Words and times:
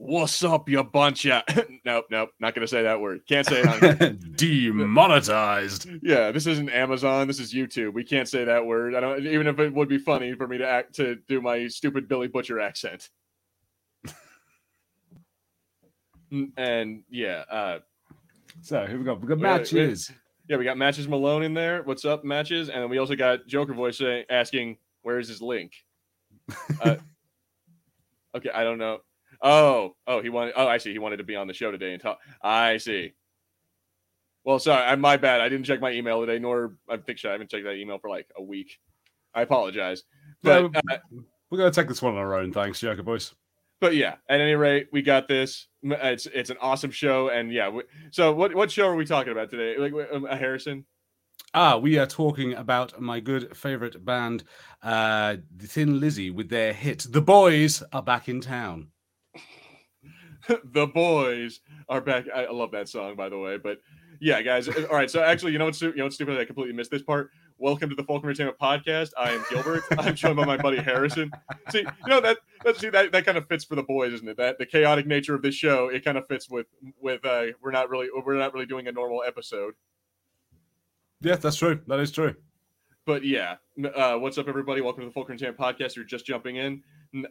What's 0.00 0.44
up, 0.44 0.68
you 0.68 0.82
bunch 0.84 1.26
of? 1.26 1.42
nope, 1.84 2.06
nope, 2.10 2.30
not 2.38 2.54
gonna 2.54 2.68
say 2.68 2.82
that 2.84 3.00
word. 3.00 3.22
Can't 3.28 3.44
say 3.46 3.62
it 3.64 4.00
on. 4.00 4.16
Demonetized. 4.36 5.88
yeah, 6.02 6.30
this 6.30 6.46
isn't 6.46 6.70
Amazon. 6.70 7.26
This 7.26 7.40
is 7.40 7.52
YouTube. 7.52 7.94
We 7.94 8.04
can't 8.04 8.28
say 8.28 8.44
that 8.44 8.64
word. 8.64 8.94
I 8.94 9.00
don't. 9.00 9.26
Even 9.26 9.48
if 9.48 9.58
it 9.58 9.74
would 9.74 9.88
be 9.88 9.98
funny 9.98 10.34
for 10.34 10.46
me 10.46 10.58
to 10.58 10.68
act 10.68 10.94
to 10.96 11.16
do 11.28 11.40
my 11.40 11.66
stupid 11.66 12.08
Billy 12.08 12.28
Butcher 12.28 12.60
accent. 12.60 13.08
And 16.56 17.02
yeah, 17.10 17.44
uh, 17.50 17.78
So 18.60 18.86
here 18.86 18.98
we 18.98 19.04
go. 19.04 19.14
We 19.14 19.26
got 19.28 19.36
We 19.38 19.42
got- 19.42 19.58
matches. 19.60 20.12
yeah, 20.48 20.58
we 20.58 20.64
got 20.64 20.76
matches 20.76 21.08
Malone 21.08 21.42
in 21.42 21.54
there. 21.54 21.82
What's 21.82 22.04
up, 22.04 22.22
matches? 22.22 22.68
And 22.68 22.82
then 22.82 22.90
we 22.90 22.98
also 22.98 23.16
got 23.16 23.46
Joker 23.46 23.72
voice 23.74 23.98
saying, 23.98 24.26
asking, 24.30 24.76
"Where 25.02 25.18
is 25.18 25.26
his 25.28 25.42
link?" 25.42 25.72
Uh, 26.82 26.96
okay, 28.36 28.50
I 28.54 28.62
don't 28.62 28.78
know. 28.78 28.98
Oh, 29.42 29.94
oh, 30.06 30.20
he 30.20 30.28
wanted. 30.30 30.54
Oh, 30.56 30.66
I 30.66 30.78
see. 30.78 30.92
He 30.92 30.98
wanted 30.98 31.18
to 31.18 31.24
be 31.24 31.36
on 31.36 31.46
the 31.46 31.54
show 31.54 31.70
today 31.70 31.92
and 31.92 32.02
talk. 32.02 32.18
I 32.42 32.78
see. 32.78 33.12
Well, 34.44 34.58
sorry, 34.58 34.84
I, 34.84 34.96
my 34.96 35.16
bad. 35.16 35.40
I 35.40 35.48
didn't 35.48 35.66
check 35.66 35.80
my 35.80 35.92
email 35.92 36.20
today, 36.20 36.38
nor 36.38 36.74
I 36.88 36.96
think 36.96 37.24
I 37.24 37.32
haven't 37.32 37.50
checked 37.50 37.64
that 37.64 37.74
email 37.74 37.98
for 37.98 38.08
like 38.10 38.28
a 38.36 38.42
week. 38.42 38.78
I 39.34 39.42
apologize, 39.42 40.04
but 40.42 40.72
No, 40.72 40.80
uh, 40.90 40.98
We're 41.50 41.58
gonna 41.58 41.70
take 41.70 41.88
this 41.88 42.02
one 42.02 42.14
on 42.14 42.18
our 42.18 42.34
own. 42.34 42.52
Thanks, 42.52 42.80
Jacob 42.80 43.04
boys. 43.06 43.34
but 43.80 43.94
yeah. 43.94 44.16
At 44.28 44.40
any 44.40 44.54
rate, 44.54 44.88
we 44.90 45.02
got 45.02 45.28
this. 45.28 45.68
It's 45.82 46.26
it's 46.26 46.50
an 46.50 46.56
awesome 46.60 46.90
show, 46.90 47.28
and 47.28 47.52
yeah. 47.52 47.68
We, 47.68 47.82
so 48.10 48.32
what 48.32 48.54
what 48.54 48.70
show 48.70 48.88
are 48.88 48.96
we 48.96 49.04
talking 49.04 49.32
about 49.32 49.50
today? 49.50 49.76
Like 49.78 49.92
um, 50.12 50.24
Harrison. 50.24 50.84
Ah, 51.54 51.76
we 51.76 51.98
are 51.98 52.06
talking 52.06 52.54
about 52.54 53.00
my 53.00 53.20
good 53.20 53.56
favorite 53.56 54.04
band, 54.04 54.44
uh, 54.82 55.36
Thin 55.60 56.00
Lizzy, 56.00 56.30
with 56.30 56.48
their 56.48 56.72
hit 56.72 57.06
"The 57.08 57.20
Boys 57.22 57.82
Are 57.92 58.02
Back 58.02 58.28
in 58.28 58.40
Town." 58.40 58.88
the 60.72 60.86
boys 60.86 61.60
are 61.88 62.00
back. 62.00 62.24
I, 62.34 62.50
love 62.50 62.70
that 62.72 62.88
song, 62.88 63.16
by 63.16 63.28
the 63.28 63.38
way. 63.38 63.58
But 63.58 63.80
yeah, 64.20 64.40
guys. 64.42 64.68
uh, 64.68 64.86
All 64.90 64.96
right. 64.96 65.10
So 65.10 65.22
actually, 65.22 65.52
you 65.52 65.58
know 65.58 65.66
what's 65.66 65.80
you 65.82 65.94
know 65.94 66.04
what's 66.04 66.16
stupid? 66.16 66.38
I 66.38 66.44
completely 66.44 66.74
missed 66.74 66.90
this 66.90 67.02
part. 67.02 67.30
Welcome 67.58 67.90
to 67.90 67.96
the 67.96 68.04
Fulcrum 68.04 68.30
Entertainment 68.30 68.58
Podcast. 68.58 69.10
I 69.18 69.32
am 69.32 69.44
Gilbert. 69.50 69.82
I'm 69.98 70.14
joined 70.14 70.36
by 70.36 70.44
my 70.44 70.56
buddy 70.56 70.78
Harrison. 70.78 71.30
See, 71.70 71.80
you 71.80 71.86
know 72.06 72.20
that 72.20 72.38
let's 72.64 72.78
see 72.78 72.88
that, 72.88 73.12
that 73.12 73.26
kind 73.26 73.36
of 73.36 73.46
fits 73.48 73.64
for 73.64 73.74
the 73.74 73.82
boys, 73.82 74.12
isn't 74.14 74.28
it? 74.28 74.36
That 74.36 74.58
the 74.58 74.66
chaotic 74.66 75.06
nature 75.06 75.34
of 75.34 75.42
this 75.42 75.54
show, 75.54 75.88
it 75.88 76.04
kind 76.04 76.16
of 76.16 76.26
fits 76.28 76.48
with 76.48 76.66
with 77.00 77.24
uh 77.24 77.46
we're 77.62 77.70
not 77.70 77.90
really 77.90 78.08
we're 78.24 78.38
not 78.38 78.54
really 78.54 78.66
doing 78.66 78.88
a 78.88 78.92
normal 78.92 79.22
episode. 79.26 79.74
Yeah, 81.20 81.36
that's 81.36 81.56
true. 81.56 81.80
That 81.88 82.00
is 82.00 82.12
true. 82.12 82.36
But 83.04 83.24
yeah, 83.24 83.56
uh, 83.94 84.16
what's 84.16 84.36
up, 84.36 84.48
everybody? 84.48 84.82
Welcome 84.82 85.00
to 85.02 85.06
the 85.06 85.12
Fulcrum 85.12 85.38
Entertainment 85.38 85.58
Podcast. 85.58 85.96
You're 85.96 86.04
just 86.04 86.26
jumping 86.26 86.56
in. 86.56 86.82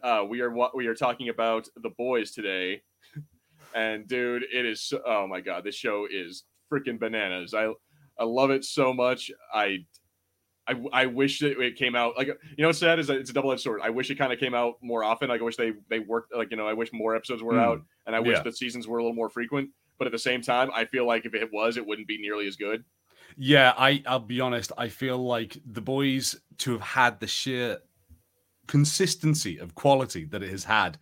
Uh, 0.02 0.24
we 0.28 0.40
are 0.40 0.52
we 0.74 0.86
are 0.88 0.94
talking 0.94 1.28
about 1.28 1.68
the 1.76 1.90
boys 1.90 2.32
today, 2.32 2.82
and 3.74 4.06
dude, 4.08 4.44
it 4.52 4.64
is 4.66 4.82
so, 4.82 5.00
oh 5.06 5.26
my 5.26 5.40
god, 5.40 5.64
this 5.64 5.74
show 5.74 6.06
is 6.10 6.44
freaking 6.72 6.98
bananas. 6.98 7.54
I 7.54 7.72
I 8.18 8.24
love 8.24 8.50
it 8.50 8.64
so 8.64 8.92
much. 8.92 9.30
I 9.52 9.86
I, 10.66 10.74
I 10.92 11.06
wish 11.06 11.38
that 11.40 11.58
it 11.58 11.76
came 11.76 11.94
out 11.94 12.16
like 12.16 12.26
you 12.26 12.34
know 12.58 12.68
what's 12.68 12.78
sad 12.78 12.98
is 12.98 13.06
that 13.06 13.16
it's 13.16 13.30
a 13.30 13.32
double 13.32 13.52
edged 13.52 13.62
sword. 13.62 13.80
I 13.82 13.90
wish 13.90 14.10
it 14.10 14.16
kind 14.16 14.32
of 14.32 14.38
came 14.38 14.54
out 14.54 14.74
more 14.82 15.02
often. 15.02 15.28
Like 15.28 15.40
I 15.40 15.44
wish 15.44 15.56
they 15.56 15.72
they 15.88 15.98
worked 16.00 16.34
like 16.34 16.50
you 16.50 16.56
know 16.56 16.66
I 16.68 16.74
wish 16.74 16.90
more 16.92 17.16
episodes 17.16 17.42
were 17.42 17.54
Mm. 17.54 17.64
out, 17.64 17.82
and 18.06 18.14
I 18.14 18.20
wish 18.20 18.36
Yeah. 18.36 18.42
the 18.42 18.52
seasons 18.52 18.86
were 18.86 18.98
a 18.98 19.02
little 19.02 19.14
more 19.16 19.30
frequent. 19.30 19.70
But 19.98 20.06
at 20.06 20.12
the 20.12 20.18
same 20.18 20.42
time, 20.42 20.70
I 20.74 20.84
feel 20.84 21.06
like 21.06 21.26
if 21.26 21.34
it 21.34 21.50
was, 21.52 21.76
it 21.76 21.84
wouldn't 21.86 22.06
be 22.06 22.18
nearly 22.20 22.46
as 22.46 22.54
good. 22.56 22.84
Yeah, 23.36 23.72
I 23.78 24.02
I'll 24.06 24.20
be 24.20 24.40
honest. 24.40 24.72
I 24.76 24.88
feel 24.88 25.18
like 25.18 25.56
the 25.64 25.80
boys 25.80 26.36
to 26.58 26.72
have 26.72 26.80
had 26.82 27.20
the 27.20 27.26
sheer 27.26 27.78
consistency 28.66 29.58
of 29.58 29.74
quality 29.74 30.24
that 30.26 30.42
it 30.42 30.50
has 30.50 30.64
had 30.64 30.98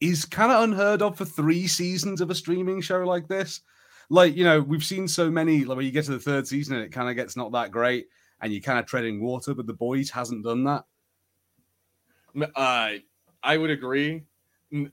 is 0.00 0.24
kind 0.24 0.52
of 0.52 0.62
unheard 0.62 1.02
of 1.02 1.16
for 1.16 1.24
three 1.24 1.66
seasons 1.66 2.20
of 2.20 2.30
a 2.30 2.34
streaming 2.34 2.80
show 2.80 3.00
like 3.00 3.28
this. 3.28 3.60
Like 4.08 4.36
you 4.36 4.44
know, 4.44 4.60
we've 4.60 4.84
seen 4.84 5.08
so 5.08 5.30
many. 5.30 5.64
Like 5.64 5.76
when 5.76 5.86
you 5.86 5.92
get 5.92 6.04
to 6.06 6.12
the 6.12 6.20
third 6.20 6.46
season, 6.46 6.76
and 6.76 6.84
it 6.84 6.92
kind 6.92 7.08
of 7.08 7.16
gets 7.16 7.36
not 7.36 7.52
that 7.52 7.70
great, 7.70 8.06
and 8.40 8.52
you 8.52 8.62
kind 8.62 8.78
of 8.78 8.86
treading 8.86 9.22
water. 9.22 9.54
But 9.54 9.66
the 9.66 9.74
boys 9.74 10.10
hasn't 10.10 10.44
done 10.44 10.64
that. 10.64 10.84
Uh, 12.54 12.90
I 13.42 13.56
would 13.56 13.70
agree. 13.70 14.24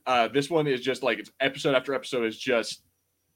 Uh, 0.06 0.28
this 0.28 0.48
one 0.48 0.66
is 0.66 0.80
just 0.80 1.02
like 1.02 1.18
it's 1.18 1.30
episode 1.40 1.74
after 1.74 1.94
episode 1.94 2.24
is 2.24 2.38
just 2.38 2.82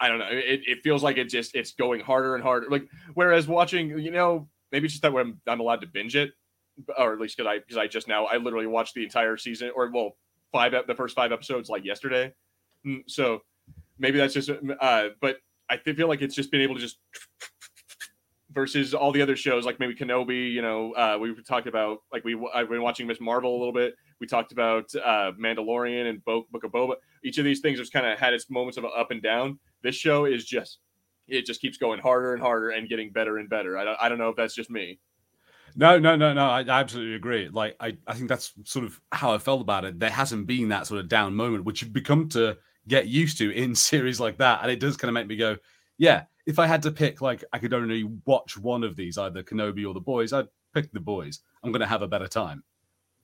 I 0.00 0.08
don't 0.08 0.18
know. 0.18 0.28
It, 0.30 0.62
it 0.66 0.78
feels 0.82 1.02
like 1.02 1.16
it 1.16 1.28
just 1.28 1.54
it's 1.54 1.72
going 1.72 2.00
harder 2.00 2.34
and 2.34 2.42
harder. 2.42 2.68
Like 2.70 2.88
whereas 3.14 3.48
watching, 3.48 3.98
you 3.98 4.10
know, 4.10 4.48
maybe 4.70 4.86
it's 4.86 4.94
just 4.94 5.02
that 5.02 5.14
I'm, 5.14 5.40
I'm 5.46 5.60
allowed 5.60 5.80
to 5.80 5.86
binge 5.86 6.16
it, 6.16 6.30
or 6.96 7.12
at 7.12 7.20
least 7.20 7.36
because 7.36 7.50
I 7.50 7.58
because 7.58 7.76
I 7.76 7.86
just 7.86 8.08
now 8.08 8.26
I 8.26 8.36
literally 8.36 8.66
watched 8.66 8.94
the 8.94 9.04
entire 9.04 9.36
season 9.36 9.70
or 9.74 9.90
well 9.92 10.16
five 10.53 10.75
the 10.86 10.94
first 10.94 11.14
five 11.14 11.32
episodes 11.32 11.69
like 11.69 11.84
yesterday. 11.84 12.32
Mm, 12.86 13.03
So 13.06 13.41
maybe 13.98 14.19
that's 14.19 14.34
just 14.34 14.50
uh, 14.81 15.09
but 15.20 15.38
I 15.70 15.76
feel 15.76 16.09
like 16.09 16.22
it's 16.22 16.34
just 16.34 16.50
been 16.50 16.60
able 16.60 16.75
to 16.76 16.81
just 16.81 16.98
versus 18.50 18.94
all 18.94 19.12
the 19.12 19.20
other 19.22 19.37
shows 19.37 19.64
like 19.66 19.78
maybe 19.78 19.94
Kenobi. 19.94 20.53
You 20.53 20.62
know, 20.62 20.92
uh, 20.92 21.19
we 21.20 21.34
talked 21.42 21.66
about 21.66 21.98
like 22.12 22.25
we 22.25 22.38
I've 22.54 22.69
been 22.69 22.82
watching 22.82 23.06
Miss 23.06 23.20
Marvel 23.20 23.56
a 23.56 23.58
little 23.58 23.72
bit. 23.72 23.94
We 24.20 24.26
talked 24.26 24.53
about 24.53 24.92
uh, 24.94 25.32
Mandalorian 25.41 26.08
and 26.08 26.25
Bo- 26.25 26.47
Book 26.50 26.64
of 26.64 26.72
Boba. 26.72 26.94
Each 27.22 27.38
of 27.38 27.44
these 27.44 27.60
things 27.60 27.78
has 27.78 27.91
kind 27.91 28.06
of 28.06 28.19
had 28.19 28.32
its 28.34 28.50
moments 28.50 28.78
of 28.78 28.84
up 28.84 29.10
and 29.10 29.22
down. 29.22 29.58
This 29.82 29.94
show 29.94 30.25
is 30.25 30.44
just 30.44 30.78
it 31.28 31.44
just 31.44 31.60
keeps 31.60 31.76
going 31.76 32.00
harder 32.00 32.32
and 32.32 32.42
harder 32.42 32.70
and 32.70 32.88
getting 32.88 33.12
better 33.12 33.37
and 33.38 33.48
better. 33.50 33.76
I 33.76 33.84
don't, 33.84 33.98
I 34.00 34.08
don't 34.08 34.19
know 34.19 34.31
if 34.31 34.37
that's 34.37 34.54
just 34.54 34.70
me. 34.70 34.98
No, 35.78 35.96
no, 35.96 36.16
no, 36.16 36.34
no. 36.34 36.44
I 36.44 36.62
I 36.62 36.80
absolutely 36.80 37.14
agree. 37.14 37.48
Like, 37.48 37.76
I, 37.78 37.96
I 38.04 38.14
think 38.14 38.28
that's 38.28 38.52
sort 38.64 38.84
of 38.84 39.00
how 39.12 39.32
I 39.32 39.38
felt 39.38 39.60
about 39.60 39.84
it. 39.84 40.00
There 40.00 40.10
hasn't 40.10 40.48
been 40.48 40.70
that 40.70 40.88
sort 40.88 41.00
of 41.00 41.08
down 41.08 41.36
moment, 41.36 41.64
which 41.64 41.82
you've 41.82 41.92
become 41.92 42.28
to 42.30 42.58
get 42.88 43.06
used 43.06 43.38
to 43.38 43.52
in 43.52 43.74
series 43.76 44.18
like 44.18 44.38
that. 44.38 44.58
And 44.62 44.72
it 44.72 44.80
does 44.80 44.96
kind 44.96 45.08
of 45.08 45.14
make 45.14 45.28
me 45.28 45.36
go, 45.36 45.56
yeah, 45.96 46.24
if 46.46 46.58
I 46.58 46.66
had 46.66 46.82
to 46.82 46.90
pick, 46.90 47.20
like, 47.20 47.44
I 47.52 47.60
could 47.60 47.72
only 47.72 48.02
watch 48.26 48.58
one 48.58 48.82
of 48.82 48.96
these, 48.96 49.18
either 49.18 49.44
Kenobi 49.44 49.86
or 49.86 49.94
The 49.94 50.00
Boys, 50.00 50.32
I'd 50.32 50.48
pick 50.74 50.90
The 50.92 50.98
Boys. 50.98 51.40
I'm 51.62 51.70
going 51.70 51.80
to 51.80 51.86
have 51.86 52.02
a 52.02 52.08
better 52.08 52.26
time. 52.26 52.64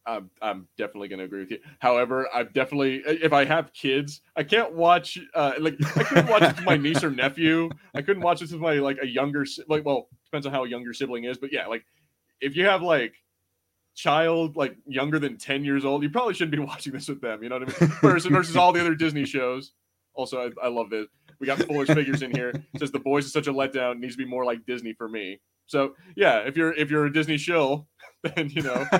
I'm, 0.07 0.31
I'm 0.41 0.69
definitely 0.77 1.09
going 1.09 1.21
to 1.21 1.25
agree 1.25 1.41
with 1.41 1.51
you. 1.51 1.59
However, 1.81 2.29
I'm 2.33 2.51
definitely 2.53 3.03
if 3.07 3.33
I 3.33 3.47
have 3.47 3.73
kids, 3.73 4.21
I 4.37 4.45
can't 4.45 4.75
watch 4.75 5.19
uh, 5.35 5.55
like 5.59 5.77
I 5.97 6.05
couldn't 6.05 6.29
watch 6.29 6.43
it 6.43 6.57
with 6.57 6.65
my 6.67 6.77
niece 6.77 7.03
or 7.03 7.11
nephew. 7.11 7.71
I 7.95 8.03
couldn't 8.03 8.23
watch 8.23 8.41
this 8.41 8.53
with 8.53 8.61
my 8.61 8.75
like 8.75 8.99
a 9.01 9.07
younger 9.07 9.47
like 9.67 9.83
well 9.87 10.09
depends 10.27 10.47
on 10.47 10.53
how 10.53 10.65
a 10.65 10.69
younger 10.69 10.93
sibling 10.93 11.25
is, 11.25 11.39
but 11.39 11.55
yeah, 11.55 11.67
like 11.67 11.87
if 12.45 12.57
you 12.57 12.67
have 12.67 12.83
like 12.83 13.15
child 13.95 14.57
like 14.57 14.77
younger 14.87 15.19
than 15.19 15.39
10 15.39 15.65
years 15.65 15.85
old, 15.85 16.03
you 16.03 16.11
probably 16.11 16.35
shouldn't 16.35 16.53
be 16.53 16.59
watching 16.65 16.93
this 16.93 17.09
with 17.09 17.21
them. 17.21 17.43
You 17.43 17.49
know 17.49 17.59
what 17.59 17.83
I 17.83 17.87
mean? 17.87 17.93
Versus 18.01 18.31
versus 18.31 18.57
all 18.57 18.73
the 18.73 18.81
other 18.81 18.95
Disney 18.95 19.25
shows. 19.25 19.73
Also, 20.15 20.53
I, 20.63 20.67
I 20.67 20.69
love 20.69 20.91
this. 20.91 21.07
We 21.41 21.47
got 21.47 21.59
Fuller's 21.59 21.93
figures 21.93 22.23
in 22.23 22.31
here. 22.31 22.51
It 22.51 22.79
says 22.79 22.93
the 22.93 23.01
boys 23.01 23.25
is 23.25 23.33
such 23.33 23.49
a 23.49 23.53
letdown. 23.53 23.99
Needs 23.99 24.15
to 24.15 24.23
be 24.23 24.29
more 24.29 24.45
like 24.45 24.65
Disney 24.65 24.93
for 24.93 25.09
me. 25.09 25.41
So 25.67 25.95
yeah, 26.15 26.41
if 26.41 26.57
you're 26.57 26.73
if 26.73 26.91
you're 26.91 27.07
a 27.07 27.13
Disney 27.13 27.37
shill, 27.39 27.89
then 28.23 28.51
you 28.51 28.63
know 28.63 28.87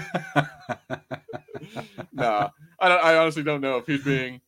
nah, 2.13 2.49
I, 2.81 2.89
don't, 2.89 3.05
I 3.05 3.17
honestly 3.17 3.43
don't 3.43 3.61
know 3.61 3.77
if 3.79 3.87
he's 3.87 4.03
being. 4.03 4.41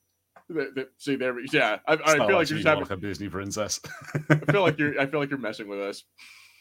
See 0.98 1.16
there, 1.16 1.34
yeah. 1.52 1.78
I, 1.88 1.94
I 1.94 2.14
feel 2.14 2.36
like 2.36 2.48
you're 2.48 2.58
just 2.58 2.66
having. 2.66 2.84
like 2.84 2.90
a 2.92 2.96
Disney 2.96 3.28
princess. 3.28 3.80
I 4.30 4.52
feel 4.52 4.62
like 4.62 4.78
you're. 4.78 5.00
I 5.00 5.06
feel 5.06 5.18
like 5.18 5.28
you're 5.28 5.40
messing 5.40 5.68
with 5.68 5.80
us. 5.80 6.04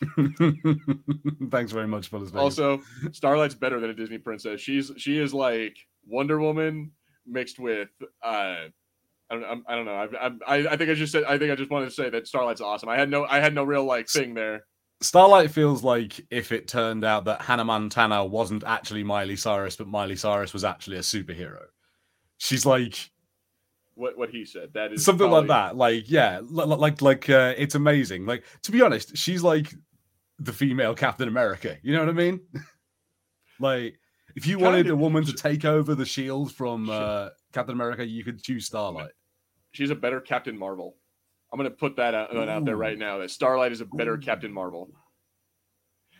Thanks 1.51 1.71
very 1.71 1.87
much. 1.87 2.09
Vegas. 2.09 2.33
Also, 2.33 2.81
Starlight's 3.11 3.55
better 3.55 3.79
than 3.79 3.89
a 3.89 3.93
Disney 3.93 4.17
princess. 4.17 4.61
She's 4.61 4.91
she 4.97 5.19
is 5.19 5.33
like 5.33 5.77
Wonder 6.07 6.39
Woman 6.39 6.91
mixed 7.25 7.59
with. 7.59 7.89
uh 8.23 8.55
I 9.27 9.35
don't. 9.39 9.63
I 9.67 9.75
don't 9.75 9.85
know. 9.85 10.07
I, 10.19 10.27
I 10.47 10.73
I 10.73 10.77
think 10.77 10.91
I 10.91 10.93
just 10.93 11.11
said. 11.11 11.23
I 11.23 11.37
think 11.37 11.51
I 11.51 11.55
just 11.55 11.71
wanted 11.71 11.85
to 11.85 11.91
say 11.91 12.09
that 12.11 12.27
Starlight's 12.27 12.61
awesome. 12.61 12.89
I 12.89 12.95
had 12.95 13.09
no. 13.09 13.25
I 13.25 13.39
had 13.39 13.55
no 13.55 13.63
real 13.63 13.83
like 13.83 14.07
thing 14.07 14.35
there. 14.35 14.65
Starlight 15.01 15.51
feels 15.51 15.83
like 15.83 16.25
if 16.29 16.51
it 16.51 16.67
turned 16.67 17.03
out 17.03 17.25
that 17.25 17.41
Hannah 17.41 17.65
Montana 17.65 18.23
wasn't 18.23 18.63
actually 18.63 19.03
Miley 19.03 19.35
Cyrus, 19.35 19.75
but 19.75 19.87
Miley 19.87 20.15
Cyrus 20.15 20.53
was 20.53 20.63
actually 20.63 20.97
a 20.97 21.01
superhero. 21.01 21.63
She's 22.37 22.65
like 22.65 23.11
What 23.95 24.17
what 24.17 24.29
he 24.29 24.45
said. 24.45 24.73
That 24.73 24.93
is 24.93 25.05
something 25.05 25.29
like 25.29 25.47
that. 25.47 25.77
Like, 25.77 26.09
yeah, 26.09 26.41
li- 26.43 26.65
li- 26.65 26.75
like 26.75 27.01
like 27.01 27.29
uh, 27.29 27.53
it's 27.57 27.75
amazing. 27.75 28.25
Like 28.25 28.43
to 28.63 28.71
be 28.71 28.81
honest, 28.81 29.17
she's 29.17 29.41
like 29.41 29.73
the 30.37 30.53
female 30.53 30.93
Captain 30.93 31.27
America. 31.27 31.77
You 31.81 31.93
know 31.93 31.99
what 31.99 32.09
I 32.09 32.13
mean? 32.13 32.41
like 33.59 33.97
if 34.35 34.45
you 34.45 34.59
wanted 34.59 34.85
Kinda. 34.85 34.93
a 34.93 34.97
woman 34.97 35.23
to 35.25 35.33
take 35.33 35.63
over 35.63 35.95
the 35.95 36.05
shield 36.05 36.51
from 36.51 36.89
uh, 36.89 37.29
Captain 37.53 37.73
America, 37.73 38.05
you 38.05 38.23
could 38.23 38.43
choose 38.43 38.65
Starlight. 38.65 39.11
She's 39.71 39.91
a 39.91 39.95
better 39.95 40.19
Captain 40.19 40.57
Marvel. 40.57 40.97
I'm 41.53 41.57
gonna 41.57 41.69
put 41.69 41.95
that 41.95 42.13
out, 42.13 42.35
out 42.35 42.65
there 42.65 42.75
right 42.75 42.97
now. 42.97 43.19
That 43.19 43.31
Starlight 43.31 43.71
is 43.71 43.79
a 43.79 43.85
better 43.85 44.15
Ooh. 44.15 44.19
Captain 44.19 44.51
Marvel. 44.51 44.89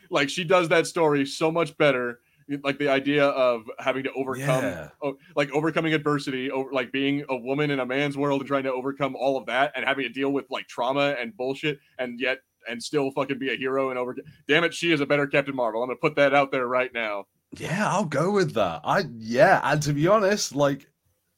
Like 0.10 0.30
she 0.30 0.46
does 0.46 0.70
that 0.70 0.88
story 0.88 1.26
so 1.26 1.52
much 1.52 1.78
better. 1.78 2.20
Like 2.64 2.78
the 2.78 2.90
idea 2.90 3.26
of 3.26 3.64
having 3.80 4.04
to 4.04 4.12
overcome, 4.14 4.64
Yeah. 4.64 4.90
oh, 5.02 5.18
like 5.36 5.50
overcoming 5.52 5.94
adversity, 5.96 6.52
over 6.52 6.72
like 6.72 6.92
being 6.92 7.26
a 7.30 7.36
woman 7.36 7.72
in 7.72 7.80
a 7.80 7.86
man's 7.86 8.16
world 8.18 8.42
and 8.42 8.48
trying 8.48 8.64
to 8.66 8.72
overcome 8.72 9.16
all 9.16 9.36
of 9.38 9.48
that, 9.48 9.72
and 9.76 9.84
having 9.84 10.04
to 10.04 10.10
deal 10.10 10.30
with 10.32 10.46
like 10.52 10.68
trauma 10.68 11.16
and 11.20 11.36
bullshit, 11.36 11.80
and 11.98 12.20
yet 12.20 12.40
and 12.70 12.82
still 12.82 13.10
fucking 13.12 13.40
be 13.40 13.52
a 13.52 13.56
hero 13.58 13.90
and 13.90 13.98
over. 13.98 14.16
Damn 14.48 14.64
it, 14.64 14.74
she 14.76 14.92
is 14.92 15.02
a 15.02 15.06
better 15.08 15.26
Captain 15.26 15.56
Marvel. 15.56 15.82
I'm 15.82 15.90
gonna 15.90 15.98
put 15.98 16.16
that 16.18 16.36
out 16.36 16.52
there 16.52 16.68
right 16.68 16.94
now. 16.94 17.26
Yeah, 17.58 17.88
I'll 17.90 18.06
go 18.06 18.32
with 18.32 18.54
that. 18.54 18.82
I 18.84 19.06
yeah, 19.18 19.60
and 19.64 19.82
to 19.84 19.94
be 19.94 20.08
honest, 20.08 20.54
like 20.56 20.88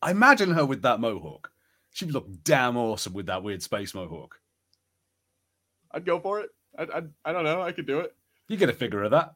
I 0.02 0.12
imagine 0.12 0.52
her 0.52 0.66
with 0.66 0.82
that 0.82 1.00
mohawk. 1.00 1.52
She 1.92 2.04
would 2.06 2.14
look 2.14 2.28
damn 2.44 2.76
awesome 2.76 3.14
with 3.14 3.28
that 3.28 3.44
weird 3.44 3.64
space 3.64 3.94
mohawk. 3.94 4.40
I'd 5.92 6.06
go 6.06 6.20
for 6.20 6.42
it. 6.42 6.50
I 6.78 6.84
I 6.84 7.02
I 7.26 7.34
don't 7.34 7.44
know. 7.46 7.62
I 7.62 7.72
could 7.72 7.88
do 7.88 8.00
it. 8.02 8.14
You 8.50 8.58
get 8.58 8.70
a 8.70 8.74
figure 8.74 9.04
of 9.04 9.12
that. 9.12 9.34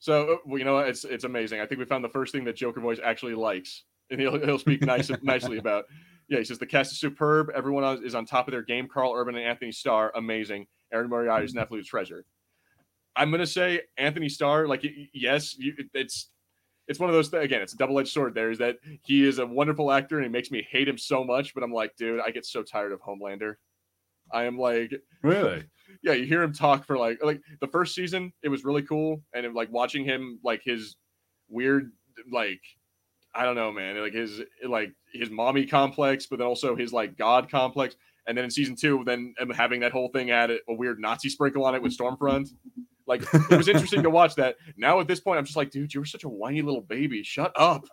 So 0.00 0.32
uh, 0.32 0.36
well, 0.46 0.58
you 0.58 0.64
know 0.64 0.74
what? 0.74 0.88
It's 0.88 1.04
it's 1.04 1.24
amazing. 1.24 1.60
I 1.60 1.66
think 1.66 1.78
we 1.78 1.84
found 1.84 2.02
the 2.02 2.08
first 2.08 2.32
thing 2.32 2.44
that 2.44 2.56
Joker 2.56 2.80
Voice 2.80 2.98
actually 3.04 3.34
likes, 3.34 3.84
and 4.10 4.20
he'll 4.20 4.38
he'll 4.40 4.58
speak 4.58 4.82
nice 4.82 5.10
nicely 5.22 5.58
about. 5.58 5.84
Yeah, 6.28 6.38
he 6.38 6.44
says 6.44 6.58
the 6.58 6.66
cast 6.66 6.92
is 6.92 6.98
superb. 6.98 7.50
Everyone 7.54 8.04
is 8.04 8.14
on 8.14 8.24
top 8.24 8.48
of 8.48 8.52
their 8.52 8.62
game. 8.62 8.88
Karl 8.88 9.12
Urban 9.14 9.36
and 9.36 9.44
Anthony 9.44 9.72
Starr, 9.72 10.12
amazing. 10.14 10.66
Erin 10.92 11.10
Moriarty 11.10 11.44
is 11.44 11.52
an 11.52 11.58
absolute 11.58 11.86
treasure. 11.86 12.24
I'm 13.14 13.30
gonna 13.30 13.46
say 13.46 13.82
Anthony 13.98 14.28
Starr. 14.28 14.66
Like 14.66 14.86
yes, 15.12 15.56
you, 15.58 15.74
it's 15.92 16.30
it's 16.88 16.98
one 16.98 17.10
of 17.10 17.14
those 17.14 17.32
again. 17.34 17.60
It's 17.60 17.74
a 17.74 17.76
double 17.76 17.98
edged 17.98 18.12
sword. 18.12 18.34
There 18.34 18.50
is 18.50 18.58
that 18.58 18.78
he 19.02 19.26
is 19.26 19.38
a 19.38 19.46
wonderful 19.46 19.92
actor 19.92 20.16
and 20.16 20.24
he 20.24 20.30
makes 20.30 20.50
me 20.50 20.66
hate 20.70 20.88
him 20.88 20.98
so 20.98 21.22
much. 21.24 21.54
But 21.54 21.62
I'm 21.62 21.72
like, 21.72 21.94
dude, 21.96 22.20
I 22.20 22.30
get 22.30 22.46
so 22.46 22.62
tired 22.62 22.92
of 22.92 23.00
Homelander. 23.02 23.56
I 24.32 24.44
am 24.44 24.58
like, 24.58 24.92
really? 25.22 25.64
Yeah, 26.02 26.12
you 26.12 26.24
hear 26.24 26.42
him 26.42 26.52
talk 26.52 26.86
for 26.86 26.96
like 26.96 27.18
like 27.22 27.40
the 27.60 27.68
first 27.68 27.94
season. 27.94 28.32
It 28.42 28.48
was 28.48 28.64
really 28.64 28.82
cool, 28.82 29.22
and 29.34 29.44
it, 29.44 29.54
like 29.54 29.70
watching 29.70 30.04
him 30.04 30.38
like 30.44 30.62
his 30.64 30.96
weird 31.48 31.90
like 32.32 32.60
I 33.34 33.44
don't 33.44 33.54
know, 33.54 33.70
man, 33.70 34.00
like 34.00 34.14
his 34.14 34.40
like 34.66 34.92
his 35.12 35.30
mommy 35.30 35.66
complex, 35.66 36.26
but 36.26 36.38
then 36.38 36.46
also 36.46 36.74
his 36.74 36.92
like 36.92 37.16
god 37.16 37.50
complex. 37.50 37.96
And 38.26 38.36
then 38.36 38.44
in 38.44 38.50
season 38.50 38.76
two, 38.76 39.02
then 39.04 39.34
having 39.54 39.80
that 39.80 39.92
whole 39.92 40.08
thing 40.08 40.28
it, 40.28 40.50
a 40.68 40.74
weird 40.74 41.00
Nazi 41.00 41.28
sprinkle 41.28 41.64
on 41.64 41.74
it 41.74 41.82
with 41.82 41.96
Stormfront. 41.96 42.48
Like 43.06 43.22
it 43.50 43.56
was 43.56 43.68
interesting 43.68 44.02
to 44.04 44.10
watch 44.10 44.34
that. 44.36 44.56
Now 44.76 45.00
at 45.00 45.08
this 45.08 45.20
point, 45.20 45.38
I'm 45.38 45.44
just 45.44 45.56
like, 45.56 45.70
dude, 45.70 45.92
you 45.92 46.00
were 46.00 46.06
such 46.06 46.24
a 46.24 46.28
whiny 46.28 46.62
little 46.62 46.82
baby. 46.82 47.22
Shut 47.22 47.52
up. 47.56 47.84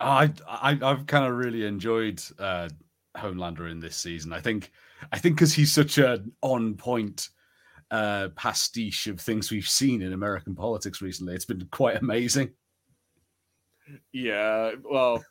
I, 0.00 0.32
I 0.46 0.78
I've 0.82 1.06
kind 1.06 1.24
of 1.24 1.34
really 1.34 1.64
enjoyed 1.64 2.22
uh, 2.38 2.68
Homelander 3.16 3.70
in 3.70 3.80
this 3.80 3.96
season. 3.96 4.32
I 4.32 4.40
think 4.40 4.70
I 5.12 5.18
think 5.18 5.36
because 5.36 5.54
he's 5.54 5.72
such 5.72 5.98
an 5.98 6.32
on 6.42 6.74
point 6.74 7.28
uh, 7.90 8.28
pastiche 8.36 9.06
of 9.06 9.20
things 9.20 9.50
we've 9.50 9.68
seen 9.68 10.02
in 10.02 10.12
American 10.12 10.54
politics 10.54 11.00
recently. 11.00 11.34
It's 11.34 11.44
been 11.44 11.66
quite 11.70 11.96
amazing. 11.96 12.50
Yeah, 14.12 14.72
well, 14.82 15.24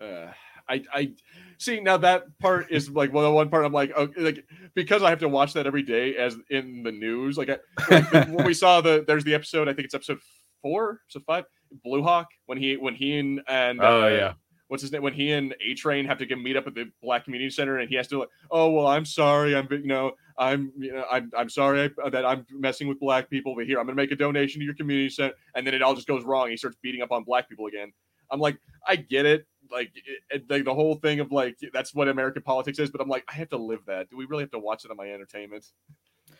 uh, 0.00 0.32
I 0.68 0.82
I 0.92 1.12
see 1.58 1.80
now 1.80 1.96
that 1.98 2.38
part 2.38 2.70
is 2.70 2.90
like 2.90 3.12
well 3.12 3.24
the 3.24 3.30
one 3.30 3.48
part 3.48 3.64
I'm 3.64 3.72
like 3.72 3.96
okay, 3.96 4.20
like 4.20 4.44
because 4.74 5.02
I 5.02 5.10
have 5.10 5.20
to 5.20 5.28
watch 5.28 5.52
that 5.54 5.66
every 5.66 5.82
day 5.82 6.16
as 6.16 6.36
in 6.50 6.82
the 6.82 6.92
news. 6.92 7.38
Like, 7.38 7.50
I, 7.50 7.58
like 7.90 8.28
when 8.28 8.44
we 8.44 8.54
saw 8.54 8.80
the 8.80 9.04
there's 9.06 9.24
the 9.24 9.34
episode 9.34 9.68
I 9.68 9.72
think 9.72 9.86
it's 9.86 9.94
episode 9.94 10.18
four, 10.62 11.00
so 11.08 11.20
five, 11.20 11.44
Blue 11.84 12.02
Hawk 12.02 12.28
when 12.46 12.58
he 12.58 12.76
when 12.76 12.94
he 12.94 13.18
and 13.18 13.40
and 13.48 13.80
oh 13.80 14.04
uh, 14.04 14.08
yeah 14.08 14.32
what's 14.70 14.82
his 14.82 14.92
name 14.92 15.02
when 15.02 15.12
he 15.12 15.32
and 15.32 15.52
A 15.60 15.74
Train 15.74 16.06
have 16.06 16.18
to 16.18 16.26
get 16.26 16.38
meet 16.38 16.56
up 16.56 16.68
at 16.68 16.76
the 16.76 16.88
Black 17.02 17.24
Community 17.24 17.50
Center 17.50 17.78
and 17.78 17.88
he 17.88 17.96
has 17.96 18.06
to 18.06 18.20
like, 18.20 18.28
oh 18.52 18.70
well, 18.70 18.86
I'm 18.86 19.04
sorry, 19.04 19.56
I'm 19.56 19.66
you 19.70 19.88
know 19.88 20.12
I'm 20.38 20.72
you 20.78 20.92
know 20.92 21.04
I'm 21.10 21.28
I'm 21.36 21.48
sorry 21.48 21.90
uh, 22.02 22.08
that 22.10 22.24
I'm 22.24 22.46
messing 22.52 22.86
with 22.86 23.00
black 23.00 23.28
people, 23.28 23.56
but 23.56 23.66
here 23.66 23.80
I'm 23.80 23.86
gonna 23.86 23.96
make 23.96 24.12
a 24.12 24.16
donation 24.16 24.60
to 24.60 24.64
your 24.64 24.76
community 24.76 25.10
center, 25.10 25.34
and 25.56 25.66
then 25.66 25.74
it 25.74 25.82
all 25.82 25.94
just 25.94 26.06
goes 26.06 26.22
wrong. 26.22 26.50
He 26.50 26.56
starts 26.56 26.76
beating 26.82 27.02
up 27.02 27.10
on 27.10 27.24
black 27.24 27.48
people 27.48 27.66
again. 27.66 27.92
I'm 28.30 28.38
like, 28.38 28.58
I 28.86 28.94
get 28.94 29.26
it, 29.26 29.44
like, 29.72 29.90
it, 30.30 30.48
like 30.48 30.64
the 30.64 30.72
whole 30.72 30.94
thing 30.94 31.18
of 31.18 31.32
like 31.32 31.56
that's 31.72 31.92
what 31.92 32.06
American 32.06 32.42
politics 32.42 32.78
is, 32.78 32.90
but 32.90 33.00
I'm 33.00 33.08
like, 33.08 33.24
I 33.26 33.32
have 33.32 33.48
to 33.48 33.56
live 33.58 33.80
that. 33.88 34.08
Do 34.08 34.16
we 34.16 34.26
really 34.26 34.44
have 34.44 34.52
to 34.52 34.60
watch 34.60 34.84
it 34.84 34.92
on 34.92 34.96
my 34.96 35.10
entertainment? 35.10 35.66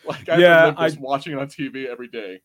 Like, 0.07 0.31
I 0.31 0.37
yeah, 0.39 0.73
I 0.79 0.97
watching 0.99 1.33
it 1.35 1.39
on 1.39 1.49
TV 1.49 1.85
every 1.85 2.07
day. 2.09 2.41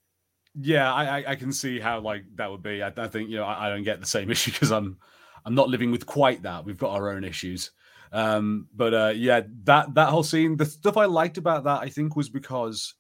Yeah, 0.59 0.91
I, 0.91 1.31
I 1.31 1.35
can 1.35 1.53
see 1.53 1.79
how 1.79 1.99
like 2.01 2.23
that 2.35 2.49
would 2.49 2.63
be. 2.63 2.81
I, 2.81 2.91
I 2.97 3.07
think 3.07 3.29
you 3.29 3.37
know 3.37 3.45
I, 3.45 3.67
I 3.67 3.69
don't 3.69 3.83
get 3.83 4.01
the 4.01 4.07
same 4.07 4.29
issue 4.31 4.51
because 4.51 4.71
I'm 4.71 4.97
I'm 5.45 5.55
not 5.55 5.69
living 5.69 5.91
with 5.91 6.05
quite 6.05 6.43
that. 6.43 6.65
We've 6.65 6.77
got 6.77 6.91
our 6.91 7.11
own 7.11 7.23
issues. 7.23 7.71
Um, 8.11 8.67
but 8.73 8.93
uh, 8.93 9.13
yeah, 9.15 9.41
that 9.63 9.93
that 9.95 10.09
whole 10.09 10.23
scene, 10.23 10.57
the 10.57 10.65
stuff 10.65 10.97
I 10.97 11.05
liked 11.05 11.37
about 11.37 11.65
that, 11.65 11.81
I 11.81 11.89
think, 11.89 12.15
was 12.15 12.29
because 12.29 12.93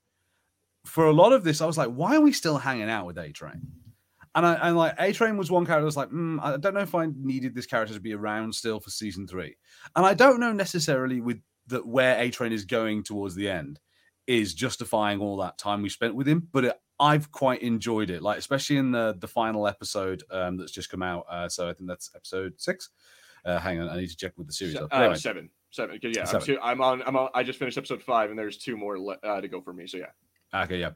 for 0.85 1.05
a 1.05 1.13
lot 1.13 1.33
of 1.33 1.43
this, 1.43 1.61
I 1.61 1.65
was 1.65 1.77
like, 1.77 1.89
why 1.89 2.15
are 2.15 2.21
we 2.21 2.31
still 2.31 2.57
hanging 2.57 2.89
out 2.89 3.05
with 3.05 3.17
A 3.17 3.31
Train? 3.31 3.61
And 4.35 4.45
I 4.45 4.53
and 4.55 4.77
like 4.77 4.95
A 4.99 5.13
Train 5.13 5.37
was 5.37 5.49
one 5.49 5.65
character. 5.65 5.83
I 5.83 5.85
was 5.85 5.97
like, 5.97 6.09
mm, 6.09 6.39
I 6.43 6.57
don't 6.57 6.73
know 6.73 6.81
if 6.81 6.93
I 6.93 7.07
needed 7.15 7.55
this 7.55 7.65
character 7.65 7.93
to 7.93 7.99
be 7.99 8.13
around 8.13 8.53
still 8.53 8.79
for 8.79 8.89
season 8.89 9.27
three. 9.27 9.55
And 9.95 10.05
I 10.05 10.13
don't 10.13 10.39
know 10.39 10.51
necessarily 10.51 11.21
with 11.21 11.39
that 11.67 11.87
where 11.87 12.19
A 12.19 12.29
Train 12.29 12.51
is 12.51 12.65
going 12.65 13.03
towards 13.03 13.35
the 13.35 13.49
end 13.49 13.79
is 14.27 14.53
justifying 14.53 15.19
all 15.19 15.37
that 15.37 15.57
time 15.57 15.81
we 15.81 15.89
spent 15.89 16.15
with 16.15 16.27
him. 16.27 16.47
But 16.51 16.65
it, 16.65 16.79
I've 16.99 17.31
quite 17.31 17.61
enjoyed 17.61 18.09
it, 18.09 18.21
like 18.21 18.37
especially 18.37 18.77
in 18.77 18.91
the 18.91 19.15
the 19.19 19.27
final 19.27 19.67
episode 19.67 20.23
um, 20.31 20.57
that's 20.57 20.71
just 20.71 20.89
come 20.89 21.03
out. 21.03 21.25
Uh, 21.29 21.49
so 21.49 21.69
I 21.69 21.73
think 21.73 21.89
that's 21.89 22.11
episode 22.15 22.53
six. 22.57 22.89
Uh, 23.45 23.59
hang 23.59 23.79
on, 23.79 23.89
I 23.89 23.97
need 23.97 24.09
to 24.09 24.17
check 24.17 24.33
with 24.37 24.47
the 24.47 24.53
series. 24.53 24.75
Uh, 24.75 24.87
anyway. 24.91 25.15
Seven, 25.15 25.49
seven. 25.71 25.99
Yeah, 26.01 26.25
i 26.25 26.37
I'm, 26.37 26.59
I'm, 26.61 26.81
on. 26.81 27.03
I'm 27.05 27.15
on. 27.15 27.29
I 27.33 27.43
just 27.43 27.59
finished 27.59 27.77
episode 27.77 28.01
five, 28.01 28.29
and 28.29 28.39
there's 28.39 28.57
two 28.57 28.77
more 28.77 28.99
le- 28.99 29.19
uh, 29.23 29.41
to 29.41 29.47
go 29.47 29.61
for 29.61 29.73
me. 29.73 29.87
So 29.87 29.97
yeah. 29.97 30.61
Okay, 30.63 30.79
yeah. 30.79 30.91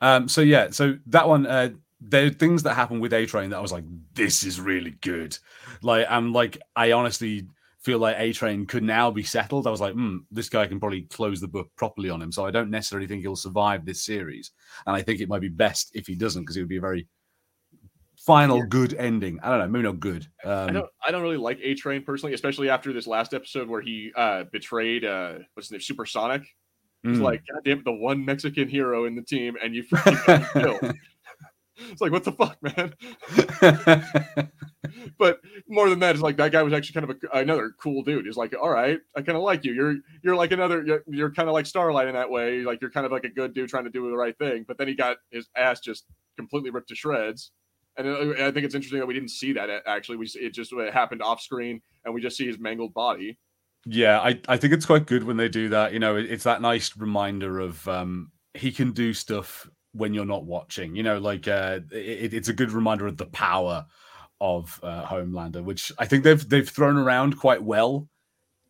Um, 0.00 0.28
so 0.28 0.40
yeah, 0.40 0.70
so 0.70 0.98
that 1.06 1.28
one. 1.28 1.46
Uh, 1.46 1.70
there 2.04 2.26
are 2.26 2.30
things 2.30 2.64
that 2.64 2.74
happen 2.74 2.98
with 2.98 3.12
A 3.12 3.26
Train 3.26 3.50
that 3.50 3.58
I 3.58 3.60
was 3.60 3.70
like, 3.70 3.84
this 4.14 4.42
is 4.42 4.60
really 4.60 4.90
good. 5.02 5.38
Like, 5.82 6.04
I'm 6.10 6.32
like, 6.32 6.58
I 6.74 6.90
honestly 6.90 7.46
feel 7.82 7.98
like 7.98 8.16
A 8.18 8.32
Train 8.32 8.66
could 8.66 8.82
now 8.82 9.10
be 9.10 9.22
settled. 9.22 9.66
I 9.66 9.70
was 9.70 9.80
like, 9.80 9.94
hmm, 9.94 10.18
this 10.30 10.48
guy 10.48 10.66
can 10.66 10.78
probably 10.78 11.02
close 11.02 11.40
the 11.40 11.48
book 11.48 11.70
properly 11.76 12.10
on 12.10 12.22
him. 12.22 12.30
So 12.30 12.46
I 12.46 12.50
don't 12.50 12.70
necessarily 12.70 13.08
think 13.08 13.22
he'll 13.22 13.36
survive 13.36 13.84
this 13.84 14.04
series. 14.04 14.52
And 14.86 14.94
I 14.94 15.02
think 15.02 15.20
it 15.20 15.28
might 15.28 15.40
be 15.40 15.48
best 15.48 15.90
if 15.94 16.06
he 16.06 16.14
doesn't, 16.14 16.42
because 16.42 16.56
it 16.56 16.60
would 16.60 16.68
be 16.68 16.76
a 16.76 16.80
very 16.80 17.08
final 18.16 18.58
yeah. 18.58 18.64
good 18.68 18.94
ending. 18.94 19.40
I 19.42 19.50
don't 19.50 19.58
know, 19.58 19.68
maybe 19.68 19.82
not 19.84 20.00
good. 20.00 20.26
Um, 20.44 20.68
I 20.68 20.72
don't 20.72 20.90
I 21.06 21.10
don't 21.10 21.22
really 21.22 21.36
like 21.36 21.58
A 21.62 21.74
Train 21.74 22.02
personally, 22.02 22.34
especially 22.34 22.70
after 22.70 22.92
this 22.92 23.06
last 23.06 23.34
episode 23.34 23.68
where 23.68 23.80
he 23.80 24.12
uh 24.16 24.44
betrayed 24.52 25.04
uh 25.04 25.34
what's 25.54 25.68
his 25.68 25.72
name, 25.72 25.80
Supersonic. 25.80 26.42
It's 27.04 27.18
mm. 27.18 27.22
like, 27.22 27.42
God 27.52 27.62
damn 27.64 27.78
it, 27.78 27.84
the 27.84 27.92
one 27.92 28.24
Mexican 28.24 28.68
hero 28.68 29.06
in 29.06 29.16
the 29.16 29.22
team, 29.22 29.56
and 29.60 29.74
you 29.74 29.82
freaking 29.92 30.52
killed. 30.52 30.94
It's 31.76 32.00
like, 32.00 32.12
what 32.12 32.24
the 32.24 32.32
fuck, 32.32 32.58
man? 32.62 32.94
but 35.18 35.40
more 35.68 35.88
than 35.88 36.00
that, 36.00 36.14
it's 36.14 36.22
like 36.22 36.36
that 36.36 36.52
guy 36.52 36.62
was 36.62 36.72
actually 36.72 37.00
kind 37.00 37.10
of 37.10 37.16
a, 37.32 37.38
another 37.38 37.72
cool 37.80 38.02
dude. 38.02 38.26
He's 38.26 38.36
like, 38.36 38.54
all 38.60 38.70
right, 38.70 38.98
I 39.16 39.22
kind 39.22 39.36
of 39.36 39.42
like 39.42 39.64
you. 39.64 39.72
You're 39.72 39.96
you're 40.22 40.36
like 40.36 40.52
another. 40.52 40.84
You're, 40.84 41.02
you're 41.06 41.32
kind 41.32 41.48
of 41.48 41.54
like 41.54 41.66
Starlight 41.66 42.08
in 42.08 42.14
that 42.14 42.30
way. 42.30 42.60
Like 42.60 42.80
you're 42.80 42.90
kind 42.90 43.06
of 43.06 43.12
like 43.12 43.24
a 43.24 43.30
good 43.30 43.54
dude 43.54 43.70
trying 43.70 43.84
to 43.84 43.90
do 43.90 44.08
the 44.10 44.16
right 44.16 44.36
thing. 44.36 44.64
But 44.66 44.78
then 44.78 44.88
he 44.88 44.94
got 44.94 45.16
his 45.30 45.48
ass 45.56 45.80
just 45.80 46.04
completely 46.36 46.70
ripped 46.70 46.88
to 46.88 46.94
shreds. 46.94 47.52
And 47.96 48.08
I 48.08 48.50
think 48.50 48.64
it's 48.64 48.74
interesting 48.74 49.00
that 49.00 49.06
we 49.06 49.14
didn't 49.14 49.30
see 49.30 49.52
that 49.52 49.68
actually. 49.86 50.16
We 50.16 50.30
it 50.34 50.54
just 50.54 50.72
it 50.72 50.92
happened 50.94 51.22
off 51.22 51.40
screen, 51.40 51.80
and 52.04 52.14
we 52.14 52.20
just 52.20 52.36
see 52.36 52.46
his 52.46 52.58
mangled 52.58 52.94
body. 52.94 53.38
Yeah, 53.84 54.20
I, 54.20 54.40
I 54.46 54.56
think 54.56 54.72
it's 54.72 54.86
quite 54.86 55.06
good 55.06 55.24
when 55.24 55.36
they 55.36 55.48
do 55.48 55.68
that. 55.70 55.92
You 55.92 55.98
know, 55.98 56.16
it's 56.16 56.44
that 56.44 56.62
nice 56.62 56.96
reminder 56.96 57.58
of 57.58 57.86
um, 57.88 58.30
he 58.54 58.70
can 58.70 58.92
do 58.92 59.12
stuff 59.12 59.68
when 59.92 60.14
you're 60.14 60.24
not 60.24 60.44
watching. 60.44 60.96
You 60.96 61.02
know, 61.02 61.18
like 61.18 61.48
uh, 61.48 61.80
it, 61.90 62.34
it's 62.34 62.48
a 62.48 62.54
good 62.54 62.72
reminder 62.72 63.06
of 63.06 63.16
the 63.16 63.26
power 63.26 63.86
of 64.40 64.80
uh, 64.82 65.04
Homelander, 65.04 65.62
which 65.62 65.92
I 65.98 66.06
think 66.06 66.24
they've 66.24 66.48
they've 66.48 66.68
thrown 66.68 66.96
around 66.96 67.38
quite 67.38 67.62
well 67.62 68.08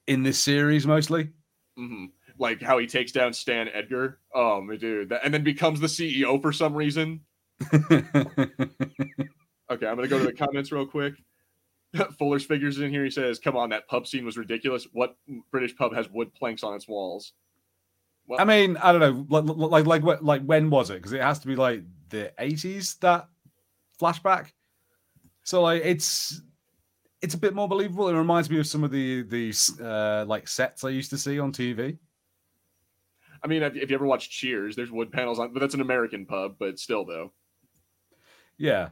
in 0.06 0.22
this 0.22 0.42
series, 0.42 0.86
mostly. 0.86 1.30
Mm-hmm. 1.78 2.06
Like 2.38 2.60
how 2.60 2.78
he 2.78 2.86
takes 2.86 3.12
down 3.12 3.32
Stan 3.32 3.68
Edgar. 3.72 4.18
Oh 4.34 4.60
my 4.60 4.76
dude, 4.76 5.08
that, 5.10 5.22
and 5.24 5.32
then 5.32 5.44
becomes 5.44 5.80
the 5.80 5.86
CEO 5.86 6.40
for 6.40 6.52
some 6.52 6.74
reason. 6.74 7.20
okay, 7.72 7.86
I'm 9.70 9.96
gonna 9.96 10.08
go 10.08 10.18
to 10.18 10.26
the 10.26 10.34
comments 10.36 10.72
real 10.72 10.86
quick. 10.86 11.14
Fuller's 12.18 12.44
figures 12.44 12.78
in 12.78 12.90
here. 12.90 13.04
He 13.04 13.10
says, 13.10 13.38
"Come 13.38 13.56
on, 13.56 13.70
that 13.70 13.88
pub 13.88 14.06
scene 14.06 14.24
was 14.24 14.36
ridiculous. 14.36 14.86
What 14.92 15.16
British 15.50 15.76
pub 15.76 15.94
has 15.94 16.08
wood 16.10 16.34
planks 16.34 16.62
on 16.62 16.74
its 16.74 16.88
walls?" 16.88 17.32
Well, 18.26 18.40
I 18.40 18.44
mean, 18.44 18.76
I 18.76 18.92
don't 18.92 19.00
know, 19.00 19.38
like 19.68 19.86
like 19.86 20.02
like 20.02 20.22
like 20.22 20.42
when 20.42 20.70
was 20.70 20.90
it? 20.90 20.94
Because 20.94 21.12
it 21.12 21.20
has 21.20 21.40
to 21.40 21.46
be 21.46 21.56
like 21.56 21.82
the 22.10 22.32
eighties 22.38 22.94
that 22.96 23.28
flashback. 24.00 24.52
So 25.42 25.62
like 25.62 25.82
it's 25.84 26.40
it's 27.20 27.34
a 27.34 27.38
bit 27.38 27.54
more 27.54 27.68
believable. 27.68 28.08
It 28.08 28.14
reminds 28.14 28.50
me 28.50 28.58
of 28.58 28.66
some 28.66 28.84
of 28.84 28.90
the 28.90 29.22
the 29.22 29.52
uh, 29.82 30.24
like 30.26 30.48
sets 30.48 30.84
I 30.84 30.90
used 30.90 31.10
to 31.10 31.18
see 31.18 31.38
on 31.38 31.52
TV. 31.52 31.98
I 33.44 33.48
mean, 33.48 33.62
if 33.62 33.90
you 33.90 33.96
ever 33.96 34.06
watched 34.06 34.30
Cheers, 34.30 34.76
there's 34.76 34.90
wood 34.90 35.10
panels 35.10 35.38
on, 35.38 35.52
but 35.52 35.60
that's 35.60 35.74
an 35.74 35.80
American 35.80 36.26
pub, 36.26 36.56
but 36.60 36.78
still 36.78 37.04
though. 37.04 37.32
Yeah. 38.56 38.90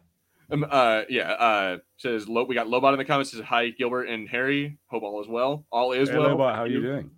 Um, 0.50 0.66
uh, 0.68 1.02
yeah. 1.08 1.30
Uh, 1.32 1.78
says 1.96 2.26
we 2.26 2.54
got 2.54 2.66
Lobot 2.66 2.92
in 2.92 2.98
the 2.98 3.04
comments. 3.04 3.30
Says 3.30 3.42
hi, 3.42 3.68
Gilbert 3.70 4.04
and 4.04 4.28
Harry. 4.28 4.78
Hope 4.86 5.04
all 5.04 5.20
is 5.20 5.28
well. 5.28 5.66
All 5.70 5.92
is 5.92 6.08
hey, 6.08 6.18
well. 6.18 6.36
Lobot, 6.36 6.54
how 6.54 6.62
are 6.62 6.66
you 6.66 6.82
doing? 6.82 7.10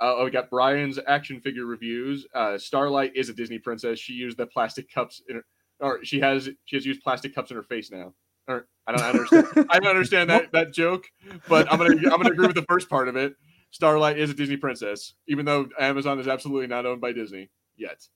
Uh, 0.00 0.14
oh, 0.16 0.24
we 0.24 0.30
got 0.30 0.50
Brian's 0.50 0.98
action 1.06 1.40
figure 1.40 1.66
reviews. 1.66 2.26
Uh, 2.34 2.58
Starlight 2.58 3.12
is 3.14 3.28
a 3.28 3.34
Disney 3.34 3.58
princess. 3.58 3.98
She 3.98 4.14
used 4.14 4.36
the 4.36 4.46
plastic 4.46 4.90
cups 4.90 5.22
in 5.28 5.36
her, 5.36 5.44
or 5.80 6.04
she 6.04 6.20
has 6.20 6.48
she 6.64 6.76
has 6.76 6.84
used 6.84 7.02
plastic 7.02 7.34
cups 7.34 7.50
in 7.50 7.56
her 7.56 7.62
face 7.62 7.90
now. 7.90 8.14
Or 8.48 8.66
I 8.86 8.92
don't 8.92 9.02
understand. 9.06 9.46
I 9.70 9.78
don't 9.78 9.90
understand 9.90 10.30
that 10.30 10.52
that 10.52 10.72
joke, 10.72 11.06
but 11.48 11.70
I'm 11.72 11.78
gonna 11.78 11.94
I'm 11.94 12.20
gonna 12.20 12.30
agree 12.30 12.46
with 12.46 12.56
the 12.56 12.62
first 12.68 12.88
part 12.88 13.08
of 13.08 13.16
it. 13.16 13.34
Starlight 13.70 14.18
is 14.18 14.30
a 14.30 14.34
Disney 14.34 14.56
princess, 14.56 15.14
even 15.26 15.44
though 15.44 15.68
Amazon 15.78 16.18
is 16.20 16.28
absolutely 16.28 16.66
not 16.66 16.86
owned 16.86 17.00
by 17.00 17.12
Disney 17.12 17.50
yet. 17.76 18.06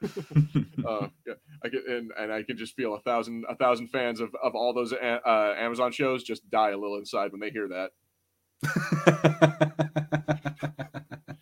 uh, 0.86 1.08
I 1.64 1.68
can, 1.68 1.82
and, 1.88 2.12
and 2.16 2.32
I 2.32 2.42
can 2.44 2.56
just 2.56 2.76
feel 2.76 2.94
a 2.94 3.00
thousand 3.00 3.44
a 3.48 3.56
thousand 3.56 3.88
fans 3.88 4.20
of, 4.20 4.34
of 4.42 4.54
all 4.54 4.72
those 4.72 4.92
uh, 4.92 5.54
Amazon 5.58 5.92
shows 5.92 6.22
just 6.22 6.48
die 6.50 6.70
a 6.70 6.78
little 6.78 6.98
inside 6.98 7.32
when 7.32 7.40
they 7.40 7.50
hear 7.50 7.68
that. 7.68 7.90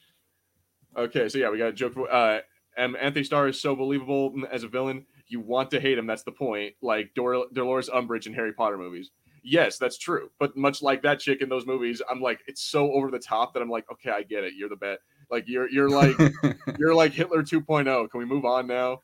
Okay, 0.96 1.28
so 1.28 1.38
yeah, 1.38 1.50
we 1.50 1.58
got 1.58 1.68
a 1.68 1.73
joke. 1.73 1.94
Uh, 2.11 2.38
um, 2.78 2.96
Anthony 3.00 3.25
Starr 3.25 3.49
is 3.49 3.61
so 3.61 3.76
believable 3.76 4.35
as 4.50 4.64
a 4.64 4.68
villain. 4.68 5.04
You 5.28 5.40
want 5.40 5.70
to 5.73 5.80
hate 5.80 5.99
him. 5.99 6.06
That's 6.06 6.23
the 6.23 6.32
point. 6.32 6.75
Like 6.80 7.11
Dor- 7.14 7.46
Dolores 7.52 7.90
Umbridge 7.90 8.26
in 8.26 8.35
Harry 8.35 8.52
Potter 8.52 8.78
movies. 8.78 9.11
Yes, 9.42 9.78
that's 9.78 9.99
true. 9.99 10.30
But 10.40 10.56
much 10.56 10.82
like 10.82 11.02
that 11.02 11.20
chick 11.20 11.42
in 11.42 11.49
those 11.49 11.66
movies, 11.66 12.00
I'm 12.11 12.20
like, 12.20 12.40
it's 12.46 12.62
so 12.62 12.90
over 12.92 13.11
the 13.11 13.18
top 13.18 13.52
that 13.54 13.62
I'm 13.62 13.70
like, 13.70 13.85
okay, 13.92 14.11
I 14.11 14.23
get 14.23 14.44
it. 14.44 14.54
You're 14.56 14.68
the 14.68 14.76
best. 14.76 15.00
Like 15.30 15.44
you're 15.46 15.68
you're 15.68 15.90
like 15.90 16.16
you're 16.78 16.94
like 16.94 17.12
Hitler 17.12 17.42
2.0. 17.42 18.11
Can 18.11 18.18
we 18.18 18.25
move 18.25 18.44
on 18.44 18.66
now? 18.66 19.02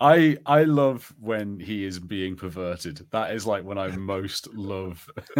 I 0.00 0.38
I 0.46 0.64
love 0.64 1.14
when 1.20 1.60
he 1.60 1.84
is 1.84 1.98
being 1.98 2.36
perverted. 2.36 3.06
That 3.10 3.34
is 3.34 3.46
like 3.46 3.64
when 3.64 3.78
I 3.78 3.88
most 3.88 4.52
love. 4.54 5.08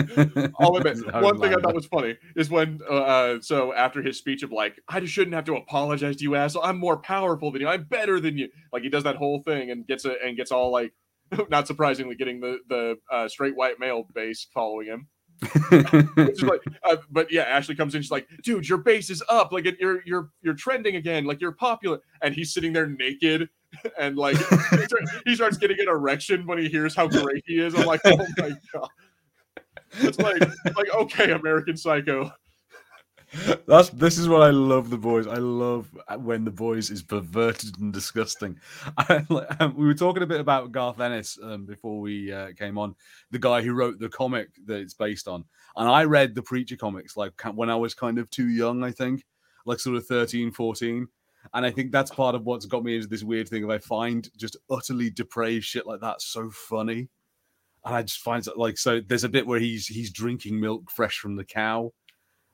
I'll 0.58 0.76
admit 0.76 0.98
one 1.14 1.40
thing 1.40 1.54
I 1.54 1.60
thought 1.60 1.74
was 1.74 1.86
funny 1.86 2.16
is 2.36 2.50
when 2.50 2.80
uh, 2.88 2.94
uh, 2.94 3.40
so 3.40 3.72
after 3.72 4.02
his 4.02 4.18
speech 4.18 4.42
of 4.42 4.52
like 4.52 4.80
I 4.88 5.00
just 5.00 5.12
shouldn't 5.12 5.34
have 5.34 5.44
to 5.44 5.56
apologize 5.56 6.16
to 6.16 6.22
you, 6.22 6.34
asshole. 6.34 6.64
I'm 6.64 6.78
more 6.78 6.98
powerful 6.98 7.50
than 7.50 7.62
you. 7.62 7.68
I'm 7.68 7.84
better 7.84 8.20
than 8.20 8.36
you. 8.36 8.48
Like 8.72 8.82
he 8.82 8.88
does 8.88 9.04
that 9.04 9.16
whole 9.16 9.42
thing 9.42 9.70
and 9.70 9.86
gets 9.86 10.04
it 10.04 10.18
and 10.24 10.36
gets 10.36 10.52
all 10.52 10.70
like, 10.70 10.92
not 11.50 11.66
surprisingly, 11.66 12.14
getting 12.14 12.40
the 12.40 12.58
the 12.68 12.96
uh, 13.10 13.28
straight 13.28 13.56
white 13.56 13.80
male 13.80 14.06
base 14.14 14.46
following 14.52 14.86
him. 14.86 15.08
like, 15.70 16.62
uh, 16.84 16.96
but 17.10 17.30
yeah, 17.30 17.42
Ashley 17.42 17.74
comes 17.74 17.94
in. 17.94 18.00
She's 18.00 18.10
like, 18.10 18.26
"Dude, 18.42 18.68
your 18.68 18.78
base 18.78 19.10
is 19.10 19.22
up. 19.28 19.52
Like, 19.52 19.66
you're 19.78 20.00
you're 20.06 20.30
you're 20.40 20.54
trending 20.54 20.96
again. 20.96 21.24
Like, 21.24 21.40
you're 21.40 21.52
popular." 21.52 22.00
And 22.22 22.34
he's 22.34 22.54
sitting 22.54 22.72
there 22.72 22.86
naked, 22.86 23.50
and 23.98 24.16
like 24.16 24.36
he 25.24 25.34
starts 25.34 25.56
getting 25.56 25.78
an 25.80 25.88
erection 25.88 26.46
when 26.46 26.58
he 26.58 26.68
hears 26.68 26.94
how 26.94 27.08
great 27.08 27.44
he 27.46 27.58
is. 27.58 27.74
I'm 27.74 27.86
like, 27.86 28.00
"Oh 28.04 28.16
my 28.38 28.52
god!" 28.72 28.88
It's 30.00 30.18
like 30.18 30.40
like 30.76 30.94
okay, 30.94 31.32
American 31.32 31.76
Psycho. 31.76 32.32
That's 33.66 33.90
this 33.90 34.18
is 34.18 34.28
what 34.28 34.42
I 34.42 34.50
love 34.50 34.88
the 34.90 34.98
boys. 34.98 35.26
I 35.26 35.36
love 35.36 35.88
when 36.18 36.44
the 36.44 36.50
boys 36.50 36.90
is 36.90 37.02
perverted 37.02 37.78
and 37.80 37.92
disgusting. 37.92 38.58
I, 38.96 39.24
um, 39.60 39.74
we 39.76 39.86
were 39.86 39.94
talking 39.94 40.22
a 40.22 40.26
bit 40.26 40.40
about 40.40 40.72
Garth 40.72 41.00
Ennis 41.00 41.38
um, 41.42 41.66
before 41.66 42.00
we 42.00 42.32
uh, 42.32 42.52
came 42.56 42.78
on, 42.78 42.94
the 43.30 43.38
guy 43.38 43.62
who 43.62 43.74
wrote 43.74 43.98
the 43.98 44.08
comic 44.08 44.48
that 44.66 44.80
it's 44.80 44.94
based 44.94 45.26
on. 45.28 45.44
And 45.76 45.88
I 45.88 46.04
read 46.04 46.34
the 46.34 46.42
Preacher 46.42 46.76
comics 46.76 47.16
like 47.16 47.32
when 47.54 47.68
I 47.68 47.76
was 47.76 47.94
kind 47.94 48.18
of 48.18 48.30
too 48.30 48.48
young, 48.48 48.84
I 48.84 48.92
think, 48.92 49.24
like 49.64 49.80
sort 49.80 49.96
of 49.96 50.06
13, 50.06 50.52
14. 50.52 51.08
And 51.54 51.64
I 51.64 51.70
think 51.70 51.92
that's 51.92 52.10
part 52.10 52.34
of 52.34 52.44
what's 52.44 52.66
got 52.66 52.84
me 52.84 52.96
into 52.96 53.08
this 53.08 53.24
weird 53.24 53.48
thing 53.48 53.64
of 53.64 53.70
I 53.70 53.78
find 53.78 54.28
just 54.36 54.56
utterly 54.70 55.10
depraved 55.10 55.64
shit 55.64 55.86
like 55.86 56.00
that 56.00 56.22
so 56.22 56.50
funny. 56.50 57.08
And 57.84 57.94
I 57.94 58.02
just 58.02 58.18
find 58.18 58.42
that 58.44 58.58
like 58.58 58.78
so 58.78 59.00
there's 59.00 59.24
a 59.24 59.28
bit 59.28 59.46
where 59.46 59.60
he's 59.60 59.86
he's 59.86 60.10
drinking 60.10 60.60
milk 60.60 60.90
fresh 60.90 61.18
from 61.18 61.36
the 61.36 61.44
cow 61.44 61.92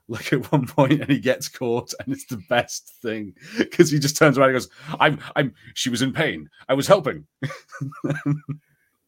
like 0.08 0.32
at 0.32 0.50
one 0.52 0.66
point 0.66 1.00
and 1.00 1.10
he 1.10 1.20
gets 1.20 1.48
caught 1.48 1.94
and 2.00 2.12
it's 2.12 2.26
the 2.26 2.42
best 2.48 2.92
thing. 3.02 3.34
Because 3.56 3.90
he 3.90 3.98
just 3.98 4.16
turns 4.16 4.36
around 4.36 4.50
and 4.50 4.56
goes 4.56 4.68
i'm 5.00 5.18
i'm 5.36 5.54
she 5.74 5.90
was 5.90 6.02
in 6.02 6.12
pain. 6.12 6.48
I 6.68 6.74
was 6.74 6.86
helping. 6.86 7.26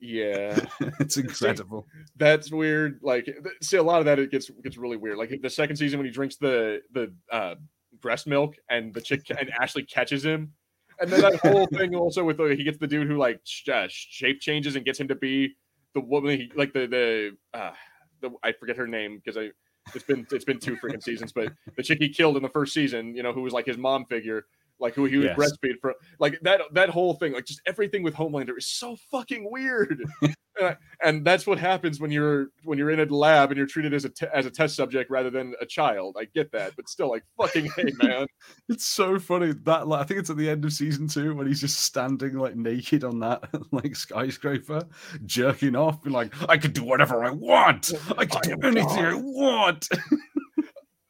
Yeah. 0.04 0.58
It's 1.00 1.16
incredible. 1.16 1.86
See, 1.90 2.12
that's 2.16 2.52
weird 2.52 3.00
like 3.02 3.28
see 3.62 3.78
a 3.78 3.82
lot 3.82 4.00
of 4.00 4.04
that 4.04 4.18
it 4.18 4.30
gets 4.30 4.50
gets 4.62 4.76
really 4.76 4.96
weird. 4.96 5.16
Like 5.16 5.40
the 5.42 5.50
second 5.50 5.76
season 5.76 5.98
when 5.98 6.06
he 6.06 6.12
drinks 6.12 6.36
the 6.36 6.82
the 6.92 7.12
uh 7.30 7.54
breast 8.04 8.26
milk 8.26 8.54
and 8.68 8.92
the 8.92 9.00
chick 9.00 9.22
and 9.30 9.50
ashley 9.60 9.82
catches 9.82 10.24
him. 10.24 10.52
And 11.00 11.10
then 11.10 11.22
that 11.22 11.40
whole 11.40 11.66
thing 11.66 11.96
also 11.96 12.22
with 12.22 12.38
uh, 12.38 12.44
he 12.44 12.62
gets 12.62 12.78
the 12.78 12.86
dude 12.86 13.08
who 13.08 13.16
like 13.16 13.40
uh, 13.72 13.86
shape 13.88 14.40
changes 14.40 14.76
and 14.76 14.84
gets 14.84 15.00
him 15.00 15.08
to 15.08 15.16
be 15.16 15.56
the 15.94 16.00
woman 16.00 16.38
he 16.38 16.52
like 16.54 16.72
the 16.72 16.86
the 16.86 17.58
uh 17.58 17.72
the 18.20 18.30
i 18.42 18.52
forget 18.52 18.76
her 18.76 18.86
name 18.86 19.16
because 19.16 19.36
i 19.36 19.50
it's 19.94 20.04
been 20.04 20.26
it's 20.30 20.44
been 20.44 20.58
two 20.58 20.76
freaking 20.76 21.02
seasons, 21.02 21.32
but 21.32 21.52
the 21.76 21.82
chick 21.82 21.98
he 21.98 22.08
killed 22.08 22.36
in 22.36 22.42
the 22.42 22.48
first 22.48 22.72
season, 22.72 23.14
you 23.14 23.22
know, 23.22 23.32
who 23.32 23.42
was 23.42 23.52
like 23.52 23.66
his 23.66 23.76
mom 23.76 24.06
figure, 24.06 24.46
like 24.80 24.94
who 24.94 25.04
he 25.04 25.16
was 25.16 25.26
yes. 25.26 25.38
breastfeed 25.38 25.80
for, 25.80 25.94
like 26.18 26.38
that 26.42 26.60
that 26.72 26.90
whole 26.90 27.14
thing, 27.14 27.32
like 27.32 27.46
just 27.46 27.62
everything 27.66 28.02
with 28.02 28.14
Homelander 28.14 28.56
is 28.58 28.66
so 28.66 28.96
fucking 29.10 29.50
weird. 29.50 30.02
and, 30.60 30.76
and 31.02 31.24
that's 31.24 31.46
what 31.46 31.58
happens 31.58 32.00
when 32.00 32.10
you're 32.10 32.48
when 32.64 32.78
you're 32.78 32.90
in 32.90 33.00
a 33.00 33.04
lab 33.04 33.50
and 33.50 33.58
you're 33.58 33.66
treated 33.66 33.94
as 33.94 34.04
a 34.04 34.08
te- 34.08 34.26
as 34.32 34.46
a 34.46 34.50
test 34.50 34.76
subject 34.76 35.10
rather 35.10 35.30
than 35.30 35.54
a 35.60 35.66
child. 35.66 36.16
I 36.18 36.26
get 36.26 36.50
that, 36.52 36.72
but 36.76 36.88
still, 36.88 37.10
like 37.10 37.24
fucking 37.40 37.70
hey, 37.76 37.92
man. 38.02 38.26
it's 38.68 38.84
so 38.84 39.18
funny 39.18 39.52
that 39.64 39.88
like 39.88 40.00
I 40.00 40.04
think 40.04 40.20
it's 40.20 40.30
at 40.30 40.36
the 40.36 40.50
end 40.50 40.64
of 40.64 40.72
season 40.72 41.08
two 41.08 41.34
when 41.34 41.46
he's 41.46 41.60
just 41.60 41.80
standing 41.80 42.36
like 42.36 42.56
naked 42.56 43.04
on 43.04 43.20
that 43.20 43.42
like 43.72 43.96
skyscraper, 43.96 44.82
jerking 45.24 45.76
off, 45.76 46.02
be 46.02 46.10
like, 46.10 46.34
I 46.48 46.56
can 46.56 46.72
do 46.72 46.84
whatever 46.84 47.24
I 47.24 47.30
want. 47.30 47.92
I 48.18 48.26
can 48.26 48.52
I 48.52 48.56
do 48.56 48.66
anything 48.66 49.04
I 49.04 49.14
want. 49.14 49.88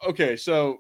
okay, 0.07 0.37
so 0.37 0.79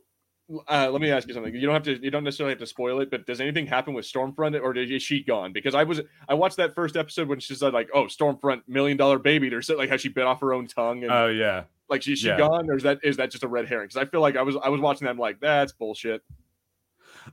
uh, 0.69 0.91
let 0.91 1.01
me 1.01 1.11
ask 1.11 1.27
you 1.27 1.35
something. 1.35 1.55
You 1.55 1.63
don't 1.63 1.73
have 1.73 1.85
to. 1.85 2.03
You 2.03 2.11
don't 2.11 2.25
necessarily 2.25 2.53
have 2.53 2.59
to 2.59 2.67
spoil 2.67 3.01
it, 3.01 3.11
but 3.11 3.27
does 3.27 3.41
anything 3.41 3.67
happen 3.67 3.95
with 3.95 4.05
Stormfront, 4.05 4.61
or 4.61 4.77
is 4.77 5.03
she 5.03 5.23
gone? 5.23 5.53
Because 5.53 5.75
I 5.75 5.85
was 5.85 6.03
I 6.29 6.35
watched 6.35 6.57
that 6.59 6.75
first 6.75 6.97
episode 6.97 7.29
when 7.29 7.41
she 7.41 7.55
said 7.55 7.73
like, 7.73 7.89
"Oh, 7.95 8.05
Stormfront, 8.05 8.63
million 8.69 8.97
dollar 8.97 9.19
baby," 9.19 9.53
or 9.55 9.63
like 9.77 9.89
how 9.89 9.97
she 9.97 10.11
bit 10.11 10.25
off 10.25 10.41
her 10.41 10.53
own 10.53 10.67
tongue. 10.67 11.03
And, 11.03 11.13
oh 11.13 11.29
yeah. 11.29 11.65
Like 11.89 12.03
she 12.03 12.15
she 12.15 12.29
yeah. 12.29 12.39
gone, 12.39 12.69
or 12.69 12.77
is 12.77 12.83
that 12.83 12.99
is 13.03 13.17
that 13.17 13.31
just 13.31 13.43
a 13.43 13.49
red 13.49 13.69
herring? 13.69 13.87
Because 13.89 13.97
I 13.97 14.05
feel 14.05 14.21
like 14.21 14.37
I 14.37 14.43
was 14.43 14.57
I 14.63 14.69
was 14.69 14.81
watching 14.81 15.07
them 15.07 15.19
like 15.19 15.41
that's 15.41 15.73
bullshit. 15.73 16.23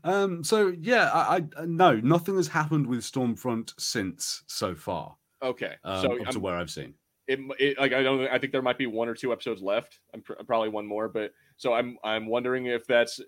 Um. 0.06 0.44
So 0.44 0.74
yeah, 0.80 1.12
I, 1.14 1.44
I 1.58 1.66
no 1.66 1.96
nothing 1.96 2.38
has 2.38 2.48
happened 2.48 2.88
with 2.88 3.02
Stormfront 3.02 3.74
since 3.78 4.44
so 4.48 4.74
far. 4.74 5.18
Okay. 5.44 5.74
Um, 5.84 6.02
so 6.02 6.22
up 6.22 6.30
to 6.30 6.40
where 6.40 6.56
I've 6.56 6.72
seen. 6.72 6.94
It, 7.28 7.40
it, 7.60 7.80
like 7.80 7.94
I 7.94 8.04
don't 8.04 8.28
I 8.28 8.40
think 8.40 8.52
there 8.52 8.62
might 8.62 8.78
be 8.78 8.88
one 8.88 9.08
or 9.08 9.16
two 9.16 9.32
episodes 9.32 9.62
left. 9.62 10.00
I'm 10.14 10.22
pr- 10.22 10.34
probably 10.46 10.70
one 10.70 10.86
more, 10.86 11.08
but 11.08 11.32
so 11.62 11.74
I'm 11.74 11.98
I'm 12.04 12.26
wondering 12.26 12.66
if 12.66 12.88
that's 12.88 13.22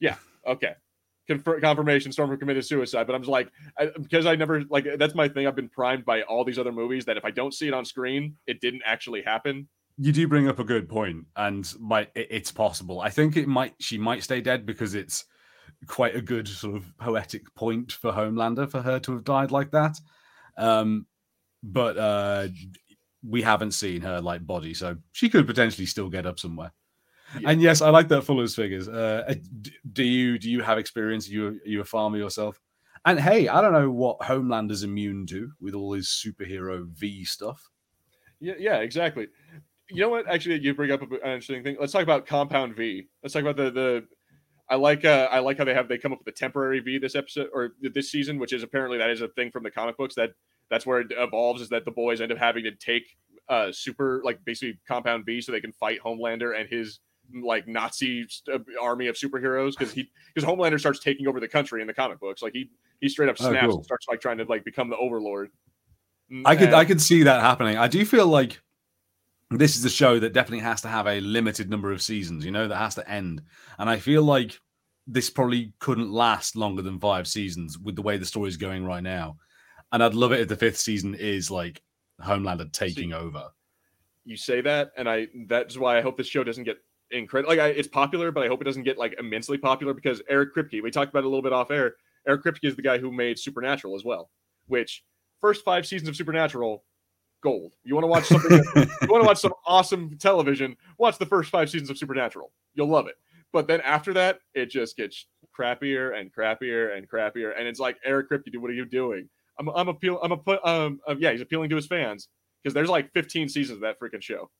yeah 0.00 0.16
okay 0.46 0.74
Confir- 1.28 1.60
confirmation 1.60 2.12
Stormfront 2.12 2.38
committed 2.38 2.66
suicide. 2.66 3.06
But 3.06 3.14
I'm 3.14 3.22
just 3.22 3.30
like 3.30 3.50
I, 3.78 3.90
because 3.98 4.26
I 4.26 4.34
never 4.36 4.62
like 4.68 4.86
that's 4.98 5.14
my 5.14 5.28
thing. 5.28 5.46
I've 5.46 5.56
been 5.56 5.68
primed 5.70 6.04
by 6.04 6.22
all 6.22 6.44
these 6.44 6.58
other 6.58 6.72
movies 6.72 7.04
that 7.06 7.16
if 7.16 7.24
I 7.24 7.30
don't 7.30 7.54
see 7.54 7.68
it 7.68 7.74
on 7.74 7.84
screen, 7.84 8.36
it 8.46 8.60
didn't 8.60 8.82
actually 8.84 9.22
happen. 9.22 9.68
You 9.96 10.12
do 10.12 10.28
bring 10.28 10.48
up 10.48 10.58
a 10.58 10.64
good 10.64 10.88
point, 10.88 11.24
and 11.36 11.72
my 11.78 12.02
it, 12.14 12.28
it's 12.30 12.52
possible. 12.52 13.00
I 13.00 13.08
think 13.08 13.36
it 13.36 13.48
might 13.48 13.74
she 13.78 13.96
might 13.96 14.22
stay 14.22 14.42
dead 14.42 14.66
because 14.66 14.94
it's 14.94 15.24
quite 15.86 16.14
a 16.14 16.20
good 16.20 16.46
sort 16.46 16.76
of 16.76 16.96
poetic 16.98 17.54
point 17.54 17.92
for 17.92 18.12
Homelander 18.12 18.70
for 18.70 18.82
her 18.82 18.98
to 19.00 19.12
have 19.12 19.24
died 19.24 19.50
like 19.50 19.70
that. 19.70 19.98
Um, 20.58 21.06
but 21.62 21.96
uh, 21.96 22.48
we 23.26 23.40
haven't 23.40 23.72
seen 23.72 24.02
her 24.02 24.20
like 24.20 24.46
body, 24.46 24.74
so 24.74 24.96
she 25.12 25.30
could 25.30 25.46
potentially 25.46 25.86
still 25.86 26.10
get 26.10 26.26
up 26.26 26.38
somewhere. 26.38 26.72
Yeah. 27.40 27.50
And 27.50 27.60
yes, 27.60 27.82
I 27.82 27.90
like 27.90 28.08
that 28.08 28.22
Fuller's 28.22 28.54
figures. 28.54 28.88
Uh, 28.88 29.34
do 29.92 30.04
you 30.04 30.38
do 30.38 30.50
you 30.50 30.62
have 30.62 30.78
experience? 30.78 31.28
You 31.28 31.60
you 31.64 31.80
a 31.80 31.84
farmer 31.84 32.16
yourself? 32.16 32.60
And 33.04 33.20
hey, 33.20 33.48
I 33.48 33.60
don't 33.60 33.72
know 33.72 33.90
what 33.90 34.22
Homelander's 34.22 34.82
immune 34.82 35.26
to 35.26 35.50
with 35.60 35.74
all 35.74 35.92
his 35.92 36.08
superhero 36.08 36.86
V 36.88 37.24
stuff. 37.24 37.70
Yeah, 38.40 38.54
yeah, 38.58 38.76
exactly. 38.76 39.28
You 39.90 40.00
know 40.00 40.08
what? 40.08 40.28
Actually, 40.28 40.60
you 40.60 40.74
bring 40.74 40.90
up 40.90 41.02
an 41.02 41.12
interesting 41.12 41.62
thing. 41.62 41.76
Let's 41.78 41.92
talk 41.92 42.02
about 42.02 42.26
Compound 42.26 42.76
V. 42.76 43.06
Let's 43.22 43.34
talk 43.34 43.42
about 43.42 43.56
the 43.56 43.70
the. 43.70 44.06
I 44.70 44.76
like 44.76 45.04
uh, 45.04 45.28
I 45.30 45.40
like 45.40 45.58
how 45.58 45.64
they 45.64 45.74
have 45.74 45.88
they 45.88 45.98
come 45.98 46.12
up 46.12 46.20
with 46.20 46.34
a 46.34 46.36
temporary 46.36 46.80
V 46.80 46.98
this 46.98 47.14
episode 47.14 47.48
or 47.52 47.72
this 47.82 48.10
season, 48.10 48.38
which 48.38 48.54
is 48.54 48.62
apparently 48.62 48.96
that 48.96 49.10
is 49.10 49.20
a 49.20 49.28
thing 49.28 49.50
from 49.50 49.62
the 49.62 49.70
comic 49.70 49.98
books 49.98 50.14
that 50.14 50.30
that's 50.70 50.86
where 50.86 51.00
it 51.00 51.08
evolves 51.10 51.60
is 51.60 51.68
that 51.68 51.84
the 51.84 51.90
boys 51.90 52.22
end 52.22 52.32
up 52.32 52.38
having 52.38 52.64
to 52.64 52.74
take 52.74 53.16
uh 53.50 53.70
super 53.70 54.22
like 54.24 54.42
basically 54.46 54.78
Compound 54.88 55.26
V 55.26 55.42
so 55.42 55.52
they 55.52 55.60
can 55.60 55.72
fight 55.72 56.00
Homelander 56.02 56.58
and 56.58 56.66
his 56.66 57.00
like 57.32 57.66
Nazi 57.66 58.26
uh, 58.52 58.58
army 58.80 59.08
of 59.08 59.16
superheroes 59.16 59.72
because 59.76 59.92
he 59.92 60.10
because 60.32 60.48
Homelander 60.48 60.78
starts 60.78 61.00
taking 61.00 61.26
over 61.26 61.40
the 61.40 61.48
country 61.48 61.80
in 61.80 61.86
the 61.86 61.94
comic 61.94 62.20
books. 62.20 62.42
Like 62.42 62.52
he 62.52 62.70
he 63.00 63.08
straight 63.08 63.28
up 63.28 63.36
oh, 63.40 63.44
snaps 63.44 63.64
oh, 63.64 63.68
cool. 63.68 63.76
and 63.76 63.84
starts 63.84 64.06
like 64.08 64.20
trying 64.20 64.38
to 64.38 64.44
like 64.44 64.64
become 64.64 64.90
the 64.90 64.96
overlord. 64.96 65.50
I 66.44 66.56
could 66.56 66.68
and, 66.68 66.76
I 66.76 66.84
could 66.84 67.00
see 67.00 67.24
that 67.24 67.40
happening. 67.40 67.76
I 67.76 67.88
do 67.88 68.04
feel 68.04 68.26
like 68.26 68.60
this 69.50 69.76
is 69.76 69.84
a 69.84 69.90
show 69.90 70.18
that 70.18 70.32
definitely 70.32 70.64
has 70.64 70.80
to 70.82 70.88
have 70.88 71.06
a 71.06 71.20
limited 71.20 71.70
number 71.70 71.92
of 71.92 72.02
seasons. 72.02 72.44
You 72.44 72.50
know 72.50 72.68
that 72.68 72.76
has 72.76 72.94
to 72.96 73.08
end, 73.08 73.42
and 73.78 73.88
I 73.88 73.98
feel 73.98 74.22
like 74.22 74.58
this 75.06 75.30
probably 75.30 75.72
couldn't 75.80 76.10
last 76.10 76.56
longer 76.56 76.82
than 76.82 76.98
five 76.98 77.26
seasons 77.26 77.78
with 77.78 77.94
the 77.94 78.02
way 78.02 78.16
the 78.16 78.24
story 78.24 78.48
is 78.48 78.56
going 78.56 78.86
right 78.86 79.02
now. 79.02 79.36
And 79.92 80.02
I'd 80.02 80.14
love 80.14 80.32
it 80.32 80.40
if 80.40 80.48
the 80.48 80.56
fifth 80.56 80.78
season 80.78 81.14
is 81.14 81.50
like 81.50 81.82
Homelander 82.22 82.72
taking 82.72 83.10
see, 83.10 83.14
over. 83.14 83.50
You 84.24 84.36
say 84.36 84.60
that, 84.62 84.92
and 84.96 85.08
I 85.08 85.28
that's 85.46 85.76
why 85.76 85.98
I 85.98 86.00
hope 86.00 86.16
this 86.16 86.26
show 86.26 86.42
doesn't 86.42 86.64
get 86.64 86.78
incredible. 87.14 87.54
Like 87.54 87.60
I, 87.60 87.68
it's 87.68 87.88
popular, 87.88 88.30
but 88.30 88.44
I 88.44 88.48
hope 88.48 88.60
it 88.60 88.64
doesn't 88.64 88.82
get 88.82 88.98
like 88.98 89.14
immensely 89.18 89.58
popular 89.58 89.94
because 89.94 90.22
Eric 90.28 90.54
Kripke. 90.54 90.82
We 90.82 90.90
talked 90.90 91.10
about 91.10 91.20
it 91.20 91.26
a 91.26 91.28
little 91.28 91.42
bit 91.42 91.52
off 91.52 91.70
air. 91.70 91.94
Eric 92.26 92.44
Kripke 92.44 92.64
is 92.64 92.76
the 92.76 92.82
guy 92.82 92.98
who 92.98 93.12
made 93.12 93.38
Supernatural 93.38 93.94
as 93.94 94.04
well. 94.04 94.30
Which 94.66 95.04
first 95.40 95.64
five 95.64 95.86
seasons 95.86 96.08
of 96.08 96.16
Supernatural, 96.16 96.84
gold. 97.42 97.74
You 97.84 97.94
want 97.94 98.04
to 98.04 98.08
watch 98.08 98.24
something? 98.24 98.50
you 98.76 99.08
want 99.08 99.22
to 99.22 99.26
watch 99.26 99.38
some 99.38 99.52
awesome 99.66 100.16
television? 100.18 100.76
Watch 100.98 101.18
the 101.18 101.26
first 101.26 101.50
five 101.50 101.70
seasons 101.70 101.90
of 101.90 101.98
Supernatural. 101.98 102.52
You'll 102.74 102.88
love 102.88 103.06
it. 103.06 103.16
But 103.52 103.68
then 103.68 103.80
after 103.82 104.12
that, 104.14 104.40
it 104.54 104.66
just 104.66 104.96
gets 104.96 105.26
crappier 105.56 106.18
and 106.18 106.34
crappier 106.34 106.96
and 106.96 107.08
crappier. 107.08 107.52
And 107.56 107.68
it's 107.68 107.78
like 107.78 107.96
Eric 108.04 108.30
Kripke, 108.30 108.50
dude, 108.50 108.60
what 108.60 108.70
are 108.70 108.74
you 108.74 108.84
doing? 108.84 109.28
I'm 109.58 109.68
I'm 109.68 109.88
appeal 109.88 110.18
I'm 110.22 110.32
a 110.32 110.36
put 110.36 110.64
um 110.66 111.00
uh, 111.06 111.14
yeah 111.16 111.30
he's 111.30 111.40
appealing 111.40 111.70
to 111.70 111.76
his 111.76 111.86
fans 111.86 112.28
because 112.62 112.74
there's 112.74 112.88
like 112.88 113.12
15 113.12 113.48
seasons 113.48 113.76
of 113.76 113.82
that 113.82 114.00
freaking 114.00 114.22
show. 114.22 114.50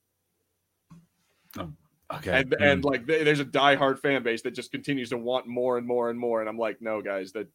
Oh, 1.58 1.72
Okay. 2.12 2.32
and 2.40 2.54
and 2.60 2.84
like 2.84 3.06
th- 3.06 3.24
there's 3.24 3.40
a 3.40 3.44
diehard 3.44 3.98
fan 3.98 4.22
base 4.22 4.42
that 4.42 4.54
just 4.54 4.70
continues 4.70 5.08
to 5.10 5.16
want 5.16 5.46
more 5.46 5.78
and 5.78 5.86
more 5.86 6.10
and 6.10 6.18
more 6.18 6.40
and 6.40 6.48
i'm 6.50 6.58
like 6.58 6.76
no 6.82 7.00
guys 7.00 7.32
that 7.32 7.48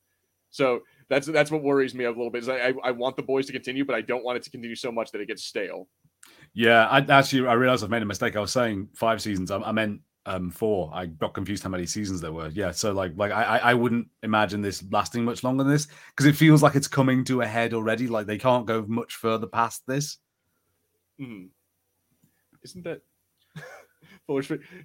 so 0.49 0.81
that's 1.07 1.27
that's 1.27 1.51
what 1.51 1.61
worries 1.61 1.93
me 1.93 2.05
a 2.05 2.09
little 2.09 2.31
bit 2.31 2.41
is 2.41 2.49
I, 2.49 2.69
I 2.69 2.73
i 2.85 2.91
want 2.91 3.15
the 3.15 3.21
boys 3.23 3.45
to 3.45 3.53
continue 3.53 3.85
but 3.85 3.95
i 3.95 4.01
don't 4.01 4.23
want 4.23 4.37
it 4.37 4.43
to 4.43 4.49
continue 4.49 4.75
so 4.75 4.91
much 4.91 5.11
that 5.11 5.21
it 5.21 5.27
gets 5.27 5.43
stale 5.43 5.87
Yeah, 6.53 6.87
I 6.87 6.97
actually 6.99 7.47
I 7.47 7.53
realized 7.53 7.83
I've 7.83 7.91
made 7.91 8.01
a 8.01 8.05
mistake. 8.05 8.35
I 8.35 8.39
was 8.41 8.51
saying 8.51 8.89
five 8.95 9.21
seasons. 9.21 9.51
I, 9.51 9.59
I 9.61 9.71
meant 9.71 10.01
um 10.25 10.49
four. 10.49 10.89
I 10.93 11.05
got 11.05 11.33
confused 11.35 11.63
how 11.63 11.69
many 11.69 11.85
seasons 11.85 12.19
there 12.19 12.33
were. 12.33 12.49
Yeah, 12.49 12.71
so 12.71 12.91
like 12.91 13.13
like 13.15 13.31
I 13.31 13.59
I 13.71 13.73
wouldn't 13.75 14.07
imagine 14.23 14.61
this 14.61 14.83
lasting 14.91 15.23
much 15.23 15.43
longer 15.43 15.63
than 15.63 15.71
this 15.71 15.87
because 16.09 16.25
it 16.25 16.35
feels 16.35 16.61
like 16.63 16.75
it's 16.75 16.87
coming 16.89 17.23
to 17.25 17.41
a 17.41 17.45
head 17.47 17.73
already. 17.73 18.07
Like 18.07 18.25
they 18.25 18.37
can't 18.39 18.65
go 18.65 18.83
much 18.87 19.13
further 19.15 19.47
past 19.47 19.83
this. 19.87 20.17
Mhm. 21.21 21.49
isn't 22.63 22.83
that 22.83 23.01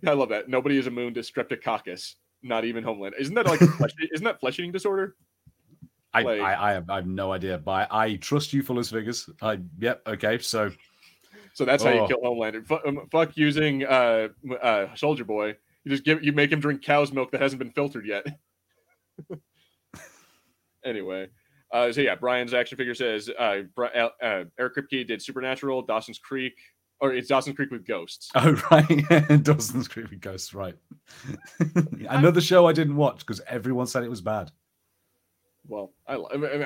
i 0.06 0.12
love 0.12 0.28
that 0.30 0.48
nobody 0.48 0.78
is 0.78 0.86
immune 0.86 1.12
to 1.14 1.20
streptococcus 1.20 2.14
not 2.42 2.64
even 2.64 2.82
homeland 2.84 3.14
isn't 3.18 3.34
that 3.34 3.46
like 3.46 3.60
a 3.60 3.66
flesh, 3.78 3.90
isn't 4.12 4.24
that 4.24 4.40
flesh 4.40 4.58
eating 4.58 4.72
disorder 4.72 5.14
I, 6.16 6.22
Like- 6.22 6.40
I, 6.40 6.70
I, 6.70 6.72
have, 6.74 6.88
I 6.90 6.94
have 6.94 7.06
no 7.08 7.32
idea, 7.32 7.58
but 7.58 7.88
I, 7.92 8.14
trust 8.14 8.52
you, 8.52 8.62
Fuller's 8.62 8.88
figures. 8.88 9.28
I, 9.42 9.58
yep, 9.80 10.00
okay. 10.06 10.38
So 10.38 10.70
So 11.54 11.64
that's 11.64 11.82
how 11.82 11.90
you 11.90 11.98
Oh. 12.02 12.06
kill 12.06 12.18
Homelander. 12.22 12.64
Fuck, 12.64 12.86
um, 12.86 13.08
fuck 13.10 13.36
using 13.36 13.84
uh, 13.84 14.28
uh, 14.62 14.94
Soldier 14.94 15.24
Boy. 15.24 15.56
You 15.82 15.90
just 15.90 16.04
give 16.04 16.22
you 16.22 16.32
make 16.32 16.52
him 16.52 16.60
drink 16.60 16.82
cow's 16.84 17.10
milk 17.10 17.32
that 17.32 17.40
hasn't 17.40 17.58
been 17.58 17.72
filtered 17.72 18.06
yet. 18.06 18.24
anyway, 20.84 21.28
uh, 21.72 21.90
so 21.92 22.00
yeah, 22.00 22.14
Brian's 22.14 22.54
action 22.54 22.78
figure 22.78 22.94
says 22.94 23.28
uh, 23.36 23.62
Bri- 23.74 23.88
uh, 23.96 24.08
uh, 24.22 24.44
Eric 24.58 24.76
Kripke 24.76 25.06
did 25.06 25.20
Supernatural, 25.20 25.82
Dawson's 25.82 26.18
Creek, 26.18 26.54
or 27.04 27.12
it's 27.12 27.28
Dawson's 27.28 27.54
Creek 27.54 27.70
with 27.70 27.86
ghosts. 27.86 28.30
Oh 28.34 28.52
right, 28.70 29.42
Dawson's 29.44 29.88
Creek 29.88 30.08
with 30.10 30.22
Ghosts, 30.22 30.54
right? 30.54 30.74
Another 32.08 32.40
show 32.40 32.66
I 32.66 32.72
didn't 32.72 32.96
watch 32.96 33.18
because 33.18 33.42
everyone 33.46 33.86
said 33.86 34.04
it 34.04 34.08
was 34.10 34.22
bad. 34.22 34.50
Well, 35.66 35.92
I, 36.06 36.16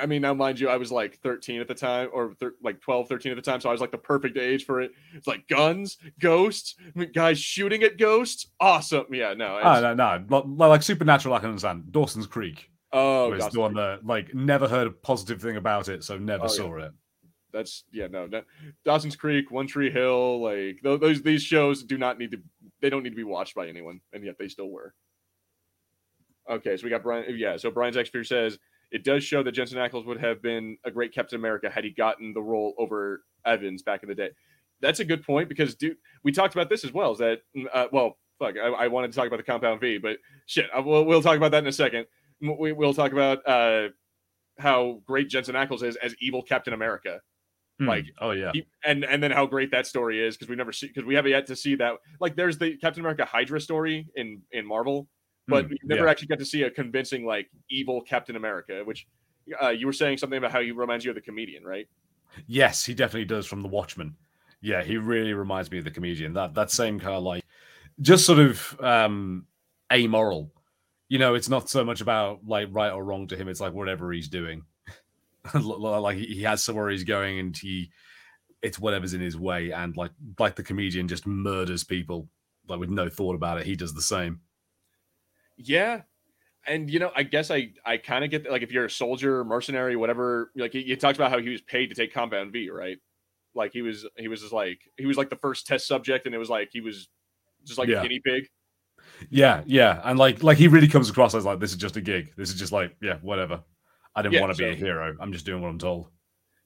I 0.01 0.07
mean- 0.07 0.23
now 0.23 0.35
mind 0.35 0.59
you, 0.61 0.69
I 0.69 0.77
was 0.77 0.91
like 0.93 1.19
13 1.19 1.61
at 1.61 1.67
the 1.69 1.75
time, 1.75 2.09
or 2.13 2.35
thir- 2.35 2.55
like 2.63 2.81
12, 2.81 3.09
13 3.09 3.33
at 3.33 3.37
the 3.37 3.43
time, 3.43 3.61
so 3.61 3.69
I 3.69 3.73
was 3.73 3.81
like 3.81 3.91
the 3.91 3.99
perfect 3.99 4.37
age 4.37 4.65
for 4.65 4.81
it. 4.81 4.93
It's 5.13 5.27
like 5.27 5.47
guns, 5.49 5.99
ghosts, 6.21 6.77
I 6.85 6.99
mean, 6.99 7.11
guys 7.13 7.39
shooting 7.41 7.83
at 7.83 7.99
ghosts. 7.99 8.47
Awesome. 8.61 9.07
Yeah, 9.13 9.35
no. 9.35 9.59
Oh 9.61 9.81
no, 9.81 9.95
no, 9.95 10.25
Li- 10.37 10.69
like 10.69 10.83
Supernatural, 10.85 11.35
I 11.35 11.39
can 11.41 11.49
understand. 11.51 11.91
Dawson's 11.91 12.27
Creek 12.29 12.71
oh, 12.93 13.31
was 13.31 13.39
Dawson's 13.41 13.55
the 13.55 13.61
one 13.61 13.75
that 13.75 14.07
like 14.07 14.35
never 14.35 14.69
heard 14.69 14.87
a 14.87 14.91
positive 14.93 15.43
thing 15.43 15.57
about 15.57 15.89
it, 15.89 16.05
so 16.05 16.17
never 16.17 16.45
Oh, 16.45 16.49
yeah. 16.49 16.57
saw 16.57 16.77
it. 16.79 16.93
That's 17.53 17.85
yeah 17.93 18.07
no, 18.09 18.29
Dawson's 18.85 19.17
Creek, 19.17 19.51
One 19.51 19.67
Tree 19.67 19.91
Hill, 19.91 20.43
like 20.43 20.81
those, 20.83 21.23
these 21.23 21.43
shows 21.43 21.83
do 21.83 21.99
not 21.99 22.19
need 22.19 22.31
to 22.33 22.39
they 22.81 22.91
don't 22.91 23.03
need 23.03 23.11
to 23.11 23.17
be 23.17 23.25
watched 23.25 23.55
by 23.55 23.69
anyone, 23.69 24.01
and 24.13 24.25
yet 24.25 24.37
they 24.39 24.49
still 24.49 24.71
were. 24.71 24.95
Okay, 26.51 26.77
so 26.77 26.85
we 26.85 26.91
got 26.91 27.03
Brian. 27.03 27.25
Yeah, 27.37 27.57
so 27.57 27.71
Brian's 27.71 27.97
expert 27.97 28.25
says 28.25 28.59
it 28.91 29.05
does 29.05 29.23
show 29.23 29.43
that 29.43 29.53
Jensen 29.53 29.79
Ackles 29.79 30.07
would 30.07 30.21
have 30.21 30.41
been 30.43 30.79
a 30.85 30.91
great 30.91 31.15
Captain 31.15 31.39
America 31.39 31.69
had 31.69 31.85
he 31.85 31.91
gotten 31.91 32.33
the 32.33 32.41
role 32.41 32.75
over 32.79 33.23
Evans 33.45 33.83
back 33.83 34.03
in 34.03 34.09
the 34.09 34.15
day. 34.15 34.31
That's 34.81 35.01
a 35.01 35.05
good 35.05 35.25
point 35.25 35.49
because 35.49 35.75
dude, 35.75 35.97
we 36.23 36.33
talked 36.33 36.55
about 36.55 36.69
this 36.71 36.85
as 36.85 36.93
well. 36.93 37.13
Is 37.13 37.19
that 37.19 37.41
uh, 37.73 37.87
well, 37.93 38.17
fuck, 38.39 38.55
I, 38.57 38.69
I 38.69 38.89
wanted 38.89 39.13
to 39.13 39.17
talk 39.17 39.27
about 39.27 39.39
the 39.39 39.43
Compound 39.43 39.81
V, 39.81 39.99
but 39.99 40.19
shit, 40.47 40.67
I, 40.75 40.81
we'll, 40.81 41.05
we'll 41.05 41.23
talk 41.23 41.37
about 41.37 41.51
that 41.51 41.63
in 41.63 41.67
a 41.67 41.73
second. 41.73 42.07
We, 42.41 42.73
we'll 42.73 42.95
talk 42.95 43.13
about 43.13 43.47
uh, 43.47 43.89
how 44.59 45.03
great 45.07 45.29
Jensen 45.29 45.57
Ackles 45.57 45.83
is 45.83 45.97
as 45.97 46.15
evil 46.21 46.43
Captain 46.43 46.73
America 46.73 47.21
Like, 47.87 48.07
oh 48.21 48.33
yeah, 48.33 48.51
he- 48.53 48.67
and 48.85 49.05
and 49.05 49.23
then 49.23 49.31
how 49.31 49.47
great 49.47 49.71
that 49.71 49.87
story 49.87 50.25
is 50.27 50.37
because 50.37 50.49
we 50.49 50.57
never 50.57 50.73
see 50.73 50.89
because 50.89 51.05
we 51.05 51.15
haven't 51.15 51.31
yet 51.31 51.47
to 51.47 51.55
see 51.57 51.77
that 51.77 51.95
like 52.21 52.35
there's 52.35 52.59
the 52.59 52.77
captain 52.77 53.03
america 53.03 53.25
hydra 53.25 53.61
story 53.61 54.09
in 54.17 54.43
in 54.51 54.67
marvel 54.67 55.07
but 55.47 55.65
Hmm, 55.67 55.71
we 55.71 55.79
never 55.85 56.05
yeah. 56.05 56.11
actually 56.11 56.27
got 56.29 56.41
to 56.41 56.45
see 56.45 56.63
a 56.63 56.71
convincing 56.71 57.25
like 57.25 57.49
evil 57.71 58.01
captain 58.03 58.35
america 58.37 58.83
which 58.85 59.07
uh, 59.63 59.69
you 59.69 59.87
were 59.87 59.93
saying 59.93 60.19
something 60.19 60.39
about 60.39 60.51
how 60.51 60.61
he 60.61 60.73
reminds 60.73 61.05
you 61.05 61.11
of 61.11 61.15
the 61.15 61.21
comedian 61.21 61.63
right 61.65 61.87
Yes, 62.47 62.85
he 62.85 62.95
definitely 62.95 63.25
does 63.25 63.47
from 63.47 63.63
The 63.63 63.69
Watchmen. 63.69 64.15
Yeah, 64.61 64.83
he 64.83 64.97
really 64.97 65.33
reminds 65.33 65.71
me 65.71 65.79
of 65.79 65.85
the 65.85 65.91
comedian. 65.91 66.35
That 66.35 66.55
that 66.55 66.71
same 66.71 67.01
kind 67.01 67.15
of 67.15 67.23
like 67.23 67.45
just 68.01 68.27
sort 68.27 68.39
of 68.39 68.79
um 68.81 69.47
amoral. 69.93 70.53
You 71.09 71.19
know, 71.19 71.35
it's 71.35 71.49
not 71.49 71.71
so 71.71 71.85
much 71.85 72.01
about 72.01 72.41
like 72.47 72.69
right 72.71 72.93
or 72.93 73.03
wrong 73.05 73.27
to 73.29 73.37
him, 73.37 73.49
it's 73.49 73.61
like 73.61 73.73
whatever 73.73 74.13
he's 74.13 74.29
doing. 74.29 74.65
like 76.01 76.17
he 76.19 76.43
has 76.43 76.63
somewhere 76.63 76.89
he's 76.91 77.05
going 77.05 77.39
and 77.39 77.57
he 77.57 77.91
it's 78.63 78.79
whatever's 78.79 79.15
in 79.15 79.21
his 79.21 79.37
way 79.37 79.71
and 79.71 79.97
like 79.97 80.11
like 80.39 80.57
the 80.57 80.63
comedian 80.63 81.07
just 81.09 81.27
murders 81.27 81.85
people 81.85 82.29
like 82.69 82.81
with 82.81 82.91
no 82.91 83.09
thought 83.09 83.35
about 83.35 83.59
it. 83.61 83.67
He 83.67 83.77
does 83.77 83.95
the 83.95 84.03
same. 84.03 84.41
yeah 85.57 86.03
and 86.67 86.91
you 86.91 86.99
know 86.99 87.11
i 87.17 87.23
guess 87.23 87.51
i 87.51 87.71
i 87.87 87.97
kind 87.97 88.25
of 88.25 88.31
get 88.31 88.43
that, 88.45 88.53
like 88.53 88.63
if 88.63 88.73
you're 88.73 88.85
a 88.85 88.91
soldier 88.91 89.45
mercenary 89.45 89.97
whatever 89.97 90.51
like 90.57 90.75
you, 90.75 90.81
you 90.81 90.97
talked 90.97 91.17
about 91.17 91.31
how 91.31 91.39
he 91.39 91.49
was 91.49 91.63
paid 91.63 91.87
to 91.89 91.95
take 91.95 92.13
compound 92.13 92.53
v 92.53 92.69
right 92.69 92.99
like 93.55 93.73
he 93.73 93.81
was 93.81 94.07
he 94.17 94.29
was 94.29 94.41
just 94.41 94.53
like 94.53 94.81
he 94.97 95.07
was 95.07 95.17
like 95.17 95.31
the 95.31 95.37
first 95.37 95.67
test 95.67 95.87
subject 95.87 96.27
and 96.27 96.35
it 96.35 96.39
was 96.39 96.51
like 96.51 96.69
he 96.73 96.81
was 96.81 97.09
just 97.65 97.79
like 97.79 97.89
Yeah. 97.89 98.01
a 98.01 98.03
guinea 98.03 98.21
pig 98.25 98.45
Yeah, 99.31 99.63
yeah. 99.67 100.01
And 100.05 100.19
like 100.19 100.43
like 100.43 100.59
he 100.59 100.69
really 100.69 100.89
comes 100.89 101.09
across 101.09 101.35
as 101.35 101.45
like 101.45 101.61
this 101.61 101.71
is 101.71 101.77
just 101.77 101.97
a 101.97 102.01
gig. 102.01 102.33
This 102.37 102.51
is 102.51 102.57
just 102.59 102.73
like, 102.73 102.97
yeah, 103.01 103.17
whatever. 103.23 103.63
I 104.19 104.23
didn't 104.23 104.35
Yeah, 104.35 104.41
want 104.41 104.57
to 104.57 104.63
be 104.63 104.71
a 104.71 104.75
hero. 104.75 105.17
I'm 105.21 105.33
just 105.33 105.47
doing 105.47 105.63
what 105.63 105.69
I'm 105.69 105.79
told. 105.79 106.09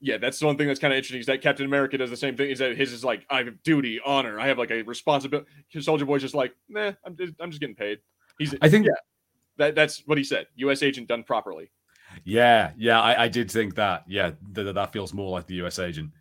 yeah, 0.01 0.17
that's 0.17 0.39
the 0.39 0.45
one 0.45 0.57
thing 0.57 0.67
that's 0.67 0.79
kind 0.79 0.91
of 0.91 0.97
interesting 0.97 1.19
is 1.19 1.27
that 1.27 1.41
Captain 1.41 1.65
America 1.65 1.97
does 1.97 2.09
the 2.09 2.17
same 2.17 2.35
thing. 2.35 2.49
Is 2.49 2.59
that 2.59 2.75
his 2.75 2.91
is 2.91 3.03
like 3.05 3.25
I 3.29 3.37
have 3.43 3.63
duty, 3.63 3.99
honor, 4.05 4.39
I 4.39 4.47
have 4.47 4.57
like 4.57 4.71
a 4.71 4.81
responsibility. 4.81 5.47
Soldier 5.79 6.05
Boy's 6.05 6.21
just 6.21 6.35
like, 6.35 6.53
nah, 6.67 6.91
I'm 7.05 7.15
just, 7.15 7.33
I'm 7.39 7.51
just 7.51 7.61
getting 7.61 7.75
paid. 7.75 7.99
He's 8.37 8.53
I 8.61 8.69
think 8.69 8.85
yeah, 8.87 8.93
that 9.57 9.75
that's 9.75 10.03
what 10.05 10.17
he 10.17 10.23
said. 10.23 10.47
U.S. 10.55 10.83
agent 10.83 11.07
done 11.07 11.23
properly. 11.23 11.71
Yeah, 12.25 12.71
yeah, 12.77 12.99
I, 13.01 13.23
I 13.23 13.27
did 13.27 13.49
think 13.49 13.75
that. 13.75 14.03
Yeah, 14.07 14.31
that 14.51 14.73
that 14.75 14.91
feels 14.91 15.13
more 15.13 15.31
like 15.31 15.47
the 15.47 15.55
U.S. 15.55 15.79
agent. 15.79 16.11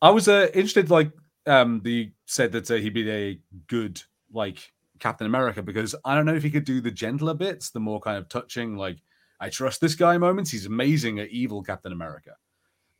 I 0.00 0.10
was 0.10 0.26
uh, 0.28 0.48
interested, 0.52 0.90
like, 0.90 1.12
um, 1.46 1.80
the 1.84 2.12
said 2.26 2.52
that 2.52 2.70
uh, 2.70 2.74
he'd 2.74 2.92
be 2.94 3.08
a 3.10 3.38
good 3.68 4.02
like 4.32 4.72
Captain 4.98 5.26
America 5.26 5.62
because 5.62 5.94
I 6.04 6.14
don't 6.14 6.26
know 6.26 6.34
if 6.34 6.42
he 6.42 6.50
could 6.50 6.64
do 6.64 6.80
the 6.80 6.90
gentler 6.90 7.34
bits, 7.34 7.70
the 7.70 7.80
more 7.80 8.00
kind 8.00 8.18
of 8.18 8.28
touching, 8.28 8.76
like 8.76 8.98
I 9.42 9.48
trust 9.48 9.80
this 9.80 9.96
guy 9.96 10.18
moments. 10.18 10.52
He's 10.52 10.66
amazing 10.66 11.18
at 11.18 11.30
evil 11.30 11.64
Captain 11.64 11.90
America, 11.90 12.36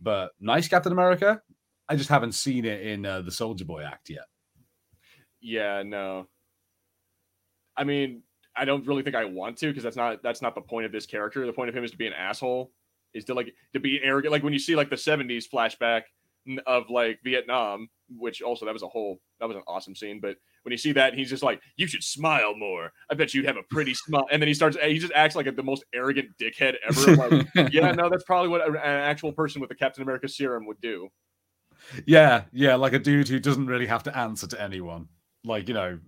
but 0.01 0.33
nice 0.41 0.67
Captain 0.67 0.91
America, 0.91 1.41
I 1.89 1.95
just 1.95 2.09
haven't 2.09 2.33
seen 2.33 2.65
it 2.65 2.83
in 2.83 3.07
uh, 3.07 3.23
the 3.23 3.31
Soldier 3.31 3.65
Boy 3.65 3.85
act 3.85 4.11
yet. 4.11 4.25
Yeah, 5.41 5.85
no. 5.87 6.27
I 7.77 7.85
mean, 7.85 8.25
I 8.57 8.65
don't 8.65 8.85
really 8.89 9.05
think 9.05 9.15
I 9.15 9.25
want 9.25 9.57
to 9.59 9.69
because 9.69 9.85
that's 9.85 9.97
not 9.97 10.21
that's 10.25 10.43
not 10.43 10.57
the 10.57 10.61
point 10.61 10.85
of 10.85 10.91
this 10.91 11.07
character. 11.07 11.47
The 11.47 11.53
point 11.53 11.69
of 11.69 11.77
him 11.77 11.85
is 11.85 11.93
to 11.93 11.97
be 11.97 12.09
an 12.09 12.13
asshole, 12.13 12.73
is 13.15 13.25
to 13.27 13.35
like 13.35 13.55
to 13.73 13.79
be 13.79 14.01
arrogant. 14.03 14.33
Like 14.33 14.43
when 14.43 14.53
you 14.53 14.59
see 14.59 14.75
like 14.75 14.91
the 14.91 14.97
'70s 14.97 15.45
flashback 15.49 16.03
of 16.67 16.91
like 16.91 17.21
Vietnam, 17.23 17.89
which 18.09 18.43
also 18.43 18.67
that 18.67 18.73
was 18.73 18.83
a 18.83 18.89
whole 18.89 19.21
that 19.39 19.47
was 19.47 19.57
an 19.57 19.63
awesome 19.69 19.95
scene. 19.95 20.19
But 20.21 20.39
when 20.63 20.73
you 20.73 20.79
see 20.79 20.93
that, 20.93 21.15
he's 21.15 21.29
just 21.29 21.43
like, 21.43 21.61
"You 21.77 21.87
should 21.87 22.03
smile 22.03 22.55
more. 22.57 22.93
I 23.11 23.15
bet 23.15 23.35
you'd 23.35 23.47
have 23.47 23.57
a 23.57 23.63
pretty 23.71 23.95
smile." 23.95 24.27
And 24.31 24.41
then 24.41 24.49
he 24.49 24.55
starts, 24.55 24.77
he 24.83 24.99
just 24.99 25.13
acts 25.15 25.35
like 25.35 25.55
the 25.55 25.63
most 25.63 25.85
arrogant 25.95 26.29
dickhead 26.41 26.75
ever. 26.89 27.17
Like, 27.17 27.49
yeah, 27.73 27.93
no, 27.93 28.09
that's 28.09 28.25
probably 28.25 28.49
what 28.49 28.67
an 28.67 28.77
actual 28.77 29.33
person 29.33 29.61
with 29.61 29.69
the 29.69 29.77
Captain 29.77 30.03
America 30.03 30.29
serum 30.29 30.67
would 30.67 30.81
do. 30.81 31.09
Yeah, 32.07 32.45
yeah, 32.53 32.77
like 32.77 32.93
a 32.93 32.99
dude 32.99 33.29
who 33.29 33.41
doesn't 33.41 33.67
really 33.67 33.87
have 33.87 34.05
to 34.05 34.17
answer 34.17 34.47
to 34.47 34.61
anyone. 34.61 35.09
Like, 35.45 35.69
you 35.69 35.75
know, 35.75 35.99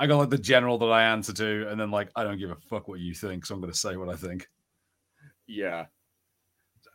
I 0.00 0.06
got 0.06 0.18
like 0.18 0.30
the 0.30 0.38
general 0.38 0.78
that 0.78 0.86
I 0.86 1.04
answer 1.04 1.32
to, 1.32 1.68
and 1.68 1.80
then 1.80 1.90
like 1.90 2.10
I 2.16 2.24
don't 2.24 2.38
give 2.38 2.50
a 2.50 2.56
fuck 2.68 2.88
what 2.88 3.00
you 3.00 3.14
think, 3.14 3.44
so 3.44 3.54
I'm 3.54 3.60
gonna 3.60 3.74
say 3.74 3.96
what 3.96 4.08
I 4.08 4.16
think. 4.16 4.48
Yeah. 5.46 5.86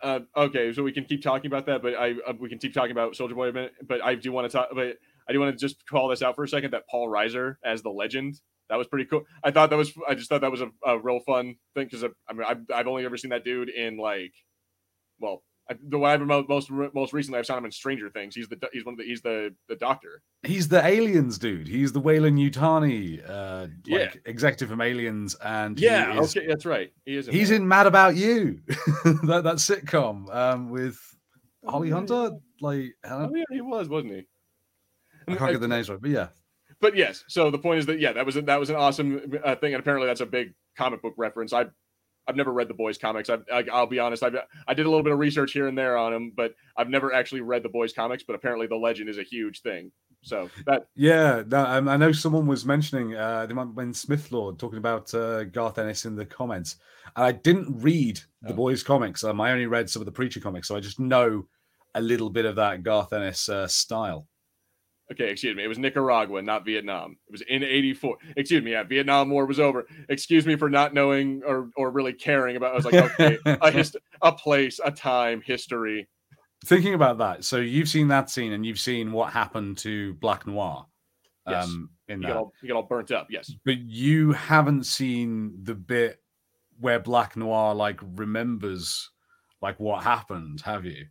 Uh, 0.01 0.19
okay, 0.35 0.73
so 0.73 0.83
we 0.83 0.91
can 0.91 1.05
keep 1.05 1.23
talking 1.23 1.47
about 1.47 1.65
that, 1.65 1.81
but 1.81 1.95
I 1.95 2.15
uh, 2.27 2.33
we 2.39 2.49
can 2.49 2.57
keep 2.57 2.73
talking 2.73 2.91
about 2.91 3.15
Soldier 3.15 3.35
Boy 3.35 3.49
a 3.49 3.53
minute. 3.53 3.73
But 3.87 4.03
I 4.03 4.15
do 4.15 4.31
want 4.31 4.49
to 4.49 4.57
talk, 4.57 4.69
but 4.73 4.97
I 5.29 5.33
do 5.33 5.39
want 5.39 5.57
to 5.57 5.59
just 5.67 5.85
call 5.87 6.07
this 6.09 6.21
out 6.21 6.35
for 6.35 6.43
a 6.43 6.47
second. 6.47 6.71
That 6.71 6.87
Paul 6.89 7.07
Reiser 7.07 7.55
as 7.63 7.81
the 7.81 7.89
Legend, 7.89 8.39
that 8.69 8.77
was 8.77 8.87
pretty 8.87 9.05
cool. 9.05 9.23
I 9.43 9.51
thought 9.51 9.69
that 9.69 9.77
was, 9.77 9.93
I 10.07 10.15
just 10.15 10.29
thought 10.29 10.41
that 10.41 10.51
was 10.51 10.61
a, 10.61 10.69
a 10.85 10.97
real 10.99 11.19
fun 11.21 11.55
thing 11.75 11.85
because 11.85 12.03
I, 12.03 12.07
I 12.29 12.33
mean 12.33 12.45
I've, 12.47 12.61
I've 12.73 12.87
only 12.87 13.05
ever 13.05 13.17
seen 13.17 13.29
that 13.31 13.43
dude 13.43 13.69
in 13.69 13.97
like, 13.97 14.33
well, 15.19 15.43
I, 15.69 15.75
the 15.87 15.97
one 15.97 16.29
I've 16.29 16.49
most 16.49 16.69
most 16.69 17.13
recently 17.13 17.39
I've 17.39 17.45
seen 17.45 17.57
him 17.57 17.63
in 17.63 17.71
Stranger 17.71 18.09
Things. 18.09 18.35
He's 18.35 18.49
the 18.49 18.59
he's 18.73 18.83
one 18.83 18.95
of 18.95 18.97
the 18.97 19.05
he's 19.05 19.21
the 19.21 19.55
the 19.69 19.77
doctor. 19.77 20.21
He's 20.41 20.67
the 20.67 20.85
aliens 20.85 21.37
dude. 21.37 21.69
He's 21.69 21.93
the 21.93 22.01
Weyland-Yutani, 22.01 23.23
uh, 23.29 23.67
Yeah. 23.85 24.11
executive 24.25 24.67
from 24.69 24.81
Aliens, 24.81 25.35
and 25.35 25.79
Yeah, 25.79 26.19
is- 26.19 26.35
okay, 26.35 26.47
that's 26.47 26.65
right. 26.65 26.91
He 27.05 27.15
is. 27.15 27.27
he's 27.27 27.47
there. 27.47 27.57
in 27.59 27.67
Mad 27.67 27.87
About 27.87 28.17
You, 28.17 28.59
that 28.67 29.41
that 29.45 29.55
sitcom 29.55 30.33
um, 30.35 30.69
with 30.69 30.99
Holly 31.65 31.93
Oh, 31.93 31.95
Hunter. 31.95 32.31
Like, 32.59 32.95
I 33.05 33.09
Oh 33.09 33.31
yeah, 33.33 33.43
he 33.49 33.61
was, 33.61 33.87
wasn't 33.87 34.13
he? 34.15 34.27
I 35.27 35.35
can't 35.35 35.51
get 35.51 35.61
the 35.61 35.67
names 35.67 35.89
right, 35.89 36.01
but 36.01 36.09
yeah, 36.11 36.27
but 36.81 36.95
yes 36.95 37.23
so 37.27 37.49
the 37.51 37.57
point 37.57 37.79
is 37.79 37.85
that 37.85 37.99
yeah 37.99 38.13
that 38.13 38.25
was 38.25 38.35
a, 38.35 38.41
that 38.41 38.59
was 38.59 38.69
an 38.69 38.75
awesome 38.75 39.33
uh, 39.43 39.55
thing 39.55 39.73
and 39.73 39.79
apparently 39.79 40.07
that's 40.07 40.21
a 40.21 40.25
big 40.25 40.53
comic 40.77 41.01
book 41.01 41.13
reference 41.17 41.53
i 41.53 41.65
I've 42.27 42.35
never 42.35 42.53
read 42.53 42.69
the 42.69 42.73
boys 42.73 42.97
comics. 42.97 43.29
I've, 43.29 43.43
I, 43.51 43.65
I'll 43.71 43.87
be 43.87 43.99
honest. 43.99 44.23
I've, 44.23 44.35
I 44.67 44.73
did 44.73 44.85
a 44.85 44.89
little 44.89 45.03
bit 45.03 45.11
of 45.11 45.19
research 45.19 45.51
here 45.51 45.67
and 45.67 45.77
there 45.77 45.97
on 45.97 46.13
them, 46.13 46.31
but 46.35 46.55
I've 46.77 46.89
never 46.89 47.13
actually 47.13 47.41
read 47.41 47.63
the 47.63 47.69
boys 47.69 47.91
comics. 47.93 48.23
But 48.23 48.35
apparently, 48.35 48.67
the 48.67 48.77
legend 48.77 49.09
is 49.09 49.17
a 49.17 49.23
huge 49.23 49.61
thing. 49.61 49.91
So 50.21 50.49
that 50.65 50.87
yeah, 50.95 51.43
no, 51.45 51.65
um, 51.65 51.89
I 51.89 51.97
know 51.97 52.13
someone 52.13 52.47
was 52.47 52.65
mentioning 52.65 53.13
uh, 53.13 53.45
they 53.45 53.53
might 53.53 53.63
have 53.65 53.75
been 53.75 53.93
Smith 53.93 54.31
Lord 54.31 54.57
talking 54.57 54.77
about 54.77 55.13
uh, 55.13 55.43
Garth 55.43 55.77
Ennis 55.77 56.05
in 56.05 56.15
the 56.15 56.25
comments, 56.25 56.77
and 57.17 57.25
I 57.25 57.33
didn't 57.33 57.81
read 57.81 58.21
the 58.41 58.53
Oh. 58.53 58.55
boys' 58.55 58.83
comics. 58.83 59.25
Um, 59.25 59.41
I 59.41 59.51
only 59.51 59.65
read 59.65 59.89
some 59.89 60.01
of 60.01 60.05
the 60.05 60.13
Preacher 60.13 60.39
comics, 60.39 60.69
so 60.69 60.77
I 60.77 60.79
just 60.79 60.99
know 61.01 61.45
a 61.93 62.01
little 62.01 62.29
bit 62.29 62.45
of 62.45 62.55
that 62.55 62.83
Garth 62.83 63.11
Ennis 63.11 63.49
uh, 63.49 63.67
style. 63.67 64.27
Okay, 65.11 65.29
excuse 65.29 65.55
me, 65.55 65.63
it 65.63 65.67
was 65.67 65.77
Nicaragua, 65.79 66.41
not 66.41 66.65
Vietnam. 66.65 67.17
It 67.27 67.31
was 67.31 67.41
in 67.41 67.63
'84. 67.63 68.17
Excuse 68.37 68.63
me, 68.63 68.71
yeah, 68.71 68.83
Vietnam 68.83 69.29
War 69.29 69.45
was 69.45 69.59
over. 69.59 69.85
Excuse 70.09 70.45
me 70.45 70.55
for 70.55 70.69
not 70.69 70.93
knowing 70.93 71.41
or 71.45 71.69
or 71.75 71.91
really 71.91 72.13
caring 72.13 72.55
about. 72.55 72.71
I 72.73 72.75
was 72.75 72.85
like, 72.85 72.93
okay, 72.95 73.37
a 73.45 73.71
hist- 73.71 73.97
a 74.21 74.31
place, 74.31 74.79
a 74.83 74.91
time, 74.91 75.41
history. 75.45 76.07
Thinking 76.65 76.93
about 76.93 77.17
that, 77.17 77.43
so 77.43 77.57
you've 77.57 77.89
seen 77.89 78.07
that 78.07 78.29
scene 78.29 78.53
and 78.53 78.65
you've 78.65 78.79
seen 78.79 79.11
what 79.11 79.33
happened 79.33 79.77
to 79.79 80.13
Black 80.15 80.47
Noir. 80.47 80.85
Yes. 81.47 81.65
Um, 81.65 81.89
in 82.07 82.21
You 82.21 82.27
that, 82.27 82.33
get 82.33 82.37
all 82.37 82.53
you 82.61 82.67
get 82.67 82.75
all 82.75 82.83
burnt 82.83 83.11
up. 83.11 83.27
Yes. 83.29 83.51
but 83.65 83.77
you 83.79 84.31
haven't 84.31 84.85
seen 84.85 85.57
the 85.63 85.75
bit 85.75 86.19
where 86.79 86.99
Black 86.99 87.35
Noir 87.35 87.73
like 87.75 87.99
remembers 88.15 89.09
like 89.61 89.79
what 89.79 90.03
happened, 90.03 90.61
have 90.61 90.85
you? 90.85 91.05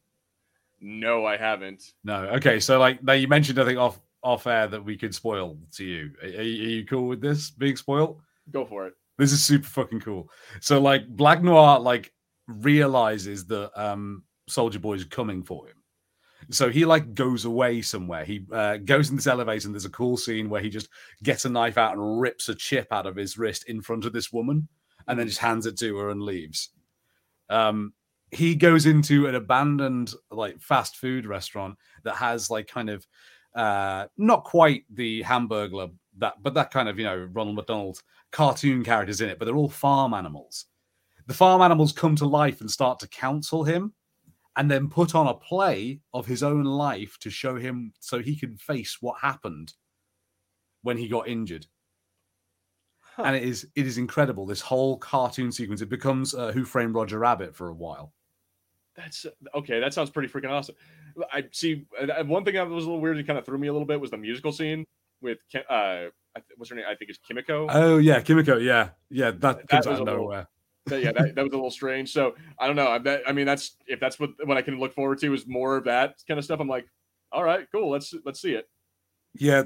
No, 0.82 1.24
I 1.24 1.36
haven't. 1.36 1.92
No. 2.02 2.24
Okay. 2.34 2.58
So 2.58 2.78
like 2.78 3.02
now 3.02 3.12
you 3.12 3.28
mentioned 3.28 3.58
I 3.60 3.64
think 3.64 3.78
off 3.78 4.00
off 4.22 4.46
air 4.48 4.66
that 4.66 4.84
we 4.84 4.96
could 4.96 5.14
spoil 5.14 5.56
to 5.76 5.84
you. 5.84 6.10
Are, 6.20 6.26
are 6.26 6.42
you 6.42 6.84
cool 6.84 7.06
with 7.06 7.20
this 7.20 7.50
being 7.50 7.76
spoiled? 7.76 8.20
Go 8.50 8.66
for 8.66 8.88
it. 8.88 8.94
This 9.16 9.32
is 9.32 9.44
super 9.44 9.66
fucking 9.66 10.00
cool. 10.00 10.28
So 10.60 10.80
like 10.80 11.06
Black 11.08 11.42
Noir 11.42 11.78
like 11.78 12.12
realizes 12.48 13.46
that 13.46 13.70
um 13.80 14.24
Soldier 14.48 14.80
Boy 14.80 14.94
is 14.94 15.04
coming 15.04 15.44
for 15.44 15.68
him. 15.68 15.76
So 16.50 16.68
he 16.68 16.84
like 16.84 17.14
goes 17.14 17.44
away 17.44 17.80
somewhere. 17.82 18.24
He 18.24 18.44
uh, 18.52 18.78
goes 18.78 19.10
in 19.10 19.16
this 19.16 19.28
elevator 19.28 19.68
and 19.68 19.74
there's 19.74 19.84
a 19.84 19.90
cool 19.90 20.16
scene 20.16 20.50
where 20.50 20.60
he 20.60 20.68
just 20.68 20.88
gets 21.22 21.44
a 21.44 21.48
knife 21.48 21.78
out 21.78 21.92
and 21.92 22.20
rips 22.20 22.48
a 22.48 22.56
chip 22.56 22.88
out 22.90 23.06
of 23.06 23.14
his 23.14 23.38
wrist 23.38 23.68
in 23.68 23.80
front 23.80 24.04
of 24.04 24.12
this 24.12 24.32
woman 24.32 24.66
and 25.06 25.16
then 25.16 25.28
just 25.28 25.38
hands 25.38 25.66
it 25.66 25.78
to 25.78 25.96
her 25.98 26.10
and 26.10 26.22
leaves. 26.22 26.70
Um 27.48 27.92
he 28.32 28.54
goes 28.54 28.86
into 28.86 29.26
an 29.26 29.34
abandoned 29.34 30.14
like 30.30 30.60
fast 30.60 30.96
food 30.96 31.26
restaurant 31.26 31.76
that 32.02 32.16
has 32.16 32.50
like 32.50 32.66
kind 32.66 32.88
of 32.90 33.06
uh 33.54 34.06
not 34.16 34.42
quite 34.44 34.84
the 34.94 35.20
hamburger 35.22 35.88
that 36.16 36.34
but 36.42 36.54
that 36.54 36.70
kind 36.70 36.88
of 36.88 36.98
you 36.98 37.04
know 37.04 37.28
Ronald 37.32 37.56
McDonald 37.56 38.02
cartoon 38.32 38.82
characters 38.82 39.20
in 39.20 39.28
it 39.28 39.38
but 39.38 39.44
they're 39.44 39.56
all 39.56 39.68
farm 39.68 40.14
animals. 40.14 40.66
The 41.26 41.34
farm 41.34 41.62
animals 41.62 41.92
come 41.92 42.16
to 42.16 42.26
life 42.26 42.60
and 42.60 42.70
start 42.70 42.98
to 43.00 43.08
counsel 43.08 43.62
him 43.62 43.92
and 44.56 44.70
then 44.70 44.88
put 44.88 45.14
on 45.14 45.28
a 45.28 45.34
play 45.34 46.00
of 46.12 46.26
his 46.26 46.42
own 46.42 46.64
life 46.64 47.16
to 47.20 47.30
show 47.30 47.56
him 47.56 47.92
so 48.00 48.18
he 48.18 48.34
can 48.34 48.56
face 48.56 48.98
what 49.00 49.20
happened 49.20 49.74
when 50.82 50.96
he 50.96 51.08
got 51.08 51.28
injured. 51.28 51.66
Huh. 53.00 53.24
and 53.26 53.36
it 53.36 53.42
is 53.42 53.68
it 53.76 53.86
is 53.86 53.98
incredible 53.98 54.46
this 54.46 54.62
whole 54.62 54.96
cartoon 54.96 55.52
sequence. 55.52 55.82
It 55.82 55.90
becomes 55.90 56.34
uh, 56.34 56.50
who 56.52 56.64
framed 56.64 56.94
roger 56.94 57.18
rabbit 57.18 57.54
for 57.54 57.68
a 57.68 57.74
while 57.74 58.14
That's 58.96 59.26
okay. 59.54 59.80
That 59.80 59.94
sounds 59.94 60.10
pretty 60.10 60.28
freaking 60.28 60.50
awesome. 60.50 60.74
I 61.32 61.44
see. 61.52 61.86
One 62.26 62.44
thing 62.44 62.54
that 62.54 62.68
was 62.68 62.84
a 62.84 62.88
little 62.88 63.00
weird 63.00 63.16
and 63.18 63.26
kind 63.26 63.38
of 63.38 63.46
threw 63.46 63.58
me 63.58 63.68
a 63.68 63.72
little 63.72 63.86
bit 63.86 64.00
was 64.00 64.10
the 64.10 64.18
musical 64.18 64.52
scene 64.52 64.84
with 65.20 65.38
uh, 65.70 66.06
what's 66.56 66.70
her 66.70 66.76
name? 66.76 66.84
I 66.88 66.94
think 66.94 67.10
it's 67.10 67.18
Kimiko. 67.26 67.68
oh 67.70 67.98
yeah 67.98 68.20
kimiko 68.20 68.56
yeah 68.58 68.90
yeah 69.10 69.30
that 69.30 69.40
That 69.40 69.68
comes 69.68 69.86
was 69.86 69.98
out 70.00 70.04
little- 70.04 70.16
nowhere 70.18 70.48
That- 70.86 71.02
yeah, 71.02 71.12
that, 71.12 71.34
that 71.36 71.42
was 71.44 71.52
a 71.52 71.56
little 71.56 71.70
strange. 71.70 72.12
So 72.12 72.34
I 72.58 72.66
don't 72.66 72.76
know. 72.76 72.98
That, 72.98 73.22
I 73.26 73.32
mean, 73.32 73.46
that's 73.46 73.76
if 73.86 74.00
that's 74.00 74.18
what 74.18 74.30
what 74.44 74.56
I 74.56 74.62
can 74.62 74.78
look 74.80 74.92
forward 74.94 75.18
to 75.20 75.32
is 75.32 75.46
more 75.46 75.76
of 75.76 75.84
that 75.84 76.16
kind 76.26 76.38
of 76.38 76.44
stuff. 76.44 76.58
I'm 76.60 76.68
like, 76.68 76.86
all 77.30 77.44
right, 77.44 77.66
cool. 77.72 77.90
Let's 77.90 78.12
let's 78.24 78.40
see 78.42 78.52
it. 78.54 78.68
Yeah, 79.34 79.62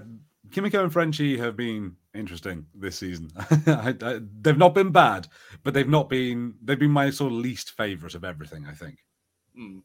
Kimiko 0.53 0.83
and 0.85 0.93
Frenchie 0.93 1.39
have 1.39 1.57
been 1.57 1.97
interesting 2.15 2.67
this 2.75 2.97
season. 2.99 3.31
I, 3.67 3.95
I, 4.03 4.21
they've 4.43 4.59
not 4.59 4.75
been 4.75 4.91
bad, 4.93 5.27
but 5.65 5.73
they've 5.75 5.89
not 5.89 6.09
been. 6.11 6.55
They've 6.63 6.79
been 6.79 6.91
my 6.91 7.09
sort 7.11 7.33
of 7.33 7.39
least 7.39 7.71
favorite 7.71 8.15
of 8.15 8.23
everything. 8.23 8.67
I 8.69 8.73
think. 8.75 8.99
Hmm. 9.57 9.79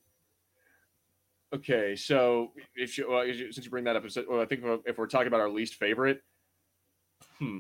Okay, 1.54 1.96
so 1.96 2.52
if 2.76 2.98
you, 2.98 3.10
well, 3.10 3.26
since 3.26 3.64
you 3.64 3.70
bring 3.70 3.84
that 3.84 3.96
up, 3.96 4.06
well, 4.30 4.42
I 4.42 4.46
think 4.46 4.64
if 4.86 4.98
we're 4.98 5.08
talking 5.08 5.28
about 5.28 5.42
our 5.42 5.50
least 5.50 5.76
favorite, 5.76 6.22
hmm, 7.40 7.60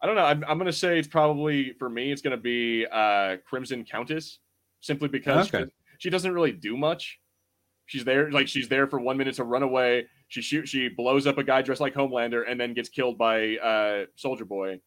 I 0.00 0.06
don't 0.06 0.16
know. 0.16 0.24
I'm, 0.24 0.42
I'm 0.44 0.56
going 0.56 0.66
to 0.66 0.72
say 0.72 0.98
it's 0.98 1.08
probably 1.08 1.72
for 1.78 1.90
me. 1.90 2.10
It's 2.10 2.22
going 2.22 2.36
to 2.36 2.42
be 2.42 2.86
uh, 2.90 3.36
Crimson 3.46 3.84
Countess, 3.84 4.38
simply 4.80 5.08
because 5.08 5.52
Okay. 5.54 5.64
she, 5.98 6.04
she 6.04 6.10
doesn't 6.10 6.32
really 6.32 6.52
do 6.52 6.76
much. 6.76 7.20
She's 7.86 8.04
there, 8.04 8.30
like 8.30 8.48
she's 8.48 8.68
there 8.68 8.86
for 8.86 8.98
one 8.98 9.18
minute 9.18 9.34
to 9.34 9.44
run 9.44 9.62
away. 9.62 10.06
She 10.28 10.40
shoot, 10.40 10.66
she 10.66 10.88
blows 10.88 11.26
up 11.26 11.36
a 11.36 11.44
guy 11.44 11.60
dressed 11.60 11.82
like 11.82 11.92
Homelander, 11.92 12.44
and 12.48 12.58
then 12.58 12.72
gets 12.72 12.88
killed 12.88 13.18
by 13.18 13.56
uh, 13.58 14.06
Soldier 14.16 14.46
Boy. 14.46 14.80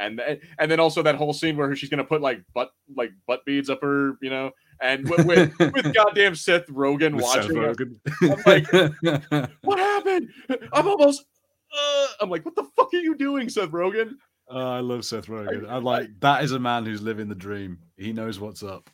And 0.00 0.18
then, 0.18 0.40
and 0.58 0.70
then 0.70 0.80
also 0.80 1.02
that 1.02 1.14
whole 1.16 1.32
scene 1.32 1.56
where 1.56 1.76
she's 1.76 1.90
gonna 1.90 2.04
put 2.04 2.22
like 2.22 2.40
butt 2.54 2.70
like 2.96 3.10
butt 3.26 3.44
beads 3.44 3.68
up 3.70 3.82
her, 3.82 4.14
you 4.22 4.30
know, 4.30 4.50
and 4.80 5.08
with 5.08 5.26
with, 5.26 5.58
with 5.74 5.94
goddamn 5.94 6.34
Seth 6.34 6.66
Rogen 6.68 7.14
With 7.14 7.26
Seth 7.26 7.50
watching. 7.50 7.56
her. 7.56 7.74
Rogen. 7.74 9.50
What 9.62 9.78
happened? 9.78 10.30
I'm 10.72 10.88
almost. 10.88 11.24
Uh, 11.72 12.06
I'm 12.20 12.30
like, 12.30 12.44
what 12.44 12.56
the 12.56 12.64
fuck 12.76 12.92
are 12.92 12.96
you 12.96 13.14
doing, 13.14 13.48
Seth 13.48 13.70
Rogen? 13.70 14.14
Oh, 14.48 14.72
I 14.72 14.80
love 14.80 15.04
Seth 15.04 15.26
Rogen. 15.26 15.70
I'm 15.70 15.84
like, 15.84 16.08
that 16.20 16.42
is 16.42 16.52
a 16.52 16.58
man 16.58 16.84
who's 16.84 17.02
living 17.02 17.28
the 17.28 17.34
dream. 17.36 17.78
He 17.96 18.12
knows 18.12 18.40
what's 18.40 18.62
up. 18.64 18.90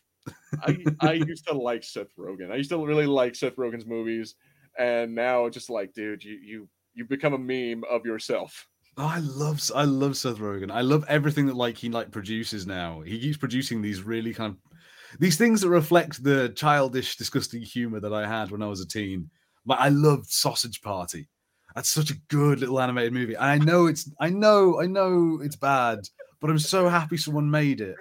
I 0.63 0.77
I 1.01 1.13
used 1.27 1.47
to 1.47 1.55
like 1.55 1.85
Seth 1.85 2.15
Rogen. 2.19 2.51
I 2.51 2.57
used 2.57 2.71
to 2.71 2.85
really 2.85 3.07
like 3.07 3.35
Seth 3.35 3.57
Rogen's 3.57 3.87
movies, 3.87 4.35
and 4.79 5.15
now 5.15 5.49
just 5.49 5.71
like, 5.71 5.95
dude, 5.95 6.25
you 6.25 6.35
you 6.35 6.69
you 6.95 7.05
become 7.05 7.35
a 7.35 7.39
meme 7.39 7.85
of 7.89 8.05
yourself. 8.05 8.67
Oh, 8.99 9.07
I 9.07 9.19
love 9.19 9.61
I 9.75 9.85
love 9.85 10.17
Seth 10.17 10.39
Rogen. 10.39 10.71
I 10.71 10.81
love 10.81 11.05
everything 11.09 11.47
that 11.47 11.57
like 11.57 11.77
he 11.77 11.91
like 11.91 12.11
produces 12.11 12.67
now. 12.67 13.01
He 13.03 13.21
keeps 13.21 13.37
producing 13.37 13.83
these 13.83 14.03
really 14.03 14.33
kind 14.33 14.53
of 14.55 15.19
these 15.21 15.37
things 15.37 15.61
that 15.61 15.69
reflect 15.69 16.23
the 16.25 16.49
childish, 16.57 17.17
disgusting 17.17 17.61
humor 17.63 18.01
that 18.01 18.13
I 18.15 18.27
had 18.27 18.51
when 18.51 18.63
I 18.63 18.67
was 18.67 18.81
a 18.81 18.89
teen. 18.89 19.29
But 19.67 19.81
I 19.81 19.89
loved 19.89 20.27
Sausage 20.31 20.81
Party. 20.81 21.29
That's 21.75 21.91
such 21.91 22.11
a 22.11 22.19
good 22.29 22.61
little 22.61 22.81
animated 22.81 23.13
movie. 23.13 23.35
And 23.35 23.45
I 23.45 23.59
know 23.59 23.87
it's 23.87 24.11
I 24.21 24.31
know, 24.31 24.81
I 24.81 24.87
know 24.87 25.41
it's 25.43 25.57
bad, 25.57 25.99
but 26.41 26.49
I'm 26.51 26.59
so 26.59 26.89
happy 26.89 27.19
someone 27.19 27.51
made 27.51 27.83
it. 27.83 27.97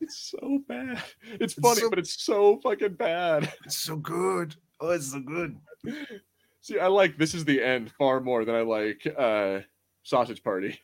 It's 0.00 0.32
so 0.36 0.58
bad. 0.66 1.00
It's 1.40 1.54
funny, 1.54 1.82
so- 1.82 1.90
but 1.90 2.00
it's 2.00 2.20
so 2.24 2.58
fucking 2.64 2.94
bad. 2.94 3.52
It's 3.64 3.78
so 3.78 3.94
good. 3.94 4.56
Oh, 4.80 4.90
it's 4.90 5.12
so 5.12 5.20
good. 5.20 5.56
See, 6.60 6.80
I 6.80 6.88
like 6.88 7.16
this 7.16 7.34
is 7.34 7.44
the 7.44 7.62
end 7.62 7.92
far 7.96 8.20
more 8.20 8.44
than 8.44 8.56
I 8.56 8.62
like 8.62 9.06
uh 9.16 9.60
Sausage 10.02 10.42
Party. 10.42 10.78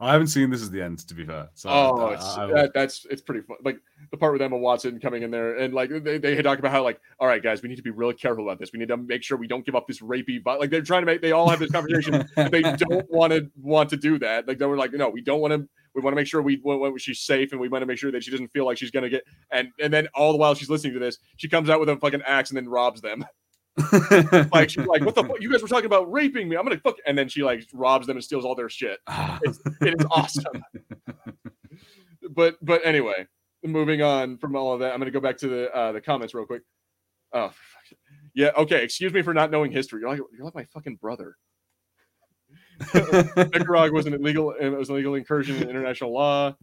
I 0.00 0.12
haven't 0.12 0.26
seen 0.26 0.50
this 0.50 0.60
is 0.60 0.70
the 0.72 0.82
end, 0.82 0.98
to 1.06 1.14
be 1.14 1.24
fair. 1.24 1.48
So 1.54 1.70
Oh, 1.70 1.96
I- 2.08 2.14
it's, 2.14 2.24
I- 2.24 2.44
I- 2.44 2.52
that, 2.52 2.74
that's 2.74 3.06
it's 3.10 3.22
pretty 3.22 3.42
fun. 3.42 3.56
Like 3.64 3.78
the 4.10 4.16
part 4.16 4.32
with 4.32 4.42
Emma 4.42 4.58
Watson 4.58 4.98
coming 4.98 5.22
in 5.22 5.30
there 5.30 5.56
and 5.56 5.72
like 5.72 5.88
they, 6.02 6.18
they 6.18 6.42
talk 6.42 6.58
about 6.58 6.72
how 6.72 6.82
like, 6.82 7.00
all 7.20 7.28
right, 7.28 7.40
guys, 7.42 7.62
we 7.62 7.68
need 7.68 7.76
to 7.76 7.82
be 7.82 7.90
really 7.92 8.12
careful 8.14 8.44
about 8.44 8.58
this. 8.58 8.72
We 8.72 8.80
need 8.80 8.88
to 8.88 8.96
make 8.96 9.22
sure 9.22 9.38
we 9.38 9.46
don't 9.46 9.64
give 9.64 9.76
up 9.76 9.86
this 9.86 10.00
rapey. 10.00 10.42
But 10.42 10.58
like 10.58 10.70
they're 10.70 10.82
trying 10.82 11.02
to 11.02 11.06
make, 11.06 11.22
they 11.22 11.30
all 11.30 11.48
have 11.48 11.60
this 11.60 11.70
conversation. 11.70 12.28
they 12.50 12.62
don't 12.62 13.08
want 13.08 13.32
to 13.32 13.48
want 13.56 13.88
to 13.90 13.96
do 13.96 14.18
that. 14.18 14.48
Like 14.48 14.58
they 14.58 14.66
were 14.66 14.76
like, 14.76 14.92
no, 14.92 15.08
we 15.10 15.20
don't 15.22 15.40
want 15.40 15.52
to. 15.52 15.68
We 15.94 16.02
want 16.02 16.12
to 16.12 16.16
make 16.16 16.26
sure 16.26 16.42
we, 16.42 16.60
we, 16.64 16.76
we- 16.76 16.98
she's 16.98 17.20
safe 17.20 17.52
and 17.52 17.60
we 17.60 17.68
want 17.68 17.82
to 17.82 17.86
make 17.86 17.98
sure 17.98 18.10
that 18.10 18.24
she 18.24 18.32
doesn't 18.32 18.48
feel 18.52 18.66
like 18.66 18.76
she's 18.76 18.90
gonna 18.90 19.08
get. 19.08 19.22
And 19.52 19.68
and 19.80 19.92
then 19.92 20.08
all 20.12 20.32
the 20.32 20.38
while 20.38 20.54
she's 20.56 20.68
listening 20.68 20.94
to 20.94 20.98
this, 20.98 21.18
she 21.36 21.48
comes 21.48 21.70
out 21.70 21.78
with 21.78 21.88
a 21.88 21.96
fucking 21.96 22.22
axe 22.26 22.50
and 22.50 22.56
then 22.56 22.68
robs 22.68 23.00
them. 23.00 23.24
Like 24.52 24.70
she's 24.70 24.86
like, 24.86 25.04
what 25.04 25.14
the 25.14 25.24
fuck? 25.28 25.40
You 25.40 25.50
guys 25.50 25.62
were 25.62 25.68
talking 25.68 25.86
about 25.86 26.10
raping 26.10 26.48
me. 26.48 26.56
I'm 26.56 26.64
gonna 26.64 26.78
fuck. 26.78 26.96
And 27.06 27.16
then 27.18 27.28
she 27.28 27.42
like 27.42 27.66
robs 27.72 28.06
them 28.06 28.16
and 28.16 28.24
steals 28.24 28.44
all 28.44 28.54
their 28.54 28.68
shit. 28.68 29.00
It's, 29.42 29.58
it 29.80 30.00
is 30.00 30.06
awesome. 30.10 30.64
but 32.30 32.56
but 32.62 32.84
anyway, 32.84 33.26
moving 33.64 34.02
on 34.02 34.38
from 34.38 34.54
all 34.56 34.72
of 34.72 34.80
that, 34.80 34.92
I'm 34.92 34.98
gonna 35.00 35.10
go 35.10 35.20
back 35.20 35.36
to 35.38 35.48
the 35.48 35.74
uh, 35.74 35.92
the 35.92 36.00
comments 36.00 36.34
real 36.34 36.46
quick. 36.46 36.62
Oh, 37.32 37.48
for 37.48 37.54
fuck's 37.54 37.88
sake. 37.90 37.98
yeah. 38.34 38.50
Okay, 38.56 38.84
excuse 38.84 39.12
me 39.12 39.22
for 39.22 39.34
not 39.34 39.50
knowing 39.50 39.72
history. 39.72 40.00
You're 40.00 40.10
like 40.10 40.20
you're 40.32 40.44
like 40.44 40.54
my 40.54 40.64
fucking 40.66 40.96
brother. 40.96 41.36
Nicaragua 42.92 43.92
was 43.92 44.06
an 44.06 44.14
illegal 44.14 44.52
it 44.52 44.68
was 44.68 44.88
an 44.88 44.94
illegal 44.94 45.14
incursion 45.14 45.56
in 45.56 45.68
international 45.68 46.12
law. 46.12 46.54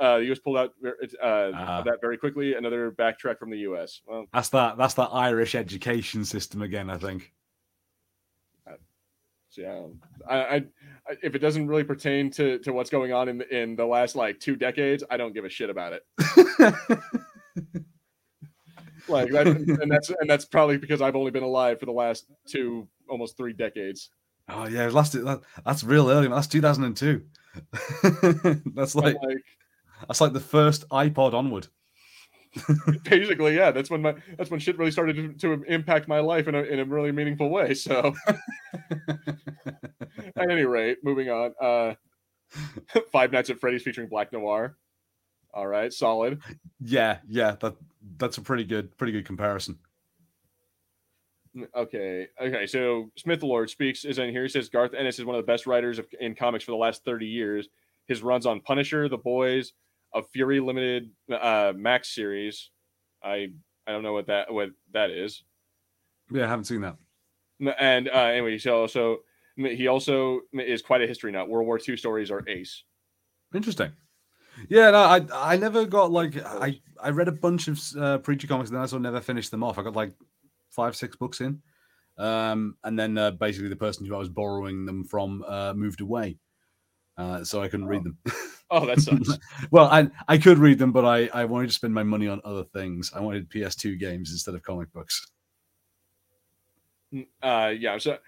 Uh, 0.00 0.18
the 0.18 0.24
U.S. 0.26 0.38
pulled 0.38 0.56
out 0.56 0.72
uh, 0.84 1.50
Ah. 1.54 1.82
that 1.82 1.98
very 2.00 2.16
quickly. 2.16 2.54
Another 2.54 2.92
backtrack 2.92 3.38
from 3.38 3.50
the 3.50 3.58
U.S. 3.58 4.00
Well, 4.06 4.26
that's 4.32 4.48
that. 4.50 4.76
That's 4.78 4.94
that 4.94 5.08
Irish 5.12 5.54
education 5.54 6.24
system 6.24 6.62
again. 6.62 6.88
I 6.90 6.96
think. 6.98 7.32
so 9.48 9.60
yeah, 9.62 9.82
I, 10.28 10.36
I, 10.36 10.54
I 10.56 11.16
if 11.22 11.34
it 11.34 11.40
doesn't 11.40 11.66
really 11.66 11.84
pertain 11.84 12.30
to 12.32 12.58
to 12.60 12.72
what's 12.72 12.90
going 12.90 13.12
on 13.12 13.28
in 13.28 13.42
in 13.50 13.76
the 13.76 13.86
last 13.86 14.14
like 14.16 14.38
two 14.40 14.56
decades, 14.56 15.02
I 15.10 15.16
don't 15.16 15.32
give 15.34 15.44
a 15.44 15.50
shit 15.50 15.70
about 15.70 15.92
it. 15.92 16.02
Like 19.06 19.30
that, 19.32 19.46
and 19.46 19.90
that's 19.92 20.08
and 20.08 20.30
that's 20.30 20.46
probably 20.46 20.78
because 20.78 21.02
I've 21.02 21.14
only 21.14 21.30
been 21.30 21.42
alive 21.42 21.78
for 21.78 21.84
the 21.84 21.92
last 21.92 22.24
two, 22.48 22.88
almost 23.06 23.36
three 23.36 23.52
decades. 23.52 24.08
Oh 24.48 24.66
yeah, 24.66 24.88
last 24.88 25.12
that, 25.12 25.42
that's 25.64 25.84
real 25.84 26.08
early. 26.10 26.28
That's 26.28 26.46
2002. 26.46 27.22
that's 28.74 28.94
I'm 28.94 29.02
like 29.02 29.16
like, 29.22 29.44
that's 30.06 30.20
like 30.20 30.32
the 30.32 30.40
first 30.40 30.88
iPod 30.88 31.34
onward. 31.34 31.68
Basically, 33.04 33.56
yeah. 33.56 33.70
That's 33.70 33.90
when 33.90 34.02
my 34.02 34.14
that's 34.38 34.50
when 34.50 34.60
shit 34.60 34.78
really 34.78 34.90
started 34.90 35.16
to, 35.16 35.56
to 35.56 35.64
impact 35.64 36.06
my 36.08 36.20
life 36.20 36.46
in 36.46 36.54
a 36.54 36.62
in 36.62 36.78
a 36.78 36.84
really 36.84 37.12
meaningful 37.12 37.50
way. 37.50 37.74
So, 37.74 38.14
at 40.36 40.50
any 40.50 40.64
rate, 40.64 40.98
moving 41.02 41.30
on. 41.30 41.54
Uh, 41.60 41.94
Five 43.10 43.32
Nights 43.32 43.50
at 43.50 43.58
Freddy's 43.58 43.82
featuring 43.82 44.08
Black 44.08 44.32
Noir. 44.32 44.76
All 45.52 45.66
right, 45.66 45.92
solid. 45.92 46.40
Yeah, 46.80 47.18
yeah. 47.28 47.56
That 47.60 47.74
that's 48.18 48.38
a 48.38 48.42
pretty 48.42 48.64
good 48.64 48.96
pretty 48.96 49.12
good 49.12 49.26
comparison. 49.26 49.78
Okay. 51.74 52.28
Okay. 52.40 52.66
So 52.66 53.10
Smith 53.16 53.42
Lord 53.42 53.70
speaks 53.70 54.04
is 54.04 54.18
in 54.18 54.30
here. 54.30 54.42
He 54.42 54.48
says 54.48 54.68
Garth 54.68 54.94
Ennis 54.94 55.18
is 55.18 55.24
one 55.24 55.36
of 55.36 55.42
the 55.42 55.46
best 55.46 55.66
writers 55.66 55.98
of, 55.98 56.06
in 56.20 56.34
comics 56.34 56.64
for 56.64 56.72
the 56.72 56.76
last 56.76 57.04
30 57.04 57.26
years. 57.26 57.68
His 58.06 58.22
runs 58.22 58.44
on 58.44 58.60
Punisher, 58.60 59.08
The 59.08 59.16
Boys, 59.16 59.72
a 60.14 60.22
Fury 60.22 60.60
Limited 60.60 61.10
uh, 61.30 61.72
Max 61.76 62.14
series. 62.14 62.70
I 63.22 63.48
I 63.86 63.92
don't 63.92 64.02
know 64.02 64.12
what 64.12 64.26
that 64.28 64.52
what 64.52 64.70
that 64.92 65.10
is. 65.10 65.42
Yeah, 66.30 66.44
I 66.44 66.48
haven't 66.48 66.64
seen 66.64 66.80
that. 66.82 66.96
And 67.78 68.08
uh, 68.08 68.12
anyway, 68.12 68.58
so 68.58 68.86
so 68.86 69.18
he 69.56 69.86
also 69.86 70.40
is 70.52 70.82
quite 70.82 71.02
a 71.02 71.06
history 71.06 71.32
nut. 71.32 71.48
World 71.48 71.66
War 71.66 71.78
II 71.86 71.96
stories 71.96 72.30
are 72.30 72.48
ace. 72.48 72.84
Interesting. 73.54 73.92
Yeah, 74.68 74.90
no, 74.90 74.98
I 74.98 75.26
I 75.32 75.56
never 75.56 75.84
got 75.84 76.10
like 76.10 76.36
I 76.44 76.80
I 77.02 77.10
read 77.10 77.28
a 77.28 77.32
bunch 77.32 77.68
of 77.68 77.80
uh, 77.98 78.18
preacher 78.18 78.46
comics 78.46 78.70
and 78.70 78.76
then 78.76 78.82
I 78.82 78.86
sort 78.86 79.00
of 79.00 79.04
never 79.04 79.20
finished 79.20 79.50
them 79.50 79.62
off. 79.62 79.78
I 79.78 79.82
got 79.82 79.96
like 79.96 80.12
five, 80.70 80.96
six 80.96 81.16
books 81.16 81.40
in. 81.40 81.60
Um, 82.16 82.76
and 82.84 82.98
then 82.98 83.18
uh, 83.18 83.32
basically 83.32 83.68
the 83.68 83.76
person 83.76 84.06
who 84.06 84.14
I 84.14 84.18
was 84.18 84.28
borrowing 84.28 84.86
them 84.86 85.04
from 85.04 85.44
uh, 85.46 85.74
moved 85.74 86.00
away. 86.00 86.38
Uh, 87.16 87.44
so 87.44 87.62
I 87.62 87.68
couldn't 87.68 87.86
oh. 87.86 87.90
read 87.90 88.04
them. 88.04 88.18
oh, 88.70 88.86
that 88.86 89.00
sucks. 89.00 89.38
well, 89.70 89.86
I 89.86 90.08
I 90.28 90.38
could 90.38 90.58
read 90.58 90.78
them, 90.78 90.92
but 90.92 91.04
I, 91.04 91.28
I 91.32 91.44
wanted 91.44 91.68
to 91.68 91.74
spend 91.74 91.94
my 91.94 92.02
money 92.02 92.28
on 92.28 92.40
other 92.44 92.64
things. 92.64 93.12
I 93.14 93.20
wanted 93.20 93.48
PS2 93.50 93.98
games 93.98 94.32
instead 94.32 94.54
of 94.54 94.62
comic 94.62 94.92
books. 94.92 95.26
Uh, 97.42 97.72
yeah, 97.78 97.96
so 97.98 98.18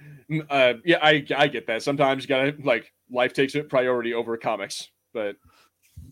uh, 0.51 0.75
yeah, 0.85 0.99
I 1.03 1.27
I 1.37 1.49
get 1.49 1.67
that. 1.67 1.83
Sometimes 1.83 2.23
you 2.23 2.29
gotta 2.29 2.55
like 2.63 2.93
life 3.11 3.33
takes 3.33 3.57
it 3.57 3.69
priority 3.69 4.15
over 4.15 4.37
comics, 4.37 4.91
but 5.13 5.37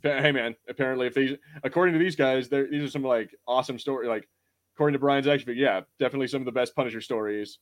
hey, 0.03 0.33
man, 0.33 0.57
apparently 0.69 1.07
if 1.07 1.15
these 1.15 1.37
according 1.63 1.93
to 1.93 2.01
these 2.01 2.17
guys, 2.17 2.49
there, 2.49 2.69
these 2.69 2.83
are 2.83 2.91
some 2.91 3.05
like 3.05 3.33
awesome 3.47 3.79
story 3.79 4.09
like 4.09 4.29
according 4.75 4.95
to 4.95 4.99
Brian's 4.99 5.27
actually, 5.27 5.55
yeah, 5.55 5.83
definitely 5.99 6.27
some 6.27 6.43
of 6.43 6.47
the 6.47 6.53
best 6.53 6.75
Punisher 6.75 7.01
stories. 7.01 7.59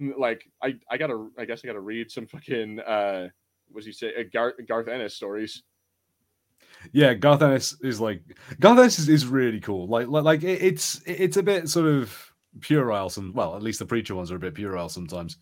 Like 0.00 0.48
I, 0.62 0.76
I 0.90 0.96
gotta, 0.96 1.28
I 1.38 1.44
guess 1.44 1.62
I 1.64 1.66
gotta 1.66 1.80
read 1.80 2.10
some 2.10 2.26
fucking, 2.26 2.80
uh, 2.80 3.28
what's 3.70 3.86
he 3.86 3.92
say, 3.92 4.12
uh, 4.18 4.24
Garth, 4.32 4.54
Garth 4.66 4.88
Ennis 4.88 5.14
stories. 5.14 5.62
Yeah, 6.92 7.14
Garth 7.14 7.42
Ennis 7.42 7.76
is 7.82 8.00
like 8.00 8.22
Garth 8.60 8.78
Ennis 8.78 8.98
is, 8.98 9.08
is 9.08 9.26
really 9.26 9.60
cool. 9.60 9.86
Like, 9.86 10.08
like, 10.08 10.24
like 10.24 10.42
it, 10.42 10.62
it's 10.62 11.00
it's 11.06 11.36
a 11.36 11.42
bit 11.42 11.68
sort 11.68 11.86
of 11.86 12.32
puerile. 12.60 13.10
Some 13.10 13.32
well, 13.34 13.56
at 13.56 13.62
least 13.62 13.78
the 13.78 13.86
preacher 13.86 14.14
ones 14.14 14.30
are 14.30 14.36
a 14.36 14.40
bit 14.40 14.54
puerile 14.54 14.88
sometimes. 14.88 15.38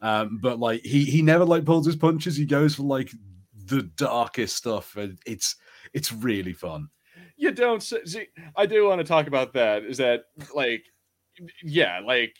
Um, 0.00 0.38
but 0.40 0.58
like 0.58 0.82
he 0.82 1.04
he 1.04 1.22
never 1.22 1.44
like 1.44 1.64
pulls 1.64 1.86
his 1.86 1.96
punches. 1.96 2.36
He 2.36 2.46
goes 2.46 2.74
for 2.74 2.82
like 2.84 3.10
the 3.66 3.82
darkest 3.96 4.56
stuff, 4.56 4.96
and 4.96 5.18
it's 5.26 5.56
it's 5.92 6.12
really 6.12 6.52
fun 6.52 6.88
you 7.40 7.52
don't 7.52 7.82
see. 7.82 8.26
I 8.54 8.66
do 8.66 8.86
want 8.86 9.00
to 9.00 9.04
talk 9.04 9.26
about 9.26 9.54
that. 9.54 9.84
Is 9.84 9.96
that 9.96 10.24
like, 10.54 10.84
yeah, 11.64 12.00
like 12.04 12.36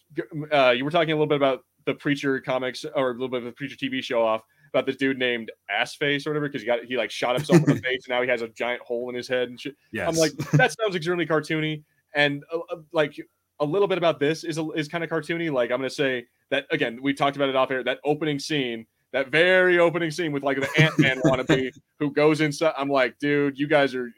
uh, 0.53 0.71
you 0.77 0.85
were 0.85 0.91
talking 0.91 1.13
a 1.13 1.15
little 1.15 1.27
bit 1.27 1.37
about 1.37 1.61
the 1.87 1.95
preacher 1.95 2.39
comics 2.41 2.85
or 2.95 3.11
a 3.11 3.13
little 3.13 3.29
bit 3.29 3.39
of 3.39 3.45
the 3.45 3.53
preacher 3.53 3.77
TV 3.77 4.05
show 4.05 4.23
off 4.23 4.43
about 4.71 4.87
this 4.87 4.97
dude 4.97 5.19
named 5.19 5.51
Assface 5.71 6.27
or 6.27 6.31
whatever 6.31 6.49
because 6.49 6.63
he 6.63 6.67
got 6.67 6.85
he 6.85 6.97
like 6.97 7.11
shot 7.11 7.37
himself 7.37 7.59
in 7.59 7.77
the 7.77 7.83
face 7.83 8.07
and 8.07 8.11
now 8.11 8.23
he 8.23 8.29
has 8.29 8.43
a 8.43 8.49
giant 8.49 8.81
hole 8.83 9.09
in 9.09 9.15
his 9.15 9.29
head 9.29 9.49
and 9.49 9.61
shit. 9.61 9.77
Yes. 9.93 10.09
I'm 10.09 10.17
like 10.17 10.33
that 10.53 10.75
sounds 10.81 10.97
extremely 10.97 11.27
cartoony 11.27 11.83
and 12.15 12.43
uh, 12.53 12.59
uh, 12.71 12.77
like 12.93 13.17
a 13.61 13.65
little 13.65 13.89
bit 13.89 13.99
about 13.99 14.19
this 14.19 14.45
is 14.45 14.59
a, 14.59 14.69
is 14.71 14.89
kind 14.89 15.05
of 15.05 15.11
cartoony. 15.11 15.53
Like 15.53 15.71
I'm 15.71 15.79
gonna 15.79 15.91
say 15.91 16.27
that 16.51 16.67
again. 16.71 17.01
We 17.03 17.15
talked 17.15 17.37
about 17.37 17.49
it 17.49 17.57
off 17.57 17.71
air. 17.71 17.85
That 17.85 17.99
opening 18.05 18.39
scene, 18.39 18.87
that 19.13 19.29
very 19.29 19.79
opening 19.79 20.11
scene 20.11 20.33
with 20.33 20.43
like 20.43 20.59
the 20.59 20.69
Ant 20.79 20.99
Man 20.99 21.21
wannabe 21.25 21.71
who 21.99 22.13
goes 22.13 22.41
inside. 22.41 22.73
I'm 22.77 22.89
like, 22.89 23.19
dude, 23.19 23.59
you 23.59 23.69
guys 23.69 23.95
are 23.95 24.11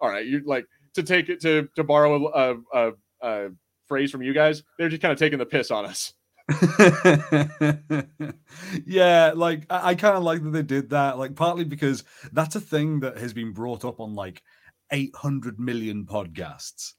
all 0.00 0.08
right, 0.08 0.26
you 0.26 0.42
like 0.44 0.66
to 0.94 1.02
take 1.02 1.28
it 1.28 1.40
to 1.42 1.68
to 1.76 1.84
borrow 1.84 2.28
a, 2.28 2.56
a, 2.72 2.92
a 3.22 3.48
phrase 3.86 4.10
from 4.10 4.22
you 4.22 4.32
guys. 4.32 4.62
They're 4.78 4.88
just 4.88 5.02
kind 5.02 5.12
of 5.12 5.18
taking 5.18 5.38
the 5.38 5.46
piss 5.46 5.70
on 5.70 5.84
us. 5.84 6.14
yeah, 8.86 9.32
like 9.34 9.66
I, 9.68 9.90
I 9.90 9.94
kind 9.94 10.16
of 10.16 10.22
like 10.22 10.42
that 10.42 10.50
they 10.50 10.62
did 10.62 10.90
that, 10.90 11.18
like 11.18 11.34
partly 11.34 11.64
because 11.64 12.04
that's 12.32 12.56
a 12.56 12.60
thing 12.60 13.00
that 13.00 13.18
has 13.18 13.32
been 13.32 13.52
brought 13.52 13.84
up 13.84 14.00
on 14.00 14.14
like 14.14 14.42
800 14.90 15.58
million 15.58 16.06
podcasts 16.06 16.92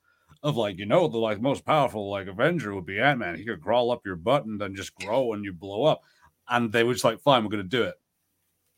of 0.44 0.58
like, 0.58 0.78
you 0.78 0.86
know, 0.86 1.08
the 1.08 1.18
like 1.18 1.42
most 1.42 1.66
powerful 1.66 2.10
like 2.10 2.28
Avenger 2.28 2.74
would 2.76 2.86
be 2.86 3.00
Ant 3.00 3.20
Man. 3.20 3.36
He 3.36 3.46
could 3.46 3.62
crawl 3.62 3.92
up 3.92 4.06
your 4.06 4.16
butt 4.16 4.46
and 4.46 4.60
then 4.60 4.76
just 4.76 4.96
grow 4.96 5.34
and 5.34 5.44
you 5.44 5.54
blow 5.54 5.84
up. 5.86 6.02
And 6.50 6.72
they 6.72 6.84
were 6.84 6.94
just 6.94 7.06
like, 7.06 7.20
fine, 7.20 7.44
we're 7.44 7.50
going 7.50 7.64
to 7.64 7.70
do 7.70 7.84
it, 7.84 7.96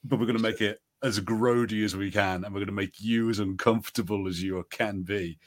but 0.03 0.19
we're 0.19 0.25
going 0.25 0.38
to 0.38 0.43
make 0.43 0.62
it 0.62 0.79
as 1.01 1.19
grody 1.19 1.86
as 1.86 1.95
we 1.95 2.12
can, 2.12 2.43
and 2.43 2.53
we're 2.53 2.60
going 2.60 2.67
to 2.67 2.73
make 2.73 2.99
you 2.99 3.29
as 3.29 3.39
uncomfortable 3.39 4.27
as 4.27 4.41
you 4.43 4.65
can 4.69 5.03
be. 5.03 5.38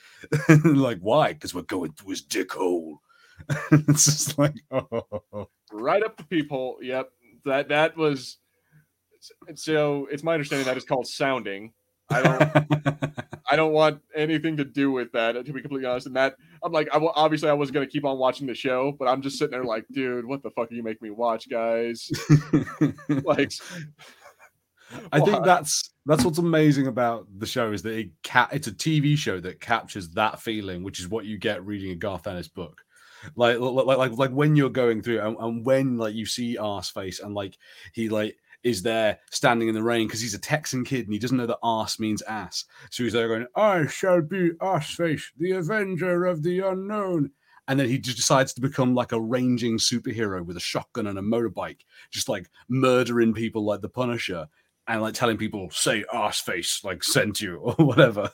like, 0.64 0.98
why? 1.00 1.32
Because 1.32 1.54
we're 1.54 1.62
going 1.62 1.92
through 1.92 2.10
his 2.10 2.22
dick 2.22 2.52
hole. 2.52 3.00
it's 3.72 4.04
just 4.04 4.38
like, 4.38 4.54
oh. 4.70 5.48
right 5.72 6.02
up 6.02 6.16
the 6.16 6.24
peephole. 6.24 6.78
Yep, 6.80 7.10
that 7.44 7.68
that 7.68 7.96
was. 7.96 8.38
So 9.54 10.08
it's 10.10 10.22
my 10.22 10.34
understanding 10.34 10.66
that 10.66 10.76
is 10.76 10.84
called 10.84 11.06
sounding. 11.06 11.72
I 12.10 12.22
don't. 12.22 13.02
I 13.50 13.56
don't 13.56 13.72
want 13.72 14.00
anything 14.14 14.56
to 14.56 14.64
do 14.64 14.90
with 14.90 15.12
that. 15.12 15.32
To 15.32 15.52
be 15.52 15.60
completely 15.60 15.86
honest, 15.86 16.06
and 16.06 16.16
that 16.16 16.36
I'm 16.62 16.72
like, 16.72 16.88
I 16.92 16.96
will, 16.96 17.12
obviously 17.14 17.50
I 17.50 17.52
was 17.52 17.70
gonna 17.70 17.86
keep 17.86 18.04
on 18.04 18.18
watching 18.18 18.46
the 18.46 18.54
show, 18.54 18.92
but 18.98 19.08
I'm 19.08 19.20
just 19.20 19.38
sitting 19.38 19.52
there 19.52 19.64
like, 19.64 19.84
dude, 19.92 20.24
what 20.24 20.42
the 20.42 20.50
fuck 20.50 20.72
are 20.72 20.74
you 20.74 20.82
making 20.82 21.06
me 21.06 21.10
watch, 21.10 21.50
guys? 21.50 22.10
like, 23.08 23.52
I 25.12 25.20
think 25.20 25.44
that's 25.44 25.90
that's 26.06 26.24
what's 26.24 26.38
amazing 26.38 26.86
about 26.86 27.26
the 27.38 27.46
show 27.46 27.72
is 27.72 27.82
that 27.82 27.98
it 27.98 28.10
ca- 28.24 28.48
it's 28.52 28.68
a 28.68 28.72
TV 28.72 29.16
show 29.16 29.38
that 29.40 29.60
captures 29.60 30.08
that 30.10 30.40
feeling, 30.40 30.82
which 30.82 30.98
is 30.98 31.08
what 31.08 31.26
you 31.26 31.38
get 31.38 31.64
reading 31.64 31.90
a 31.90 31.94
Garth 31.94 32.26
Ennis 32.26 32.48
book. 32.48 32.80
Like, 33.36 33.58
like, 33.58 33.98
like, 33.98 34.12
like 34.12 34.30
when 34.30 34.56
you're 34.56 34.70
going 34.70 35.02
through 35.02 35.20
and, 35.20 35.36
and 35.38 35.66
when 35.66 35.96
like 35.96 36.14
you 36.14 36.26
see 36.26 36.56
Arseface 36.56 37.22
and 37.22 37.34
like 37.34 37.56
he 37.92 38.08
like 38.08 38.36
is 38.62 38.82
there 38.82 39.18
standing 39.30 39.68
in 39.68 39.74
the 39.74 39.82
rain 39.82 40.06
because 40.06 40.20
he's 40.20 40.34
a 40.34 40.38
Texan 40.38 40.84
kid 40.84 41.04
and 41.06 41.12
he 41.12 41.18
doesn't 41.18 41.36
know 41.36 41.46
that 41.46 41.58
ass 41.64 41.98
means 41.98 42.22
ass. 42.22 42.64
So 42.90 43.02
he's 43.02 43.12
there 43.12 43.28
going, 43.28 43.46
I 43.56 43.86
shall 43.86 44.22
be 44.22 44.50
Arseface, 44.60 45.24
the 45.36 45.52
avenger 45.52 46.24
of 46.24 46.42
the 46.42 46.60
unknown. 46.60 47.30
And 47.68 47.78
then 47.78 47.88
he 47.88 47.98
just 47.98 48.16
decides 48.16 48.52
to 48.54 48.60
become 48.60 48.94
like 48.94 49.12
a 49.12 49.20
ranging 49.20 49.78
superhero 49.78 50.44
with 50.44 50.56
a 50.56 50.60
shotgun 50.60 51.06
and 51.06 51.18
a 51.18 51.22
motorbike, 51.22 51.80
just 52.10 52.28
like 52.28 52.48
murdering 52.68 53.32
people 53.32 53.64
like 53.64 53.80
the 53.80 53.88
Punisher 53.88 54.46
and 54.86 55.00
like 55.00 55.14
telling 55.14 55.36
people 55.36 55.70
say 55.70 56.04
ass 56.12 56.40
face 56.40 56.82
like 56.84 57.04
sent 57.04 57.40
you 57.40 57.56
or 57.78 57.84
whatever. 57.84 58.30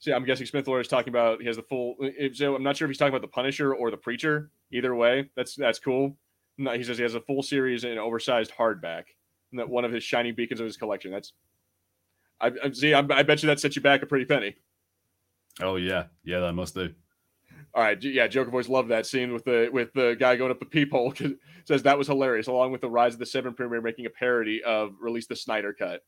So 0.00 0.14
I'm 0.14 0.24
guessing 0.24 0.46
Smith 0.46 0.66
Lord 0.66 0.80
is 0.80 0.88
talking 0.88 1.10
about 1.10 1.40
he 1.40 1.46
has 1.46 1.56
the 1.56 1.62
full. 1.62 1.94
Uh, 2.02 2.28
so 2.32 2.56
I'm 2.56 2.62
not 2.62 2.76
sure 2.76 2.86
if 2.86 2.90
he's 2.90 2.98
talking 2.98 3.14
about 3.14 3.20
the 3.20 3.28
Punisher 3.28 3.74
or 3.74 3.90
the 3.90 3.98
Preacher. 3.98 4.50
Either 4.72 4.94
way, 4.94 5.30
that's 5.36 5.54
that's 5.54 5.78
cool. 5.78 6.16
No, 6.56 6.72
he 6.72 6.82
says 6.82 6.96
he 6.96 7.02
has 7.02 7.14
a 7.14 7.20
full 7.20 7.42
series 7.42 7.84
in 7.84 7.98
oversized 7.98 8.50
hardback. 8.56 9.04
And 9.52 9.60
that 9.60 9.68
one 9.68 9.84
of 9.84 9.92
his 9.92 10.02
shining 10.02 10.34
beacons 10.34 10.60
of 10.60 10.66
his 10.66 10.76
collection. 10.76 11.12
That's. 11.12 11.34
I, 12.40 12.50
I 12.64 12.70
see. 12.72 12.94
I, 12.94 13.00
I 13.00 13.22
bet 13.22 13.42
you 13.42 13.48
that 13.48 13.60
sets 13.60 13.76
you 13.76 13.82
back 13.82 14.02
a 14.02 14.06
pretty 14.06 14.24
penny. 14.24 14.56
Oh 15.60 15.76
yeah, 15.76 16.04
yeah, 16.24 16.40
that 16.40 16.54
must 16.54 16.74
do. 16.74 16.94
All 17.74 17.82
right, 17.82 18.02
yeah, 18.02 18.26
Joker 18.26 18.50
Voice 18.50 18.68
love 18.68 18.88
that 18.88 19.06
scene 19.06 19.34
with 19.34 19.44
the 19.44 19.68
with 19.70 19.92
the 19.92 20.16
guy 20.18 20.36
going 20.36 20.50
up 20.50 20.60
the 20.60 20.66
peephole. 20.66 21.12
Says 21.66 21.82
that 21.82 21.98
was 21.98 22.06
hilarious, 22.06 22.46
along 22.46 22.72
with 22.72 22.80
the 22.80 22.88
Rise 22.88 23.12
of 23.12 23.20
the 23.20 23.26
Seven 23.26 23.52
premiere 23.52 23.82
making 23.82 24.06
a 24.06 24.10
parody 24.10 24.62
of 24.62 24.94
release 24.98 25.26
the 25.26 25.36
Snyder 25.36 25.74
cut. 25.74 26.02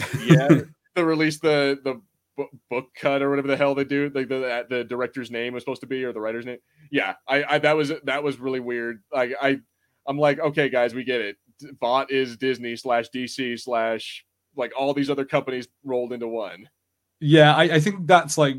Yeah, 0.24 0.62
the 0.94 1.04
release 1.04 1.38
the 1.38 1.78
the 1.84 2.00
book 2.70 2.86
cut 2.94 3.22
or 3.22 3.30
whatever 3.30 3.48
the 3.48 3.56
hell 3.56 3.74
they 3.74 3.84
do. 3.84 4.10
Like 4.14 4.28
the, 4.28 4.66
the 4.68 4.84
director's 4.84 5.30
name 5.30 5.54
was 5.54 5.62
supposed 5.62 5.82
to 5.82 5.86
be 5.86 6.04
or 6.04 6.12
the 6.12 6.20
writer's 6.20 6.46
name. 6.46 6.58
Yeah, 6.90 7.14
I, 7.28 7.44
I 7.44 7.58
that 7.58 7.76
was 7.76 7.92
that 8.04 8.22
was 8.22 8.38
really 8.38 8.60
weird. 8.60 9.02
Like 9.12 9.32
I 9.40 9.58
I'm 10.06 10.18
like, 10.18 10.38
okay, 10.38 10.68
guys, 10.68 10.94
we 10.94 11.04
get 11.04 11.20
it. 11.20 11.36
Vought 11.80 12.10
is 12.10 12.36
Disney 12.36 12.76
slash 12.76 13.06
DC 13.14 13.60
slash 13.60 14.24
like 14.56 14.72
all 14.78 14.94
these 14.94 15.10
other 15.10 15.24
companies 15.24 15.68
rolled 15.84 16.12
into 16.12 16.28
one. 16.28 16.68
Yeah, 17.20 17.54
I, 17.54 17.64
I 17.64 17.80
think 17.80 18.06
that's 18.06 18.36
like 18.36 18.56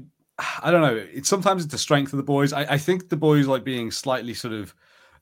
I 0.62 0.72
don't 0.72 0.82
know. 0.82 1.06
It's 1.14 1.30
sometimes 1.30 1.64
it's 1.64 1.72
the 1.72 1.78
strength 1.78 2.14
of 2.14 2.18
the 2.18 2.24
boys. 2.24 2.54
I, 2.54 2.62
I 2.64 2.78
think 2.78 3.10
the 3.10 3.18
boys 3.18 3.48
like 3.48 3.64
being 3.64 3.92
slightly 3.92 4.34
sort 4.34 4.54
of 4.54 4.74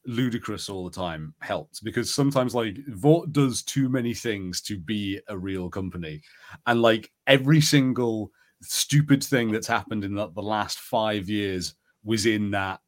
ludicrous 0.06 0.68
all 0.68 0.84
the 0.84 0.96
time 0.96 1.34
helps 1.42 1.80
because 1.80 2.14
sometimes 2.14 2.56
like 2.56 2.78
Vought 2.88 3.32
does 3.32 3.62
too 3.62 3.88
many 3.90 4.14
things 4.14 4.62
to 4.62 4.78
be 4.78 5.20
a 5.28 5.38
real 5.38 5.70
company, 5.70 6.22
and 6.66 6.82
like 6.82 7.12
every 7.28 7.62
single 7.62 8.32
stupid 8.62 9.24
thing 9.24 9.52
that's 9.52 9.68
happened 9.68 10.04
in 10.04 10.16
the, 10.16 10.30
the 10.30 10.42
last 10.42 10.80
five 10.80 11.30
years 11.30 11.76
was 12.04 12.26
in 12.26 12.52
that 12.52 12.80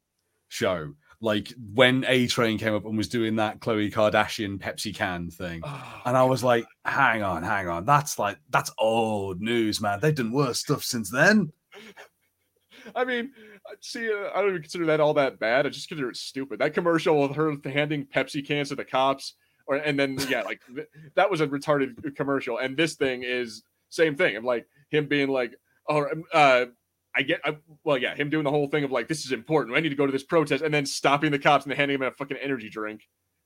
show. 0.48 0.94
Like 1.20 1.52
when 1.72 2.04
A 2.06 2.26
Train 2.26 2.58
came 2.58 2.74
up 2.74 2.84
and 2.84 2.96
was 2.98 3.08
doing 3.08 3.36
that 3.36 3.60
Chloe 3.60 3.90
Kardashian 3.90 4.58
Pepsi 4.58 4.94
can 4.94 5.30
thing, 5.30 5.62
oh, 5.64 6.02
and 6.04 6.16
I 6.16 6.24
was 6.24 6.44
like, 6.44 6.66
"Hang 6.84 7.22
on, 7.22 7.42
hang 7.42 7.68
on, 7.68 7.86
that's 7.86 8.18
like 8.18 8.36
that's 8.50 8.70
old 8.78 9.40
news, 9.40 9.80
man. 9.80 10.00
They've 10.00 10.14
done 10.14 10.32
worse 10.32 10.60
stuff 10.60 10.84
since 10.84 11.10
then." 11.10 11.50
I 12.94 13.04
mean, 13.04 13.32
see, 13.80 14.12
uh, 14.12 14.30
I 14.34 14.40
don't 14.40 14.50
even 14.50 14.62
consider 14.62 14.86
that 14.86 15.00
all 15.00 15.14
that 15.14 15.38
bad. 15.38 15.66
I 15.66 15.70
just 15.70 15.88
consider 15.88 16.10
it 16.10 16.16
stupid. 16.16 16.58
That 16.58 16.74
commercial 16.74 17.22
with 17.22 17.36
her 17.36 17.56
handing 17.64 18.06
Pepsi 18.06 18.46
cans 18.46 18.68
to 18.68 18.74
the 18.74 18.84
cops, 18.84 19.34
or 19.66 19.76
and 19.76 19.98
then 19.98 20.18
yeah, 20.28 20.42
like 20.42 20.60
th- 20.74 20.88
that 21.14 21.30
was 21.30 21.40
a 21.40 21.46
retarded 21.46 22.14
commercial. 22.16 22.58
And 22.58 22.76
this 22.76 22.94
thing 22.94 23.22
is 23.24 23.62
same 23.88 24.16
thing. 24.16 24.36
I'm 24.36 24.44
like 24.44 24.66
him 24.90 25.06
being 25.06 25.28
like, 25.28 25.54
oh, 25.88 26.06
uh, 26.32 26.66
I 27.16 27.22
get, 27.22 27.40
I, 27.44 27.56
well, 27.84 27.96
yeah, 27.96 28.14
him 28.14 28.28
doing 28.28 28.44
the 28.44 28.50
whole 28.50 28.66
thing 28.66 28.84
of 28.84 28.90
like, 28.90 29.08
this 29.08 29.24
is 29.24 29.32
important. 29.32 29.76
I 29.76 29.80
need 29.80 29.90
to 29.90 29.94
go 29.94 30.06
to 30.06 30.12
this 30.12 30.24
protest, 30.24 30.64
and 30.64 30.74
then 30.74 30.84
stopping 30.84 31.30
the 31.30 31.38
cops 31.38 31.64
and 31.64 31.72
handing 31.74 31.96
him 31.96 32.02
a 32.02 32.10
fucking 32.10 32.36
energy 32.42 32.68
drink. 32.68 33.02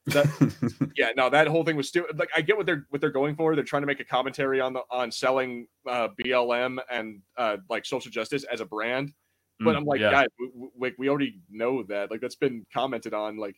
That, 0.06 0.92
yeah, 0.96 1.10
no, 1.16 1.28
that 1.28 1.48
whole 1.48 1.64
thing 1.64 1.76
was 1.76 1.88
stupid. 1.88 2.18
Like, 2.18 2.30
I 2.34 2.40
get 2.40 2.56
what 2.56 2.64
they're 2.64 2.86
what 2.88 3.00
they're 3.00 3.10
going 3.10 3.36
for. 3.36 3.54
They're 3.54 3.64
trying 3.64 3.82
to 3.82 3.86
make 3.86 4.00
a 4.00 4.04
commentary 4.04 4.60
on 4.60 4.72
the 4.72 4.80
on 4.90 5.12
selling 5.12 5.66
uh, 5.86 6.08
BLM 6.18 6.78
and 6.90 7.20
uh, 7.36 7.58
like 7.68 7.84
social 7.84 8.10
justice 8.10 8.44
as 8.44 8.60
a 8.60 8.64
brand. 8.64 9.12
But 9.60 9.74
mm, 9.74 9.78
I'm 9.78 9.84
like, 9.84 10.00
yeah. 10.00 10.12
guys, 10.12 10.28
we, 10.38 10.68
we, 10.78 10.94
we 10.98 11.08
already 11.08 11.40
know 11.50 11.82
that. 11.84 12.10
Like, 12.10 12.20
that's 12.20 12.36
been 12.36 12.64
commented 12.72 13.12
on. 13.12 13.36
Like, 13.36 13.56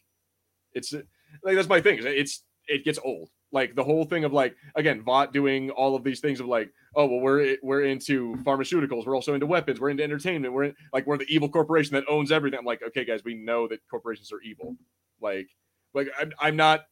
it's 0.72 0.92
like 0.92 1.54
that's 1.54 1.68
my 1.68 1.80
thing. 1.80 1.98
It's 2.02 2.42
it 2.66 2.84
gets 2.84 2.98
old. 3.04 3.28
Like 3.52 3.74
the 3.74 3.84
whole 3.84 4.04
thing 4.04 4.24
of 4.24 4.32
like 4.32 4.54
again, 4.76 5.02
Vought 5.02 5.32
doing 5.32 5.70
all 5.70 5.96
of 5.96 6.04
these 6.04 6.20
things 6.20 6.40
of 6.40 6.46
like, 6.46 6.70
oh 6.94 7.06
well, 7.06 7.20
we're 7.20 7.56
we're 7.62 7.82
into 7.82 8.36
pharmaceuticals, 8.44 9.06
we're 9.06 9.16
also 9.16 9.34
into 9.34 9.46
weapons, 9.46 9.80
we're 9.80 9.90
into 9.90 10.04
entertainment, 10.04 10.54
we're 10.54 10.64
in, 10.64 10.74
like 10.92 11.06
we're 11.06 11.18
the 11.18 11.26
evil 11.28 11.48
corporation 11.48 11.94
that 11.94 12.04
owns 12.08 12.30
everything. 12.30 12.58
I'm 12.58 12.64
like, 12.64 12.82
okay, 12.82 13.04
guys, 13.04 13.22
we 13.24 13.34
know 13.34 13.66
that 13.68 13.80
corporations 13.90 14.32
are 14.32 14.40
evil. 14.42 14.76
Like, 15.20 15.48
like 15.94 16.08
I'm, 16.18 16.32
I'm 16.40 16.56
not 16.56 16.84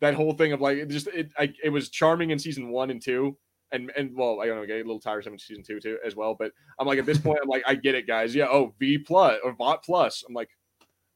that 0.00 0.14
whole 0.14 0.32
thing 0.32 0.52
of 0.52 0.60
like 0.60 0.78
it 0.78 0.88
just 0.88 1.06
it 1.08 1.30
I, 1.38 1.52
it 1.62 1.70
was 1.70 1.88
charming 1.88 2.30
in 2.30 2.38
season 2.38 2.70
one 2.70 2.90
and 2.90 3.00
two. 3.00 3.36
And 3.72 3.90
and 3.96 4.16
well, 4.16 4.40
I 4.40 4.46
don't 4.46 4.56
know, 4.56 4.66
get 4.66 4.76
a 4.76 4.78
little 4.78 5.00
tiresome 5.00 5.32
in 5.32 5.38
season 5.38 5.64
two 5.64 5.80
too 5.80 5.98
as 6.04 6.14
well. 6.14 6.36
But 6.38 6.52
I'm 6.78 6.86
like 6.86 7.00
at 7.00 7.06
this 7.06 7.18
point, 7.18 7.40
I'm 7.42 7.48
like, 7.48 7.64
I 7.66 7.74
get 7.74 7.96
it, 7.96 8.06
guys. 8.06 8.34
Yeah, 8.34 8.46
oh 8.46 8.74
V 8.78 8.98
plus 8.98 9.38
or 9.42 9.54
Vought 9.54 9.82
plus. 9.82 10.22
I'm 10.26 10.34
like, 10.34 10.50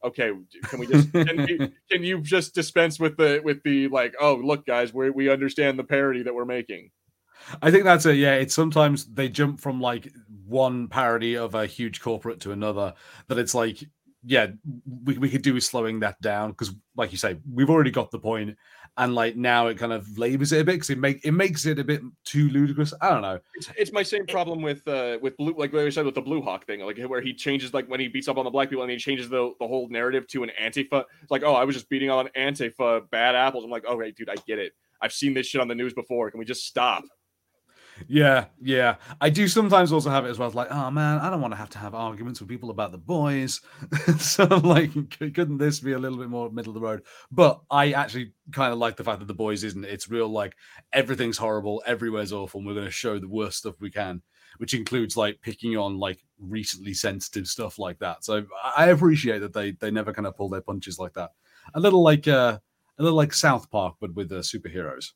okay 0.04 0.32
can 0.64 0.80
we 0.80 0.86
just 0.86 1.12
can, 1.12 1.46
you, 1.46 1.72
can 1.90 2.02
you 2.02 2.20
just 2.20 2.54
dispense 2.54 2.98
with 2.98 3.16
the 3.16 3.40
with 3.44 3.62
the 3.62 3.88
like 3.88 4.14
oh 4.20 4.34
look 4.34 4.66
guys 4.66 4.92
we 4.92 5.10
we 5.10 5.30
understand 5.30 5.78
the 5.78 5.84
parody 5.84 6.22
that 6.22 6.34
we're 6.34 6.44
making. 6.44 6.90
I 7.62 7.70
think 7.70 7.84
that's 7.84 8.06
it 8.06 8.16
yeah 8.16 8.34
it's 8.34 8.54
sometimes 8.54 9.06
they 9.06 9.28
jump 9.28 9.60
from 9.60 9.80
like 9.80 10.12
one 10.46 10.88
parody 10.88 11.36
of 11.36 11.54
a 11.54 11.66
huge 11.66 12.00
corporate 12.00 12.40
to 12.40 12.52
another 12.52 12.94
that 13.28 13.38
it's 13.38 13.54
like 13.54 13.82
yeah 14.24 14.48
we, 15.04 15.16
we 15.16 15.30
could 15.30 15.42
do 15.42 15.54
with 15.54 15.64
slowing 15.64 16.00
that 16.00 16.20
down 16.20 16.50
because 16.50 16.74
like 16.96 17.12
you 17.12 17.18
say 17.18 17.38
we've 17.50 17.70
already 17.70 17.90
got 17.90 18.10
the 18.10 18.18
point 18.18 18.56
and 19.00 19.14
like 19.14 19.34
now 19.34 19.66
it 19.68 19.78
kind 19.78 19.94
of 19.94 20.18
labors 20.18 20.52
it 20.52 20.60
a 20.60 20.64
bit 20.64 20.72
because 20.72 20.90
it 20.90 20.98
make 20.98 21.24
it 21.24 21.32
makes 21.32 21.64
it 21.64 21.78
a 21.78 21.84
bit 21.84 22.02
too 22.26 22.50
ludicrous. 22.50 22.92
I 23.00 23.08
don't 23.08 23.22
know. 23.22 23.40
It's, 23.54 23.70
it's 23.76 23.92
my 23.92 24.02
same 24.02 24.26
problem 24.26 24.60
with 24.60 24.86
uh 24.86 25.18
with 25.22 25.38
blue 25.38 25.54
like 25.56 25.72
what 25.72 25.86
I 25.86 25.88
said 25.88 26.04
with 26.04 26.14
the 26.14 26.20
Blue 26.20 26.42
Hawk 26.42 26.66
thing, 26.66 26.80
like 26.80 27.00
where 27.00 27.22
he 27.22 27.32
changes 27.32 27.72
like 27.72 27.88
when 27.88 27.98
he 27.98 28.08
beats 28.08 28.28
up 28.28 28.36
on 28.36 28.44
the 28.44 28.50
black 28.50 28.68
people 28.68 28.82
and 28.82 28.92
he 28.92 28.98
changes 28.98 29.30
the 29.30 29.52
the 29.58 29.66
whole 29.66 29.88
narrative 29.88 30.26
to 30.28 30.42
an 30.42 30.50
Antifa. 30.62 31.04
It's 31.22 31.30
like, 31.30 31.42
oh, 31.42 31.54
I 31.54 31.64
was 31.64 31.74
just 31.74 31.88
beating 31.88 32.10
on 32.10 32.28
Antifa 32.36 33.08
bad 33.10 33.34
apples. 33.34 33.64
I'm 33.64 33.70
like, 33.70 33.84
oh, 33.88 33.96
right, 33.96 34.14
dude, 34.14 34.28
I 34.28 34.34
get 34.46 34.58
it. 34.58 34.74
I've 35.00 35.14
seen 35.14 35.32
this 35.32 35.46
shit 35.46 35.62
on 35.62 35.68
the 35.68 35.74
news 35.74 35.94
before. 35.94 36.30
Can 36.30 36.38
we 36.38 36.44
just 36.44 36.66
stop? 36.66 37.04
Yeah, 38.08 38.46
yeah. 38.60 38.96
I 39.20 39.30
do 39.30 39.46
sometimes 39.48 39.92
also 39.92 40.10
have 40.10 40.24
it 40.24 40.30
as 40.30 40.38
well. 40.38 40.48
It's 40.48 40.56
Like, 40.56 40.70
oh 40.70 40.90
man, 40.90 41.18
I 41.18 41.30
don't 41.30 41.40
want 41.40 41.52
to 41.52 41.58
have 41.58 41.70
to 41.70 41.78
have 41.78 41.94
arguments 41.94 42.40
with 42.40 42.48
people 42.48 42.70
about 42.70 42.92
the 42.92 42.98
boys. 42.98 43.60
so, 44.18 44.44
like, 44.44 44.92
couldn't 45.18 45.58
this 45.58 45.80
be 45.80 45.92
a 45.92 45.98
little 45.98 46.18
bit 46.18 46.28
more 46.28 46.50
middle 46.50 46.70
of 46.70 46.74
the 46.74 46.86
road? 46.86 47.02
But 47.30 47.60
I 47.70 47.92
actually 47.92 48.32
kind 48.52 48.72
of 48.72 48.78
like 48.78 48.96
the 48.96 49.04
fact 49.04 49.20
that 49.20 49.28
the 49.28 49.34
boys 49.34 49.64
isn't. 49.64 49.84
It's 49.84 50.08
real, 50.10 50.28
like, 50.28 50.54
everything's 50.92 51.38
horrible, 51.38 51.82
everywhere's 51.86 52.32
awful, 52.32 52.58
and 52.58 52.66
we're 52.66 52.74
going 52.74 52.86
to 52.86 52.90
show 52.90 53.18
the 53.18 53.28
worst 53.28 53.58
stuff 53.58 53.80
we 53.80 53.90
can, 53.90 54.22
which 54.58 54.74
includes 54.74 55.16
like 55.16 55.40
picking 55.42 55.76
on 55.76 55.98
like 55.98 56.20
recently 56.38 56.94
sensitive 56.94 57.46
stuff 57.46 57.78
like 57.78 57.98
that. 57.98 58.24
So 58.24 58.46
I 58.76 58.86
appreciate 58.86 59.40
that 59.40 59.52
they 59.52 59.72
they 59.72 59.90
never 59.90 60.12
kind 60.12 60.26
of 60.26 60.36
pull 60.36 60.48
their 60.48 60.60
punches 60.60 60.98
like 60.98 61.14
that. 61.14 61.30
A 61.74 61.80
little 61.80 62.02
like 62.02 62.26
uh, 62.26 62.58
a 62.98 63.02
little 63.02 63.16
like 63.16 63.32
South 63.34 63.70
Park, 63.70 63.96
but 64.00 64.14
with 64.14 64.32
uh, 64.32 64.36
superheroes 64.36 65.12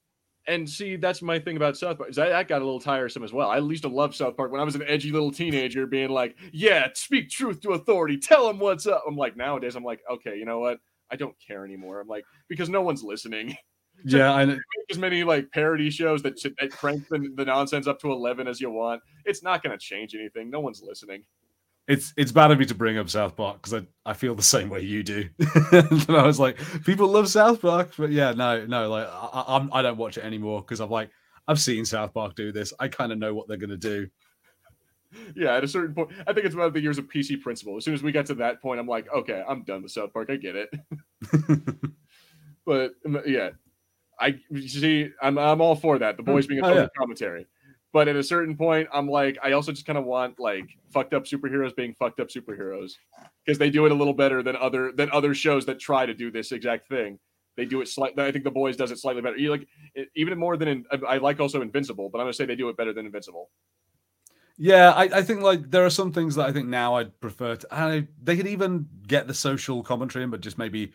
and 0.47 0.69
see, 0.69 0.97
that's 0.97 1.23
my 1.23 1.39
thing 1.39 1.57
about 1.57 1.77
South 1.77 1.99
Park. 1.99 2.11
Is 2.11 2.17
that, 2.17 2.29
that 2.29 2.49
got 2.49 2.61
a 2.61 2.65
little 2.65 2.81
tiresome 2.81 3.25
as 3.25 3.33
well. 3.33 3.51
I 3.51 3.59
used 3.59 3.85
to 3.85 3.89
love 3.89 4.15
South 4.15 4.37
Park 4.37 4.53
when 4.53 4.61
I 4.61 4.65
was 4.65 4.75
an 4.75 4.85
edgy 4.87 5.11
little 5.11 5.31
teenager, 5.31 5.87
being 5.87 6.11
like, 6.11 6.37
"Yeah, 6.53 6.89
speak 6.95 7.31
truth 7.31 7.61
to 7.63 7.73
authority. 7.73 8.19
Tell 8.19 8.47
them 8.47 8.59
what's 8.59 8.87
up." 8.87 9.05
I'm 9.07 9.17
like, 9.17 9.37
nowadays, 9.37 9.77
I'm 9.77 9.85
like, 9.85 10.01
okay, 10.11 10.37
you 10.37 10.45
know 10.45 10.61
what? 10.61 10.81
I 11.11 11.17
don't 11.17 11.37
care 11.39 11.65
anymore. 11.65 12.01
I'm 12.01 12.09
like, 12.09 12.25
because 12.49 12.69
no 12.69 12.83
one's 12.83 13.03
listening. 13.03 13.57
yeah, 14.05 14.33
I 14.33 14.45
know. 14.45 14.59
as 14.91 14.99
many 14.99 15.25
like 15.25 15.51
parody 15.51 15.91
shows 15.91 16.23
that, 16.23 16.43
that 16.61 16.71
crank 16.73 17.09
the, 17.09 17.31
the 17.37 17.45
nonsense 17.45 17.87
up 17.87 18.01
to 18.01 18.13
eleven 18.13 18.47
as 18.47 18.61
you 18.61 18.71
want. 18.71 19.03
It's 19.25 19.43
not 19.43 19.63
going 19.63 19.77
to 19.77 19.83
change 19.83 20.15
anything. 20.15 20.51
No 20.51 20.61
one's 20.61 20.83
listening 20.83 21.25
it's 21.87 22.15
it's 22.17 22.33
bad 22.33 22.51
of 22.51 22.59
me 22.59 22.65
to 22.67 22.75
bring 22.75 22.97
up 22.99 23.09
South 23.11 23.37
Park 23.37 23.63
because 23.63 23.75
I, 23.75 24.11
I 24.11 24.15
feel 24.15 24.35
the 24.35 24.43
same 24.43 24.71
way 24.71 24.81
you 24.81 25.03
do. 25.03 25.29
and 25.73 26.11
I 26.11 26.27
was 26.27 26.41
like, 26.41 26.59
people 26.85 27.09
love 27.09 27.29
South 27.29 27.61
Park, 27.61 27.93
but 27.99 28.11
yeah, 28.11 28.33
no, 28.33 28.65
no, 28.65 28.89
like 28.89 29.07
I, 29.09 29.45
I'm 29.49 29.71
I 29.73 29.83
don't 29.83 29.99
watch 29.99 30.17
it 30.17 30.25
anymore 30.25 30.63
because 30.63 30.81
I'm 30.81 30.91
like 30.91 31.11
I've 31.47 31.61
seen 31.61 31.85
South 31.85 32.15
Park 32.15 32.35
do 32.37 32.53
this. 32.53 32.73
I 32.81 32.89
kind 32.89 33.13
of 33.13 33.19
know 33.19 33.35
what 33.35 33.49
they're 33.49 33.59
gonna 33.59 33.77
do. 33.77 34.09
Yeah, 35.37 35.55
at 35.55 35.63
a 35.63 35.69
certain 35.69 35.95
point, 35.95 36.11
I 36.27 36.33
think 36.33 36.47
it's 36.47 36.55
about 36.55 36.73
the 36.73 36.81
years 36.81 36.99
of 36.99 37.09
PC 37.09 37.41
Principal. 37.41 37.77
As 37.77 37.85
soon 37.85 37.95
as 37.95 38.03
we 38.03 38.13
get 38.13 38.27
to 38.27 38.35
that 38.37 38.61
point, 38.61 38.81
I'm 38.81 38.89
like, 38.89 39.07
okay, 39.15 39.45
I'm 39.47 39.63
done 39.63 39.83
with 39.83 39.93
South 39.93 40.13
Park. 40.13 40.29
I 40.31 40.37
get 40.37 40.57
it. 40.57 40.71
but 42.67 42.93
yeah, 43.27 43.51
I 44.19 44.41
see. 44.67 45.11
I'm 45.21 45.39
I'm 45.39 45.61
all 45.61 45.77
for 45.77 45.99
that. 45.99 46.17
The 46.17 46.23
boys 46.23 46.47
hmm. 46.47 46.53
being 46.53 46.65
a 46.65 46.67
oh, 46.67 46.75
yeah. 46.75 46.87
commentary. 46.97 47.47
But 47.95 48.09
at 48.09 48.17
a 48.17 48.25
certain 48.25 48.57
point, 48.57 48.89
I'm 48.93 49.09
like, 49.09 49.39
I 49.41 49.53
also 49.53 49.71
just 49.71 49.87
kind 49.87 49.97
of 49.97 50.05
want 50.05 50.41
like 50.41 50.69
fucked 50.93 51.15
up 51.15 51.27
superheroes 51.27 51.77
being 51.77 51.95
fucked 51.97 52.19
up 52.19 52.29
superheroes 52.29 52.95
because 53.47 53.57
they 53.57 53.71
do 53.71 53.87
it 53.87 53.93
a 53.93 53.95
little 53.95 54.13
better 54.13 54.43
than 54.43 54.57
other 54.57 54.91
than 54.91 55.09
other 55.13 55.33
shows 55.33 55.65
that 55.67 55.79
try 55.79 56.05
to 56.05 56.13
do 56.13 56.33
this 56.33 56.51
exact 56.51 56.89
thing. 56.89 57.21
They 57.57 57.65
do 57.65 57.81
it 57.83 57.89
slightly. 57.89 58.25
I 58.25 58.33
think 58.33 58.43
the 58.43 58.51
boys 58.51 58.77
does 58.77 58.91
it 58.91 58.99
slightly 58.99 59.23
better. 59.23 59.37
You 59.37 59.53
like 59.53 59.69
it, 59.95 60.09
even 60.17 60.37
more 60.37 60.57
than 60.57 60.67
in, 60.67 60.85
I 61.09 61.19
like 61.19 61.39
also 61.39 61.63
Invincible, 61.63 62.09
but 62.09 62.19
I'm 62.19 62.25
gonna 62.25 62.33
say 62.33 62.47
they 62.47 62.57
do 62.57 62.69
it 62.69 62.77
better 62.77 62.93
than 62.93 63.07
Invincible. 63.07 63.49
Yeah, 64.59 64.91
I, 64.91 65.03
I 65.05 65.23
think 65.23 65.43
like 65.43 65.71
there 65.71 65.87
are 65.87 65.91
some 65.91 66.11
things 66.11 66.35
that 66.35 66.49
I 66.49 66.53
think 66.53 66.67
now 66.67 66.97
I'd 66.97 67.21
prefer 67.21 67.55
to. 67.55 67.69
I, 67.71 68.09
they 68.21 68.37
could 68.37 68.49
even 68.49 68.89
get 69.07 69.29
the 69.29 69.35
social 69.35 69.85
commentary 69.85 70.25
in, 70.25 70.31
but 70.31 70.41
just 70.41 70.59
maybe 70.59 70.93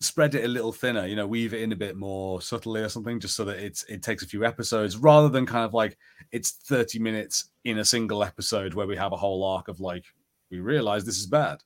spread 0.00 0.34
it 0.34 0.44
a 0.44 0.48
little 0.48 0.72
thinner. 0.72 1.06
You 1.06 1.16
know, 1.16 1.26
weave 1.26 1.54
it 1.54 1.62
in 1.62 1.72
a 1.72 1.76
bit 1.76 1.96
more 1.96 2.40
subtly 2.40 2.82
or 2.82 2.88
something, 2.88 3.20
just 3.20 3.36
so 3.36 3.44
that 3.44 3.58
it's 3.58 3.84
it 3.84 4.02
takes 4.02 4.22
a 4.22 4.28
few 4.28 4.44
episodes 4.44 4.96
rather 4.96 5.28
than 5.28 5.46
kind 5.46 5.64
of 5.64 5.74
like 5.74 5.96
it's 6.32 6.52
30 6.52 6.98
minutes 6.98 7.50
in 7.64 7.78
a 7.78 7.84
single 7.84 8.22
episode 8.22 8.74
where 8.74 8.86
we 8.86 8.96
have 8.96 9.12
a 9.12 9.16
whole 9.16 9.44
arc 9.44 9.68
of 9.68 9.80
like 9.80 10.04
we 10.50 10.60
realize 10.60 11.04
this 11.04 11.18
is 11.18 11.26
bad. 11.26 11.58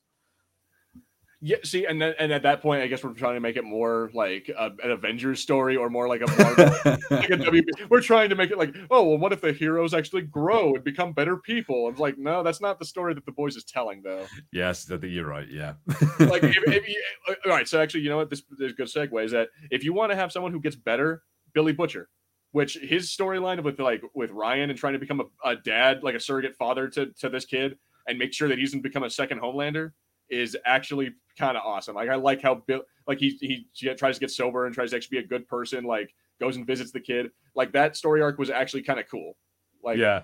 Yeah, 1.43 1.57
see, 1.65 1.87
and 1.87 2.01
then 2.01 2.15
and 2.19 2.33
at 2.33 2.43
that 2.43 2.61
point, 2.61 2.83
I 2.83 2.87
guess 2.87 3.03
we're 3.03 3.15
trying 3.15 3.35
to 3.35 3.41
make 3.41 3.57
it 3.57 3.65
more 3.65 4.11
like 4.13 4.51
a, 4.51 4.73
an 4.85 4.91
Avengers 4.91 5.41
story 5.41 5.75
or 5.75 5.89
more 5.89 6.07
like 6.07 6.21
a 6.21 6.27
Marvel. 6.27 6.65
like 7.11 7.31
a 7.31 7.39
WB. 7.39 7.89
We're 7.89 8.03
trying 8.03 8.29
to 8.29 8.35
make 8.35 8.51
it 8.51 8.59
like, 8.59 8.77
oh, 8.91 9.09
well, 9.09 9.17
what 9.17 9.33
if 9.33 9.41
the 9.41 9.53
heroes 9.53 9.95
actually 9.95 10.23
grow 10.23 10.75
and 10.75 10.85
become 10.85 11.15
better 11.15 11.39
people? 11.39 11.89
I'm 11.89 11.97
like, 11.97 12.19
no, 12.19 12.43
that's 12.43 12.61
not 12.61 12.79
the 12.79 12.85
story 12.85 13.15
that 13.15 13.25
the 13.25 13.33
boys 13.33 13.57
is 13.57 13.65
telling, 13.65 14.03
though. 14.03 14.27
Yes, 14.53 14.91
I 14.91 14.99
think 14.99 15.15
you're 15.15 15.27
right. 15.27 15.49
Yeah. 15.51 15.75
like, 16.19 16.43
if, 16.43 16.59
if 16.67 16.89
you, 16.89 17.03
uh, 17.27 17.35
all 17.47 17.53
right. 17.53 17.67
So 17.67 17.81
actually, 17.81 18.03
you 18.03 18.11
know 18.11 18.19
what? 18.19 18.29
This, 18.29 18.43
is 18.59 18.73
a 18.73 18.75
good 18.75 18.89
segue 18.89 19.25
is 19.25 19.33
that 19.33 19.49
if 19.71 19.83
you 19.83 19.95
want 19.95 20.13
to 20.13 20.17
have 20.17 20.33
someone 20.33 20.53
who 20.53 20.61
gets 20.61 20.77
better, 20.77 21.23
Billy 21.55 21.73
Butcher, 21.73 22.11
which 22.53 22.75
his 22.83 23.09
storyline 23.09 23.63
with 23.63 23.81
like 23.81 24.03
with 24.15 24.31
Ryan 24.31 24.69
and 24.69 24.79
trying 24.79 24.93
to 24.93 24.99
become 24.99 25.23
a, 25.23 25.53
a 25.53 25.57
dad, 25.57 26.03
like 26.03 26.15
a 26.15 26.21
surrogate 26.21 26.57
father 26.57 26.87
to 26.89 27.07
to 27.21 27.31
this 27.31 27.47
kid, 27.47 27.79
and 28.07 28.19
make 28.19 28.35
sure 28.35 28.49
that 28.49 28.59
he 28.59 28.65
doesn't 28.65 28.83
become 28.83 29.05
a 29.05 29.11
second 29.11 29.41
Homelander 29.41 29.93
is 30.31 30.57
actually 30.65 31.13
kind 31.39 31.57
of 31.57 31.63
awesome. 31.65 31.95
Like 31.95 32.09
I 32.09 32.17
like 32.17 32.43
how 32.43 32.57
Bill, 32.67 32.83
like 33.07 33.19
he 33.19 33.39
he 33.41 33.67
tries 33.95 34.17
to 34.17 34.21
get 34.21 34.31
sober 34.31 34.67
and 34.67 34.75
tries 34.75 34.91
to 34.91 34.97
actually 34.97 35.19
be 35.21 35.25
a 35.25 35.29
good 35.29 35.47
person. 35.49 35.85
Like 35.85 36.15
goes 36.41 36.57
and 36.57 36.67
visits 36.67 36.93
the 36.93 37.01
kid. 37.01 37.31
Like 37.55 37.73
that 37.73 37.97
story 37.97 38.23
arc 38.23 38.39
was 38.39 38.51
actually 38.51 38.83
kind 38.83 39.01
of 39.01 39.07
cool. 39.11 39.37
Like 39.83 39.99
yeah. 39.99 40.23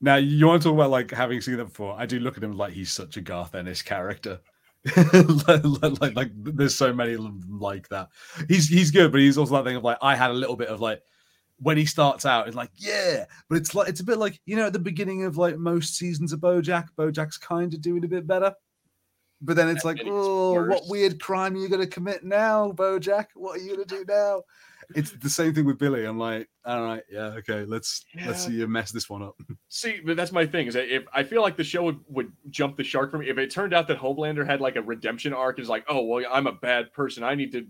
Now 0.00 0.16
you 0.16 0.46
want 0.46 0.62
to 0.62 0.68
talk 0.68 0.74
about 0.74 0.90
like 0.90 1.10
having 1.10 1.40
seen 1.40 1.56
that 1.56 1.66
before? 1.66 1.96
I 1.98 2.06
do 2.06 2.20
look 2.20 2.36
at 2.36 2.44
him 2.44 2.52
like 2.52 2.72
he's 2.72 2.92
such 2.92 3.16
a 3.16 3.20
Garth 3.20 3.54
Ennis 3.54 3.82
character. 3.82 4.40
like, 5.46 6.00
like, 6.00 6.14
like, 6.14 6.30
there's 6.34 6.74
so 6.74 6.92
many 6.92 7.14
of 7.14 7.22
them 7.22 7.42
like 7.60 7.88
that. 7.88 8.08
He's 8.46 8.68
he's 8.68 8.90
good, 8.90 9.10
but 9.10 9.20
he's 9.20 9.36
also 9.36 9.56
that 9.56 9.64
thing 9.64 9.76
of 9.76 9.84
like 9.84 9.98
I 10.00 10.14
had 10.14 10.30
a 10.30 10.34
little 10.34 10.56
bit 10.56 10.68
of 10.68 10.80
like 10.80 11.02
when 11.60 11.76
he 11.76 11.84
starts 11.84 12.24
out, 12.24 12.46
it's 12.46 12.56
like 12.56 12.70
yeah, 12.76 13.24
but 13.48 13.58
it's 13.58 13.74
like 13.74 13.88
it's 13.88 14.00
a 14.00 14.04
bit 14.04 14.18
like 14.18 14.40
you 14.46 14.56
know 14.56 14.66
at 14.66 14.72
the 14.72 14.78
beginning 14.78 15.24
of 15.24 15.36
like 15.36 15.58
most 15.58 15.96
seasons 15.96 16.32
of 16.32 16.40
BoJack, 16.40 16.88
BoJack's 16.96 17.38
kind 17.38 17.74
of 17.74 17.80
doing 17.80 18.04
a 18.04 18.08
bit 18.08 18.26
better. 18.26 18.54
But 19.40 19.56
then 19.56 19.68
it's 19.68 19.84
like, 19.84 20.00
oh, 20.04 20.66
what 20.66 20.88
weird 20.88 21.20
crime 21.20 21.54
are 21.54 21.58
you 21.58 21.68
going 21.68 21.80
to 21.80 21.86
commit 21.86 22.24
now, 22.24 22.72
Bojack? 22.72 23.26
What 23.34 23.56
are 23.56 23.62
you 23.62 23.76
going 23.76 23.86
to 23.86 23.96
do 23.96 24.04
now? 24.08 24.42
It's 24.94 25.10
the 25.12 25.28
same 25.28 25.54
thing 25.54 25.66
with 25.66 25.78
Billy. 25.78 26.04
I'm 26.06 26.18
like, 26.18 26.48
all 26.64 26.82
right, 26.82 27.02
yeah, 27.10 27.34
okay, 27.38 27.64
let's 27.66 28.04
yeah. 28.14 28.26
let's 28.26 28.46
see 28.46 28.52
you 28.52 28.66
mess 28.66 28.90
this 28.90 29.08
one 29.08 29.22
up. 29.22 29.36
See, 29.68 30.00
but 30.04 30.16
that's 30.16 30.32
my 30.32 30.46
thing 30.46 30.66
is 30.66 30.74
that 30.74 30.94
if 30.94 31.04
I 31.12 31.24
feel 31.24 31.42
like 31.42 31.56
the 31.56 31.64
show 31.64 31.84
would, 31.84 32.00
would 32.08 32.32
jump 32.48 32.76
the 32.78 32.84
shark 32.84 33.10
for 33.10 33.18
me 33.18 33.28
if 33.28 33.36
it 33.36 33.50
turned 33.50 33.74
out 33.74 33.86
that 33.88 33.98
Homelander 33.98 34.46
had 34.46 34.62
like 34.62 34.76
a 34.76 34.82
redemption 34.82 35.34
arc 35.34 35.58
is 35.58 35.68
like, 35.68 35.84
oh 35.88 36.02
well, 36.04 36.24
I'm 36.30 36.46
a 36.46 36.52
bad 36.52 36.92
person. 36.94 37.22
I 37.22 37.34
need 37.34 37.52
to 37.52 37.66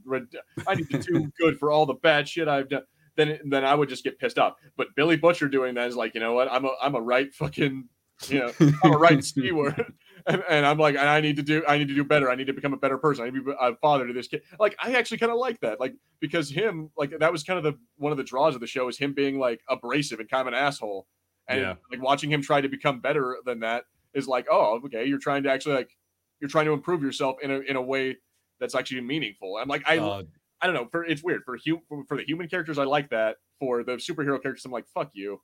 I 0.67 0.77
need 0.77 0.91
to 0.91 0.99
do 0.99 1.31
good 1.41 1.59
for 1.59 1.73
all 1.73 1.87
the 1.87 1.95
bad 1.95 2.29
shit 2.29 2.47
I've 2.47 2.69
done. 2.69 2.83
Then 3.17 3.41
then 3.51 3.65
I 3.65 3.75
would 3.75 3.89
just 3.89 4.05
get 4.05 4.19
pissed 4.21 4.39
off. 4.39 4.55
But 4.77 4.89
Billy 4.95 5.17
Butcher 5.17 5.49
doing 5.49 5.75
that 5.75 5.89
is 5.89 5.97
like, 5.97 6.15
you 6.15 6.21
know 6.21 6.35
what? 6.35 6.51
I'm 6.51 6.65
a 6.65 6.71
I'm 6.81 6.95
a 6.95 7.01
right 7.01 7.35
fucking 7.35 7.89
You 8.27 8.39
know, 8.39 8.53
I'm 8.83 8.93
a 8.93 8.99
right 8.99 9.25
word. 9.53 9.93
And, 10.29 10.45
and, 10.49 10.67
I'm 10.67 10.79
like, 10.79 10.97
I 10.97 11.21
need 11.21 11.37
to 11.37 11.43
do, 11.43 11.65
I 11.67 11.79
need 11.79 11.89
to 11.89 11.95
do 11.95 12.05
better. 12.05 12.31
I 12.31 12.35
need 12.35 12.49
to 12.49 12.53
become 12.53 12.75
a 12.75 12.77
better 12.77 12.99
person. 12.99 13.25
I 13.25 13.31
need 13.31 13.39
to 13.39 13.45
be 13.45 13.53
a 13.59 13.75
father 13.77 14.07
to 14.07 14.13
this 14.13 14.29
kid. 14.29 14.43
Like, 14.61 14.77
I 14.79 14.93
actually 14.93 15.19
kind 15.19 15.33
of 15.33 15.39
like 15.39 15.59
that. 15.61 15.81
Like, 15.81 15.95
because 16.21 16.51
him, 16.51 16.91
like, 16.99 17.19
that 17.19 17.33
was 17.33 17.43
kind 17.43 17.57
of 17.57 17.65
the 17.65 17.79
one 17.97 18.13
of 18.13 18.19
the 18.19 18.25
draws 18.25 18.55
of 18.55 18.61
the 18.61 18.67
show 18.67 18.89
is 18.89 18.99
him 18.99 19.15
being 19.15 19.39
like 19.39 19.63
abrasive 19.69 20.21
and 20.21 20.29
kind 20.29 20.43
of 20.43 20.49
an 20.49 20.55
asshole. 20.55 21.07
And 21.49 21.61
yeah. 21.61 21.75
like 21.91 22.03
watching 22.03 22.31
him 22.31 22.43
try 22.43 22.61
to 22.61 22.69
become 22.69 23.01
better 23.01 23.39
than 23.47 23.61
that 23.61 23.85
is 24.13 24.29
like, 24.29 24.47
oh, 24.51 24.81
okay, 24.85 25.07
you're 25.07 25.19
trying 25.19 25.45
to 25.45 25.51
actually 25.51 25.77
like, 25.77 25.97
you're 26.41 26.51
trying 26.51 26.67
to 26.67 26.73
improve 26.73 27.03
yourself 27.03 27.37
in 27.43 27.51
a 27.51 27.61
in 27.61 27.77
a 27.77 27.83
way 27.83 28.19
that's 28.61 28.75
actually 28.75 29.01
meaningful. 29.01 29.57
I'm 29.57 29.69
like, 29.69 29.83
I, 29.89 29.97
uh, 29.97 30.25
I 30.61 30.67
don't 30.67 30.75
know. 30.75 30.89
For 30.91 31.05
it's 31.05 31.23
weird 31.25 31.43
for 31.45 31.57
hu- 31.65 31.83
for 32.07 32.19
the 32.19 32.25
human 32.25 32.49
characters, 32.49 32.79
I 32.79 32.85
like 32.85 33.09
that. 33.11 33.37
For 33.61 33.83
the 33.83 33.93
superhero 33.93 34.41
characters, 34.41 34.65
I'm 34.67 34.73
like, 34.73 34.87
fuck 34.95 35.11
you 35.15 35.41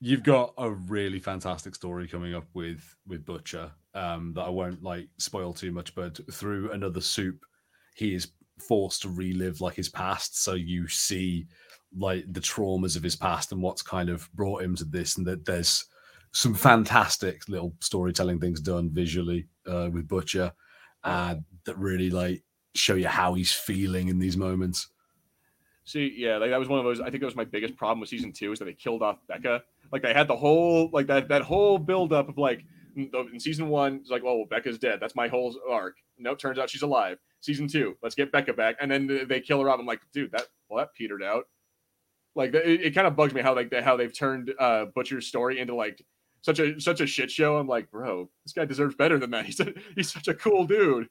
you've 0.00 0.22
got 0.22 0.54
a 0.58 0.70
really 0.70 1.18
fantastic 1.18 1.74
story 1.74 2.06
coming 2.06 2.34
up 2.34 2.46
with 2.54 2.96
with 3.06 3.24
Butcher 3.24 3.72
um, 3.94 4.32
that 4.34 4.42
I 4.42 4.48
won't 4.48 4.82
like 4.82 5.08
spoil 5.18 5.52
too 5.52 5.72
much, 5.72 5.94
but 5.94 6.20
through 6.32 6.72
another 6.72 7.00
soup, 7.00 7.40
he 7.94 8.14
is 8.14 8.32
forced 8.66 9.02
to 9.02 9.08
relive 9.08 9.60
like 9.60 9.74
his 9.74 9.88
past. 9.88 10.42
So 10.42 10.54
you 10.54 10.88
see 10.88 11.46
like 11.96 12.24
the 12.32 12.40
traumas 12.40 12.96
of 12.96 13.02
his 13.02 13.16
past 13.16 13.52
and 13.52 13.62
what's 13.62 13.82
kind 13.82 14.08
of 14.08 14.30
brought 14.32 14.62
him 14.62 14.76
to 14.76 14.84
this, 14.84 15.16
and 15.16 15.26
that 15.26 15.44
there's 15.44 15.84
some 16.32 16.54
fantastic 16.54 17.48
little 17.48 17.74
storytelling 17.80 18.38
things 18.38 18.60
done 18.60 18.90
visually 18.92 19.48
uh, 19.66 19.88
with 19.92 20.06
Butcher 20.06 20.52
uh, 21.04 21.36
that 21.64 21.78
really 21.78 22.10
like 22.10 22.44
show 22.74 22.94
you 22.94 23.08
how 23.08 23.34
he's 23.34 23.52
feeling 23.52 24.08
in 24.08 24.18
these 24.18 24.36
moments. 24.36 24.88
See, 25.88 26.12
yeah, 26.18 26.36
like 26.36 26.50
that 26.50 26.58
was 26.58 26.68
one 26.68 26.78
of 26.78 26.84
those. 26.84 27.00
I 27.00 27.08
think 27.08 27.20
that 27.20 27.26
was 27.26 27.34
my 27.34 27.46
biggest 27.46 27.74
problem 27.74 28.00
with 28.00 28.10
season 28.10 28.30
two 28.30 28.52
is 28.52 28.58
that 28.58 28.66
they 28.66 28.74
killed 28.74 29.02
off 29.02 29.16
Becca 29.26 29.62
like 29.90 30.02
they 30.02 30.12
had 30.12 30.28
the 30.28 30.36
whole 30.36 30.90
like 30.92 31.06
that 31.06 31.28
that 31.28 31.40
whole 31.40 31.78
buildup 31.78 32.28
of 32.28 32.36
like 32.36 32.62
in 32.94 33.38
season 33.40 33.68
one, 33.68 33.96
it's 34.02 34.10
like, 34.10 34.22
oh, 34.22 34.44
Becca's 34.44 34.78
dead. 34.78 34.98
That's 35.00 35.14
my 35.14 35.28
whole 35.28 35.54
arc. 35.70 35.96
No, 36.18 36.34
turns 36.34 36.58
out 36.58 36.68
she's 36.68 36.82
alive. 36.82 37.16
Season 37.40 37.66
two, 37.66 37.96
let's 38.02 38.14
get 38.14 38.30
Becca 38.30 38.52
back, 38.52 38.76
and 38.82 38.90
then 38.90 39.26
they 39.28 39.40
kill 39.40 39.62
her 39.62 39.70
off. 39.70 39.80
I'm 39.80 39.86
like, 39.86 40.00
dude, 40.12 40.30
that 40.32 40.48
well, 40.68 40.78
that 40.78 40.92
petered 40.94 41.22
out. 41.22 41.44
Like 42.34 42.52
it, 42.54 42.82
it 42.82 42.94
kind 42.94 43.06
of 43.06 43.16
bugs 43.16 43.32
me 43.32 43.40
how 43.40 43.54
like 43.54 43.72
how 43.72 43.96
they've 43.96 44.14
turned 44.14 44.52
uh, 44.58 44.86
Butcher's 44.94 45.26
story 45.26 45.58
into 45.58 45.74
like 45.74 46.04
such 46.42 46.58
a 46.58 46.78
such 46.80 47.00
a 47.00 47.06
shit 47.06 47.30
show. 47.30 47.56
I'm 47.56 47.66
like, 47.68 47.90
bro, 47.90 48.28
this 48.44 48.52
guy 48.52 48.66
deserves 48.66 48.94
better 48.94 49.18
than 49.18 49.30
that. 49.30 49.46
He's 49.46 49.60
a, 49.60 49.72
he's 49.94 50.12
such 50.12 50.28
a 50.28 50.34
cool 50.34 50.66
dude. 50.66 51.08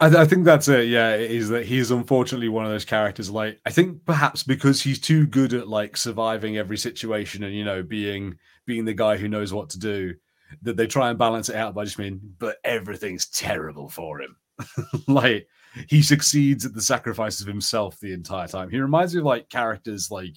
I, 0.00 0.08
th- 0.08 0.18
I, 0.18 0.26
think 0.26 0.44
that's 0.44 0.68
it. 0.68 0.88
Yeah, 0.88 1.14
is 1.14 1.48
that 1.50 1.66
he's 1.66 1.90
unfortunately 1.90 2.48
one 2.48 2.64
of 2.64 2.70
those 2.70 2.84
characters. 2.84 3.30
Like, 3.30 3.60
I 3.64 3.70
think 3.70 4.04
perhaps 4.04 4.42
because 4.42 4.82
he's 4.82 4.98
too 4.98 5.26
good 5.26 5.54
at 5.54 5.68
like 5.68 5.96
surviving 5.96 6.56
every 6.56 6.76
situation 6.76 7.44
and 7.44 7.54
you 7.54 7.64
know 7.64 7.82
being 7.82 8.36
being 8.66 8.84
the 8.84 8.94
guy 8.94 9.16
who 9.16 9.28
knows 9.28 9.52
what 9.52 9.70
to 9.70 9.78
do, 9.78 10.14
that 10.62 10.76
they 10.76 10.86
try 10.86 11.10
and 11.10 11.18
balance 11.18 11.48
it 11.48 11.56
out 11.56 11.74
by 11.74 11.84
just 11.84 11.98
mean, 11.98 12.20
but 12.38 12.56
everything's 12.64 13.26
terrible 13.26 13.88
for 13.88 14.20
him. 14.20 14.36
like 15.08 15.46
he 15.88 16.02
succeeds 16.02 16.64
at 16.64 16.74
the 16.74 16.82
sacrifice 16.82 17.40
of 17.40 17.46
himself 17.46 17.98
the 18.00 18.12
entire 18.12 18.48
time. 18.48 18.70
He 18.70 18.78
reminds 18.78 19.14
me 19.14 19.20
of 19.20 19.26
like 19.26 19.48
characters 19.48 20.10
like 20.10 20.36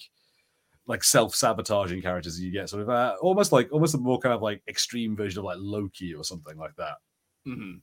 like 0.88 1.04
self-sabotaging 1.04 2.02
characters 2.02 2.40
you 2.40 2.52
get 2.52 2.70
sort 2.70 2.82
of 2.82 2.90
uh, 2.90 3.16
almost 3.22 3.52
like 3.52 3.70
almost 3.74 3.94
a 3.94 3.98
more 3.98 4.20
kind 4.20 4.34
of 4.34 4.42
like 4.42 4.62
extreme 4.70 5.16
version 5.16 5.40
of 5.40 5.46
like 5.46 5.58
Loki 5.60 6.14
or 6.14 6.24
something 6.24 6.58
like 6.58 6.76
that. 6.78 6.96
Mm-hmm. 7.46 7.78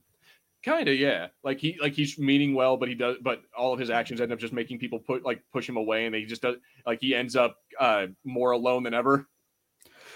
Kind 0.65 0.89
of, 0.89 0.95
yeah. 0.95 1.27
Like 1.43 1.59
he 1.59 1.77
like 1.79 1.93
he's 1.93 2.17
meaning 2.17 2.55
well, 2.55 2.75
but 2.75 2.89
he 2.89 2.95
does 2.95 3.17
but 3.21 3.43
all 3.55 3.71
of 3.71 3.79
his 3.79 3.91
actions 3.91 4.19
end 4.19 4.33
up 4.33 4.39
just 4.39 4.51
making 4.51 4.79
people 4.79 4.97
put 4.97 5.23
like 5.23 5.43
push 5.53 5.69
him 5.69 5.77
away 5.77 6.07
and 6.07 6.15
he 6.15 6.25
just 6.25 6.41
does 6.41 6.55
like 6.87 6.99
he 7.01 7.13
ends 7.13 7.35
up 7.35 7.57
uh 7.79 8.07
more 8.23 8.49
alone 8.51 8.81
than 8.81 8.95
ever. 8.95 9.27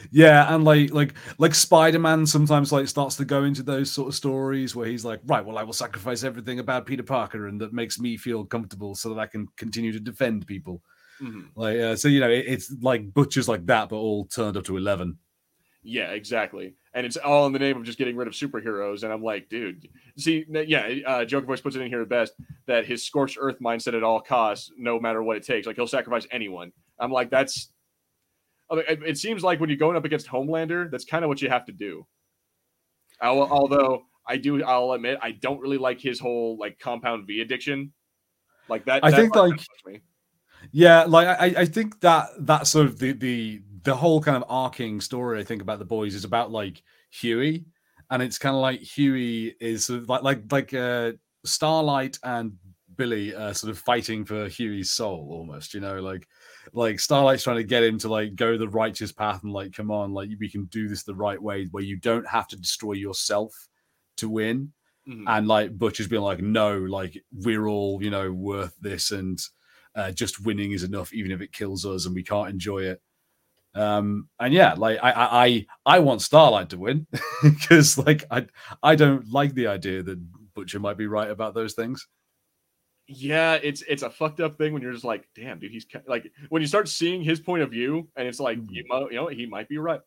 Yeah, 0.09 0.51
and 0.55 0.63
like 0.63 0.91
like 0.91 1.13
like 1.37 1.53
Spider-Man 1.53 2.25
sometimes 2.25 2.71
like 2.71 2.87
starts 2.87 3.15
to 3.17 3.25
go 3.25 3.43
into 3.43 3.61
those 3.61 3.91
sort 3.91 4.07
of 4.07 4.15
stories 4.15 4.75
where 4.75 4.87
he's 4.87 5.05
like, 5.05 5.19
right, 5.27 5.45
well, 5.45 5.59
I 5.59 5.63
will 5.63 5.73
sacrifice 5.73 6.23
everything 6.23 6.57
about 6.57 6.87
Peter 6.87 7.03
Parker 7.03 7.47
and 7.47 7.61
that 7.61 7.71
makes 7.71 7.99
me 7.99 8.17
feel 8.17 8.43
comfortable 8.43 8.95
so 8.95 9.09
that 9.09 9.19
I 9.19 9.27
can 9.27 9.47
continue 9.55 9.91
to 9.91 9.99
defend 9.99 10.47
people. 10.47 10.81
Mm-hmm. 11.21 11.41
Like 11.55 11.77
uh, 11.77 11.95
so, 11.95 12.07
you 12.07 12.21
know, 12.21 12.29
it, 12.29 12.45
it's 12.47 12.73
like 12.81 13.13
butchers 13.13 13.47
like 13.47 13.67
that, 13.67 13.89
but 13.89 13.97
all 13.97 14.25
turned 14.25 14.57
up 14.57 14.63
to 14.65 14.77
eleven. 14.77 15.19
Yeah, 15.83 16.09
exactly. 16.11 16.73
And 16.93 17.05
it's 17.05 17.17
all 17.17 17.45
in 17.45 17.53
the 17.53 17.59
name 17.59 17.77
of 17.77 17.83
just 17.83 17.99
getting 17.99 18.15
rid 18.15 18.27
of 18.27 18.33
superheroes. 18.33 19.03
And 19.03 19.13
I'm 19.13 19.21
like, 19.21 19.47
dude, 19.47 19.87
see, 20.17 20.45
yeah, 20.49 20.95
uh, 21.05 21.25
Joker 21.25 21.45
Voice 21.45 21.61
puts 21.61 21.75
it 21.75 21.81
in 21.81 21.87
here 21.87 22.03
best 22.05 22.33
that 22.65 22.85
his 22.85 23.05
scorched 23.05 23.37
earth 23.39 23.57
mindset 23.61 23.95
at 23.95 24.03
all 24.03 24.19
costs, 24.19 24.71
no 24.77 24.99
matter 24.99 25.21
what 25.21 25.37
it 25.37 25.43
takes. 25.43 25.67
Like 25.67 25.75
he'll 25.75 25.87
sacrifice 25.87 26.25
anyone. 26.31 26.71
I'm 26.99 27.11
like, 27.11 27.29
that's. 27.29 27.71
I 28.71 28.75
mean, 28.75 28.83
it 29.05 29.17
seems 29.17 29.43
like 29.43 29.59
when 29.59 29.69
you're 29.69 29.77
going 29.77 29.97
up 29.97 30.05
against 30.05 30.27
Homelander, 30.27 30.89
that's 30.91 31.05
kind 31.05 31.23
of 31.23 31.29
what 31.29 31.41
you 31.41 31.49
have 31.49 31.65
to 31.65 31.71
do. 31.71 32.05
although 33.21 34.03
I 34.27 34.37
do, 34.37 34.63
I'll 34.63 34.91
admit, 34.91 35.17
I 35.21 35.31
don't 35.31 35.59
really 35.59 35.79
like 35.79 35.99
his 35.99 36.19
whole 36.19 36.57
like 36.59 36.79
compound 36.79 37.25
V 37.25 37.41
addiction. 37.41 37.91
Like 38.67 38.85
that. 38.85 39.03
I 39.03 39.11
that 39.11 39.17
think 39.17 39.35
like. 39.35 39.59
Yeah, 40.71 41.05
like 41.05 41.27
I, 41.27 41.61
I 41.61 41.65
think 41.65 42.01
that 42.01 42.29
that's 42.39 42.69
sort 42.69 42.85
of 42.85 42.99
the 42.99 43.13
the 43.13 43.61
the 43.83 43.95
whole 43.95 44.21
kind 44.21 44.37
of 44.37 44.43
arcing 44.49 45.01
story 45.01 45.39
I 45.39 45.43
think 45.43 45.61
about 45.61 45.79
the 45.79 45.85
boys 45.85 46.15
is 46.15 46.25
about 46.25 46.51
like 46.51 46.81
Hughie, 47.11 47.65
and 48.09 48.21
it's 48.21 48.37
kind 48.37 48.55
of 48.55 48.61
like 48.61 48.81
Hughie 48.81 49.55
is 49.59 49.85
sort 49.85 50.01
of 50.01 50.09
like 50.09 50.23
like 50.23 50.51
like 50.51 50.73
uh, 50.73 51.13
Starlight 51.45 52.17
and 52.23 52.53
Billy 52.95 53.33
uh, 53.33 53.53
sort 53.53 53.71
of 53.71 53.79
fighting 53.79 54.25
for 54.25 54.49
Hughie's 54.49 54.91
soul 54.91 55.29
almost, 55.31 55.73
you 55.73 55.79
know, 55.79 56.01
like 56.01 56.27
like 56.73 56.99
Starlight's 56.99 57.43
trying 57.43 57.57
to 57.57 57.63
get 57.63 57.83
him 57.83 57.97
to 57.99 58.09
like 58.09 58.35
go 58.35 58.57
the 58.57 58.67
righteous 58.67 59.11
path 59.11 59.43
and 59.43 59.53
like 59.53 59.73
come 59.73 59.91
on, 59.91 60.13
like 60.13 60.29
we 60.39 60.49
can 60.49 60.65
do 60.65 60.87
this 60.87 61.03
the 61.03 61.15
right 61.15 61.41
way 61.41 61.67
where 61.71 61.83
you 61.83 61.97
don't 61.97 62.27
have 62.27 62.47
to 62.49 62.57
destroy 62.57 62.93
yourself 62.93 63.53
to 64.17 64.29
win. 64.29 64.73
Mm-hmm. 65.07 65.27
And 65.27 65.47
like 65.47 65.77
Butcher's 65.77 66.07
being 66.07 66.21
like, 66.21 66.41
no, 66.41 66.77
like 66.77 67.17
we're 67.31 67.67
all, 67.67 68.03
you 68.03 68.09
know, 68.09 68.31
worth 68.31 68.75
this 68.81 69.11
and 69.11 69.39
uh, 69.95 70.11
just 70.11 70.43
winning 70.45 70.73
is 70.73 70.83
enough, 70.83 71.13
even 71.13 71.31
if 71.31 71.41
it 71.41 71.53
kills 71.53 71.85
us 71.85 72.05
and 72.05 72.13
we 72.13 72.23
can't 72.23 72.49
enjoy 72.49 72.79
it. 72.79 73.01
Um, 73.75 74.29
and 74.39 74.53
yeah, 74.53 74.73
like 74.73 74.99
I 75.01 75.11
I 75.15 75.65
I 75.85 75.99
want 75.99 76.21
Starlight 76.21 76.69
to 76.69 76.77
win 76.77 77.07
because 77.43 77.97
like 77.97 78.25
I 78.31 78.47
I 78.81 78.95
don't 78.95 79.31
like 79.31 79.53
the 79.53 79.67
idea 79.67 80.03
that 80.03 80.19
Butcher 80.53 80.79
might 80.79 80.97
be 80.97 81.07
right 81.07 81.29
about 81.29 81.53
those 81.53 81.73
things. 81.73 82.07
Yeah, 83.07 83.53
it's 83.55 83.81
it's 83.87 84.03
a 84.03 84.09
fucked 84.09 84.39
up 84.39 84.57
thing 84.57 84.73
when 84.73 84.81
you're 84.81 84.93
just 84.93 85.05
like, 85.05 85.27
damn, 85.35 85.59
dude, 85.59 85.71
he's 85.71 85.85
like 86.07 86.31
when 86.49 86.61
you 86.61 86.67
start 86.67 86.87
seeing 86.87 87.23
his 87.23 87.39
point 87.39 87.63
of 87.63 87.71
view 87.71 88.07
and 88.15 88.27
it's 88.27 88.39
like 88.39 88.57
you, 88.69 88.83
you 89.09 89.15
know 89.15 89.27
he 89.27 89.45
might 89.45 89.69
be 89.69 89.77
right. 89.77 90.01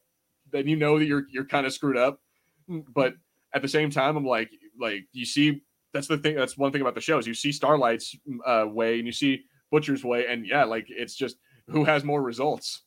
Then 0.51 0.69
you 0.69 0.77
know 0.77 0.99
that 0.99 1.07
you're 1.07 1.25
you're 1.31 1.45
kind 1.45 1.67
of 1.67 1.73
screwed 1.73 1.97
up. 1.97 2.21
But 2.69 3.15
at 3.55 3.63
the 3.63 3.69
same 3.69 3.91
time, 3.91 4.17
I'm 4.17 4.27
like 4.27 4.51
like 4.79 5.05
you 5.13 5.25
see 5.25 5.63
that's 5.93 6.09
the 6.09 6.19
thing 6.19 6.37
that's 6.37 6.57
one 6.57 6.73
thing 6.73 6.81
about 6.81 6.95
the 6.95 7.01
shows 7.01 7.27
you 7.27 7.35
see 7.35 7.53
Starlight's 7.53 8.17
uh, 8.47 8.65
way 8.67 8.99
and 8.99 9.07
you 9.07 9.13
see 9.13 9.43
Butcher's 9.71 10.05
way 10.05 10.27
and 10.27 10.47
yeah, 10.47 10.65
like 10.65 10.87
it's 10.89 11.15
just 11.15 11.37
who 11.69 11.85
has 11.85 12.05
more 12.05 12.23
results. 12.23 12.83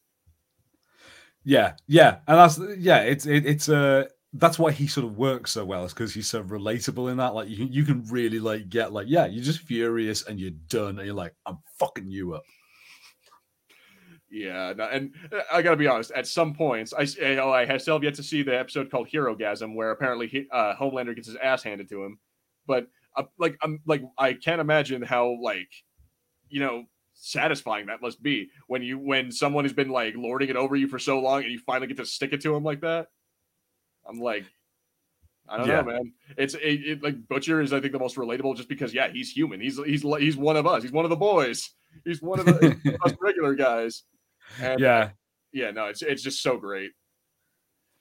Yeah, 1.45 1.73
yeah, 1.87 2.17
and 2.27 2.37
that's 2.39 2.59
yeah, 2.79 3.01
it's 3.01 3.27
it, 3.27 3.45
it's 3.45 3.69
uh 3.69 4.05
that's 4.33 4.59
why 4.59 4.71
he 4.71 4.87
sort 4.87 5.05
of 5.05 5.17
works 5.17 5.51
so 5.51 5.63
well, 5.63 5.85
is 5.85 5.93
because 5.93 6.13
he's 6.13 6.27
so 6.27 6.43
relatable 6.43 7.09
in 7.11 7.17
that. 7.17 7.35
Like 7.35 7.47
you 7.49 7.65
you 7.65 7.85
can 7.85 8.03
really 8.09 8.39
like 8.39 8.67
get 8.67 8.91
like 8.91 9.07
yeah, 9.07 9.27
you're 9.27 9.43
just 9.43 9.59
furious 9.59 10.25
and 10.25 10.39
you're 10.39 10.51
done, 10.67 10.97
and 10.97 11.05
you're 11.05 11.15
like 11.15 11.35
I'm 11.45 11.59
fucking 11.79 12.09
you 12.09 12.33
up. 12.33 12.43
Yeah, 14.29 14.73
and 14.91 15.13
uh, 15.31 15.41
I 15.53 15.61
gotta 15.61 15.77
be 15.77 15.87
honest. 15.87 16.11
At 16.11 16.27
some 16.27 16.53
points, 16.55 16.93
I 16.93 17.05
oh, 17.37 17.51
I 17.51 17.77
still 17.77 17.95
have 17.95 18.03
yet 18.03 18.15
to 18.15 18.23
see 18.23 18.41
the 18.41 18.57
episode 18.57 18.89
called 18.89 19.07
Herogasm, 19.07 19.75
where 19.75 19.91
apparently 19.91 20.27
he, 20.27 20.47
uh, 20.51 20.73
Homelander 20.75 21.15
gets 21.15 21.27
his 21.27 21.37
ass 21.37 21.61
handed 21.63 21.87
to 21.89 22.03
him. 22.03 22.17
But 22.65 22.87
uh, 23.15 23.23
like, 23.37 23.55
I'm 23.61 23.79
like, 23.85 24.01
I 24.17 24.33
can't 24.33 24.59
imagine 24.59 25.03
how 25.03 25.37
like, 25.41 25.69
you 26.49 26.59
know, 26.59 26.85
satisfying 27.25 27.87
that 27.87 28.01
must 28.01 28.21
be 28.21 28.49
when 28.67 28.83
you 28.83 28.99
when 28.99 29.31
someone 29.31 29.65
has 29.65 29.73
been 29.73 29.89
like 29.89 30.13
lording 30.15 30.49
it 30.49 30.55
over 30.55 30.75
you 30.75 30.87
for 30.87 30.99
so 30.99 31.19
long 31.19 31.41
and 31.41 31.51
you 31.51 31.59
finally 31.59 31.87
get 31.87 31.97
to 31.97 32.05
stick 32.05 32.33
it 32.33 32.41
to 32.41 32.53
them 32.53 32.63
like 32.63 32.81
that. 32.81 33.07
I'm 34.07 34.19
like, 34.19 34.45
I 35.49 35.57
don't 35.57 35.67
yeah. 35.67 35.81
know, 35.81 35.93
man. 35.93 36.13
It's 36.37 36.53
it, 36.53 36.59
it, 36.61 37.03
like 37.03 37.27
Butcher 37.27 37.61
is 37.61 37.73
I 37.73 37.81
think 37.81 37.93
the 37.93 37.99
most 37.99 38.15
relatable 38.15 38.55
just 38.55 38.69
because 38.69 38.93
yeah 38.93 39.09
he's 39.11 39.31
human. 39.31 39.59
He's 39.59 39.77
he's 39.83 40.03
he's 40.03 40.37
one 40.37 40.55
of 40.55 40.67
us. 40.67 40.83
He's 40.83 40.91
one 40.91 41.05
of 41.05 41.09
the 41.09 41.15
boys. 41.15 41.71
He's 42.03 42.21
one 42.21 42.39
of 42.39 42.45
the 42.45 42.97
us 43.03 43.13
regular 43.19 43.55
guys. 43.55 44.03
And, 44.61 44.79
yeah, 44.79 45.09
yeah. 45.51 45.71
No, 45.71 45.85
it's 45.85 46.03
it's 46.03 46.21
just 46.21 46.43
so 46.43 46.57
great. 46.57 46.91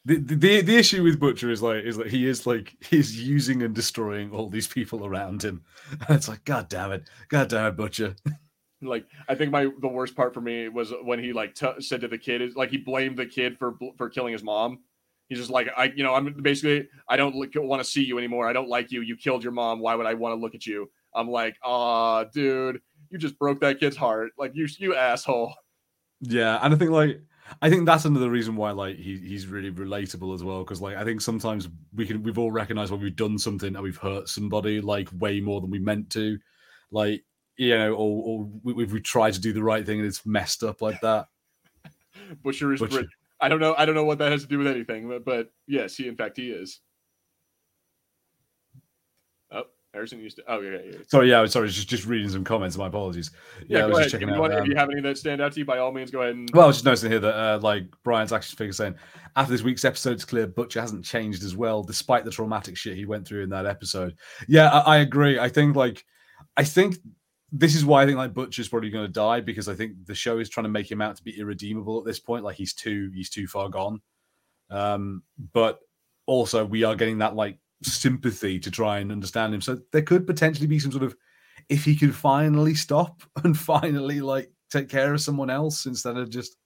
The, 0.04 0.16
the 0.18 0.60
the 0.60 0.76
issue 0.76 1.02
with 1.02 1.18
Butcher 1.18 1.50
is 1.50 1.62
like 1.62 1.84
is 1.84 1.96
that 1.96 2.08
he 2.08 2.28
is 2.28 2.46
like 2.46 2.76
he's 2.80 3.18
using 3.18 3.62
and 3.62 3.74
destroying 3.74 4.32
all 4.32 4.50
these 4.50 4.66
people 4.66 5.06
around 5.06 5.42
him, 5.42 5.64
and 5.90 6.10
it's 6.16 6.28
like 6.28 6.44
God 6.44 6.68
damn 6.68 6.92
it, 6.92 7.08
God 7.28 7.48
damn 7.48 7.68
it, 7.68 7.76
Butcher. 7.76 8.14
like 8.84 9.06
I 9.28 9.34
think 9.34 9.50
my 9.50 9.68
the 9.80 9.88
worst 9.88 10.16
part 10.16 10.34
for 10.34 10.40
me 10.40 10.68
was 10.68 10.92
when 11.02 11.18
he 11.18 11.32
like 11.32 11.54
t- 11.54 11.80
said 11.80 12.00
to 12.02 12.08
the 12.08 12.18
kid 12.18 12.42
is 12.42 12.56
like 12.56 12.70
he 12.70 12.78
blamed 12.78 13.18
the 13.18 13.26
kid 13.26 13.58
for 13.58 13.74
for 13.96 14.08
killing 14.08 14.32
his 14.32 14.42
mom. 14.42 14.80
He's 15.28 15.38
just 15.38 15.50
like 15.50 15.68
I 15.76 15.92
you 15.96 16.02
know 16.02 16.14
I'm 16.14 16.34
basically 16.42 16.88
I 17.08 17.16
don't 17.16 17.34
want 17.34 17.82
to 17.82 17.88
see 17.88 18.04
you 18.04 18.18
anymore. 18.18 18.48
I 18.48 18.52
don't 18.52 18.68
like 18.68 18.92
you. 18.92 19.00
You 19.00 19.16
killed 19.16 19.42
your 19.42 19.52
mom. 19.52 19.80
Why 19.80 19.94
would 19.94 20.06
I 20.06 20.14
want 20.14 20.32
to 20.32 20.40
look 20.40 20.54
at 20.54 20.66
you? 20.66 20.90
I'm 21.14 21.28
like, 21.28 21.56
ah, 21.62 22.24
dude, 22.24 22.80
you 23.10 23.18
just 23.18 23.38
broke 23.38 23.60
that 23.60 23.80
kid's 23.80 23.96
heart. 23.96 24.32
Like 24.38 24.52
you 24.54 24.68
you 24.78 24.94
asshole. 24.94 25.54
Yeah, 26.20 26.58
and 26.62 26.74
I 26.74 26.76
think 26.76 26.90
like 26.90 27.20
I 27.60 27.70
think 27.70 27.86
that's 27.86 28.04
another 28.04 28.30
reason 28.30 28.56
why 28.56 28.70
like 28.72 28.96
he, 28.96 29.18
he's 29.18 29.46
really 29.46 29.70
relatable 29.70 30.34
as 30.34 30.42
well 30.42 30.60
because 30.60 30.80
like 30.80 30.96
I 30.96 31.04
think 31.04 31.20
sometimes 31.20 31.68
we 31.94 32.06
can 32.06 32.22
we've 32.22 32.38
all 32.38 32.50
recognized 32.50 32.90
when 32.90 33.00
we've 33.00 33.16
done 33.16 33.38
something 33.38 33.74
and 33.74 33.82
we've 33.82 33.96
hurt 33.96 34.28
somebody 34.28 34.80
like 34.80 35.08
way 35.18 35.40
more 35.40 35.60
than 35.60 35.70
we 35.70 35.78
meant 35.78 36.10
to, 36.10 36.38
like 36.90 37.22
you 37.56 37.76
know, 37.76 37.92
or, 37.92 38.22
or 38.24 38.48
we, 38.62 38.84
we 38.84 39.00
tried 39.00 39.34
to 39.34 39.40
do 39.40 39.52
the 39.52 39.62
right 39.62 39.84
thing 39.84 39.98
and 39.98 40.06
it's 40.06 40.26
messed 40.26 40.62
up 40.62 40.82
like 40.82 41.00
that. 41.00 41.26
Butcher 42.42 42.72
is 42.72 42.80
Butcher. 42.80 43.06
I 43.40 43.48
don't 43.48 43.60
know. 43.60 43.74
I 43.76 43.84
don't 43.84 43.94
know 43.94 44.04
what 44.04 44.18
that 44.18 44.32
has 44.32 44.42
to 44.42 44.48
do 44.48 44.58
with 44.58 44.66
anything, 44.66 45.08
but, 45.08 45.24
but 45.24 45.52
yes, 45.66 45.96
he 45.96 46.08
in 46.08 46.16
fact 46.16 46.36
he 46.36 46.50
is. 46.50 46.80
Oh, 49.50 49.64
Harrison 49.92 50.20
used 50.20 50.36
to. 50.36 50.44
Oh 50.48 50.60
yeah, 50.60 50.78
yeah. 50.84 50.98
Sorry, 51.08 51.30
yeah. 51.30 51.44
Sorry, 51.46 51.68
just 51.68 51.88
just 51.88 52.06
reading 52.06 52.30
some 52.30 52.44
comments. 52.44 52.76
My 52.76 52.86
apologies. 52.86 53.32
Yeah, 53.66 53.78
yeah 53.78 53.84
I 53.84 53.86
was 53.86 53.98
ahead. 53.98 54.04
just 54.04 54.12
checking 54.12 54.28
if 54.28 54.34
out. 54.34 54.40
Want, 54.40 54.54
um, 54.54 54.62
if 54.62 54.68
you 54.68 54.76
have 54.76 54.88
any 54.90 55.00
that 55.02 55.18
stand 55.18 55.42
out 55.42 55.52
to 55.52 55.58
you, 55.58 55.64
by 55.64 55.78
all 55.78 55.92
means, 55.92 56.10
go 56.10 56.22
ahead. 56.22 56.36
And... 56.36 56.48
Well, 56.54 56.64
I 56.64 56.66
was 56.68 56.76
just 56.76 56.84
noticing 56.84 57.10
here 57.10 57.20
that 57.20 57.34
uh, 57.34 57.58
like 57.60 57.84
Brian's 58.02 58.32
action 58.32 58.56
figure 58.56 58.72
saying 58.72 58.94
after 59.36 59.52
this 59.52 59.62
week's 59.62 59.84
episode, 59.84 60.12
it's 60.12 60.24
clear 60.24 60.46
Butcher 60.46 60.80
hasn't 60.80 61.04
changed 61.04 61.42
as 61.44 61.56
well, 61.56 61.82
despite 61.82 62.24
the 62.24 62.30
traumatic 62.30 62.76
shit 62.76 62.96
he 62.96 63.04
went 63.04 63.26
through 63.26 63.42
in 63.42 63.50
that 63.50 63.66
episode. 63.66 64.16
Yeah, 64.48 64.70
I, 64.70 64.78
I 64.78 64.96
agree. 64.98 65.38
I 65.38 65.48
think 65.48 65.76
like 65.76 66.04
I 66.56 66.64
think 66.64 66.96
this 67.56 67.76
is 67.76 67.84
why 67.84 68.02
I 68.02 68.06
think 68.06 68.18
like 68.18 68.34
Butcher's 68.34 68.68
probably 68.68 68.90
going 68.90 69.06
to 69.06 69.12
die 69.12 69.40
because 69.40 69.68
I 69.68 69.74
think 69.74 70.06
the 70.06 70.14
show 70.14 70.38
is 70.38 70.48
trying 70.48 70.64
to 70.64 70.70
make 70.70 70.90
him 70.90 71.00
out 71.00 71.14
to 71.16 71.22
be 71.22 71.38
irredeemable 71.38 72.00
at 72.00 72.04
this 72.04 72.18
point. 72.18 72.42
Like 72.42 72.56
he's 72.56 72.74
too 72.74 73.12
he's 73.14 73.30
too 73.30 73.46
far 73.46 73.68
gone. 73.68 74.00
Um, 74.70 75.22
but 75.52 75.78
also 76.26 76.64
we 76.64 76.82
are 76.82 76.96
getting 76.96 77.18
that 77.18 77.36
like 77.36 77.58
sympathy 77.84 78.58
to 78.58 78.72
try 78.72 78.98
and 78.98 79.12
understand 79.12 79.54
him. 79.54 79.60
So 79.60 79.78
there 79.92 80.02
could 80.02 80.26
potentially 80.26 80.66
be 80.66 80.80
some 80.80 80.90
sort 80.90 81.04
of 81.04 81.14
if 81.68 81.84
he 81.84 81.94
could 81.94 82.12
finally 82.12 82.74
stop 82.74 83.22
and 83.44 83.56
finally 83.56 84.20
like 84.20 84.50
take 84.68 84.88
care 84.88 85.14
of 85.14 85.20
someone 85.20 85.48
else 85.48 85.86
instead 85.86 86.16
of 86.16 86.30
just 86.30 86.56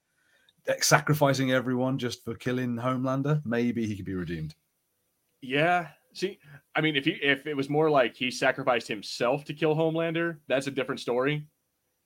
sacrificing 0.81 1.53
everyone 1.53 1.99
just 1.99 2.25
for 2.25 2.35
killing 2.35 2.77
Homelander, 2.77 3.43
maybe 3.45 3.87
he 3.87 3.95
could 3.95 4.07
be 4.07 4.15
redeemed. 4.15 4.55
Yeah. 5.43 5.89
See, 6.19 6.39
I 6.75 6.81
mean, 6.81 6.97
if 6.97 7.05
he 7.05 7.13
if 7.13 7.47
it 7.47 7.57
was 7.57 7.69
more 7.71 7.91
like 7.91 8.17
he 8.17 8.31
sacrificed 8.31 8.89
himself 8.89 9.45
to 9.47 9.55
kill 9.55 9.75
Homelander, 9.75 10.39
that's 10.49 10.67
a 10.67 10.71
different 10.71 11.01
story. 11.01 11.47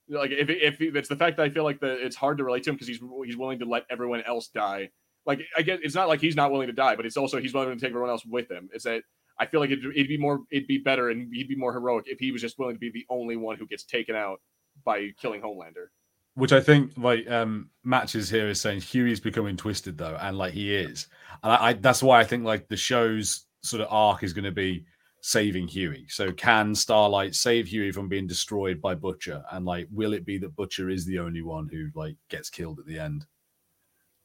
Like 0.08 0.30
if 0.30 0.50
if 0.50 0.80
it's 0.80 1.08
the 1.08 1.16
fact 1.16 1.36
that 1.36 1.44
I 1.44 1.50
feel 1.50 1.64
like 1.64 1.80
the 1.80 2.04
it's 2.04 2.16
hard 2.16 2.38
to 2.38 2.44
relate 2.44 2.64
to 2.64 2.70
him 2.70 2.76
because 2.76 2.88
he's 2.88 3.00
he's 3.24 3.36
willing 3.36 3.58
to 3.60 3.64
let 3.64 3.84
everyone 3.90 4.22
else 4.26 4.48
die 4.48 4.90
like 5.26 5.40
I 5.56 5.62
guess 5.62 5.78
it's 5.82 5.94
not 5.94 6.08
like 6.08 6.20
he's 6.20 6.36
not 6.36 6.50
willing 6.50 6.66
to 6.66 6.72
die, 6.72 6.96
but 6.96 7.06
it's 7.06 7.16
also 7.16 7.40
he's 7.40 7.54
willing 7.54 7.70
to 7.70 7.80
take 7.80 7.90
everyone 7.90 8.10
else 8.10 8.24
with 8.24 8.50
him. 8.50 8.68
Is 8.74 8.82
that 8.84 9.02
I 9.38 9.46
feel 9.46 9.60
like 9.60 9.70
it'd, 9.70 9.84
it'd, 9.84 10.08
be 10.08 10.18
more, 10.18 10.40
it'd 10.50 10.68
be 10.68 10.78
better, 10.78 11.10
and 11.10 11.32
he'd 11.32 11.48
be 11.48 11.56
more 11.56 11.72
heroic 11.72 12.04
if 12.06 12.18
he 12.18 12.32
was 12.32 12.42
just 12.42 12.58
willing 12.58 12.74
to 12.74 12.80
be 12.80 12.90
the 12.90 13.06
only 13.08 13.36
one 13.36 13.56
who 13.56 13.66
gets 13.66 13.84
taken 13.84 14.14
out 14.14 14.40
by 14.84 15.10
killing 15.20 15.40
Homelander. 15.40 15.86
Which 16.34 16.52
I 16.52 16.60
think 16.60 16.92
like 16.96 17.30
um 17.30 17.70
matches 17.84 18.30
here 18.30 18.48
is 18.48 18.60
saying 18.60 18.80
Hughie's 18.80 19.20
becoming 19.20 19.56
twisted 19.56 19.98
though, 19.98 20.16
and 20.20 20.38
like 20.38 20.54
he 20.54 20.74
is, 20.74 21.08
and 21.42 21.52
I, 21.52 21.66
I 21.66 21.72
that's 21.74 22.02
why 22.02 22.20
I 22.20 22.24
think 22.24 22.44
like 22.44 22.68
the 22.68 22.76
show's 22.76 23.44
sort 23.62 23.82
of 23.82 23.88
arc 23.90 24.22
is 24.22 24.32
going 24.32 24.44
to 24.44 24.52
be 24.52 24.84
saving 25.22 25.68
Hughie. 25.68 26.06
So 26.08 26.32
can 26.32 26.74
Starlight 26.74 27.34
save 27.34 27.68
Hughie 27.68 27.92
from 27.92 28.08
being 28.08 28.26
destroyed 28.26 28.80
by 28.80 28.94
Butcher? 28.94 29.42
And 29.52 29.64
like, 29.64 29.88
will 29.90 30.12
it 30.12 30.26
be 30.26 30.38
that 30.38 30.56
Butcher 30.56 30.90
is 30.90 31.06
the 31.06 31.18
only 31.18 31.42
one 31.42 31.68
who 31.68 31.88
like 31.94 32.16
gets 32.28 32.50
killed 32.50 32.78
at 32.78 32.86
the 32.86 32.98
end? 32.98 33.26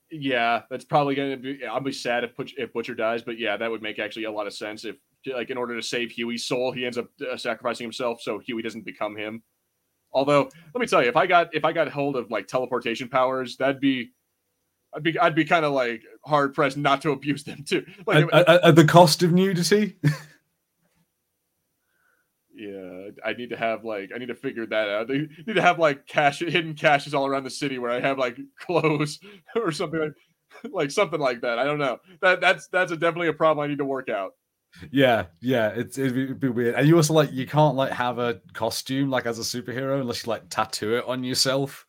Yeah, 0.09 0.61
that's 0.69 0.85
probably 0.85 1.15
going 1.15 1.31
to 1.31 1.37
be. 1.37 1.65
I'll 1.65 1.81
be 1.81 1.91
sad 1.91 2.23
if 2.23 2.35
Butcher, 2.35 2.55
if 2.57 2.73
Butcher 2.73 2.95
dies, 2.95 3.23
but 3.23 3.37
yeah, 3.37 3.57
that 3.57 3.69
would 3.69 3.81
make 3.81 3.99
actually 3.99 4.23
a 4.23 4.31
lot 4.31 4.47
of 4.47 4.53
sense. 4.53 4.85
If 4.85 4.95
like 5.25 5.49
in 5.49 5.57
order 5.57 5.75
to 5.75 5.83
save 5.83 6.11
Hughie's 6.11 6.45
soul, 6.45 6.71
he 6.71 6.85
ends 6.85 6.97
up 6.97 7.07
uh, 7.29 7.35
sacrificing 7.35 7.83
himself 7.83 8.21
so 8.21 8.39
Hughie 8.39 8.61
doesn't 8.61 8.85
become 8.85 9.17
him. 9.17 9.43
Although, 10.13 10.49
let 10.73 10.79
me 10.79 10.87
tell 10.87 11.03
you, 11.03 11.09
if 11.09 11.17
I 11.17 11.27
got 11.27 11.53
if 11.53 11.65
I 11.65 11.73
got 11.73 11.89
hold 11.89 12.15
of 12.15 12.31
like 12.31 12.47
teleportation 12.47 13.09
powers, 13.09 13.57
that'd 13.57 13.81
be 13.81 14.11
I'd 14.97 15.03
be 15.03 15.19
I'd 15.19 15.35
be 15.35 15.45
kind 15.45 15.63
of 15.63 15.73
like 15.73 16.01
hard 16.25 16.55
pressed 16.55 16.75
not 16.75 17.01
to 17.03 17.11
abuse 17.11 17.43
them 17.43 17.63
too. 17.63 17.85
Like 18.07 18.27
at, 18.33 18.49
at, 18.49 18.63
at 18.63 18.75
the 18.75 18.85
cost 18.85 19.23
of 19.23 19.31
nudity. 19.31 19.95
Yeah, 22.59 23.09
I 23.23 23.33
need 23.33 23.51
to 23.51 23.55
have 23.55 23.85
like 23.85 24.09
I 24.15 24.17
need 24.17 24.29
to 24.29 24.35
figure 24.35 24.65
that 24.65 24.89
out. 24.89 25.07
They 25.07 25.27
need 25.45 25.53
to 25.57 25.61
have 25.61 25.77
like 25.77 26.07
cash 26.07 26.39
hidden 26.39 26.73
caches 26.73 27.13
all 27.13 27.27
around 27.27 27.43
the 27.43 27.51
city 27.51 27.77
where 27.77 27.91
I 27.91 27.99
have 27.99 28.17
like 28.17 28.35
clothes 28.59 29.19
or 29.55 29.71
something 29.71 29.99
like 29.99 30.13
like 30.73 30.89
something 30.89 31.19
like 31.19 31.41
that. 31.41 31.59
I 31.59 31.65
don't 31.65 31.77
know. 31.77 31.99
That 32.23 32.41
that's 32.41 32.67
that's 32.69 32.91
a, 32.91 32.97
definitely 32.97 33.27
a 33.27 33.33
problem 33.33 33.63
I 33.63 33.67
need 33.67 33.77
to 33.77 33.85
work 33.85 34.09
out. 34.09 34.31
Yeah, 34.91 35.25
yeah, 35.39 35.67
it's 35.69 35.99
it'd 35.99 36.39
be 36.39 36.49
weird. 36.49 36.73
And 36.73 36.87
you 36.87 36.95
also 36.95 37.13
like 37.13 37.31
you 37.31 37.45
can't 37.45 37.75
like 37.75 37.91
have 37.91 38.17
a 38.17 38.41
costume 38.53 39.11
like 39.11 39.27
as 39.27 39.37
a 39.37 39.43
superhero 39.43 40.01
unless 40.01 40.25
you 40.25 40.31
like 40.31 40.49
tattoo 40.49 40.97
it 40.97 41.05
on 41.05 41.23
yourself. 41.23 41.86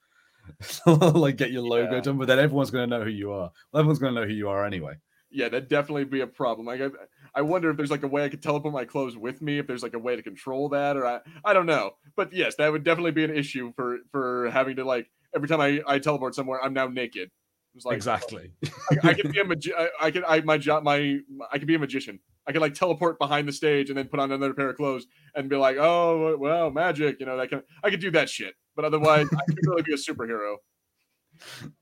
like 0.87 1.37
get 1.37 1.51
your 1.51 1.63
logo 1.63 1.95
yeah. 1.95 2.01
done, 2.01 2.19
but 2.19 2.29
then 2.29 2.39
everyone's 2.39 2.71
gonna 2.71 2.87
know 2.87 3.03
who 3.03 3.11
you 3.11 3.33
are. 3.33 3.51
Well, 3.73 3.81
everyone's 3.81 3.99
gonna 3.99 4.21
know 4.21 4.27
who 4.27 4.35
you 4.35 4.49
are 4.49 4.65
anyway. 4.65 4.95
Yeah, 5.31 5.49
that'd 5.49 5.69
definitely 5.69 6.05
be 6.05 6.21
a 6.21 6.27
problem. 6.27 6.67
Like 6.67 6.81
I, 6.81 6.89
I 7.35 7.43
wonder 7.43 7.71
if 7.71 7.77
there's 7.77 7.91
like 7.91 8.03
a 8.03 8.09
way 8.09 8.25
I 8.25 8.29
could 8.29 8.43
teleport 8.43 8.73
my 8.73 8.85
clothes 8.85 9.17
with 9.17 9.43
me, 9.43 9.59
if 9.59 9.67
there's 9.67 9.83
like 9.83 9.95
a 9.95 9.99
way 9.99 10.17
to 10.17 10.23
control 10.23 10.71
that, 10.71 10.97
or 10.97 11.07
I, 11.07 11.21
I 11.45 11.53
don't 11.53 11.67
know. 11.67 11.93
But 12.17 12.33
yes, 12.33 12.55
that 12.57 12.73
would 12.73 12.85
definitely 12.85 13.13
be 13.13 13.25
an 13.25 13.35
issue 13.35 13.73
for 13.77 13.99
for 14.11 14.51
having 14.51 14.77
to 14.77 14.85
like 14.85 15.11
every 15.35 15.49
time 15.49 15.61
I, 15.61 15.81
I 15.87 15.99
teleport 15.99 16.35
somewhere, 16.35 16.63
I'm 16.63 16.73
now 16.73 16.89
naked. 16.89 17.31
It's 17.75 17.85
like 17.85 17.97
exactly. 17.97 18.53
I, 18.91 19.11
I 19.11 19.15
could 19.15 19.33
be 19.33 19.41
a 19.41 19.45
magi- 19.47 19.73
I, 19.77 19.89
I 20.01 20.11
could 20.11 20.25
I 20.25 20.41
my 20.41 20.59
job 20.59 20.83
my 20.83 21.19
I 21.53 21.59
could 21.59 21.69
be 21.69 21.75
a 21.75 21.79
magician. 21.79 22.19
I 22.47 22.53
could 22.53 22.63
like 22.63 22.75
teleport 22.75 23.19
behind 23.19 23.47
the 23.47 23.53
stage 23.53 23.91
and 23.91 23.99
then 23.99 24.09
put 24.09 24.21
on 24.21 24.33
another 24.33 24.55
pair 24.55 24.71
of 24.71 24.77
clothes 24.77 25.07
and 25.35 25.51
be 25.51 25.57
like, 25.57 25.77
oh 25.79 26.37
well, 26.39 26.71
magic. 26.71 27.21
You 27.21 27.27
know, 27.27 27.37
that 27.37 27.51
can 27.51 27.63
I 27.85 27.91
could 27.91 28.01
do 28.01 28.11
that 28.13 28.31
shit. 28.31 28.55
But 28.79 28.85
otherwise, 28.85 29.27
I 29.33 29.45
could 29.45 29.59
really 29.67 29.83
be 29.83 29.93
a 29.93 29.97
superhero. 29.97 30.59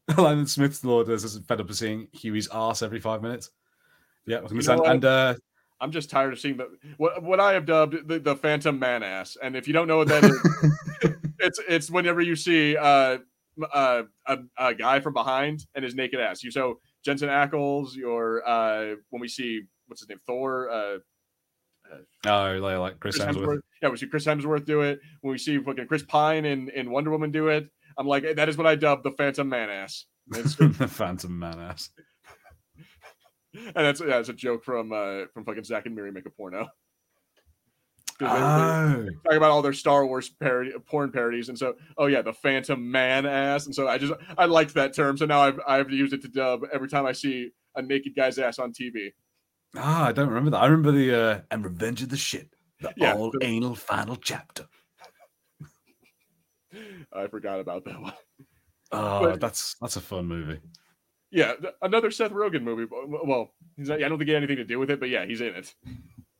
Alan 0.16 0.46
Smith's 0.46 0.82
Lord 0.82 1.10
is 1.10 1.38
fed 1.46 1.60
up 1.60 1.68
of 1.68 1.76
seeing 1.76 2.08
Hughie's 2.14 2.48
ass 2.50 2.80
every 2.80 3.00
five 3.00 3.20
minutes. 3.20 3.50
Yeah, 4.24 4.40
and 4.40 5.04
uh, 5.04 5.34
I'm 5.78 5.92
just 5.92 6.08
tired 6.08 6.32
of 6.32 6.40
seeing 6.40 6.56
the 6.56 6.70
what 6.96 7.22
what 7.22 7.38
I 7.38 7.52
have 7.52 7.66
dubbed 7.66 8.08
the, 8.08 8.18
the 8.18 8.34
Phantom 8.34 8.78
Man 8.78 9.02
ass. 9.02 9.36
And 9.42 9.56
if 9.56 9.66
you 9.66 9.74
don't 9.74 9.88
know 9.88 9.98
what 9.98 10.08
that 10.08 10.24
is, 10.24 11.12
it's 11.38 11.60
it's 11.68 11.90
whenever 11.90 12.22
you 12.22 12.34
see 12.34 12.78
uh, 12.78 13.18
uh, 13.74 14.04
a, 14.26 14.38
a 14.56 14.74
guy 14.74 15.00
from 15.00 15.12
behind 15.12 15.66
and 15.74 15.84
his 15.84 15.94
naked 15.94 16.18
ass. 16.18 16.42
You 16.42 16.50
so 16.50 16.80
Jensen 17.04 17.28
Ackles, 17.28 17.94
your 17.94 18.42
uh, 18.48 18.94
when 19.10 19.20
we 19.20 19.28
see 19.28 19.64
what's 19.86 20.00
his 20.00 20.08
name, 20.08 20.20
Thor. 20.26 20.70
Uh, 20.70 20.98
oh, 22.26 22.58
like, 22.60 22.78
like 22.78 23.00
Chris, 23.00 23.16
Chris 23.16 23.28
Hemsworth. 23.28 23.46
Hemsworth. 23.46 23.60
Yeah, 23.82 23.88
we 23.88 23.96
see 23.96 24.06
Chris 24.06 24.24
Hemsworth 24.24 24.64
do 24.64 24.82
it. 24.82 25.00
When 25.20 25.32
we 25.32 25.38
see 25.38 25.58
fucking 25.58 25.86
Chris 25.86 26.02
Pine 26.02 26.44
in, 26.44 26.68
in 26.70 26.90
Wonder 26.90 27.10
Woman 27.10 27.30
do 27.30 27.48
it, 27.48 27.68
I'm 27.98 28.06
like, 28.06 28.24
that 28.36 28.48
is 28.48 28.56
what 28.56 28.66
I 28.66 28.74
dub 28.74 29.02
the 29.02 29.10
Phantom 29.12 29.48
Man 29.48 29.70
ass. 29.70 30.06
the 30.28 30.88
Phantom 30.88 31.38
Man 31.38 31.58
ass 31.58 31.90
and 33.56 33.74
that's 33.74 34.00
yeah, 34.00 34.18
it's 34.18 34.28
a 34.28 34.32
joke 34.32 34.64
from 34.64 34.92
uh 34.92 35.26
from 35.32 35.44
fucking 35.44 35.64
Zack 35.64 35.86
and 35.86 35.94
Miri 35.94 36.12
make 36.12 36.26
a 36.26 36.30
porno. 36.30 36.68
Oh. 38.18 39.06
talking 39.24 39.36
about 39.36 39.50
all 39.50 39.60
their 39.60 39.74
Star 39.74 40.06
Wars 40.06 40.30
parody 40.30 40.72
porn 40.86 41.12
parodies, 41.12 41.48
and 41.48 41.58
so 41.58 41.74
oh 41.98 42.06
yeah, 42.06 42.22
the 42.22 42.32
Phantom 42.32 42.90
Man 42.90 43.26
ass, 43.26 43.66
and 43.66 43.74
so 43.74 43.88
I 43.88 43.98
just 43.98 44.12
I 44.38 44.46
liked 44.46 44.74
that 44.74 44.94
term, 44.94 45.16
so 45.16 45.26
now 45.26 45.40
I've 45.40 45.60
I 45.66 45.76
have 45.76 45.90
used 45.90 46.12
it 46.12 46.22
to 46.22 46.28
dub 46.28 46.62
every 46.72 46.88
time 46.88 47.06
I 47.06 47.12
see 47.12 47.50
a 47.74 47.82
naked 47.82 48.14
guy's 48.16 48.38
ass 48.38 48.58
on 48.58 48.72
TV. 48.72 49.12
Ah, 49.74 50.06
I 50.06 50.12
don't 50.12 50.28
remember 50.28 50.50
that. 50.50 50.62
I 50.62 50.66
remember 50.66 50.92
the 50.92 51.14
uh 51.14 51.40
and 51.50 51.64
Revenge 51.64 52.02
of 52.02 52.10
the 52.10 52.16
Shit, 52.16 52.50
the 52.80 52.92
yeah, 52.96 53.14
all 53.14 53.30
the... 53.30 53.38
anal 53.42 53.74
final 53.74 54.16
chapter. 54.16 54.66
I 57.12 57.26
forgot 57.28 57.60
about 57.60 57.84
that 57.84 58.00
one. 58.00 58.12
Oh, 58.92 59.20
but, 59.22 59.40
that's 59.40 59.76
that's 59.80 59.96
a 59.96 60.00
fun 60.00 60.26
movie. 60.26 60.60
Yeah, 61.30 61.54
another 61.82 62.10
Seth 62.10 62.30
Rogen 62.30 62.62
movie. 62.62 62.86
Well, 62.90 63.52
he's 63.76 63.88
not, 63.88 64.02
I 64.02 64.08
don't 64.08 64.18
think 64.18 64.28
he 64.28 64.34
had 64.34 64.42
anything 64.42 64.56
to 64.58 64.64
do 64.64 64.78
with 64.78 64.90
it, 64.90 65.00
but 65.00 65.08
yeah, 65.08 65.26
he's 65.26 65.40
in 65.40 65.54
it. 65.54 65.74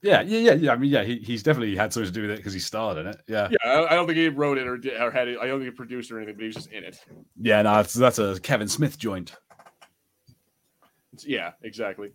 Yeah, 0.03 0.21
yeah, 0.21 0.39
yeah, 0.39 0.53
yeah. 0.53 0.73
I 0.73 0.77
mean, 0.77 0.91
yeah, 0.91 1.03
he, 1.03 1.17
he's 1.19 1.43
definitely 1.43 1.75
had 1.75 1.93
something 1.93 2.13
to 2.13 2.13
do 2.13 2.23
with 2.23 2.31
it 2.31 2.37
because 2.37 2.53
he 2.53 2.61
starred 2.61 2.99
in 2.99 3.09
it. 3.09 3.17
Yeah, 3.27 3.49
yeah. 3.51 3.87
I 3.91 3.95
don't 3.95 4.07
think 4.07 4.19
he 4.19 4.29
wrote 4.29 4.59
it 4.59 4.67
or, 4.69 4.77
did, 4.77 5.01
or 5.01 5.11
had 5.11 5.27
it. 5.27 5.39
I 5.41 5.47
don't 5.47 5.59
think 5.59 5.73
he 5.73 5.77
produced 5.77 6.13
or 6.13 6.19
anything, 6.19 6.37
but 6.37 6.43
he 6.43 6.47
was 6.47 6.57
just 6.57 6.71
in 6.71 6.85
it. 6.85 6.99
Yeah, 7.41 7.63
no, 7.63 7.75
that's, 7.75 7.95
that's 7.95 8.19
a 8.19 8.39
Kevin 8.39 8.69
Smith 8.69 8.99
joint. 8.99 9.35
yeah, 11.25 11.53
exactly. 11.63 12.13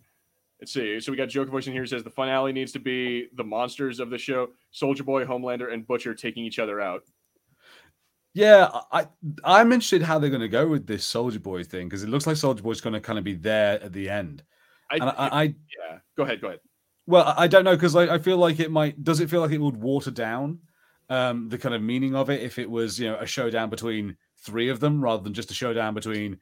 Let's 0.62 0.74
see. 0.74 1.00
So 1.00 1.10
we 1.10 1.18
got 1.18 1.28
Joker 1.28 1.50
voice 1.50 1.66
in 1.66 1.72
here. 1.72 1.84
Says 1.86 2.04
the 2.04 2.10
finale 2.10 2.52
needs 2.52 2.70
to 2.70 2.78
be 2.78 3.26
the 3.34 3.42
monsters 3.42 3.98
of 3.98 4.10
the 4.10 4.16
show: 4.16 4.50
Soldier 4.70 5.02
Boy, 5.02 5.24
Homelander, 5.24 5.72
and 5.72 5.84
Butcher 5.84 6.14
taking 6.14 6.44
each 6.44 6.60
other 6.60 6.80
out. 6.80 7.02
Yeah, 8.32 8.70
I 8.92 9.08
I'm 9.42 9.72
interested 9.72 10.02
how 10.02 10.20
they're 10.20 10.30
going 10.30 10.40
to 10.40 10.46
go 10.46 10.68
with 10.68 10.86
this 10.86 11.04
Soldier 11.04 11.40
Boy 11.40 11.64
thing 11.64 11.88
because 11.88 12.04
it 12.04 12.10
looks 12.10 12.28
like 12.28 12.36
Soldier 12.36 12.62
Boy's 12.62 12.80
going 12.80 12.92
to 12.92 13.00
kind 13.00 13.18
of 13.18 13.24
be 13.24 13.34
there 13.34 13.82
at 13.82 13.92
the 13.92 14.08
end. 14.08 14.44
I, 14.88 14.98
I, 15.00 15.12
I, 15.28 15.42
yeah, 15.42 15.98
go 16.16 16.22
ahead, 16.22 16.40
go 16.40 16.46
ahead. 16.46 16.60
Well, 17.08 17.34
I 17.36 17.48
don't 17.48 17.64
know 17.64 17.74
because 17.74 17.96
I, 17.96 18.14
I 18.14 18.18
feel 18.20 18.36
like 18.36 18.60
it 18.60 18.70
might. 18.70 19.02
Does 19.02 19.18
it 19.18 19.30
feel 19.30 19.40
like 19.40 19.50
it 19.50 19.58
would 19.58 19.76
water 19.76 20.12
down 20.12 20.60
um, 21.08 21.48
the 21.48 21.58
kind 21.58 21.74
of 21.74 21.82
meaning 21.82 22.14
of 22.14 22.30
it 22.30 22.40
if 22.40 22.60
it 22.60 22.70
was 22.70 23.00
you 23.00 23.10
know 23.10 23.16
a 23.16 23.26
showdown 23.26 23.68
between 23.68 24.16
three 24.38 24.68
of 24.68 24.78
them 24.78 25.02
rather 25.02 25.24
than 25.24 25.34
just 25.34 25.50
a 25.50 25.54
showdown 25.54 25.92
between 25.92 26.38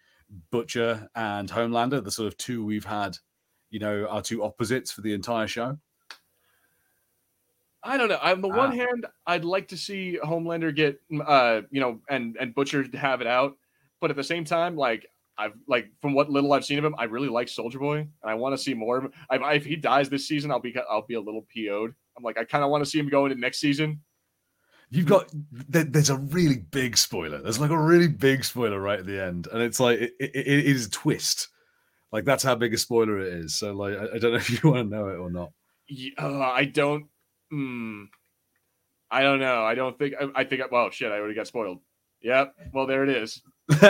Butcher 0.50 1.08
and 1.14 1.48
Homelander, 1.48 2.04
the 2.04 2.10
sort 2.10 2.28
of 2.28 2.36
two 2.36 2.62
we've 2.66 2.84
had, 2.84 3.16
you 3.70 3.78
know, 3.78 4.06
our 4.08 4.22
two 4.22 4.42
opposites 4.42 4.90
for 4.90 5.00
the 5.00 5.12
entire 5.12 5.46
show. 5.46 5.78
I 7.82 7.96
don't 7.96 8.08
know. 8.08 8.18
On 8.22 8.40
the 8.42 8.48
one 8.48 8.76
hand, 8.76 9.06
I'd 9.26 9.44
like 9.44 9.68
to 9.68 9.76
see 9.76 10.18
Homelander 10.22 10.74
get, 10.74 11.00
uh, 11.26 11.62
you 11.70 11.80
know, 11.80 12.00
and 12.10 12.36
and 12.38 12.54
Butcher 12.54 12.86
to 12.86 12.98
have 12.98 13.20
it 13.20 13.26
out, 13.26 13.56
but 14.00 14.10
at 14.10 14.16
the 14.16 14.24
same 14.24 14.44
time, 14.44 14.76
like 14.76 15.06
I've 15.38 15.54
like 15.66 15.90
from 16.02 16.12
what 16.12 16.28
little 16.28 16.52
I've 16.52 16.64
seen 16.64 16.78
of 16.78 16.84
him, 16.84 16.94
I 16.98 17.04
really 17.04 17.28
like 17.28 17.48
Soldier 17.48 17.78
Boy, 17.78 17.98
and 17.98 18.10
I 18.22 18.34
want 18.34 18.54
to 18.54 18.62
see 18.62 18.74
more 18.74 18.98
of 18.98 19.04
him. 19.04 19.12
I, 19.30 19.54
if 19.54 19.64
he 19.64 19.76
dies 19.76 20.10
this 20.10 20.28
season, 20.28 20.50
I'll 20.50 20.60
be 20.60 20.74
I'll 20.90 21.06
be 21.06 21.14
a 21.14 21.20
little 21.20 21.46
PO'd. 21.54 21.94
I'm 22.16 22.22
like, 22.22 22.38
I 22.38 22.44
kind 22.44 22.62
of 22.62 22.70
want 22.70 22.84
to 22.84 22.90
see 22.90 22.98
him 22.98 23.08
go 23.08 23.24
into 23.24 23.40
next 23.40 23.60
season. 23.60 24.00
You've 24.90 25.06
got 25.06 25.30
there's 25.52 26.10
a 26.10 26.16
really 26.16 26.58
big 26.58 26.98
spoiler. 26.98 27.40
There's 27.40 27.60
like 27.60 27.70
a 27.70 27.78
really 27.78 28.08
big 28.08 28.44
spoiler 28.44 28.80
right 28.80 28.98
at 28.98 29.06
the 29.06 29.22
end, 29.22 29.48
and 29.50 29.62
it's 29.62 29.80
like 29.80 30.00
it, 30.00 30.12
it, 30.20 30.32
it 30.34 30.66
is 30.66 30.86
a 30.86 30.90
twist. 30.90 31.48
Like 32.12 32.24
that's 32.24 32.42
how 32.42 32.54
big 32.54 32.74
a 32.74 32.78
spoiler 32.78 33.20
it 33.20 33.32
is. 33.32 33.54
So 33.56 33.72
like 33.72 33.94
I, 33.94 34.16
I 34.16 34.18
don't 34.18 34.32
know 34.32 34.38
if 34.38 34.50
you 34.50 34.70
want 34.70 34.90
to 34.90 34.96
know 34.96 35.08
it 35.08 35.16
or 35.16 35.30
not. 35.30 35.52
Uh, 36.18 36.40
I 36.40 36.64
don't. 36.64 37.06
Hmm. 37.50 38.04
I 39.10 39.22
don't 39.22 39.40
know. 39.40 39.64
I 39.64 39.74
don't 39.74 39.98
think. 39.98 40.14
I, 40.20 40.28
I 40.40 40.44
think. 40.44 40.62
Well, 40.70 40.90
shit. 40.90 41.10
I 41.10 41.16
already 41.16 41.34
got 41.34 41.46
spoiled. 41.46 41.80
Yep. 42.22 42.54
Well, 42.72 42.86
there 42.86 43.02
it 43.02 43.08
is. 43.10 43.42
so, 43.72 43.86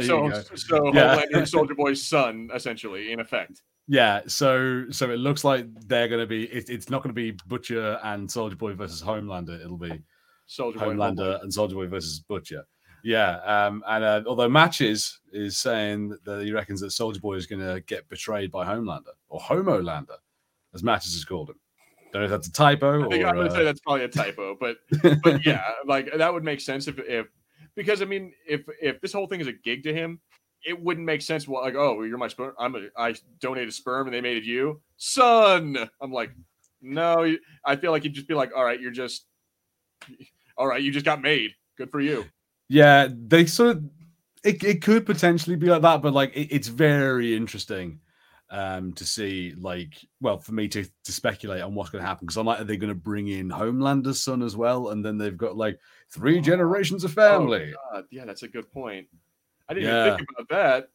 so, 0.00 0.30
so, 0.54 0.94
yeah. 0.94 1.16
Homelander 1.16 1.34
and 1.34 1.48
Soldier 1.48 1.74
Boy's 1.74 2.06
son, 2.06 2.48
essentially, 2.54 3.12
in 3.12 3.20
effect. 3.20 3.62
Yeah. 3.88 4.22
So, 4.26 4.84
so 4.90 5.10
it 5.10 5.18
looks 5.18 5.44
like 5.44 5.66
they're 5.86 6.08
going 6.08 6.20
to 6.20 6.26
be. 6.26 6.44
It, 6.44 6.70
it's 6.70 6.88
not 6.88 7.02
going 7.02 7.14
to 7.14 7.14
be 7.14 7.36
Butcher 7.46 7.98
and 8.02 8.30
Soldier 8.30 8.56
Boy 8.56 8.74
versus 8.74 9.02
Homelander. 9.02 9.62
It'll 9.62 9.76
be 9.76 10.00
Soldier 10.46 10.78
Boy 10.78 10.94
Homelander 10.94 11.34
and, 11.34 11.44
and 11.44 11.54
Soldier 11.54 11.76
Boy 11.76 11.86
versus 11.86 12.20
Butcher. 12.20 12.64
Yeah. 13.04 13.36
Um, 13.36 13.84
and 13.86 14.02
uh, 14.02 14.22
although 14.26 14.48
Matches 14.48 15.20
is 15.32 15.58
saying 15.58 16.16
that 16.24 16.42
he 16.42 16.52
reckons 16.52 16.80
that 16.80 16.90
Soldier 16.90 17.20
Boy 17.20 17.34
is 17.34 17.46
going 17.46 17.60
to 17.60 17.80
get 17.82 18.08
betrayed 18.08 18.50
by 18.50 18.66
Homelander 18.66 19.12
or 19.28 19.38
Homolander, 19.38 20.16
as 20.74 20.82
Matches 20.82 21.14
has 21.14 21.24
called 21.24 21.50
him. 21.50 21.60
Don't 22.12 22.22
know 22.22 22.26
if 22.26 22.30
that's 22.30 22.48
a 22.48 22.52
typo. 22.52 23.04
I 23.04 23.08
think 23.08 23.24
or, 23.24 23.28
I'm 23.28 23.34
going 23.34 23.48
to 23.48 23.52
uh... 23.52 23.56
say 23.56 23.64
that's 23.64 23.80
probably 23.80 24.04
a 24.04 24.08
typo, 24.08 24.56
but 24.58 24.76
but 25.22 25.44
yeah, 25.46 25.64
like 25.86 26.08
that 26.16 26.32
would 26.32 26.44
make 26.44 26.60
sense 26.60 26.88
if 26.88 26.98
if 27.00 27.26
because 27.74 28.02
I 28.02 28.04
mean 28.04 28.32
if 28.48 28.62
if 28.80 29.00
this 29.00 29.12
whole 29.12 29.26
thing 29.26 29.40
is 29.40 29.48
a 29.48 29.52
gig 29.52 29.82
to 29.82 29.92
him, 29.92 30.20
it 30.64 30.80
wouldn't 30.80 31.04
make 31.04 31.22
sense. 31.22 31.48
Well, 31.48 31.62
like 31.62 31.74
oh, 31.74 32.04
you're 32.04 32.18
my 32.18 32.28
sperm. 32.28 32.54
I'm 32.58 32.76
a 32.76 32.86
I 32.96 33.16
donated 33.40 33.74
sperm 33.74 34.06
and 34.06 34.14
they 34.14 34.20
made 34.20 34.36
it 34.36 34.44
you, 34.44 34.80
son. 34.96 35.76
I'm 36.00 36.12
like, 36.12 36.30
no. 36.80 37.34
I 37.64 37.76
feel 37.76 37.90
like 37.90 38.04
you'd 38.04 38.14
just 38.14 38.28
be 38.28 38.34
like, 38.34 38.52
all 38.56 38.64
right, 38.64 38.80
you're 38.80 38.92
just, 38.92 39.26
all 40.56 40.68
right, 40.68 40.82
you 40.82 40.92
just 40.92 41.04
got 41.04 41.20
made. 41.20 41.50
Good 41.76 41.90
for 41.90 42.00
you. 42.00 42.24
Yeah, 42.68 43.08
they 43.10 43.46
sort 43.46 43.76
of. 43.76 43.84
It, 44.42 44.62
it 44.62 44.82
could 44.82 45.06
potentially 45.06 45.56
be 45.56 45.68
like 45.68 45.82
that, 45.82 46.02
but 46.02 46.12
like 46.12 46.36
it, 46.36 46.54
it's 46.54 46.68
very 46.68 47.34
interesting 47.34 48.00
um, 48.50 48.92
to 48.92 49.04
see, 49.04 49.54
like, 49.58 49.94
well, 50.20 50.38
for 50.38 50.52
me 50.52 50.68
to 50.68 50.84
to 50.84 51.12
speculate 51.12 51.62
on 51.62 51.74
what's 51.74 51.90
going 51.90 52.02
to 52.02 52.08
happen 52.08 52.26
because 52.26 52.36
I'm 52.36 52.46
like, 52.46 52.60
are 52.60 52.64
they 52.64 52.76
going 52.76 52.92
to 52.92 52.94
bring 52.94 53.28
in 53.28 53.48
Homelander's 53.48 54.22
son 54.22 54.42
as 54.42 54.56
well, 54.56 54.90
and 54.90 55.04
then 55.04 55.18
they've 55.18 55.36
got 55.36 55.56
like 55.56 55.78
three 56.10 56.38
oh, 56.38 56.42
generations 56.42 57.04
of 57.04 57.12
family? 57.12 57.72
Oh, 57.92 58.02
yeah, 58.10 58.24
that's 58.24 58.42
a 58.42 58.48
good 58.48 58.70
point. 58.70 59.08
I 59.68 59.74
didn't 59.74 59.88
yeah. 59.88 60.06
even 60.06 60.18
think 60.18 60.28
about 60.38 60.48
that. 60.50 60.88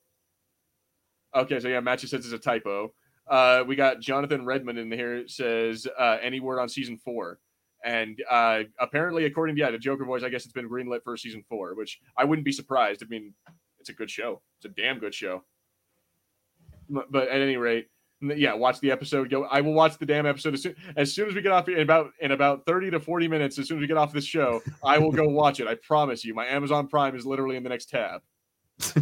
Okay, 1.36 1.60
so 1.60 1.68
yeah, 1.68 1.82
Matchy 1.82 2.08
says 2.08 2.26
it's 2.26 2.34
a 2.34 2.38
typo. 2.40 2.94
Uh, 3.28 3.64
we 3.68 3.76
got 3.76 4.00
Jonathan 4.00 4.46
Redmond 4.46 4.80
in 4.80 4.92
here 4.92 5.28
says 5.28 5.88
uh, 5.98 6.18
any 6.22 6.40
word 6.40 6.60
on 6.60 6.70
season 6.70 6.98
four. 6.98 7.40
And 7.86 8.22
uh, 8.30 8.64
apparently, 8.80 9.26
according 9.26 9.56
to 9.56 9.62
yeah, 9.62 9.72
the 9.72 9.78
Joker 9.78 10.06
voice, 10.06 10.24
I 10.24 10.30
guess 10.30 10.44
it's 10.44 10.54
been 10.54 10.70
greenlit 10.70 11.04
for 11.04 11.16
season 11.16 11.44
four, 11.48 11.76
which 11.76 12.00
I 12.18 12.26
wouldn't 12.26 12.46
be 12.46 12.52
surprised. 12.52 13.04
I 13.04 13.08
mean, 13.08 13.34
it's 13.80 13.90
a 13.90 13.94
good 13.94 14.10
show. 14.10 14.42
It's 14.58 14.66
a 14.66 14.82
damn 14.82 15.00
good 15.00 15.14
show. 15.14 15.44
But 16.90 17.30
at 17.30 17.42
any 17.42 17.56
rate, 17.56 17.88
yeah, 18.22 18.54
watch 18.54 18.80
the 18.82 18.92
episode. 18.92 19.30
Go. 19.30 19.46
I 19.46 19.62
will 19.62 19.74
watch 19.74 19.98
the 19.98 20.06
damn 20.06 20.26
episode 20.26 20.54
as 20.54 20.64
soon 20.64 20.76
as, 20.98 21.14
soon 21.14 21.30
as 21.30 21.36
we 21.36 21.42
get 21.42 21.54
off 21.54 21.70
in 21.70 21.80
about 21.80 22.12
in 22.20 22.32
about 22.32 22.66
thirty 22.66 22.92
to 22.92 23.00
forty 23.00 23.28
minutes. 23.28 23.58
As 23.58 23.68
soon 23.68 23.78
as 23.78 23.82
we 23.82 23.88
get 23.88 23.98
off 23.98 24.12
this 24.12 24.26
show, 24.26 24.62
I 24.84 24.98
will 24.98 25.12
go 25.12 25.30
watch 25.30 25.60
it. 25.60 25.68
I 25.68 25.76
promise 25.76 26.26
you. 26.26 26.34
My 26.34 26.46
Amazon 26.48 26.88
Prime 26.88 27.16
is 27.16 27.26
literally 27.26 27.56
in 27.56 27.64
the 27.64 27.70
next 27.70 27.90
tab. 27.90 28.22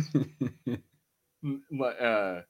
uh, 1.81 2.41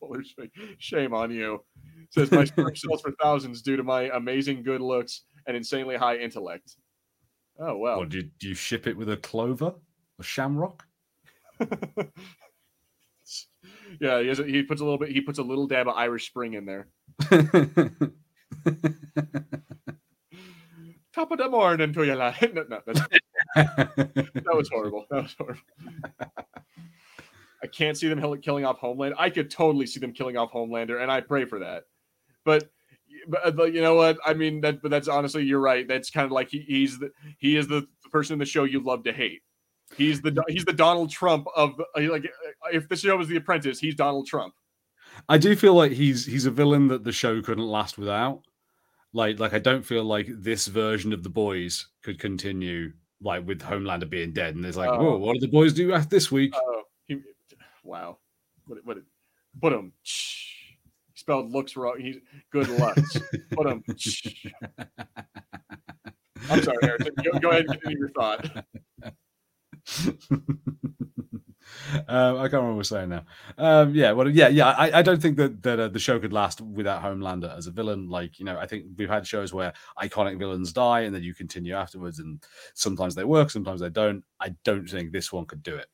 shame 0.78 1.12
on 1.12 1.30
you. 1.30 1.62
Says 2.10 2.30
my 2.30 2.44
sperm 2.46 2.74
sells 2.74 3.02
for 3.02 3.12
thousands 3.22 3.62
due 3.62 3.76
to 3.76 3.82
my 3.82 4.10
amazing 4.14 4.62
good 4.62 4.80
looks 4.80 5.22
and 5.46 5.56
insanely 5.56 5.96
high 5.96 6.16
intellect. 6.16 6.76
Oh 7.58 7.76
well. 7.76 8.04
Do 8.04 8.18
you, 8.18 8.30
do 8.38 8.48
you 8.48 8.54
ship 8.54 8.86
it 8.86 8.96
with 8.96 9.10
a 9.10 9.16
clover, 9.16 9.74
a 10.18 10.22
shamrock? 10.22 10.86
yeah, 14.00 14.20
he, 14.20 14.28
has 14.28 14.38
a, 14.38 14.44
he 14.44 14.62
puts 14.62 14.80
a 14.80 14.84
little 14.84 14.98
bit. 14.98 15.10
He 15.10 15.20
puts 15.20 15.38
a 15.38 15.42
little 15.42 15.66
dab 15.66 15.88
of 15.88 15.96
Irish 15.96 16.28
Spring 16.28 16.54
in 16.54 16.64
there. 16.64 16.88
Top 21.12 21.32
of 21.32 21.38
the 21.38 21.48
morning 21.48 21.92
to 21.92 22.04
you, 22.04 22.14
lad. 22.14 22.36
No, 22.54 22.64
no, 22.68 22.80
that 22.86 24.44
was 24.46 24.68
horrible. 24.68 25.06
That 25.10 25.24
was 25.24 25.34
horrible. 25.36 25.60
I 27.60 27.66
can't 27.66 27.96
see 27.96 28.08
them 28.08 28.40
killing 28.40 28.64
off 28.64 28.80
Homelander. 28.80 29.14
I 29.18 29.30
could 29.30 29.50
totally 29.50 29.86
see 29.86 29.98
them 29.98 30.12
killing 30.12 30.36
off 30.36 30.52
Homelander, 30.52 31.02
and 31.02 31.10
I 31.10 31.20
pray 31.20 31.44
for 31.44 31.58
that. 31.58 31.84
But, 32.44 32.70
but, 33.28 33.46
uh, 33.46 33.50
but 33.50 33.74
you 33.74 33.80
know 33.80 33.94
what? 33.94 34.18
I 34.24 34.34
mean, 34.34 34.60
that. 34.62 34.82
But 34.82 34.90
that's 34.90 35.08
honestly, 35.08 35.44
you're 35.44 35.60
right. 35.60 35.86
That's 35.86 36.10
kind 36.10 36.26
of 36.26 36.32
like 36.32 36.48
he, 36.50 36.60
he's 36.60 36.98
the 36.98 37.10
he 37.38 37.56
is 37.56 37.68
the 37.68 37.86
person 38.10 38.34
in 38.34 38.38
the 38.38 38.46
show 38.46 38.64
you 38.64 38.80
love 38.82 39.04
to 39.04 39.12
hate. 39.12 39.42
He's 39.96 40.20
the 40.20 40.42
he's 40.48 40.64
the 40.64 40.72
Donald 40.72 41.10
Trump 41.10 41.46
of 41.56 41.80
uh, 41.80 42.00
like 42.10 42.24
uh, 42.24 42.68
if 42.72 42.88
the 42.88 42.96
show 42.96 43.16
was 43.16 43.28
The 43.28 43.36
Apprentice, 43.36 43.78
he's 43.78 43.94
Donald 43.94 44.26
Trump. 44.26 44.54
I 45.28 45.38
do 45.38 45.56
feel 45.56 45.74
like 45.74 45.92
he's 45.92 46.26
he's 46.26 46.46
a 46.46 46.50
villain 46.50 46.88
that 46.88 47.04
the 47.04 47.12
show 47.12 47.40
couldn't 47.40 47.66
last 47.66 47.98
without. 47.98 48.42
Like 49.12 49.38
like 49.38 49.54
I 49.54 49.58
don't 49.58 49.84
feel 49.84 50.04
like 50.04 50.28
this 50.28 50.66
version 50.66 51.12
of 51.12 51.22
the 51.22 51.30
boys 51.30 51.88
could 52.02 52.18
continue 52.18 52.92
like 53.22 53.46
with 53.46 53.60
Homelander 53.60 54.08
being 54.08 54.32
dead. 54.32 54.54
And 54.54 54.64
there's 54.64 54.76
like, 54.76 54.90
oh, 54.90 55.16
what 55.16 55.34
do 55.34 55.40
the 55.40 55.48
boys 55.48 55.72
do 55.72 55.96
this 56.02 56.30
week? 56.30 56.52
Oh, 56.54 56.82
he, 57.06 57.20
wow, 57.82 58.18
what 58.66 58.78
what 58.84 58.98
put 59.60 59.72
him 59.72 59.92
spelled 61.28 61.52
looks 61.52 61.76
wrong. 61.76 62.00
He's 62.00 62.16
good 62.50 62.68
looks. 62.68 63.18
put 63.52 63.66
him. 63.66 63.84
I'm 66.50 66.62
sorry, 66.62 66.78
Harrison. 66.82 67.12
Go, 67.22 67.38
go 67.38 67.50
ahead 67.50 67.66
and 67.66 67.72
continue 67.72 67.98
your 67.98 68.08
thought. 68.10 68.46
um, 72.08 72.36
I 72.36 72.48
can't 72.48 72.52
remember 72.54 72.68
what 72.68 72.76
we're 72.76 72.82
saying 72.84 73.10
now. 73.10 73.24
Um, 73.58 73.94
yeah, 73.94 74.12
well, 74.12 74.30
yeah, 74.30 74.48
yeah. 74.48 74.70
I, 74.70 75.00
I 75.00 75.02
don't 75.02 75.20
think 75.20 75.36
that 75.36 75.62
that 75.64 75.78
uh, 75.78 75.88
the 75.88 75.98
show 75.98 76.18
could 76.18 76.32
last 76.32 76.62
without 76.62 77.02
Homelander 77.02 77.54
as 77.54 77.66
a 77.66 77.72
villain. 77.72 78.08
Like, 78.08 78.38
you 78.38 78.46
know, 78.46 78.56
I 78.58 78.66
think 78.66 78.86
we've 78.96 79.10
had 79.10 79.26
shows 79.26 79.52
where 79.52 79.74
iconic 80.00 80.38
villains 80.38 80.72
die 80.72 81.00
and 81.00 81.14
then 81.14 81.22
you 81.22 81.34
continue 81.34 81.74
afterwards, 81.74 82.20
and 82.20 82.42
sometimes 82.74 83.14
they 83.14 83.24
work, 83.24 83.50
sometimes 83.50 83.80
they 83.80 83.90
don't. 83.90 84.24
I 84.40 84.54
don't 84.64 84.88
think 84.88 85.12
this 85.12 85.30
one 85.30 85.44
could 85.44 85.62
do 85.62 85.74
it. 85.74 85.88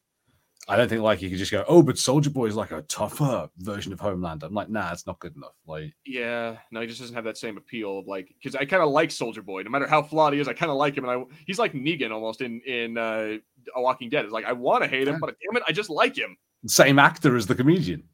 I 0.66 0.76
don't 0.76 0.88
think 0.88 1.02
like 1.02 1.20
you 1.20 1.28
could 1.28 1.38
just 1.38 1.52
go, 1.52 1.62
oh, 1.68 1.82
but 1.82 1.98
Soldier 1.98 2.30
Boy 2.30 2.46
is 2.46 2.56
like 2.56 2.70
a 2.72 2.82
tougher 2.82 3.50
version 3.58 3.92
of 3.92 4.00
Homelander. 4.00 4.44
I'm 4.44 4.54
like, 4.54 4.70
nah, 4.70 4.92
it's 4.92 5.06
not 5.06 5.18
good 5.18 5.36
enough. 5.36 5.52
Like, 5.66 5.92
yeah, 6.06 6.56
no, 6.70 6.80
he 6.80 6.86
just 6.86 7.00
doesn't 7.00 7.14
have 7.14 7.24
that 7.24 7.36
same 7.36 7.58
appeal 7.58 7.98
of 7.98 8.06
like, 8.06 8.28
because 8.28 8.56
I 8.56 8.64
kind 8.64 8.82
of 8.82 8.88
like 8.88 9.10
Soldier 9.10 9.42
Boy, 9.42 9.62
no 9.62 9.70
matter 9.70 9.86
how 9.86 10.02
flawed 10.02 10.32
he 10.32 10.40
is, 10.40 10.48
I 10.48 10.54
kind 10.54 10.70
of 10.70 10.78
like 10.78 10.96
him, 10.96 11.04
and 11.04 11.12
I 11.12 11.24
he's 11.46 11.58
like 11.58 11.74
Negan 11.74 12.12
almost 12.12 12.40
in 12.40 12.60
in 12.62 12.96
uh, 12.96 13.36
A 13.76 13.82
Walking 13.82 14.08
Dead. 14.08 14.24
It's 14.24 14.32
like 14.32 14.46
I 14.46 14.52
want 14.52 14.82
to 14.84 14.88
hate 14.88 15.06
him, 15.06 15.14
yeah. 15.14 15.20
but 15.20 15.36
damn 15.42 15.56
it, 15.56 15.64
I 15.68 15.72
just 15.72 15.90
like 15.90 16.16
him. 16.16 16.36
Same 16.66 16.98
actor 16.98 17.36
as 17.36 17.46
the 17.46 17.54
comedian. 17.54 18.04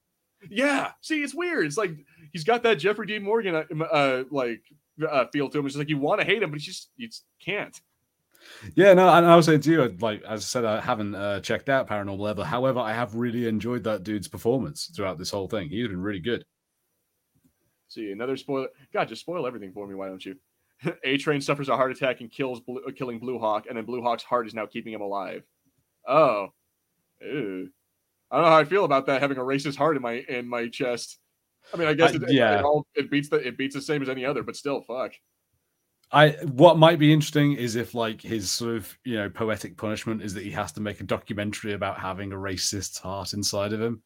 Yeah, 0.48 0.92
see, 1.02 1.22
it's 1.22 1.34
weird. 1.34 1.66
It's 1.66 1.76
like 1.76 1.92
he's 2.32 2.44
got 2.44 2.64
that 2.64 2.76
Jeffrey 2.76 3.06
Dean 3.06 3.22
Morgan 3.22 3.54
uh, 3.54 3.84
uh 3.84 4.24
like 4.30 4.62
uh, 5.08 5.26
feel 5.32 5.48
to 5.50 5.58
him. 5.58 5.66
It's 5.66 5.74
just 5.74 5.78
like 5.78 5.88
you 5.88 5.98
want 5.98 6.20
to 6.20 6.26
hate 6.26 6.42
him, 6.42 6.50
but 6.50 6.58
you 6.58 6.66
just 6.66 6.90
you 6.96 7.06
just 7.06 7.24
can't. 7.44 7.80
Yeah, 8.74 8.94
no, 8.94 9.08
and 9.08 9.26
I 9.26 9.36
was 9.36 9.46
saying 9.46 9.60
to 9.62 9.70
you, 9.70 9.96
like 10.00 10.22
as 10.22 10.40
I 10.40 10.44
said, 10.44 10.64
I 10.64 10.80
haven't 10.80 11.14
uh, 11.14 11.40
checked 11.40 11.68
out 11.68 11.88
Paranormal 11.88 12.30
ever. 12.30 12.44
However, 12.44 12.80
I 12.80 12.92
have 12.92 13.14
really 13.14 13.46
enjoyed 13.46 13.84
that 13.84 14.02
dude's 14.02 14.28
performance 14.28 14.90
throughout 14.94 15.18
this 15.18 15.30
whole 15.30 15.48
thing. 15.48 15.68
He's 15.68 15.88
been 15.88 16.00
really 16.00 16.20
good. 16.20 16.44
See, 17.88 18.12
another 18.12 18.36
spoiler. 18.36 18.68
God, 18.92 19.08
just 19.08 19.22
spoil 19.22 19.46
everything 19.46 19.72
for 19.72 19.86
me. 19.86 19.94
Why 19.94 20.08
don't 20.08 20.24
you? 20.24 20.36
a 21.04 21.16
Train 21.18 21.40
suffers 21.40 21.68
a 21.68 21.76
heart 21.76 21.92
attack 21.92 22.20
and 22.20 22.30
kills, 22.30 22.60
Blue, 22.60 22.82
uh, 22.86 22.92
killing 22.92 23.18
Blue 23.18 23.38
Hawk, 23.38 23.66
and 23.68 23.76
then 23.76 23.84
Blue 23.84 24.02
Hawk's 24.02 24.22
heart 24.22 24.46
is 24.46 24.54
now 24.54 24.66
keeping 24.66 24.92
him 24.92 25.00
alive. 25.00 25.42
Oh, 26.06 26.48
Ew. 27.20 27.70
I 28.30 28.36
don't 28.36 28.44
know 28.44 28.50
how 28.50 28.58
I 28.58 28.64
feel 28.64 28.84
about 28.84 29.06
that. 29.06 29.20
Having 29.20 29.38
a 29.38 29.42
racist 29.42 29.76
heart 29.76 29.96
in 29.96 30.02
my 30.02 30.24
in 30.28 30.48
my 30.48 30.68
chest. 30.68 31.18
I 31.74 31.76
mean, 31.76 31.88
I 31.88 31.94
guess 31.94 32.14
it, 32.14 32.22
yeah, 32.28 32.54
it, 32.54 32.60
it, 32.60 32.64
all, 32.64 32.86
it 32.94 33.10
beats 33.10 33.28
the 33.28 33.36
it 33.36 33.58
beats 33.58 33.74
the 33.74 33.82
same 33.82 34.02
as 34.02 34.08
any 34.08 34.24
other, 34.24 34.42
but 34.42 34.56
still, 34.56 34.82
fuck. 34.82 35.12
I 36.12 36.30
what 36.42 36.76
might 36.76 36.98
be 36.98 37.12
interesting 37.12 37.52
is 37.52 37.76
if 37.76 37.94
like 37.94 38.20
his 38.20 38.50
sort 38.50 38.76
of 38.76 38.98
you 39.04 39.16
know 39.16 39.30
poetic 39.30 39.76
punishment 39.76 40.22
is 40.22 40.34
that 40.34 40.42
he 40.42 40.50
has 40.50 40.72
to 40.72 40.80
make 40.80 41.00
a 41.00 41.04
documentary 41.04 41.72
about 41.72 42.00
having 42.00 42.32
a 42.32 42.36
racist 42.36 43.00
heart 43.00 43.32
inside 43.32 43.72
of 43.72 43.80
him, 43.80 44.02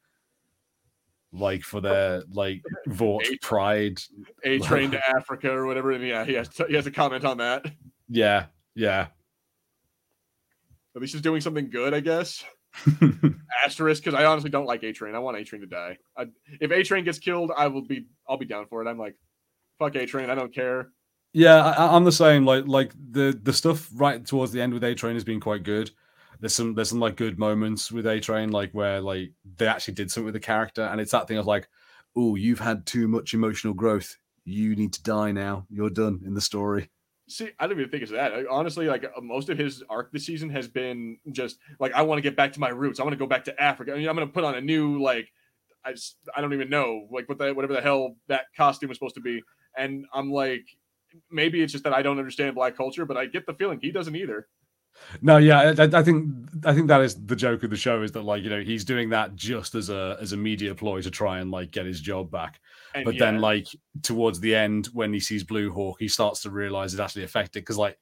like 1.32 1.62
for 1.62 1.80
their 1.80 2.22
like 2.30 2.62
Vought 2.86 3.24
pride, 3.40 4.00
a 4.44 4.58
train 4.58 4.90
to 4.90 5.08
Africa 5.16 5.50
or 5.50 5.66
whatever. 5.66 5.92
And 5.92 6.06
yeah, 6.06 6.24
he 6.24 6.34
has 6.34 6.48
to, 6.50 6.66
he 6.66 6.74
has 6.74 6.84
to 6.84 6.90
comment 6.90 7.24
on 7.24 7.38
that. 7.38 7.64
Yeah, 8.08 8.46
yeah. 8.74 9.08
At 10.94 11.00
least 11.00 11.14
he's 11.14 11.22
doing 11.22 11.40
something 11.40 11.70
good, 11.70 11.94
I 11.94 12.00
guess. 12.00 12.44
Asterisk, 13.64 14.04
because 14.04 14.18
I 14.18 14.26
honestly 14.26 14.50
don't 14.50 14.66
like 14.66 14.82
A 14.82 14.92
Train. 14.92 15.14
I 15.14 15.18
want 15.20 15.36
A 15.36 15.44
Train 15.44 15.62
to 15.62 15.66
die. 15.66 15.96
I, 16.16 16.26
if 16.60 16.70
A 16.70 16.82
Train 16.82 17.04
gets 17.04 17.18
killed, 17.18 17.50
I 17.56 17.68
will 17.68 17.82
be 17.82 18.06
I'll 18.28 18.36
be 18.36 18.44
down 18.44 18.66
for 18.66 18.84
it. 18.84 18.88
I'm 18.88 18.98
like, 18.98 19.16
fuck 19.78 19.96
A 19.96 20.06
Train. 20.06 20.28
I 20.28 20.34
don't 20.34 20.54
care. 20.54 20.90
Yeah, 21.36 21.56
I, 21.56 21.96
am 21.96 22.04
the 22.04 22.12
same. 22.12 22.46
Like 22.46 22.68
like 22.68 22.92
the 23.10 23.38
the 23.42 23.52
stuff 23.52 23.90
right 23.92 24.24
towards 24.24 24.52
the 24.52 24.62
end 24.62 24.72
with 24.72 24.84
A 24.84 24.94
Train 24.94 25.14
has 25.14 25.24
been 25.24 25.40
quite 25.40 25.64
good. 25.64 25.90
there's 26.38 26.54
some 26.54 26.74
there's 26.74 26.90
some 26.90 27.00
like 27.00 27.16
good 27.16 27.40
moments 27.40 27.90
with 27.90 28.06
A 28.06 28.20
Train, 28.20 28.52
like 28.52 28.70
where 28.70 29.00
like 29.00 29.32
they 29.56 29.66
actually 29.66 29.94
did 29.94 30.12
something 30.12 30.26
with 30.26 30.34
the 30.34 30.40
character, 30.40 30.82
and 30.82 31.00
it's 31.00 31.10
that 31.10 31.26
thing 31.26 31.38
of 31.38 31.46
like, 31.46 31.68
oh, 32.16 32.36
you've 32.36 32.60
had 32.60 32.86
too 32.86 33.08
much 33.08 33.34
emotional 33.34 33.74
growth. 33.74 34.16
You 34.44 34.76
need 34.76 34.92
to 34.92 35.02
die 35.02 35.32
now. 35.32 35.66
You're 35.68 35.90
done 35.90 36.22
in 36.24 36.34
the 36.34 36.40
story. 36.40 36.88
See, 37.26 37.50
I 37.58 37.66
don't 37.66 37.80
even 37.80 37.90
think 37.90 38.04
it's 38.04 38.12
that. 38.12 38.32
I- 38.32 38.44
honestly, 38.48 38.86
like 38.86 39.04
uh, 39.04 39.20
most 39.20 39.48
of 39.48 39.58
his 39.58 39.82
arc 39.90 40.12
this 40.12 40.24
season 40.26 40.50
has 40.50 40.68
been 40.68 41.18
just 41.32 41.58
like 41.80 41.92
I 41.94 42.02
want 42.02 42.18
to 42.18 42.22
get 42.22 42.36
back 42.36 42.52
to 42.52 42.60
my 42.60 42.68
roots. 42.68 43.00
I 43.00 43.02
want 43.02 43.14
to 43.14 43.18
go 43.18 43.26
back 43.26 43.44
to 43.46 43.60
Africa. 43.60 43.92
I 43.92 43.96
mean, 43.96 44.08
I'm 44.08 44.14
going 44.14 44.28
to 44.28 44.32
put 44.32 44.44
on 44.44 44.54
a 44.54 44.60
new 44.60 45.02
like 45.02 45.32
I 45.84 45.94
just, 45.94 46.16
I 46.36 46.40
don't 46.40 46.52
even 46.52 46.70
know 46.70 47.08
like 47.10 47.28
what 47.28 47.38
the 47.38 47.52
whatever 47.52 47.72
the 47.72 47.80
hell 47.80 48.14
that 48.28 48.44
costume 48.56 48.88
was 48.88 48.98
supposed 48.98 49.16
to 49.16 49.20
be. 49.20 49.42
And 49.76 50.06
I'm 50.14 50.30
like, 50.30 50.64
maybe 51.30 51.62
it's 51.62 51.72
just 51.72 51.84
that 51.84 51.92
I 51.92 52.02
don't 52.02 52.18
understand 52.18 52.54
black 52.54 52.76
culture, 52.76 53.06
but 53.06 53.16
I 53.16 53.26
get 53.26 53.46
the 53.46 53.54
feeling 53.54 53.78
he 53.80 53.90
doesn't 53.90 54.16
either. 54.16 54.48
No, 55.20 55.38
yeah, 55.38 55.74
I, 55.76 55.82
I 55.82 56.02
think 56.02 56.32
I 56.64 56.72
think 56.72 56.88
that 56.88 57.00
is 57.00 57.26
the 57.26 57.36
joke 57.36 57.64
of 57.64 57.70
the 57.70 57.76
show 57.76 58.02
is 58.02 58.12
that 58.12 58.22
like 58.22 58.42
you 58.42 58.50
know 58.50 58.60
he's 58.60 58.84
doing 58.84 59.10
that 59.10 59.34
just 59.34 59.74
as 59.74 59.90
a 59.90 60.16
as 60.20 60.32
a 60.32 60.36
media 60.36 60.74
ploy 60.74 61.00
to 61.02 61.10
try 61.10 61.40
and 61.40 61.50
like 61.50 61.72
get 61.72 61.86
his 61.86 62.00
job 62.00 62.30
back. 62.30 62.60
And 62.94 63.04
But 63.04 63.14
yeah, 63.14 63.26
then 63.26 63.40
like 63.40 63.66
towards 64.02 64.40
the 64.40 64.54
end 64.54 64.86
when 64.92 65.12
he 65.12 65.20
sees 65.20 65.42
Blue 65.42 65.72
Hawk, 65.72 65.96
he 65.98 66.08
starts 66.08 66.42
to 66.42 66.50
realize 66.50 66.92
it's 66.92 67.00
actually 67.00 67.24
affected 67.24 67.60
because 67.60 67.78
like 67.78 67.98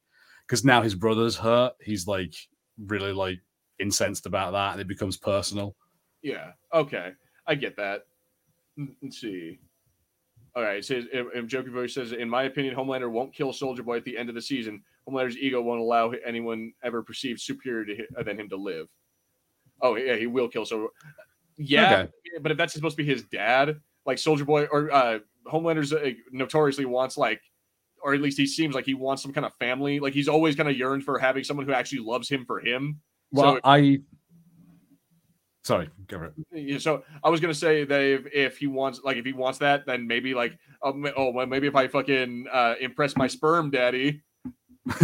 because 0.47 0.63
now 0.63 0.81
his 0.81 0.95
brother's 0.95 1.35
hurt, 1.35 1.73
he's 1.81 2.05
like 2.05 2.35
really 2.77 3.11
like 3.11 3.39
incensed 3.79 4.25
about 4.25 4.53
that, 4.53 4.73
and 4.73 4.81
it 4.81 4.87
becomes 4.87 5.17
personal. 5.17 5.75
yeah, 6.21 6.51
okay, 6.73 7.13
I 7.47 7.55
get 7.55 7.75
that. 7.77 8.01
Let's 9.01 9.19
see. 9.19 9.59
All 10.55 10.61
right, 10.63 10.77
it 10.77 10.85
says 10.85 11.05
and- 11.13 11.27
and 11.31 11.49
Joker 11.49 11.71
Voice 11.71 11.93
says, 11.95 12.11
in 12.11 12.29
my 12.29 12.43
opinion, 12.43 12.75
Homelander 12.75 13.09
won't 13.11 13.33
kill 13.33 13.51
Soldier 13.53 13.81
Boy 13.83 13.97
at 13.97 14.03
the 14.05 14.15
end 14.17 14.29
of 14.29 14.35
the 14.35 14.41
season. 14.41 14.83
Homelander's 15.07 15.37
ego 15.37 15.61
won't 15.61 15.81
allow 15.81 16.11
anyone 16.11 16.73
ever 16.83 17.01
perceived 17.01 17.41
superior 17.41 17.85
to 17.85 17.95
hi- 18.15 18.23
than 18.23 18.39
him 18.39 18.49
to 18.49 18.55
live. 18.55 18.87
Oh 19.81 19.95
yeah, 19.95 20.15
he 20.15 20.27
will 20.27 20.47
kill 20.47 20.65
Soldier. 20.65 20.87
Yeah, 21.57 22.01
Okay. 22.03 22.11
but 22.41 22.51
if 22.51 22.57
that's 22.57 22.73
supposed 22.73 22.95
to 22.97 23.03
be 23.03 23.09
his 23.09 23.23
dad, 23.23 23.79
like 24.05 24.17
Soldier 24.19 24.45
Boy 24.45 24.65
or 24.65 24.91
uh, 24.91 25.19
Homelander's 25.47 25.91
uh, 25.91 26.11
notoriously 26.31 26.85
wants 26.85 27.17
like, 27.17 27.41
or 28.03 28.13
at 28.13 28.21
least 28.21 28.37
he 28.37 28.45
seems 28.45 28.75
like 28.75 28.85
he 28.85 28.93
wants 28.93 29.23
some 29.23 29.33
kind 29.33 29.45
of 29.45 29.53
family. 29.55 29.99
Like 29.99 30.13
he's 30.13 30.27
always 30.27 30.55
kind 30.55 30.69
of 30.69 30.77
yearned 30.77 31.03
for 31.03 31.17
having 31.17 31.43
someone 31.43 31.65
who 31.65 31.73
actually 31.73 31.99
loves 31.99 32.29
him 32.29 32.45
for 32.45 32.59
him. 32.59 33.01
Well, 33.31 33.55
So- 33.55 33.59
I 33.63 34.01
sorry, 35.63 35.89
go 36.07 36.17
for 36.19 36.25
it. 36.25 36.33
Yeah, 36.51 36.77
so 36.79 37.03
I 37.23 37.29
was 37.29 37.39
gonna 37.39 37.53
say 37.53 37.83
that 37.83 38.01
if, 38.01 38.25
if 38.33 38.57
he 38.57 38.67
wants 38.67 39.01
like 39.03 39.17
if 39.17 39.25
he 39.25 39.33
wants 39.33 39.59
that, 39.59 39.85
then 39.85 40.07
maybe 40.07 40.33
like 40.33 40.57
um, 40.83 41.07
oh 41.15 41.31
well, 41.31 41.45
maybe 41.45 41.67
if 41.67 41.75
I 41.75 41.87
fucking 41.87 42.47
uh, 42.51 42.75
impress 42.79 43.15
my 43.15 43.27
sperm 43.27 43.71
daddy. 43.71 44.21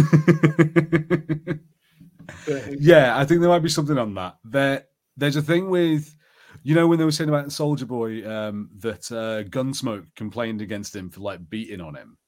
yeah, 2.78 3.18
I 3.18 3.24
think 3.24 3.40
there 3.40 3.48
might 3.48 3.60
be 3.62 3.68
something 3.68 3.98
on 3.98 4.14
that. 4.14 4.36
There, 4.44 4.84
there's 5.16 5.36
a 5.36 5.42
thing 5.42 5.70
with, 5.70 6.14
you 6.62 6.74
know, 6.74 6.86
when 6.86 6.98
they 6.98 7.04
were 7.04 7.12
saying 7.12 7.30
about 7.30 7.52
Soldier 7.52 7.86
Boy 7.86 8.28
um, 8.30 8.70
that 8.78 9.10
uh, 9.10 9.48
Gunsmoke 9.48 10.14
complained 10.16 10.60
against 10.60 10.94
him 10.94 11.10
for 11.10 11.20
like 11.20 11.48
beating 11.48 11.80
on 11.80 11.94
him. 11.94 12.18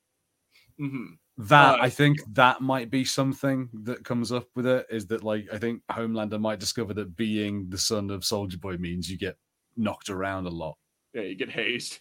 Mhm. 0.80 1.18
That 1.38 1.80
I 1.80 1.88
think 1.88 2.18
that 2.34 2.60
might 2.60 2.90
be 2.90 3.04
something 3.04 3.70
that 3.84 4.04
comes 4.04 4.32
up 4.32 4.48
with 4.54 4.66
it. 4.66 4.86
Is 4.90 5.06
that 5.06 5.24
like 5.24 5.48
I 5.52 5.58
think 5.58 5.82
Homelander 5.90 6.38
might 6.38 6.60
discover 6.60 6.92
that 6.94 7.16
being 7.16 7.70
the 7.70 7.78
son 7.78 8.10
of 8.10 8.24
Soldier 8.24 8.58
Boy 8.58 8.76
means 8.76 9.10
you 9.10 9.16
get 9.16 9.38
knocked 9.76 10.10
around 10.10 10.46
a 10.46 10.50
lot. 10.50 10.76
Yeah, 11.14 11.22
you 11.22 11.34
get 11.34 11.50
hazed. 11.50 12.00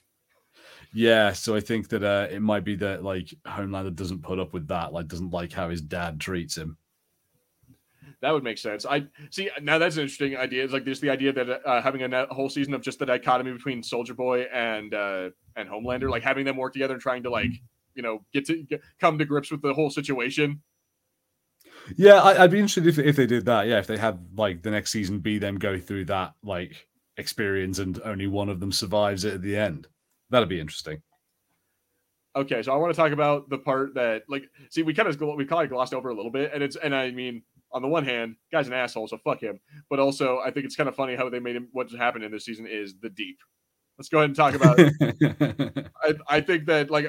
Yeah, 0.93 1.31
so 1.31 1.55
I 1.55 1.61
think 1.61 1.87
that 1.89 2.03
uh, 2.03 2.27
it 2.29 2.41
might 2.41 2.65
be 2.65 2.75
that 2.75 3.03
like 3.03 3.33
Homelander 3.47 3.95
doesn't 3.95 4.21
put 4.21 4.39
up 4.39 4.51
with 4.51 4.67
that, 4.67 4.91
like 4.91 5.07
doesn't 5.07 5.31
like 5.31 5.53
how 5.53 5.69
his 5.69 5.81
dad 5.81 6.19
treats 6.19 6.57
him. 6.57 6.77
That 8.21 8.31
would 8.31 8.43
make 8.43 8.57
sense. 8.57 8.85
I 8.85 9.07
see 9.31 9.49
now. 9.61 9.79
That's 9.79 9.95
an 9.95 10.03
interesting 10.03 10.37
idea. 10.37 10.63
It's 10.63 10.73
like 10.73 10.85
just 10.85 11.01
the 11.01 11.09
idea 11.09 11.33
that 11.33 11.65
uh, 11.65 11.81
having 11.81 12.03
a 12.03 12.27
whole 12.27 12.49
season 12.49 12.73
of 12.73 12.81
just 12.81 12.99
the 12.99 13.05
dichotomy 13.05 13.51
between 13.51 13.81
Soldier 13.81 14.13
Boy 14.13 14.41
and 14.41 14.93
uh, 14.93 15.29
and 15.55 15.67
Homelander, 15.67 16.09
like 16.09 16.21
having 16.21 16.45
them 16.45 16.57
work 16.57 16.73
together 16.73 16.93
and 16.93 17.01
trying 17.01 17.23
to 17.23 17.31
like 17.31 17.49
you 17.95 18.03
know 18.03 18.25
get 18.33 18.45
to 18.45 18.63
get, 18.63 18.81
come 18.99 19.17
to 19.17 19.25
grips 19.25 19.51
with 19.51 19.61
the 19.61 19.73
whole 19.73 19.89
situation. 19.89 20.61
Yeah, 21.97 22.21
I, 22.21 22.43
I'd 22.43 22.51
be 22.51 22.59
interested 22.59 22.87
if 22.87 22.99
if 22.99 23.15
they 23.15 23.27
did 23.27 23.45
that. 23.45 23.67
Yeah, 23.67 23.79
if 23.79 23.87
they 23.87 23.97
had 23.97 24.19
like 24.35 24.63
the 24.63 24.71
next 24.71 24.91
season 24.91 25.19
be 25.19 25.37
them 25.37 25.57
go 25.57 25.79
through 25.79 26.05
that 26.05 26.33
like 26.43 26.87
experience 27.17 27.79
and 27.79 27.99
only 28.03 28.27
one 28.27 28.49
of 28.49 28.59
them 28.59 28.71
survives 28.71 29.25
it 29.25 29.35
at 29.35 29.41
the 29.41 29.57
end. 29.57 29.87
That'd 30.29 30.49
be 30.49 30.59
interesting. 30.59 31.01
Okay, 32.35 32.63
so 32.63 32.71
I 32.71 32.77
want 32.77 32.93
to 32.93 32.97
talk 32.97 33.11
about 33.11 33.49
the 33.49 33.57
part 33.57 33.93
that 33.95 34.23
like 34.29 34.43
see 34.69 34.83
we 34.83 34.93
kind 34.93 35.09
of 35.09 35.19
we 35.35 35.45
kind 35.45 35.63
of 35.63 35.69
glossed 35.69 35.93
over 35.93 36.09
a 36.09 36.15
little 36.15 36.31
bit, 36.31 36.51
and 36.53 36.63
it's 36.63 36.77
and 36.77 36.95
I 36.95 37.11
mean 37.11 37.43
on 37.73 37.81
the 37.81 37.87
one 37.87 38.05
hand, 38.05 38.35
guy's 38.51 38.67
an 38.67 38.73
asshole, 38.73 39.07
so 39.07 39.17
fuck 39.17 39.41
him. 39.41 39.59
But 39.89 39.99
also, 39.99 40.39
I 40.39 40.51
think 40.51 40.65
it's 40.65 40.75
kind 40.75 40.89
of 40.89 40.95
funny 40.95 41.15
how 41.15 41.29
they 41.29 41.39
made 41.39 41.55
him. 41.55 41.69
What 41.71 41.91
happened 41.91 42.23
in 42.23 42.31
this 42.31 42.45
season 42.45 42.67
is 42.67 42.95
the 43.01 43.09
deep. 43.09 43.37
Let's 43.97 44.09
go 44.09 44.19
ahead 44.19 44.29
and 44.29 44.35
talk 44.35 44.55
about. 44.55 44.79
I, 46.03 46.37
I 46.37 46.41
think 46.41 46.65
that 46.65 46.89
like 46.89 47.07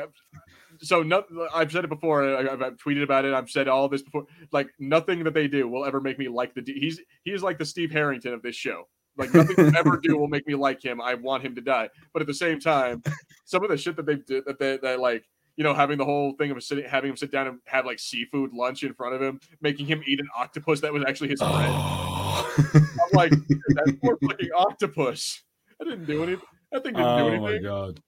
so 0.82 1.24
I've 1.54 1.72
said 1.72 1.84
it 1.84 1.88
before. 1.88 2.24
I- 2.36 2.52
I've, 2.52 2.62
I've 2.62 2.76
tweeted 2.76 3.02
about 3.02 3.24
it. 3.24 3.32
I've 3.34 3.48
said 3.50 3.68
all 3.68 3.88
this 3.88 4.02
before. 4.02 4.26
Like 4.52 4.68
nothing 4.78 5.24
that 5.24 5.34
they 5.34 5.48
do 5.48 5.68
will 5.68 5.84
ever 5.84 6.00
make 6.00 6.18
me 6.18 6.28
like 6.28 6.54
the. 6.54 6.62
D- 6.62 6.78
he's 6.78 7.00
he 7.24 7.30
is 7.32 7.42
like 7.42 7.58
the 7.58 7.64
Steve 7.64 7.90
Harrington 7.90 8.34
of 8.34 8.42
this 8.42 8.56
show. 8.56 8.88
Like 9.16 9.34
nothing 9.34 9.56
they 9.56 9.78
ever 9.78 9.98
do 10.02 10.16
will 10.16 10.28
make 10.28 10.46
me 10.46 10.54
like 10.54 10.82
him. 10.82 11.00
I 11.00 11.14
want 11.14 11.44
him 11.44 11.54
to 11.56 11.60
die. 11.60 11.88
But 12.12 12.22
at 12.22 12.28
the 12.28 12.34
same 12.34 12.58
time, 12.58 13.02
some 13.44 13.62
of 13.62 13.70
the 13.70 13.76
shit 13.76 13.96
that 13.96 14.06
they 14.06 14.16
did 14.16 14.44
that 14.46 14.58
they 14.58 14.78
that 14.78 15.00
like 15.00 15.24
you 15.56 15.64
know 15.64 15.74
having 15.74 15.98
the 15.98 16.04
whole 16.04 16.32
thing 16.32 16.50
of 16.50 16.62
sitting 16.62 16.84
having 16.88 17.10
him 17.10 17.16
sit 17.16 17.30
down 17.30 17.46
and 17.46 17.58
have 17.66 17.84
like 17.84 17.98
seafood 17.98 18.52
lunch 18.54 18.82
in 18.84 18.94
front 18.94 19.14
of 19.14 19.20
him, 19.20 19.38
making 19.60 19.86
him 19.86 20.02
eat 20.06 20.18
an 20.18 20.28
octopus 20.36 20.80
that 20.80 20.92
was 20.92 21.04
actually 21.06 21.28
his 21.28 21.40
friend. 21.40 21.54
oh. 21.56 22.52
I'm 22.64 22.88
like 23.12 23.30
"Dude, 23.48 23.60
that 23.74 23.98
poor 24.02 24.16
fucking 24.26 24.48
octopus. 24.56 25.42
I 25.80 25.84
didn't 25.84 26.06
do 26.06 26.22
anything. 26.22 26.46
That 26.72 26.82
thing 26.82 26.94
didn't 26.94 27.18
do 27.18 27.24
oh 27.24 27.28
anything. 27.28 27.42
my 27.42 27.58
god. 27.68 28.00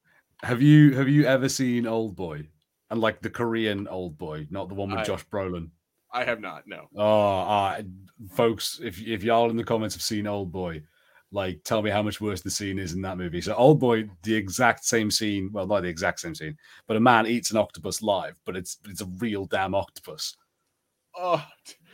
Have 0.42 0.62
you 0.62 0.94
have 0.94 1.08
you 1.08 1.26
ever 1.26 1.48
seen 1.50 1.86
Old 1.86 2.16
Boy? 2.16 2.48
And 2.90 3.00
like 3.00 3.20
the 3.20 3.30
Korean 3.30 3.88
Old 3.88 4.18
Boy, 4.18 4.46
not 4.50 4.68
the 4.68 4.74
one 4.74 4.90
with 4.90 5.00
I- 5.00 5.04
Josh 5.04 5.26
Brolin. 5.26 5.70
I 6.12 6.22
have 6.22 6.40
not. 6.40 6.62
No. 6.66 6.86
Oh, 6.94 7.40
uh, 7.40 7.82
folks, 8.30 8.78
if 8.82 9.02
if 9.02 9.24
y'all 9.24 9.50
in 9.50 9.56
the 9.56 9.64
comments 9.64 9.96
have 9.96 10.02
seen 10.02 10.28
Old 10.28 10.52
Boy, 10.52 10.80
like 11.32 11.64
tell 11.64 11.82
me 11.82 11.90
how 11.90 12.02
much 12.02 12.20
worse 12.20 12.40
the 12.40 12.50
scene 12.50 12.78
is 12.78 12.92
in 12.92 13.02
that 13.02 13.18
movie. 13.18 13.40
So 13.40 13.52
Old 13.56 13.80
Boy, 13.80 14.08
the 14.22 14.34
exact 14.34 14.84
same 14.84 15.10
scene, 15.10 15.50
well, 15.52 15.66
not 15.66 15.82
the 15.82 15.88
exact 15.88 16.20
same 16.20 16.36
scene, 16.36 16.56
but 16.86 16.96
a 16.96 17.00
man 17.00 17.26
eats 17.26 17.50
an 17.50 17.56
octopus 17.56 18.00
live, 18.00 18.38
but 18.46 18.54
it's 18.56 18.78
it's 18.88 19.00
a 19.00 19.06
real 19.18 19.44
damn 19.46 19.74
octopus. 19.74 20.36
Oh, 21.16 21.44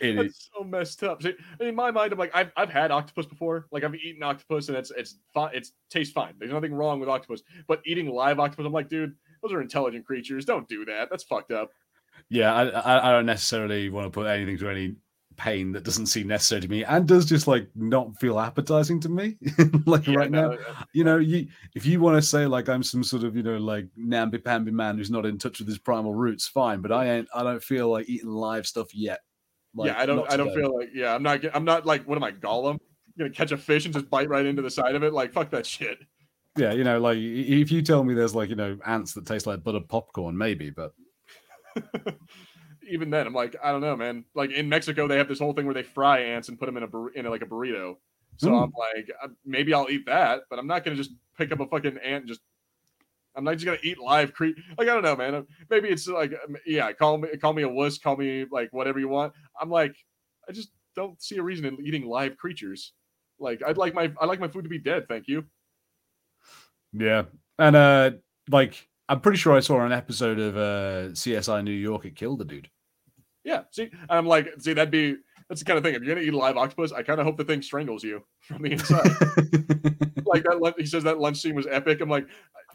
It 0.01 0.11
is 0.11 0.17
That's 0.17 0.51
so 0.55 0.65
messed 0.65 1.03
up. 1.03 1.23
See, 1.23 1.35
in 1.61 1.75
my 1.75 1.91
mind, 1.91 2.13
I'm 2.13 2.19
like, 2.19 2.31
I've, 2.35 2.51
I've 2.57 2.71
had 2.71 2.91
octopus 2.91 3.27
before. 3.27 3.67
Like 3.71 3.85
I've 3.85 3.95
eaten 3.95 4.23
octopus 4.23 4.69
and 4.69 4.77
it's 4.77 4.91
it's 4.91 5.17
fine. 5.33 5.51
It's 5.55 5.73
tastes 5.91 6.13
fine. 6.13 6.35
There's 6.39 6.53
nothing 6.53 6.75
wrong 6.75 7.01
with 7.01 7.09
octopus. 7.09 7.43
But 7.69 7.81
eating 7.87 8.09
live 8.11 8.39
octopus, 8.39 8.67
I'm 8.67 8.73
like, 8.73 8.89
dude, 8.89 9.15
those 9.43 9.53
are 9.53 9.61
intelligent 9.61 10.07
creatures. 10.07 10.45
Don't 10.45 10.69
do 10.69 10.85
that. 10.87 11.09
That's 11.11 11.25
fucked 11.25 11.53
up. 11.53 11.71
yeah, 12.29 12.53
I, 12.53 12.69
I 12.69 13.09
I 13.09 13.13
don't 13.13 13.27
necessarily 13.27 13.89
want 13.91 14.07
to 14.07 14.11
put 14.11 14.27
anything 14.27 14.59
to 14.59 14.69
any 14.69 14.97
pain 15.37 15.73
that 15.73 15.85
doesn't 15.85 16.07
seem 16.07 16.27
necessary 16.27 16.61
to 16.61 16.69
me 16.69 16.85
and 16.85 17.09
does 17.09 17.25
just 17.25 17.47
like 17.47 17.67
not 17.75 18.19
feel 18.21 18.39
appetizing 18.39 19.01
to 19.01 19.09
me. 19.09 19.39
like 19.87 20.07
Yeah, 20.07 20.15
right 20.15 20.31
no, 20.31 20.51
now, 20.51 20.53
uh, 20.53 20.83
you 20.93 21.05
know, 21.05 21.19
you 21.19 21.47
if 21.75 21.87
you 21.87 22.01
want 22.01 22.17
to 22.17 22.23
say 22.23 22.47
like 22.47 22.69
I'm 22.69 22.83
some 22.83 23.03
sort 23.03 23.25
of 23.25 23.37
you 23.37 23.43
know 23.43 23.57
like 23.57 23.87
namby 23.97 24.39
pamby 24.39 24.71
man 24.71 24.99
who's 24.99 25.11
not 25.11 25.25
in 25.27 25.39
touch 25.39 25.59
with 25.59 25.69
his 25.69 25.79
primal 25.79 26.15
roots, 26.15 26.47
fine. 26.47 26.81
But 26.81 26.93
I 26.93 27.11
ain't. 27.11 27.29
I 27.35 27.43
don't 27.43 27.63
feel 27.63 27.91
like 27.91 28.09
eating 28.09 28.31
live 28.31 28.67
stuff 28.67 28.95
yet. 28.95 29.21
Like, 29.75 29.89
yeah, 29.93 30.01
I 30.01 30.07
don't. 30.07 30.31
I 30.31 30.37
don't 30.37 30.55
feel 30.55 30.77
like. 30.77 30.91
Yeah, 30.93 31.15
I'm 31.15 31.23
not. 31.23 31.41
I'm 31.55 31.65
not 31.65 31.87
like. 31.87 32.07
What 32.07 32.17
am 32.17 32.25
I, 32.25 32.33
Gollum? 32.33 32.79
gonna 33.21 33.31
catch 33.31 33.53
a 33.53 33.57
fish 33.57 33.85
and 33.85 33.95
just 33.95 34.11
bite 34.11 34.29
right 34.29 34.47
into 34.47 34.63
the 34.63 34.71
side 34.71 34.95
of 34.95 35.03
it? 35.03 35.13
Like 35.13 35.33
fuck 35.33 35.51
that 35.51 35.67
shit. 35.67 35.99
Yeah, 36.57 36.73
you 36.73 36.85
know, 36.85 36.99
like 36.99 37.19
if 37.19 37.71
you 37.71 37.81
tell 37.83 38.03
me 38.03 38.15
there's 38.15 38.35
like 38.35 38.49
you 38.51 38.57
know 38.57 38.79
ants 38.85 39.15
that 39.15 39.27
taste 39.27 39.47
like 39.47 39.63
buttered 39.63 39.89
popcorn, 39.89 40.37
maybe, 40.37 40.71
but 40.71 40.93
Even 42.91 43.11
then, 43.11 43.27
I'm 43.27 43.35
like, 43.35 43.55
I 43.63 43.71
don't 43.71 43.83
know, 43.83 43.97
man. 43.97 44.25
Like 44.35 44.51
in 44.51 44.69
Mexico, 44.69 45.07
they 45.07 45.17
have 45.17 45.29
this 45.29 45.39
whole 45.39 45.53
thing 45.53 45.65
where 45.65 45.75
they 45.75 45.83
fry 45.85 46.21
ants 46.21 46.49
and 46.49 46.59
put 46.59 46.67
them 46.67 46.77
in 46.77 46.83
a 46.83 46.89
bur- 46.89 47.11
in 47.13 47.25
a, 47.27 47.31
like 47.31 47.43
a 47.43 47.47
burrito. 47.47 47.97
So 48.39 48.51
Mm. 48.51 48.65
I'm 48.65 48.73
like, 48.77 49.11
uh, 49.23 49.29
maybe 49.45 49.73
I'll 49.75 49.89
eat 49.91 50.07
that, 50.07 50.41
but 50.51 50.59
I'm 50.59 50.67
not 50.67 50.83
gonna 50.85 50.97
just 50.97 51.13
pick 51.37 51.53
up 51.53 51.61
a 51.61 51.67
fucking 51.67 51.99
ant 51.99 52.23
and 52.23 52.29
just. 52.29 52.41
I'm 53.37 53.45
not 53.45 53.55
just 53.55 53.65
gonna 53.65 53.79
eat 53.85 53.99
live 54.01 54.33
cre 54.35 54.47
Like 54.77 54.89
I 54.89 54.95
don't 54.95 55.03
know, 55.05 55.15
man. 55.15 55.47
Maybe 55.71 55.89
it's 55.89 56.09
like, 56.09 56.33
um, 56.33 56.57
yeah, 56.67 56.93
call 56.93 57.19
me 57.19 57.29
call 57.37 57.53
me 57.53 57.63
a 57.63 57.69
wuss, 57.69 57.99
call 57.99 58.17
me 58.17 58.45
like 58.51 58.73
whatever 58.73 58.99
you 58.99 59.09
want. 59.09 59.35
I'm 59.61 59.71
like, 59.71 59.95
I 60.49 60.53
just 60.53 60.71
don't 60.97 61.23
see 61.23 61.37
a 61.37 61.43
reason 61.43 61.65
in 61.65 61.79
eating 61.87 62.07
live 62.09 62.37
creatures. 62.37 62.93
Like 63.39 63.63
I'd 63.65 63.79
like 63.79 63.95
my 63.95 64.13
I 64.21 64.27
like 64.27 64.41
my 64.41 64.49
food 64.49 64.65
to 64.65 64.69
be 64.71 64.79
dead. 64.79 65.07
Thank 65.09 65.29
you. 65.29 65.45
Yeah, 66.93 67.25
and 67.59 67.77
uh, 67.77 68.11
like 68.51 68.89
I'm 69.09 69.21
pretty 69.21 69.39
sure 69.39 69.57
I 69.57 69.61
saw 69.61 69.85
an 69.85 69.93
episode 69.93 70.39
of 70.39 70.57
uh 70.57 71.13
CSI 71.13 71.65
New 71.65 71.73
York. 71.73 72.05
It 72.05 72.17
killed 72.17 72.41
a 72.43 72.45
dude. 72.45 72.69
Yeah. 73.45 73.63
See, 73.71 73.85
and 73.93 74.11
I'm 74.11 74.27
like, 74.27 74.49
see, 74.59 74.73
that'd 74.73 74.91
be 74.91 75.17
that's 75.49 75.61
the 75.61 75.65
kind 75.65 75.77
of 75.79 75.83
thing. 75.83 75.95
If 75.95 76.03
you're 76.03 76.15
gonna 76.15 76.25
eat 76.25 76.33
a 76.33 76.39
live 76.39 76.57
octopus, 76.57 76.93
I 76.93 77.03
kind 77.03 77.19
of 77.19 77.27
hope 77.27 77.37
the 77.37 77.45
thing 77.45 77.63
strangles 77.63 78.05
you 78.05 78.25
from 78.41 78.63
the 78.63 78.73
inside. 78.73 79.07
like 80.25 80.45
that 80.45 80.75
he 80.79 80.87
says 80.87 81.03
that 81.05 81.19
lunch 81.19 81.39
scene 81.41 81.57
was 81.57 81.67
epic. 81.69 82.01
I'm 82.01 82.09
like, 82.09 82.29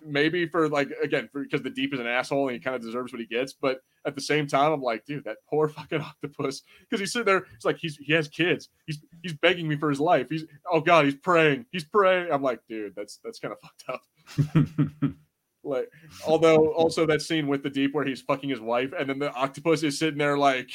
maybe 0.06 0.47
for 0.47 0.70
like 0.70 0.89
again 1.01 1.30
because 1.34 1.62
the 1.62 1.70
deep 1.70 1.93
is 1.93 1.99
an 1.99 2.08
asshole 2.08 2.47
and 2.47 2.53
he 2.56 2.60
kind 2.60 2.76
of 2.76 2.82
deserves 2.82 3.12
what 3.12 3.20
he 3.20 3.26
gets. 3.28 3.53
But 3.53 3.80
at 4.06 4.16
the 4.16 4.22
same 4.22 4.47
time, 4.47 4.72
I'm 4.72 4.82
like, 4.82 5.06
dude, 5.06 5.24
that 5.26 5.38
poor 5.49 5.68
fucking 5.70 6.01
octopus 6.01 6.62
because 6.82 6.99
he's 6.99 7.12
sitting 7.12 7.26
there. 7.26 7.45
It's 7.56 7.66
like 7.66 7.78
he's 7.78 7.97
he 7.97 8.14
has 8.14 8.28
kids. 8.28 8.70
He's 8.86 9.03
he's 9.24 9.34
begging 9.34 9.68
me 9.68 9.78
for 9.78 9.89
his 9.89 9.99
life. 9.99 10.28
He's 10.30 10.45
oh 10.72 10.82
god, 10.82 11.06
he's 11.06 11.16
praying. 11.16 11.66
He's 11.72 11.86
praying. 11.86 12.32
I'm 12.32 12.41
like, 12.43 12.60
dude, 12.70 12.93
that's 12.95 13.20
that's 13.24 13.39
kind 13.39 13.53
of 13.53 13.60
fucked 13.62 13.89
up. 13.89 15.12
like, 15.64 15.89
although 16.28 16.74
also 16.74 17.06
that 17.08 17.22
scene 17.22 17.47
with 17.47 17.64
the 17.64 17.70
deep 17.70 17.93
where 17.93 18.06
he's 18.06 18.22
fucking 18.22 18.49
his 18.49 18.62
wife 18.62 18.93
and 18.97 19.10
then 19.10 19.20
the 19.20 19.34
octopus 19.34 19.84
is 19.84 19.97
sitting 19.97 20.18
there 20.18 20.38
like 20.38 20.70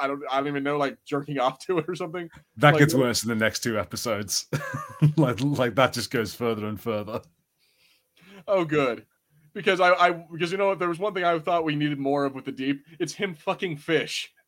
I 0.00 0.06
don't 0.06 0.22
I 0.30 0.38
don't 0.38 0.48
even 0.48 0.62
know 0.62 0.76
like 0.76 0.98
jerking 1.06 1.38
off 1.38 1.58
to 1.66 1.78
it 1.78 1.86
or 1.88 1.94
something. 1.94 2.28
That 2.56 2.74
Like, 2.74 2.80
gets 2.80 2.94
worse 2.94 3.22
in 3.22 3.28
the 3.28 3.34
next 3.34 3.60
two 3.60 3.78
episodes. 3.78 4.46
like, 5.16 5.40
like 5.40 5.74
that 5.76 5.92
just 5.92 6.10
goes 6.10 6.34
further 6.34 6.66
and 6.66 6.80
further. 6.80 7.22
Oh, 8.46 8.64
good. 8.64 9.06
Because 9.52 9.80
I, 9.80 9.90
I, 9.92 10.10
because 10.12 10.52
you 10.52 10.58
know 10.58 10.68
what? 10.68 10.78
There 10.78 10.88
was 10.88 10.98
one 10.98 11.12
thing 11.12 11.24
I 11.24 11.38
thought 11.38 11.64
we 11.64 11.74
needed 11.74 11.98
more 11.98 12.24
of 12.24 12.34
with 12.34 12.44
the 12.44 12.52
deep. 12.52 12.84
It's 12.98 13.12
him 13.12 13.34
fucking 13.34 13.78
fish. 13.78 14.32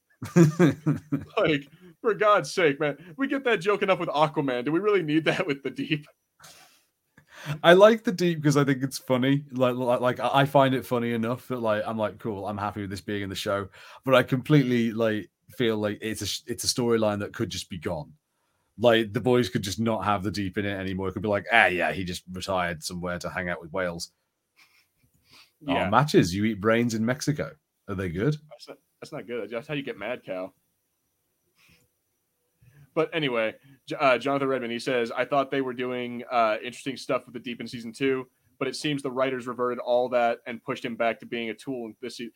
Like, 1.37 1.67
for 2.01 2.15
God's 2.15 2.53
sake, 2.53 2.79
man, 2.79 2.97
we 3.17 3.27
get 3.27 3.45
that 3.45 3.61
joke 3.61 3.83
enough 3.83 3.99
with 3.99 4.09
Aquaman. 4.09 4.65
Do 4.65 4.73
we 4.73 4.81
really 4.81 5.03
need 5.03 5.25
that 5.25 5.47
with 5.47 5.63
the 5.63 5.71
deep? 5.71 6.07
I 7.63 7.73
like 7.73 8.05
the 8.05 8.13
deep 8.13 8.41
because 8.41 8.57
I 8.57 8.65
think 8.65 8.83
it's 8.83 8.99
funny. 8.99 9.45
Like, 9.53 9.75
like, 9.75 10.01
like 10.01 10.21
I 10.21 10.45
find 10.45 10.75
it 10.75 10.87
funny 10.87 11.13
enough 11.13 11.49
that 11.49 11.61
like 11.61 11.83
I'm 11.87 11.99
like, 11.99 12.19
cool, 12.19 12.47
I'm 12.47 12.59
happy 12.59 12.83
with 12.83 12.91
this 12.91 13.01
being 13.01 13.23
in 13.23 13.31
the 13.31 13.35
show. 13.35 13.69
But 14.05 14.15
I 14.15 14.23
completely 14.23 14.93
like 14.93 15.31
feel 15.57 15.77
like 15.77 15.99
it's 16.01 16.23
a 16.23 16.53
it's 16.53 16.65
a 16.65 16.69
storyline 16.69 17.21
that 17.21 17.33
could 17.33 17.51
just 17.51 17.69
be 17.69 17.79
gone. 17.79 18.13
Like 18.79 19.13
the 19.13 19.21
boys 19.21 19.49
could 19.49 19.63
just 19.63 19.79
not 19.79 20.05
have 20.05 20.23
the 20.23 20.31
deep 20.31 20.57
in 20.59 20.65
it 20.65 20.79
anymore. 20.79 21.09
It 21.09 21.13
could 21.13 21.23
be 21.23 21.29
like, 21.29 21.47
ah, 21.53 21.67
yeah, 21.67 21.93
he 21.93 22.05
just 22.05 22.23
retired 22.33 22.83
somewhere 22.83 23.19
to 23.19 23.29
hang 23.31 23.49
out 23.49 23.61
with 23.61 23.73
whales. 23.73 24.11
Yeah, 25.61 25.87
Oh, 25.87 25.91
matches. 25.91 26.35
You 26.35 26.45
eat 26.47 26.61
brains 26.61 26.95
in 26.95 27.05
Mexico. 27.05 27.53
Are 27.89 27.95
they 27.95 28.09
good? 28.09 28.37
that's, 28.51 28.69
not, 28.69 28.79
that's 29.01 29.13
not 29.13 29.27
good. 29.27 29.51
That's 29.51 29.69
how 29.69 29.75
you 29.75 29.83
get 29.83 29.99
mad 29.99 30.23
cow. 30.25 30.53
But 32.95 33.11
anyway, 33.15 33.55
uh, 33.99 34.19
Jonathan 34.19 34.49
Redmond, 34.49 34.73
he 34.73 34.79
says, 34.79 35.11
I 35.11 35.25
thought 35.25 35.51
they 35.51 35.63
were 35.63 35.73
doing 35.73 36.25
uh, 36.31 36.57
interesting 36.63 36.97
stuff 36.97 37.25
with 37.25 37.33
the 37.33 37.41
deep 37.41 37.61
in 37.61 37.67
season 37.67 37.93
two, 37.93 38.29
but 38.59 38.69
it 38.69 38.77
seems 38.77 39.03
the 39.03 39.11
writers 39.11 39.47
reverted 39.47 39.79
all 39.79 40.09
that 40.11 40.39
and 40.47 40.63
pushed 40.63 40.85
him 40.85 40.95
back 40.97 41.19
to 41.21 41.27
being 41.27 41.49
a 41.51 41.55
tool 41.55 41.87
in 41.87 41.97
this 42.03 42.17
season. 42.19 42.33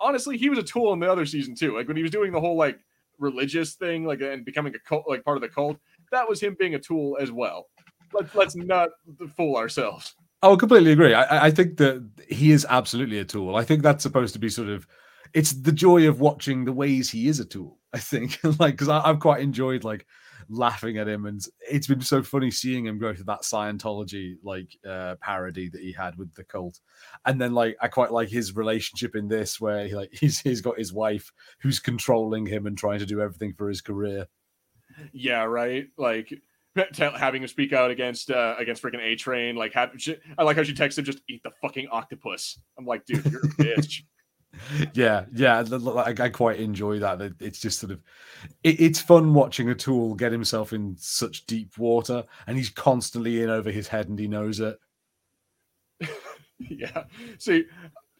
Honestly, 0.00 0.38
he 0.38 0.48
was 0.48 0.58
a 0.58 0.62
tool 0.62 0.92
in 0.94 1.00
the 1.00 1.10
other 1.10 1.26
season 1.26 1.54
too. 1.54 1.76
Like 1.76 1.88
when 1.88 1.96
he 1.96 2.02
was 2.02 2.10
doing 2.12 2.32
the 2.32 2.40
whole 2.40 2.56
like 2.56 2.78
religious 3.18 3.74
thing, 3.74 4.04
like 4.04 4.20
and 4.20 4.44
becoming 4.44 4.74
a 4.74 4.78
cult, 4.78 5.04
like 5.08 5.24
part 5.24 5.36
of 5.36 5.42
the 5.42 5.48
cult, 5.48 5.78
that 6.12 6.28
was 6.28 6.40
him 6.40 6.56
being 6.58 6.74
a 6.74 6.78
tool 6.78 7.16
as 7.20 7.30
well. 7.32 7.66
Let's 8.12 8.34
let's 8.34 8.56
not 8.56 8.90
fool 9.36 9.56
ourselves. 9.56 10.14
Oh, 10.42 10.54
I 10.54 10.56
completely 10.56 10.92
agree. 10.92 11.14
I, 11.14 11.22
I- 11.24 11.44
I 11.46 11.50
think 11.50 11.76
that 11.78 12.08
he 12.28 12.52
is 12.52 12.66
absolutely 12.70 13.18
a 13.18 13.24
tool. 13.24 13.56
I 13.56 13.64
think 13.64 13.82
that's 13.82 14.02
supposed 14.02 14.32
to 14.34 14.38
be 14.38 14.48
sort 14.48 14.68
of 14.68 14.86
it's 15.34 15.52
the 15.52 15.72
joy 15.72 16.08
of 16.08 16.20
watching 16.20 16.64
the 16.64 16.72
ways 16.72 17.10
he 17.10 17.28
is 17.28 17.40
a 17.40 17.44
tool. 17.44 17.78
I 17.92 17.98
think, 17.98 18.38
like, 18.58 18.74
because 18.74 18.88
I've 18.88 19.20
quite 19.20 19.40
enjoyed 19.40 19.82
like 19.82 20.06
laughing 20.50 20.98
at 20.98 21.08
him, 21.08 21.26
and 21.26 21.40
it's 21.70 21.86
been 21.86 22.00
so 22.00 22.22
funny 22.22 22.50
seeing 22.50 22.86
him 22.86 22.98
go 22.98 23.14
through 23.14 23.24
that 23.24 23.42
Scientology 23.42 24.36
like 24.42 24.76
uh, 24.86 25.16
parody 25.20 25.68
that 25.70 25.80
he 25.80 25.92
had 25.92 26.16
with 26.16 26.34
the 26.34 26.44
cult, 26.44 26.80
and 27.24 27.40
then 27.40 27.54
like 27.54 27.76
I 27.80 27.88
quite 27.88 28.12
like 28.12 28.28
his 28.28 28.54
relationship 28.54 29.16
in 29.16 29.28
this, 29.28 29.60
where 29.60 29.86
he 29.86 29.94
like 29.94 30.10
he's 30.20 30.40
he's 30.40 30.60
got 30.60 30.78
his 30.78 30.92
wife 30.92 31.32
who's 31.60 31.80
controlling 31.80 32.46
him 32.46 32.66
and 32.66 32.76
trying 32.76 32.98
to 32.98 33.06
do 33.06 33.20
everything 33.20 33.54
for 33.54 33.68
his 33.68 33.80
career. 33.80 34.26
Yeah, 35.12 35.44
right. 35.44 35.86
Like 35.96 36.32
having 36.94 37.42
him 37.42 37.48
speak 37.48 37.72
out 37.72 37.90
against 37.90 38.30
uh 38.30 38.54
against 38.58 38.82
freaking 38.82 39.00
A 39.00 39.16
Train. 39.16 39.56
Like, 39.56 39.72
have, 39.74 39.90
she, 39.96 40.16
I 40.36 40.42
like 40.42 40.56
how 40.56 40.62
she 40.62 40.74
texted, 40.74 41.04
"Just 41.04 41.22
eat 41.28 41.42
the 41.42 41.52
fucking 41.62 41.88
octopus." 41.90 42.58
I'm 42.78 42.86
like, 42.86 43.04
dude, 43.06 43.24
you're 43.26 43.44
a 43.44 43.48
bitch. 43.58 44.02
Yeah 44.94 45.24
yeah 45.34 45.62
I 46.04 46.28
quite 46.30 46.58
enjoy 46.58 46.98
that 47.00 47.34
it's 47.38 47.60
just 47.60 47.80
sort 47.80 47.92
of 47.92 48.00
it, 48.64 48.80
it's 48.80 49.00
fun 49.00 49.34
watching 49.34 49.68
a 49.68 49.74
tool 49.74 50.14
get 50.14 50.32
himself 50.32 50.72
in 50.72 50.96
such 50.98 51.46
deep 51.46 51.76
water 51.78 52.24
and 52.46 52.56
he's 52.56 52.70
constantly 52.70 53.42
in 53.42 53.50
over 53.50 53.70
his 53.70 53.88
head 53.88 54.08
and 54.08 54.18
he 54.18 54.26
knows 54.26 54.60
it 54.60 54.78
yeah. 56.58 57.04
See, 57.38 57.64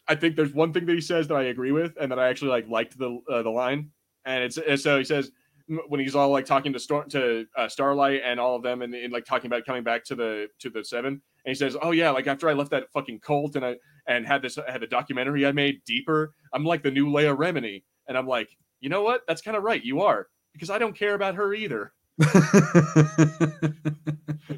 I 0.07 0.15
think 0.15 0.37
there's 0.37 0.55
one 0.55 0.73
thing 0.73 0.87
that 0.87 0.95
he 0.95 1.01
says 1.01 1.29
that 1.29 1.35
I 1.35 1.45
agree 1.45 1.73
with, 1.73 1.95
and 2.01 2.11
that 2.11 2.19
I 2.19 2.29
actually 2.29 2.51
like 2.51 2.69
liked 2.69 2.99
the 2.99 3.21
uh, 3.31 3.43
the 3.43 3.51
line, 3.51 3.91
and 4.25 4.45
it's, 4.45 4.57
it's 4.57 4.83
so 4.83 4.99
he 4.99 5.05
says 5.05 5.31
when 5.89 6.01
he's 6.01 6.15
all 6.15 6.31
like 6.31 6.47
talking 6.47 6.73
to 6.73 7.05
to 7.11 7.47
uh, 7.57 7.69
Starlight 7.69 8.23
and 8.25 8.41
all 8.41 8.57
of 8.57 8.63
them, 8.63 8.83
and, 8.83 8.95
and 8.95 9.13
like 9.13 9.25
talking 9.25 9.47
about 9.47 9.67
coming 9.67 9.83
back 9.83 10.05
to 10.05 10.15
the 10.15 10.49
to 10.61 10.71
the 10.71 10.85
seven, 10.85 11.21
and 11.49 11.57
he 11.57 11.59
says, 11.59 11.79
"Oh 11.81 11.93
yeah, 11.93 12.11
like 12.11 12.27
after 12.27 12.47
I 12.47 12.53
left 12.53 12.73
that 12.73 12.93
fucking 12.93 13.21
cult 13.21 13.57
and 13.57 13.65
I 13.65 13.77
and 14.07 14.27
had 14.27 14.43
this 14.43 14.59
had 14.69 14.83
the 14.83 14.87
documentary 14.87 15.47
I 15.47 15.53
made 15.53 15.83
deeper, 15.87 16.35
I'm 16.53 16.63
like 16.63 16.83
the 16.83 16.91
new 16.91 17.11
Leah 17.11 17.35
Remini," 17.35 17.85
and 18.07 18.19
I'm 18.19 18.27
like, 18.27 18.51
you 18.81 18.91
know 18.91 19.03
what? 19.03 19.23
That's 19.27 19.41
kind 19.41 19.57
of 19.57 19.63
right. 19.63 19.83
You 19.83 20.03
are 20.03 20.27
because 20.53 20.69
I 20.69 20.77
don't 20.79 20.95
care 20.95 21.15
about 21.15 21.37
her 21.37 21.55
either. 21.55 21.95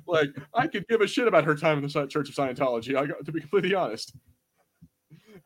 like 0.08 0.30
I 0.52 0.66
could 0.66 0.88
give 0.88 1.00
a 1.00 1.06
shit 1.06 1.28
about 1.28 1.44
her 1.44 1.54
time 1.54 1.78
in 1.78 1.84
the 1.84 2.06
Church 2.08 2.28
of 2.28 2.34
Scientology. 2.34 2.96
I 2.96 3.06
got 3.06 3.24
to 3.24 3.30
be 3.30 3.38
completely 3.38 3.72
honest. 3.72 4.12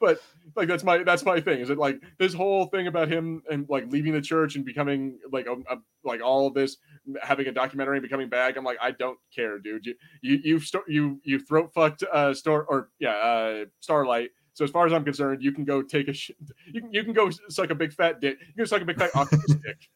But 0.05 0.21
like 0.55 0.69
that's 0.69 0.85
my 0.85 0.99
that's 1.03 1.25
my 1.25 1.41
thing. 1.41 1.61
Is 1.61 1.71
it 1.71 1.79
like 1.79 1.99
this 2.19 2.35
whole 2.35 2.67
thing 2.67 2.87
about 2.89 3.09
him 3.09 3.43
and 3.51 3.67
like 3.71 3.91
leaving 3.91 4.13
the 4.13 4.21
church 4.21 4.55
and 4.55 4.63
becoming 4.65 5.19
like 5.33 5.47
a, 5.47 5.53
a- 5.73 5.81
like 6.05 6.21
all 6.23 6.47
of 6.47 6.53
this, 6.53 6.77
having 7.23 7.47
a 7.47 7.53
documentary 7.53 7.97
and 7.97 8.03
becoming 8.03 8.29
bad? 8.29 8.57
I'm 8.59 8.65
like 8.65 8.77
I 8.83 8.91
don't 8.91 9.19
care, 9.35 9.59
dude. 9.59 9.87
You 9.87 9.95
you 10.21 10.41
you 10.45 10.61
sto- 10.61 10.85
you 10.87 11.21
you 11.25 11.39
throat 11.39 11.71
fucked 11.75 12.03
uh 12.13 12.35
star 12.35 12.65
or 12.65 12.91
yeah 12.99 13.13
uh 13.15 13.65
Starlight. 13.81 14.29
So 14.53 14.65
as 14.65 14.71
far 14.71 14.87
as 14.87 14.93
I'm 14.93 15.05
concerned, 15.05 15.43
you 15.43 15.51
can 15.53 15.65
go 15.65 15.81
take 15.81 16.09
a 16.09 16.13
shit. 16.13 16.37
You 16.71 16.83
can 16.83 16.93
you 16.93 17.03
can 17.03 17.15
go 17.15 17.31
suck 17.49 17.71
a 17.71 17.75
big 17.75 17.93
fat 17.95 18.21
dick. 18.21 18.37
You 18.41 18.55
can 18.59 18.67
suck 18.67 18.83
a 18.83 18.85
big 18.85 18.99
fat 18.99 19.11
octopus 19.17 19.57
dick. 19.65 19.89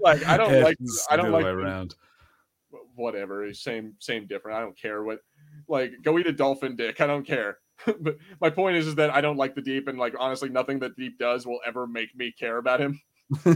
Like, 0.00 0.24
I 0.26 0.36
don't 0.36 0.62
like- 0.62 0.76
I 1.10 1.16
don't 1.16 1.32
like 1.32 1.44
way 1.44 1.50
around 1.50 1.94
whatever 2.94 3.52
same 3.54 3.94
same 3.98 4.26
different 4.26 4.56
i 4.56 4.60
don't 4.60 4.76
care 4.78 5.02
what 5.02 5.20
like 5.68 5.92
go 6.02 6.18
eat 6.18 6.26
a 6.26 6.32
dolphin 6.32 6.76
dick 6.76 7.00
i 7.00 7.06
don't 7.06 7.26
care 7.26 7.58
but 8.00 8.16
my 8.40 8.50
point 8.50 8.76
is 8.76 8.86
is 8.86 8.94
that 8.94 9.10
i 9.10 9.20
don't 9.20 9.36
like 9.36 9.54
the 9.54 9.62
deep 9.62 9.88
and 9.88 9.98
like 9.98 10.14
honestly 10.18 10.48
nothing 10.48 10.78
that 10.78 10.96
deep 10.96 11.18
does 11.18 11.46
will 11.46 11.60
ever 11.66 11.86
make 11.86 12.14
me 12.16 12.32
care 12.32 12.58
about 12.58 12.80
him 12.80 13.00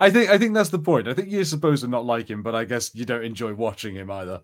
I 0.00 0.10
think 0.10 0.30
I 0.30 0.38
think 0.38 0.54
that's 0.54 0.70
the 0.70 0.80
point. 0.80 1.06
I 1.06 1.14
think 1.14 1.30
you're 1.30 1.44
supposed 1.44 1.82
to 1.82 1.88
not 1.88 2.04
like 2.04 2.28
him, 2.28 2.42
but 2.42 2.56
I 2.56 2.64
guess 2.64 2.92
you 2.94 3.04
don't 3.04 3.22
enjoy 3.24 3.54
watching 3.54 3.94
him 3.94 4.10
either. 4.10 4.42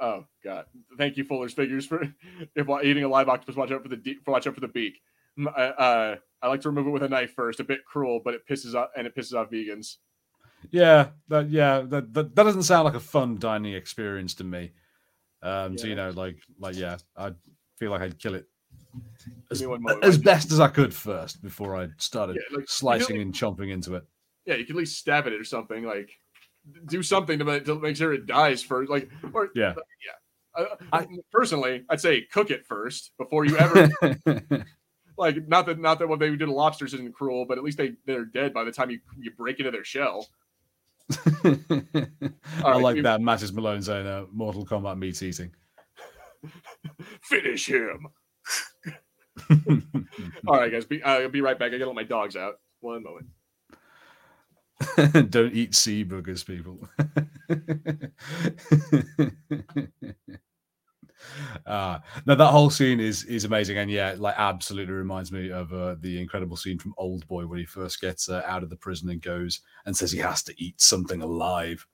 oh 0.00 0.24
god 0.44 0.64
thank 0.96 1.16
you 1.16 1.24
fuller's 1.24 1.52
figures 1.52 1.86
for 1.86 2.02
if 2.56 2.66
while 2.66 2.82
eating 2.82 3.04
a 3.04 3.08
live 3.08 3.28
octopus 3.28 3.56
watch 3.56 3.70
out 3.70 3.82
for 3.82 3.88
the 3.88 3.96
deep 3.96 4.26
watch 4.26 4.46
out 4.46 4.54
for 4.54 4.60
the 4.60 4.68
beak 4.68 5.00
uh, 5.46 5.50
uh, 5.50 6.16
i 6.42 6.48
like 6.48 6.60
to 6.60 6.68
remove 6.70 6.86
it 6.86 6.90
with 6.90 7.02
a 7.02 7.08
knife 7.08 7.32
first 7.34 7.60
a 7.60 7.64
bit 7.64 7.84
cruel 7.84 8.20
but 8.24 8.34
it 8.34 8.42
pisses 8.48 8.74
off 8.74 8.88
and 8.96 9.06
it 9.06 9.14
pisses 9.14 9.34
off 9.34 9.50
vegans 9.50 9.96
Yeah, 10.70 11.08
that 11.28 11.48
yeah, 11.48 11.80
that, 11.80 12.12
that 12.14 12.34
that 12.36 12.44
doesn't 12.44 12.64
sound 12.64 12.84
like 12.84 12.94
a 12.94 13.00
fun 13.00 13.38
dining 13.38 13.72
experience 13.74 14.34
to 14.34 14.44
me. 14.44 14.72
Um, 15.42 15.78
so 15.78 15.86
you 15.86 15.94
know, 15.94 16.10
like 16.10 16.36
like 16.58 16.76
yeah, 16.76 16.98
I 17.16 17.32
feel 17.78 17.90
like 17.90 18.02
I'd 18.02 18.18
kill 18.18 18.34
it 18.34 18.46
as, 19.50 19.60
me 19.60 19.66
one 19.66 19.82
moment, 19.82 20.04
as 20.04 20.18
best 20.18 20.52
as 20.52 20.60
I 20.60 20.68
could 20.68 20.92
first 20.94 21.42
before 21.42 21.76
I 21.76 21.88
started 21.98 22.36
Yeah, 22.36 22.56
like, 22.56 22.60
you 22.62 22.66
slicing 22.68 23.16
know- 23.16 23.22
and 23.22 23.32
chomping 23.34 23.70
into 23.70 23.94
it. 23.94 24.04
yeah 24.46 24.54
you 24.56 24.64
can 24.64 24.76
at 24.76 24.80
least 24.80 24.98
stab 24.98 25.26
at 25.26 25.32
it 25.32 25.40
or 25.40 25.44
something 25.44 25.84
like 25.84 26.10
do 26.86 27.02
something 27.02 27.38
to 27.38 27.44
make, 27.44 27.64
to 27.64 27.78
make 27.78 27.96
sure 27.96 28.12
it 28.12 28.26
dies 28.26 28.62
first 28.62 28.90
like 28.90 29.08
or 29.32 29.50
Yeah. 29.54 29.74
yeah 30.04 30.62
uh, 30.64 30.76
I- 30.92 31.06
personally 31.32 31.84
i'd 31.88 32.00
say 32.00 32.22
cook 32.22 32.50
it 32.50 32.66
first 32.66 33.12
before 33.18 33.44
you 33.44 33.56
ever 33.56 33.88
like 35.16 35.46
not 35.48 35.66
that 35.66 35.78
not 35.78 35.98
that 36.00 36.08
what 36.08 36.18
they 36.18 36.28
did 36.30 36.40
to 36.40 36.52
lobsters 36.52 36.94
isn't 36.94 37.14
cruel, 37.14 37.44
but 37.46 37.58
at 37.58 37.64
least 37.64 37.78
they 37.78 37.92
they're 38.06 38.24
dead 38.24 38.52
by 38.52 38.64
the 38.64 38.72
time 38.72 38.90
you 38.90 39.00
you 39.18 39.30
break 39.32 39.58
into 39.58 39.70
their 39.70 39.84
shell. 39.84 40.28
I 42.64 42.76
like 42.76 42.96
you- 42.96 43.02
that. 43.02 43.20
Matches 43.20 43.52
Malone 43.52 43.82
saying 43.82 44.06
uh, 44.06 44.26
Mortal 44.32 44.64
Kombat 44.64 44.98
meat 44.98 45.22
eating. 45.22 45.54
Finish 47.22 47.68
him. 47.68 48.08
All 50.46 50.56
right, 50.56 50.70
guys, 50.72 50.84
be, 50.84 51.02
uh, 51.02 51.10
I'll 51.20 51.28
be 51.28 51.40
right 51.40 51.58
back. 51.58 51.72
I 51.72 51.78
gotta 51.78 51.86
let 51.86 51.94
my 51.96 52.04
dogs 52.04 52.36
out. 52.36 52.60
One 52.80 53.02
moment. 53.02 53.26
Don't 55.30 55.52
eat 55.52 55.74
sea 55.74 56.04
boogers, 56.04 56.44
people. 56.46 56.78
Uh 61.66 61.98
no 62.26 62.34
that 62.34 62.50
whole 62.50 62.70
scene 62.70 62.98
is 62.98 63.24
is 63.24 63.44
amazing 63.44 63.76
and 63.76 63.90
yeah 63.90 64.14
like 64.18 64.34
absolutely 64.38 64.94
reminds 64.94 65.30
me 65.30 65.50
of 65.50 65.72
uh, 65.72 65.94
the 66.00 66.18
incredible 66.20 66.56
scene 66.56 66.78
from 66.78 66.94
old 66.96 67.26
boy 67.28 67.46
when 67.46 67.58
he 67.58 67.64
first 67.64 68.00
gets 68.00 68.28
uh, 68.28 68.42
out 68.46 68.62
of 68.62 68.70
the 68.70 68.76
prison 68.76 69.10
and 69.10 69.20
goes 69.20 69.60
and 69.84 69.96
says 69.96 70.10
he 70.10 70.18
has 70.18 70.42
to 70.42 70.54
eat 70.56 70.80
something 70.80 71.20
alive 71.20 71.86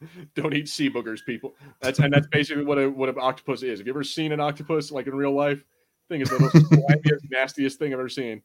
Don't 0.34 0.54
eat 0.54 0.68
sea 0.68 0.90
boogers, 0.90 1.24
people. 1.24 1.54
That's 1.80 1.98
and 1.98 2.12
that's 2.12 2.26
basically 2.28 2.64
what 2.64 2.78
a 2.78 2.88
what 2.88 3.08
an 3.08 3.16
octopus 3.20 3.62
is. 3.62 3.80
Have 3.80 3.86
you 3.86 3.92
ever 3.92 4.04
seen 4.04 4.32
an 4.32 4.40
octopus 4.40 4.90
like 4.90 5.06
in 5.06 5.14
real 5.14 5.32
life? 5.32 5.64
Thing 6.08 6.20
is 6.20 6.30
the 6.30 6.38
most 6.38 7.24
nastiest 7.30 7.78
thing 7.78 7.92
I've 7.92 7.98
ever 7.98 8.08
seen. 8.08 8.42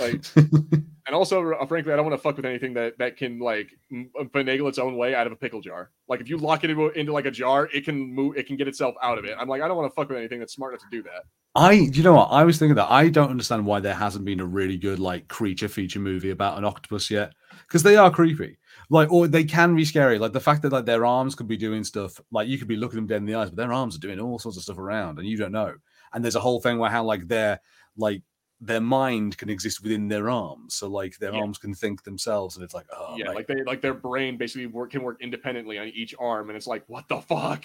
Like, 0.00 0.24
and 0.36 1.14
also, 1.14 1.52
uh, 1.52 1.66
frankly, 1.66 1.92
I 1.92 1.96
don't 1.96 2.06
want 2.06 2.18
to 2.18 2.22
fuck 2.22 2.36
with 2.36 2.44
anything 2.44 2.74
that 2.74 2.98
that 2.98 3.16
can 3.16 3.38
like 3.38 3.70
m- 3.92 4.10
finagle 4.34 4.68
its 4.68 4.78
own 4.78 4.96
way 4.96 5.14
out 5.14 5.26
of 5.26 5.32
a 5.32 5.36
pickle 5.36 5.60
jar. 5.60 5.90
Like, 6.08 6.20
if 6.20 6.28
you 6.28 6.36
lock 6.36 6.64
it 6.64 6.70
into, 6.70 6.88
into 6.90 7.12
like 7.12 7.26
a 7.26 7.30
jar, 7.30 7.68
it 7.72 7.84
can 7.84 7.96
move, 7.96 8.36
it 8.36 8.46
can 8.46 8.56
get 8.56 8.68
itself 8.68 8.94
out 9.02 9.18
of 9.18 9.24
it. 9.24 9.36
I'm 9.38 9.48
like, 9.48 9.62
I 9.62 9.68
don't 9.68 9.76
want 9.76 9.90
to 9.90 9.94
fuck 9.94 10.08
with 10.08 10.18
anything 10.18 10.38
that's 10.38 10.54
smart 10.54 10.72
enough 10.72 10.82
to 10.82 10.90
do 10.90 11.02
that. 11.04 11.24
I, 11.56 11.72
you 11.72 12.02
know 12.02 12.14
what? 12.14 12.30
I 12.32 12.42
was 12.42 12.58
thinking 12.58 12.74
that 12.76 12.90
I 12.90 13.08
don't 13.08 13.30
understand 13.30 13.64
why 13.64 13.78
there 13.78 13.94
hasn't 13.94 14.24
been 14.24 14.40
a 14.40 14.46
really 14.46 14.76
good 14.76 14.98
like 14.98 15.28
creature 15.28 15.68
feature 15.68 16.00
movie 16.00 16.30
about 16.30 16.58
an 16.58 16.64
octopus 16.64 17.10
yet, 17.10 17.32
because 17.66 17.82
they 17.82 17.96
are 17.96 18.10
creepy. 18.10 18.58
Like, 18.90 19.12
or 19.12 19.28
they 19.28 19.44
can 19.44 19.76
be 19.76 19.84
scary. 19.84 20.18
Like 20.18 20.32
the 20.32 20.40
fact 20.40 20.62
that 20.62 20.72
like 20.72 20.84
their 20.84 21.06
arms 21.06 21.34
could 21.34 21.46
be 21.46 21.56
doing 21.56 21.84
stuff. 21.84 22.20
Like 22.32 22.48
you 22.48 22.58
could 22.58 22.68
be 22.68 22.76
looking 22.76 22.96
them 22.96 23.06
dead 23.06 23.18
in 23.18 23.26
the 23.26 23.36
eyes, 23.36 23.50
but 23.50 23.56
their 23.56 23.72
arms 23.72 23.96
are 23.96 24.00
doing 24.00 24.20
all 24.20 24.38
sorts 24.38 24.56
of 24.56 24.64
stuff 24.64 24.78
around, 24.78 25.18
and 25.18 25.28
you 25.28 25.36
don't 25.36 25.52
know. 25.52 25.74
And 26.12 26.24
there's 26.24 26.34
a 26.34 26.40
whole 26.40 26.60
thing 26.60 26.78
where 26.78 26.90
how 26.90 27.04
like 27.04 27.28
they're 27.28 27.60
like 27.96 28.22
their 28.66 28.80
mind 28.80 29.36
can 29.36 29.48
exist 29.50 29.82
within 29.82 30.08
their 30.08 30.30
arms, 30.30 30.74
so 30.76 30.88
like 30.88 31.18
their 31.18 31.32
Yeah. 31.32 31.40
arms 31.40 31.58
can 31.58 31.74
think 31.74 32.02
themselves, 32.02 32.56
and 32.56 32.64
it's 32.64 32.74
like, 32.74 32.86
oh, 32.92 33.14
yeah, 33.16 33.26
mate. 33.26 33.34
like 33.34 33.46
they 33.46 33.62
like 33.64 33.80
their 33.80 33.94
brain 33.94 34.36
basically 34.36 34.66
work 34.66 34.90
can 34.90 35.02
work 35.02 35.18
independently 35.20 35.78
on 35.78 35.88
each 35.88 36.14
arm, 36.18 36.48
and 36.50 36.56
it's 36.56 36.66
like, 36.66 36.84
what 36.86 37.06
the 37.08 37.20
fuck? 37.20 37.64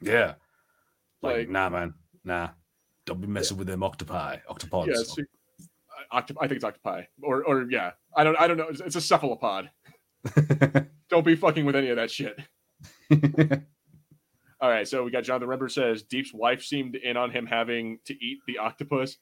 yeah, 0.00 0.34
like, 1.22 1.36
Like, 1.36 1.48
nah, 1.50 1.68
man, 1.68 1.94
nah, 2.24 2.48
don't 3.06 3.20
be 3.20 3.26
messing 3.26 3.56
with 3.58 3.66
them 3.66 3.82
octopi, 3.82 4.38
octopods. 4.48 4.86
yeah, 4.86 5.24
uh, 6.16 6.20
octop- 6.22 6.36
I 6.40 6.46
think 6.48 6.56
it's 6.56 6.64
octopi, 6.64 7.04
or 7.22 7.44
or 7.44 7.66
yeah, 7.70 7.92
I 8.16 8.24
don't 8.24 8.38
I 8.40 8.46
don't 8.46 8.56
know. 8.56 8.68
It's, 8.68 8.80
it's 8.80 8.96
a 8.96 9.00
cephalopod. 9.00 9.70
Don't 11.10 11.24
be 11.24 11.36
fucking 11.36 11.66
with 11.66 11.76
any 11.76 11.90
of 11.90 11.96
that 11.96 12.10
shit. 12.10 12.34
All 14.60 14.70
right, 14.70 14.88
so 14.88 15.04
we 15.04 15.10
got 15.10 15.24
Jonathan 15.24 15.48
Redmond 15.48 15.72
says 15.72 16.02
Deep's 16.02 16.32
wife 16.32 16.64
seemed 16.64 16.94
in 16.96 17.18
on 17.18 17.30
him 17.30 17.44
having 17.44 17.98
to 18.06 18.14
eat 18.24 18.38
the 18.46 18.56
octopus, 18.58 19.18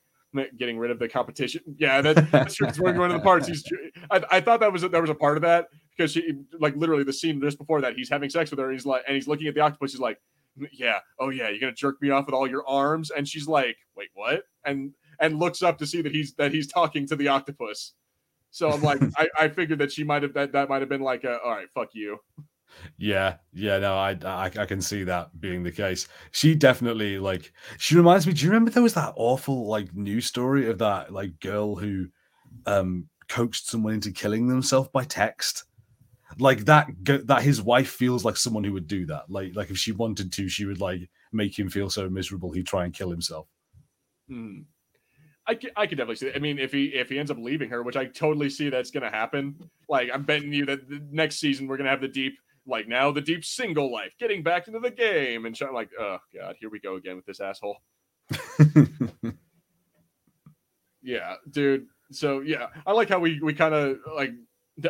getting 0.59 0.79
rid 0.79 0.91
of 0.91 0.99
the 0.99 1.09
competition. 1.09 1.63
Yeah, 1.77 2.01
that, 2.01 2.31
that's 2.31 2.55
true. 2.55 2.69
It's 2.69 2.81
one 2.81 2.99
of 2.99 3.13
the 3.13 3.21
parts. 3.21 3.49
He's, 3.49 3.65
I, 4.11 4.23
I 4.31 4.41
thought 4.41 4.61
that 4.61 4.73
was 4.73 4.83
a, 4.83 4.89
there 4.89 5.01
was 5.01 5.11
a 5.11 5.15
part 5.15 5.37
of 5.37 5.43
that 5.43 5.69
because 5.97 6.13
she 6.13 6.33
like 6.59 6.75
literally 6.77 7.05
the 7.05 7.13
scene 7.13 7.41
just 7.41 7.59
before 7.59 7.81
that 7.81 7.95
he's 7.95 8.09
having 8.09 8.31
sex 8.31 8.51
with 8.51 8.59
her. 8.59 8.67
And 8.67 8.75
he's 8.75 8.87
like, 8.87 9.03
and 9.07 9.15
he's 9.15 9.29
looking 9.29 9.47
at 9.47 9.55
the 9.55 9.61
octopus. 9.61 9.93
He's 9.93 10.01
like, 10.01 10.19
yeah, 10.73 10.99
oh 11.19 11.31
yeah, 11.31 11.49
you're 11.49 11.61
gonna 11.61 11.73
jerk 11.73 12.01
me 12.03 12.11
off 12.11 12.27
with 12.27 12.35
all 12.35 12.49
your 12.49 12.67
arms, 12.67 13.11
and 13.11 13.27
she's 13.27 13.49
like, 13.49 13.77
wait, 13.97 14.09
what? 14.15 14.43
And 14.65 14.93
and 15.21 15.39
looks 15.39 15.63
up 15.63 15.79
to 15.79 15.87
see 15.87 16.03
that 16.03 16.13
he's 16.13 16.35
that 16.35 16.53
he's 16.53 16.67
talking 16.67 17.07
to 17.09 17.17
the 17.17 17.29
octopus. 17.29 17.93
So 18.51 18.71
I'm 18.71 18.83
like, 18.83 19.01
I, 19.17 19.29
I 19.39 19.49
figured 19.49 19.79
that 19.79 19.93
she 19.93 20.05
might 20.05 20.23
have 20.23 20.35
that 20.35 20.53
that 20.53 20.69
might 20.69 20.81
have 20.81 20.89
been 20.89 21.01
like, 21.01 21.25
a, 21.25 21.41
all 21.41 21.51
right, 21.51 21.69
fuck 21.75 21.91
you. 21.93 22.19
Yeah, 22.99 23.37
yeah, 23.53 23.79
no, 23.79 23.95
I, 23.95 24.17
I 24.25 24.45
I 24.47 24.67
can 24.67 24.81
see 24.81 25.05
that 25.05 25.41
being 25.41 25.63
the 25.63 25.73
case. 25.73 26.09
She 26.31 26.55
definitely 26.55 27.19
like 27.19 27.53
she 27.79 27.97
reminds 27.97 28.27
me. 28.27 28.33
Do 28.33 28.45
you 28.45 28.51
remember 28.51 28.71
there 28.71 28.83
was 28.83 28.95
that 28.95 29.15
awful 29.17 29.67
like 29.67 29.95
news 29.95 30.27
story 30.27 30.69
of 30.69 30.79
that 30.79 31.13
like 31.13 31.41
girl 31.41 31.77
who 31.77 32.07
um 32.67 33.09
coaxed 33.29 33.71
someone 33.71 33.95
into 33.95 34.13
killing 34.13 34.49
themselves 34.49 34.89
by 34.93 35.05
text? 35.05 35.65
Like 36.39 36.65
that 36.65 36.89
that 37.05 37.43
his 37.43 37.61
wife 37.61 37.91
feels 37.91 38.25
like 38.25 38.37
someone 38.37 38.65
who 38.65 38.73
would 38.73 38.87
do 38.87 39.07
that. 39.07 39.25
Like 39.29 39.55
like 39.55 39.71
if 39.71 39.79
she 39.79 39.93
wanted 39.93 40.33
to, 40.33 40.49
she 40.49 40.65
would 40.65 40.81
like 40.81 41.09
make 41.33 41.59
him 41.59 41.69
feel 41.69 41.91
so 41.91 42.09
miserable 42.09 42.53
he'd 42.53 42.67
try 42.67 42.85
and 42.85 42.95
kill 42.95 43.11
himself. 43.11 43.49
Hmm. 44.29 44.61
I 45.47 45.59
I 45.77 45.87
could 45.87 45.99
definitely 45.99 46.17
see. 46.17 46.27
That. 46.27 46.37
I 46.37 46.39
mean, 46.39 46.59
if 46.59 46.73
he 46.73 46.87
if 46.87 47.09
he 47.09 47.19
ends 47.19 47.31
up 47.31 47.39
leaving 47.39 47.71
her, 47.71 47.83
which 47.83 47.97
I 47.97 48.07
totally 48.07 48.49
see 48.49 48.71
that's 48.71 48.91
gonna 48.91 49.11
happen. 49.11 49.57
Like 49.89 50.11
I'm 50.13 50.23
betting 50.23 50.53
you 50.53 50.67
that 50.67 50.89
the 50.89 51.03
next 51.11 51.41
season 51.41 51.67
we're 51.67 51.77
gonna 51.77 51.91
have 51.91 52.01
the 52.01 52.09
deep 52.09 52.35
like 52.67 52.89
now 52.89 53.11
the 53.11 53.21
deep 53.21 53.45
single 53.45 53.93
life, 53.93 54.15
getting 54.19 54.43
back 54.43 54.69
into 54.69 54.81
the 54.81 54.91
game, 54.91 55.47
and 55.47 55.59
I'm 55.61 55.75
like, 55.75 55.91
oh 55.99 56.19
god, 56.35 56.57
here 56.59 56.71
we 56.71 56.81
go 56.81 56.97
again 56.97 57.17
with 57.17 57.27
this 57.27 57.41
asshole. 57.41 57.79
Yeah, 61.03 61.35
dude. 61.51 61.87
So 62.13 62.41
yeah, 62.41 62.69
I 62.87 62.93
like 62.93 63.09
how 63.09 63.19
we 63.19 63.41
we 63.41 63.55
kind 63.55 63.75
of 63.75 63.99
like 64.15 64.33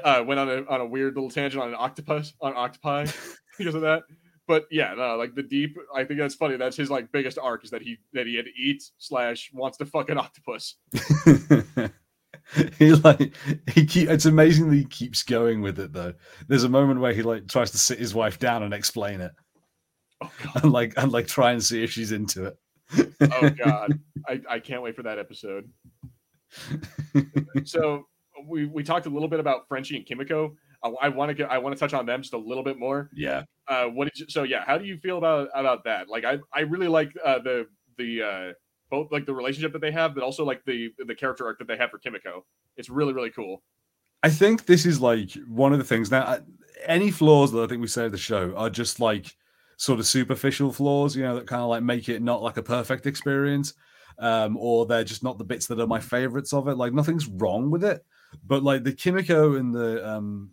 uh, 0.05 0.23
went 0.27 0.39
on 0.41 0.49
a 0.49 0.65
on 0.67 0.81
a 0.81 0.87
weird 0.87 1.15
little 1.15 1.31
tangent 1.31 1.63
on 1.63 1.71
an 1.71 1.77
octopus 1.79 2.35
on 2.41 2.55
octopi 2.55 3.07
because 3.59 3.75
of 3.75 3.83
that. 3.83 4.03
But 4.47 4.67
yeah, 4.71 4.95
no, 4.95 5.17
like 5.17 5.35
the 5.35 5.43
deep. 5.43 5.77
I 5.95 6.05
think 6.05 6.21
that's 6.21 6.35
funny. 6.35 6.57
That's 6.57 6.77
his 6.77 6.91
like 6.91 7.11
biggest 7.13 7.39
arc 7.39 7.65
is 7.65 7.71
that 7.71 7.83
he 7.83 7.99
that 8.13 8.27
he 8.27 8.37
had 8.37 8.45
to 8.45 8.53
eat 8.61 8.83
slash 8.99 9.51
wants 9.55 9.79
to 9.79 9.87
fuck 9.87 10.11
an 10.11 10.19
octopus. 10.19 10.77
he 12.79 12.93
like 12.93 13.35
he 13.73 13.87
keep 13.87 14.09
it's 14.09 14.27
amazing 14.27 14.69
that 14.71 14.77
he 14.77 14.85
keeps 14.85 15.23
going 15.23 15.63
with 15.63 15.79
it 15.79 15.93
though. 15.93 16.15
There's 16.49 16.65
a 16.65 16.69
moment 16.69 17.01
where 17.01 17.13
he 17.13 17.23
like 17.23 17.49
tries 17.49 17.71
to 17.73 17.79
sit 17.79 17.99
his 17.99 18.15
wife 18.15 18.39
down 18.39 18.63
and 18.63 18.75
explain 18.75 19.21
it. 19.21 19.33
Oh 20.23 20.31
god. 20.43 20.63
and 20.65 20.73
like 20.73 20.95
and 20.97 21.13
like 21.13 21.27
try 21.27 21.53
and 21.53 21.63
see 21.63 21.83
if 21.83 21.91
she's 21.91 22.13
into 22.13 22.47
it. 22.47 22.59
Oh 23.21 23.51
god. 23.65 23.99
I, 24.29 24.41
I 24.49 24.59
can't 24.61 24.83
wait 24.83 24.97
for 24.97 25.03
that 25.05 25.19
episode. 25.19 25.69
So 27.65 28.05
we 28.47 28.67
we 28.67 28.83
talked 28.83 29.07
a 29.07 29.11
little 29.11 29.29
bit 29.29 29.41
about 29.41 29.69
Frenchie 29.69 29.97
and 29.97 30.07
Kimiko. 30.07 30.55
I, 30.85 30.89
I 31.03 31.09
want 31.09 31.31
to 31.31 31.35
get 31.35 31.51
I 31.51 31.59
want 31.59 31.75
to 31.75 31.81
touch 31.81 31.95
on 31.95 32.07
them 32.07 32.23
just 32.23 32.35
a 32.35 32.39
little 32.39 32.65
bit 32.65 32.79
more. 32.79 33.09
yeah. 33.15 33.45
Uh, 33.69 33.87
what 33.87 34.05
did 34.05 34.19
you, 34.19 34.27
so 34.29 34.43
yeah? 34.43 34.65
How 34.67 34.77
do 34.77 34.85
you 34.85 34.99
feel 34.99 35.19
about 35.19 35.49
about 35.55 35.85
that? 35.85 36.09
Like 36.09 36.25
I 36.25 36.39
I 36.53 36.61
really 36.61 36.89
like 36.89 37.13
uh, 37.25 37.39
the 37.39 37.67
the 37.97 38.23
uh, 38.23 38.53
both 38.93 39.11
like 39.11 39.25
the 39.25 39.35
relationship 39.35 39.73
that 39.73 39.81
they 39.81 39.91
have, 39.91 40.15
but 40.15 40.23
also 40.23 40.45
like 40.45 40.63
the 40.67 40.91
the 41.07 41.15
character 41.15 41.47
arc 41.47 41.59
that 41.59 41.67
they 41.67 41.79
have 41.79 41.91
for 41.91 41.99
Kimiko. 41.99 42.45
It's 42.77 42.91
really 42.91 43.15
really 43.15 43.31
cool. 43.31 43.63
I 44.23 44.29
think 44.29 44.67
this 44.67 44.87
is 44.87 45.01
like 45.01 45.33
one 45.49 45.73
of 45.73 45.79
the 45.79 45.85
things 45.85 46.11
now. 46.11 46.39
Any 46.87 47.11
flaws 47.11 47.51
that 47.53 47.63
I 47.63 47.67
think 47.67 47.81
we 47.81 47.89
say 47.89 48.05
of 48.05 48.13
the 48.13 48.19
show 48.19 48.55
are 48.55 48.71
just 48.71 49.01
like 49.01 49.35
sort 49.79 49.99
of 49.99 50.07
superficial 50.07 50.73
flaws, 50.73 51.17
you 51.17 51.23
know, 51.23 51.35
that 51.37 51.47
kind 51.47 51.63
of 51.63 51.69
like 51.71 51.83
make 51.83 52.09
it 52.09 52.23
not 52.23 52.43
like 52.43 52.59
a 52.59 52.63
perfect 52.63 53.07
experience, 53.07 53.73
um, 54.19 54.57
or 54.59 54.85
they're 54.85 55.05
just 55.05 55.25
not 55.25 55.39
the 55.39 55.45
bits 55.45 55.67
that 55.67 55.81
are 55.81 55.87
my 55.87 55.99
favorites 55.99 56.53
of 56.53 56.69
it. 56.69 56.77
Like 56.77 56.93
nothing's 56.93 57.27
wrong 57.27 57.71
with 57.71 57.83
it, 57.83 58.05
but 58.47 58.63
like 58.63 58.85
the 58.85 58.93
Kimiko 58.93 59.57
and 59.57 59.75
the 59.75 60.07
um, 60.07 60.51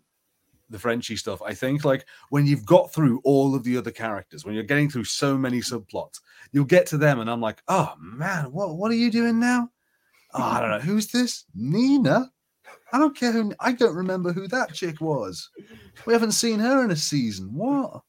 the 0.70 0.78
Frenchie 0.78 1.16
stuff, 1.16 1.42
I 1.42 1.52
think 1.54 1.84
like 1.84 2.06
when 2.30 2.46
you've 2.46 2.64
got 2.64 2.92
through 2.92 3.20
all 3.24 3.54
of 3.54 3.64
the 3.64 3.76
other 3.76 3.90
characters, 3.90 4.44
when 4.44 4.54
you're 4.54 4.64
getting 4.64 4.88
through 4.88 5.04
so 5.04 5.36
many 5.36 5.60
subplots, 5.60 6.20
you'll 6.52 6.64
get 6.64 6.86
to 6.86 6.98
them, 6.98 7.20
and 7.20 7.30
I'm 7.30 7.40
like, 7.40 7.62
oh 7.68 7.94
man, 8.00 8.52
what 8.52 8.76
what 8.76 8.90
are 8.90 8.96
you 8.96 9.10
doing 9.10 9.38
now? 9.38 9.68
Oh, 10.32 10.42
I 10.42 10.60
don't 10.60 10.70
know 10.70 10.78
who's 10.78 11.08
this 11.08 11.44
Nina. 11.54 12.30
I 12.92 12.98
don't 12.98 13.16
care 13.16 13.32
who. 13.32 13.52
I 13.60 13.72
don't 13.72 13.94
remember 13.94 14.32
who 14.32 14.48
that 14.48 14.74
chick 14.74 15.00
was. 15.00 15.50
We 16.06 16.12
haven't 16.12 16.32
seen 16.32 16.58
her 16.60 16.84
in 16.84 16.90
a 16.90 16.96
season. 16.96 17.52
What? 17.54 18.02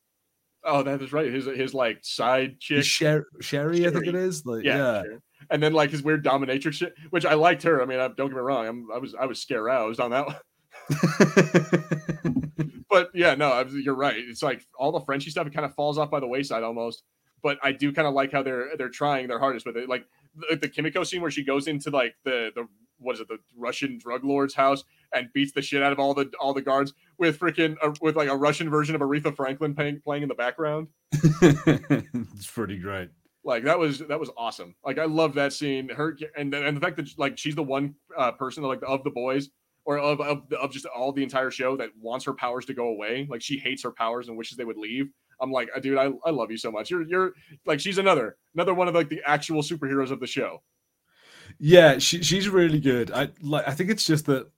Oh, 0.64 0.84
that 0.84 1.02
is 1.02 1.12
right. 1.12 1.32
His 1.32 1.46
his 1.46 1.74
like 1.74 2.00
side 2.02 2.60
chick. 2.60 2.84
Sher- 2.84 3.28
Sherry, 3.40 3.88
I 3.88 3.92
think 3.92 4.08
it 4.08 4.16
is. 4.16 4.46
Like, 4.46 4.64
yeah, 4.64 4.78
yeah. 4.78 5.04
sure. 5.04 5.22
and 5.50 5.62
then 5.62 5.74
like 5.74 5.90
his 5.90 6.04
weird 6.04 6.24
dominatrix 6.24 6.74
shit, 6.74 6.94
which 7.10 7.26
I 7.26 7.34
liked 7.34 7.64
her. 7.64 7.82
I 7.82 7.86
mean, 7.86 8.00
I, 8.00 8.08
don't 8.08 8.28
get 8.30 8.36
me 8.36 8.42
wrong. 8.42 8.68
I'm, 8.68 8.88
I 8.94 8.98
was 8.98 9.16
I 9.16 9.26
was 9.26 9.42
scared 9.42 9.62
aroused 9.62 10.00
on 10.00 10.12
that 10.12 10.28
one. 10.28 10.38
but 12.92 13.10
yeah, 13.14 13.36
no, 13.36 13.66
you're 13.72 13.96
right. 13.96 14.18
It's 14.18 14.44
like 14.44 14.68
all 14.78 14.92
the 14.92 15.00
Frenchie 15.00 15.32
stuff. 15.32 15.48
It 15.48 15.54
kind 15.54 15.66
of 15.66 15.74
falls 15.74 15.98
off 15.98 16.12
by 16.12 16.20
the 16.20 16.28
wayside 16.28 16.62
almost. 16.62 17.04
But 17.42 17.58
I 17.64 17.72
do 17.72 17.92
kind 17.94 18.08
of 18.08 18.14
like 18.14 18.32
how 18.34 18.44
they're 18.44 18.78
they're 18.78 18.90
trying 18.90 19.30
their 19.30 19.40
hardest 19.40 19.66
with 19.66 19.78
it. 19.78 19.90
Like 19.90 20.06
the, 20.36 20.58
the 20.58 20.68
Kimiko 20.68 21.04
scene 21.04 21.22
where 21.22 21.32
she 21.32 21.44
goes 21.44 21.68
into 21.68 21.90
like 21.90 22.16
the 22.26 22.52
the 22.54 22.68
what 23.00 23.16
is 23.16 23.22
it 23.22 23.30
the 23.30 23.40
Russian 23.58 23.98
drug 23.98 24.24
lord's 24.24 24.54
house 24.54 24.84
and 25.14 25.32
beats 25.34 25.54
the 25.54 25.62
shit 25.62 25.82
out 25.82 25.94
of 25.94 26.00
all 26.00 26.14
the 26.14 26.32
all 26.40 26.54
the 26.54 26.62
guards 26.62 26.94
with 27.18 27.40
freaking 27.40 27.78
uh, 27.82 27.94
with 28.02 28.16
like 28.16 28.30
a 28.30 28.36
Russian 28.36 28.70
version 28.70 28.94
of 28.94 29.02
Aretha 29.02 29.36
Franklin 29.36 29.74
playing 29.74 30.02
playing 30.02 30.24
in 30.24 30.30
the 30.30 30.36
background. 30.36 30.90
it's 31.14 32.52
pretty 32.52 32.78
great. 32.78 33.10
Like 33.44 33.64
that 33.64 33.80
was 33.80 34.00
that 34.00 34.20
was 34.20 34.30
awesome. 34.38 34.76
Like 34.86 35.00
I 35.00 35.06
love 35.06 35.34
that 35.36 35.54
scene. 35.54 35.90
Her 35.90 36.16
and 36.38 36.54
and 36.54 36.76
the 36.76 36.82
fact 36.82 36.98
that 36.98 37.08
like 37.18 37.38
she's 37.38 37.56
the 37.56 37.64
one 37.64 37.96
uh, 38.16 38.34
person 38.34 38.64
like 38.64 38.82
of 38.86 39.04
the 39.04 39.10
boys 39.10 39.50
or 39.92 40.00
of, 40.00 40.22
of 40.22 40.54
of 40.54 40.72
just 40.72 40.86
all 40.86 41.12
the 41.12 41.24
entire 41.24 41.52
show 41.52 41.76
that 41.78 41.90
wants 42.00 42.26
her 42.26 42.34
powers 42.34 42.66
to 42.66 42.74
go 42.74 42.88
away. 42.88 43.28
Like 43.30 43.42
she 43.42 43.58
hates 43.58 43.84
her 43.84 43.92
powers 43.92 44.28
and 44.28 44.38
wishes 44.38 44.58
they 44.58 44.66
would 44.66 44.78
leave. 44.78 45.10
I'm 45.40 45.52
like, 45.52 45.70
dude, 45.82 45.98
I, 45.98 46.12
I 46.26 46.30
love 46.30 46.52
you 46.52 46.58
so 46.58 46.72
much. 46.72 46.90
You're 46.90 47.04
you're 47.04 47.34
like 47.66 47.80
she's 47.80 47.98
another 47.98 48.38
another 48.54 48.74
one 48.74 48.88
of 48.88 48.96
like 48.96 49.10
the 49.10 49.22
actual 49.26 49.62
superheroes 49.62 50.12
of 50.12 50.20
the 50.20 50.28
show. 50.28 50.62
Yeah, 51.60 51.98
she, 51.98 52.24
she's 52.24 52.48
really 52.48 52.80
good. 52.80 53.12
I 53.12 53.30
like. 53.42 53.68
I 53.68 53.72
think 53.72 53.90
it's 53.90 54.06
just 54.06 54.26
that. 54.28 54.50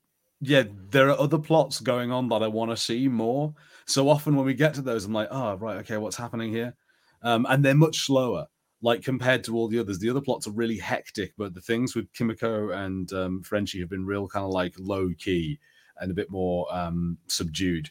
Yeah, 0.45 0.63
there 0.89 1.09
are 1.09 1.17
other 1.17 1.37
plots 1.37 1.79
going 1.79 2.11
on 2.11 2.27
that 2.27 2.43
I 2.43 2.47
want 2.47 2.69
to 2.71 2.75
see 2.75 3.07
more. 3.07 3.53
So 3.85 4.09
often 4.09 4.35
when 4.35 4.45
we 4.45 4.53
get 4.53 4.73
to 4.73 4.81
those, 4.81 5.05
I'm 5.05 5.13
like, 5.13 5.29
oh 5.31 5.55
right, 5.55 5.77
okay, 5.77 5.97
what's 5.97 6.17
happening 6.17 6.51
here? 6.51 6.75
Um, 7.21 7.45
and 7.49 7.63
they're 7.63 7.73
much 7.73 8.05
slower, 8.05 8.47
like 8.83 9.01
compared 9.01 9.45
to 9.45 9.55
all 9.55 9.69
the 9.69 9.79
others. 9.79 9.97
The 9.97 10.09
other 10.09 10.21
plots 10.21 10.45
are 10.45 10.51
really 10.51 10.77
hectic, 10.77 11.33
but 11.37 11.53
the 11.53 11.61
things 11.61 11.95
with 11.95 12.11
Kimiko 12.13 12.71
and 12.71 13.11
um, 13.13 13.41
Frenchie 13.41 13.79
have 13.79 13.89
been 13.89 14.05
real 14.05 14.27
kind 14.27 14.45
of 14.45 14.51
like 14.51 14.75
low 14.77 15.09
key 15.17 15.57
and 15.99 16.11
a 16.11 16.13
bit 16.13 16.29
more 16.29 16.67
um, 16.69 17.17
subdued. 17.27 17.89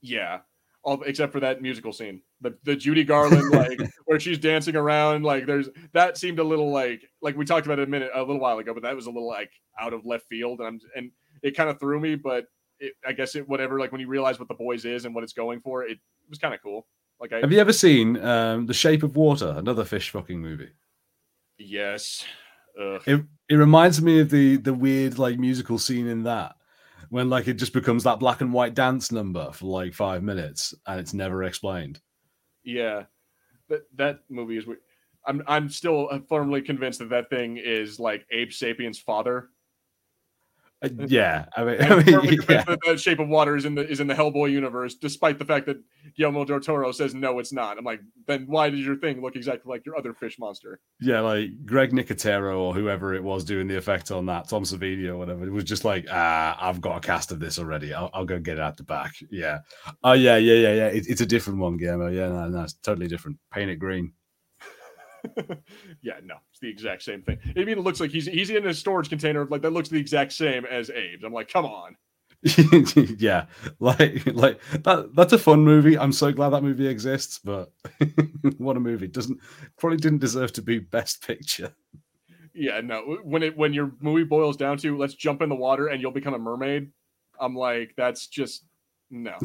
Yeah. 0.00 0.38
All 0.82 1.00
except 1.02 1.30
for 1.30 1.40
that 1.40 1.60
musical 1.60 1.92
scene. 1.92 2.22
The 2.40 2.56
the 2.64 2.74
Judy 2.74 3.04
Garland 3.04 3.50
like 3.52 3.80
where 4.06 4.18
she's 4.18 4.38
dancing 4.38 4.76
around 4.76 5.24
like 5.24 5.46
there's 5.46 5.68
that 5.92 6.16
seemed 6.16 6.40
a 6.40 6.44
little 6.44 6.72
like 6.72 7.02
like 7.20 7.36
we 7.36 7.44
talked 7.44 7.66
about 7.66 7.78
it 7.78 7.86
a 7.86 7.90
minute 7.90 8.10
a 8.14 8.20
little 8.20 8.40
while 8.40 8.58
ago 8.58 8.74
but 8.74 8.82
that 8.82 8.96
was 8.96 9.06
a 9.06 9.10
little 9.10 9.28
like 9.28 9.52
out 9.78 9.92
of 9.92 10.04
left 10.04 10.26
field 10.28 10.58
and 10.58 10.66
I'm 10.66 10.80
and 10.96 11.10
it 11.42 11.56
kind 11.56 11.70
of 11.70 11.78
threw 11.78 12.00
me 12.00 12.16
but 12.16 12.46
it, 12.80 12.94
I 13.06 13.12
guess 13.12 13.36
it 13.36 13.48
whatever 13.48 13.78
like 13.78 13.92
when 13.92 14.00
you 14.00 14.08
realize 14.08 14.40
what 14.40 14.48
the 14.48 14.54
boys 14.54 14.84
is 14.84 15.04
and 15.04 15.14
what 15.14 15.22
it's 15.22 15.32
going 15.32 15.60
for 15.60 15.84
it 15.84 15.98
was 16.28 16.38
kind 16.40 16.52
of 16.52 16.60
cool. 16.60 16.86
Like 17.22 17.32
I 17.32 17.38
Have 17.38 17.52
you 17.52 17.60
ever 17.60 17.72
seen 17.72 18.22
um, 18.22 18.66
The 18.66 18.74
Shape 18.74 19.04
of 19.04 19.14
Water, 19.14 19.54
another 19.56 19.84
fish 19.84 20.10
fucking 20.10 20.40
movie? 20.40 20.70
yes. 21.56 22.24
Ugh. 22.80 23.00
It 23.06 23.24
It 23.48 23.54
reminds 23.54 24.02
me 24.02 24.20
of 24.20 24.30
the 24.30 24.56
the 24.56 24.74
weird 24.74 25.18
like 25.18 25.38
musical 25.38 25.78
scene 25.78 26.08
in 26.08 26.24
that 26.24 26.56
when 27.10 27.30
like 27.30 27.46
it 27.46 27.54
just 27.54 27.72
becomes 27.72 28.02
that 28.04 28.18
black 28.18 28.40
and 28.40 28.52
white 28.52 28.74
dance 28.74 29.12
number 29.12 29.52
for 29.52 29.66
like 29.66 29.94
five 29.94 30.22
minutes 30.22 30.74
and 30.86 30.98
it's 30.98 31.14
never 31.14 31.44
explained. 31.44 32.00
Yeah, 32.64 33.04
that 33.68 33.82
that 33.94 34.20
movie 34.28 34.56
is. 34.58 34.64
I'm 35.24 35.42
I'm 35.46 35.68
still 35.68 36.08
firmly 36.28 36.60
convinced 36.60 36.98
that 36.98 37.10
that 37.10 37.30
thing 37.30 37.56
is 37.56 38.00
like 38.00 38.26
Abe 38.32 38.50
Sapien's 38.50 38.98
father. 38.98 39.50
Uh, 40.82 40.88
yeah, 41.06 41.46
I 41.56 41.64
mean, 41.64 41.80
I 41.80 41.96
mean 42.02 42.38
yeah. 42.48 42.64
that, 42.64 42.78
that 42.84 43.00
Shape 43.00 43.20
of 43.20 43.28
Water 43.28 43.56
is 43.56 43.64
in 43.64 43.74
the 43.74 43.88
is 43.88 44.00
in 44.00 44.06
the 44.06 44.14
Hellboy 44.14 44.50
universe, 44.50 44.94
despite 44.94 45.38
the 45.38 45.44
fact 45.44 45.66
that 45.66 45.76
Guillermo 46.16 46.44
del 46.44 46.60
Toro 46.60 46.92
says 46.92 47.14
no, 47.14 47.38
it's 47.38 47.52
not. 47.52 47.78
I'm 47.78 47.84
like, 47.84 48.00
then 48.26 48.46
why 48.46 48.70
does 48.70 48.80
your 48.80 48.96
thing 48.96 49.22
look 49.22 49.36
exactly 49.36 49.70
like 49.70 49.86
your 49.86 49.96
other 49.96 50.12
fish 50.14 50.38
monster? 50.38 50.80
Yeah, 51.00 51.20
like 51.20 51.50
Greg 51.64 51.92
Nicotero 51.92 52.58
or 52.58 52.74
whoever 52.74 53.14
it 53.14 53.22
was 53.22 53.44
doing 53.44 53.68
the 53.68 53.76
effect 53.76 54.10
on 54.10 54.26
that, 54.26 54.48
Tom 54.48 54.64
Savini 54.64 55.08
or 55.08 55.16
whatever. 55.16 55.46
It 55.46 55.52
was 55.52 55.64
just 55.64 55.84
like, 55.84 56.06
ah, 56.10 56.56
I've 56.60 56.80
got 56.80 56.96
a 56.96 57.00
cast 57.00 57.32
of 57.32 57.38
this 57.38 57.58
already. 57.58 57.94
I'll, 57.94 58.10
I'll 58.12 58.24
go 58.24 58.38
get 58.38 58.58
it 58.58 58.60
out 58.60 58.76
the 58.76 58.84
back. 58.84 59.14
Yeah. 59.30 59.60
Oh 60.02 60.12
yeah, 60.12 60.36
yeah, 60.36 60.54
yeah, 60.54 60.74
yeah. 60.74 60.86
It, 60.88 61.06
it's 61.08 61.20
a 61.20 61.26
different 61.26 61.60
one, 61.60 61.76
Guillermo. 61.76 62.08
Yeah, 62.08 62.28
no, 62.28 62.48
no, 62.48 62.62
it's 62.62 62.74
totally 62.74 63.08
different. 63.08 63.38
Paint 63.52 63.70
it 63.70 63.76
green. 63.76 64.12
yeah, 66.02 66.14
no, 66.24 66.36
it's 66.50 66.60
the 66.60 66.68
exact 66.68 67.02
same 67.02 67.22
thing. 67.22 67.38
It 67.44 67.68
even 67.68 67.80
looks 67.80 68.00
like 68.00 68.10
he's 68.10 68.26
he's 68.26 68.50
in 68.50 68.66
a 68.66 68.74
storage 68.74 69.08
container 69.08 69.46
like 69.46 69.62
that 69.62 69.72
looks 69.72 69.88
the 69.88 69.98
exact 69.98 70.32
same 70.32 70.64
as 70.64 70.90
Abe's. 70.90 71.24
I'm 71.24 71.32
like, 71.32 71.48
come 71.48 71.64
on. 71.64 71.96
yeah, 73.18 73.46
like 73.78 74.26
like 74.26 74.60
that. 74.82 75.10
That's 75.14 75.32
a 75.32 75.38
fun 75.38 75.64
movie. 75.64 75.96
I'm 75.96 76.12
so 76.12 76.32
glad 76.32 76.50
that 76.50 76.64
movie 76.64 76.88
exists. 76.88 77.38
But 77.38 77.72
what 78.58 78.76
a 78.76 78.80
movie! 78.80 79.06
Doesn't 79.06 79.38
probably 79.78 79.98
didn't 79.98 80.18
deserve 80.18 80.52
to 80.54 80.62
be 80.62 80.80
Best 80.80 81.24
Picture. 81.24 81.72
Yeah, 82.52 82.80
no. 82.80 83.18
When 83.22 83.44
it 83.44 83.56
when 83.56 83.72
your 83.72 83.92
movie 84.00 84.24
boils 84.24 84.56
down 84.56 84.76
to 84.78 84.98
let's 84.98 85.14
jump 85.14 85.40
in 85.40 85.48
the 85.48 85.54
water 85.54 85.86
and 85.86 86.02
you'll 86.02 86.10
become 86.10 86.34
a 86.34 86.38
mermaid, 86.38 86.90
I'm 87.40 87.54
like, 87.54 87.94
that's 87.96 88.26
just 88.26 88.64
no. 89.10 89.38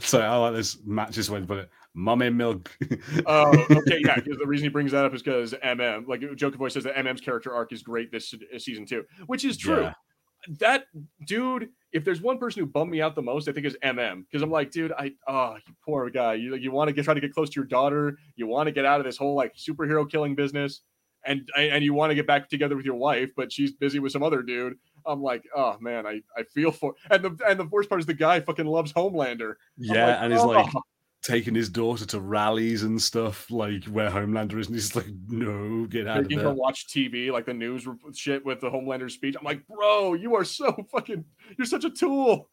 Sorry, 0.00 0.24
I 0.24 0.36
like 0.36 0.54
this 0.54 0.78
matches 0.84 1.30
went, 1.30 1.46
but 1.46 1.68
mummy 1.94 2.30
milk. 2.30 2.70
oh, 3.26 3.66
okay, 3.70 4.00
yeah. 4.04 4.16
Because 4.16 4.38
the 4.38 4.46
reason 4.46 4.64
he 4.64 4.68
brings 4.68 4.92
that 4.92 5.04
up 5.04 5.14
is 5.14 5.22
because 5.22 5.52
MM, 5.64 6.06
like 6.06 6.20
Joker 6.36 6.56
Voice 6.56 6.74
says 6.74 6.84
that 6.84 6.96
MM's 6.96 7.20
character 7.20 7.52
arc 7.52 7.72
is 7.72 7.82
great 7.82 8.10
this 8.10 8.34
season 8.58 8.86
too, 8.86 9.04
which 9.26 9.44
is 9.44 9.56
true. 9.56 9.82
Yeah. 9.82 9.94
That 10.58 10.84
dude, 11.26 11.68
if 11.92 12.02
there's 12.02 12.22
one 12.22 12.38
person 12.38 12.60
who 12.60 12.66
bummed 12.66 12.90
me 12.90 13.02
out 13.02 13.14
the 13.14 13.22
most, 13.22 13.46
I 13.46 13.52
think 13.52 13.66
is 13.66 13.76
MM. 13.84 14.24
Because 14.24 14.42
I'm 14.42 14.50
like, 14.50 14.70
dude, 14.70 14.92
I 14.92 15.12
oh, 15.28 15.56
you 15.66 15.74
poor 15.84 16.08
guy. 16.08 16.34
You 16.34 16.54
you 16.54 16.70
want 16.70 16.88
to 16.88 16.94
get 16.94 17.04
try 17.04 17.12
to 17.12 17.20
get 17.20 17.34
close 17.34 17.50
to 17.50 17.60
your 17.60 17.66
daughter. 17.66 18.16
You 18.36 18.46
want 18.46 18.66
to 18.66 18.72
get 18.72 18.86
out 18.86 19.00
of 19.00 19.04
this 19.04 19.18
whole 19.18 19.34
like 19.34 19.54
superhero 19.54 20.10
killing 20.10 20.34
business, 20.34 20.80
and 21.26 21.46
and 21.58 21.84
you 21.84 21.92
want 21.92 22.10
to 22.10 22.14
get 22.14 22.26
back 22.26 22.48
together 22.48 22.74
with 22.74 22.86
your 22.86 22.94
wife, 22.94 23.28
but 23.36 23.52
she's 23.52 23.72
busy 23.72 23.98
with 23.98 24.12
some 24.12 24.22
other 24.22 24.42
dude. 24.42 24.76
I'm 25.06 25.22
like, 25.22 25.44
oh 25.54 25.76
man, 25.78 26.06
I, 26.06 26.22
I 26.36 26.44
feel 26.44 26.72
for 26.72 26.94
and 27.10 27.22
the 27.22 27.36
and 27.46 27.60
the 27.60 27.64
worst 27.64 27.90
part 27.90 28.00
is 28.00 28.06
the 28.06 28.14
guy 28.14 28.40
fucking 28.40 28.66
loves 28.66 28.94
Homelander. 28.94 29.56
Yeah, 29.76 30.06
like, 30.06 30.16
and 30.22 30.32
he's 30.32 30.42
oh. 30.42 30.48
like 30.48 30.72
taking 31.22 31.54
his 31.54 31.68
daughter 31.68 32.06
to 32.06 32.20
rallies 32.20 32.82
and 32.82 33.00
stuff, 33.00 33.50
like 33.50 33.84
where 33.84 34.10
Homelander 34.10 34.58
is, 34.58 34.66
and 34.66 34.76
he's 34.76 34.96
like, 34.96 35.06
"No, 35.28 35.86
get 35.86 36.06
out 36.06 36.22
Making 36.22 36.38
of 36.38 36.44
there." 36.44 36.52
her 36.52 36.56
watch 36.56 36.86
TV, 36.88 37.30
like 37.30 37.46
the 37.46 37.54
news 37.54 37.86
shit 38.14 38.44
with 38.44 38.60
the 38.60 38.70
Homelander 38.70 39.10
speech. 39.10 39.36
I'm 39.38 39.44
like, 39.44 39.66
bro, 39.66 40.14
you 40.14 40.34
are 40.36 40.44
so 40.44 40.74
fucking, 40.92 41.24
you're 41.58 41.66
such 41.66 41.84
a 41.84 41.90
tool. 41.90 42.48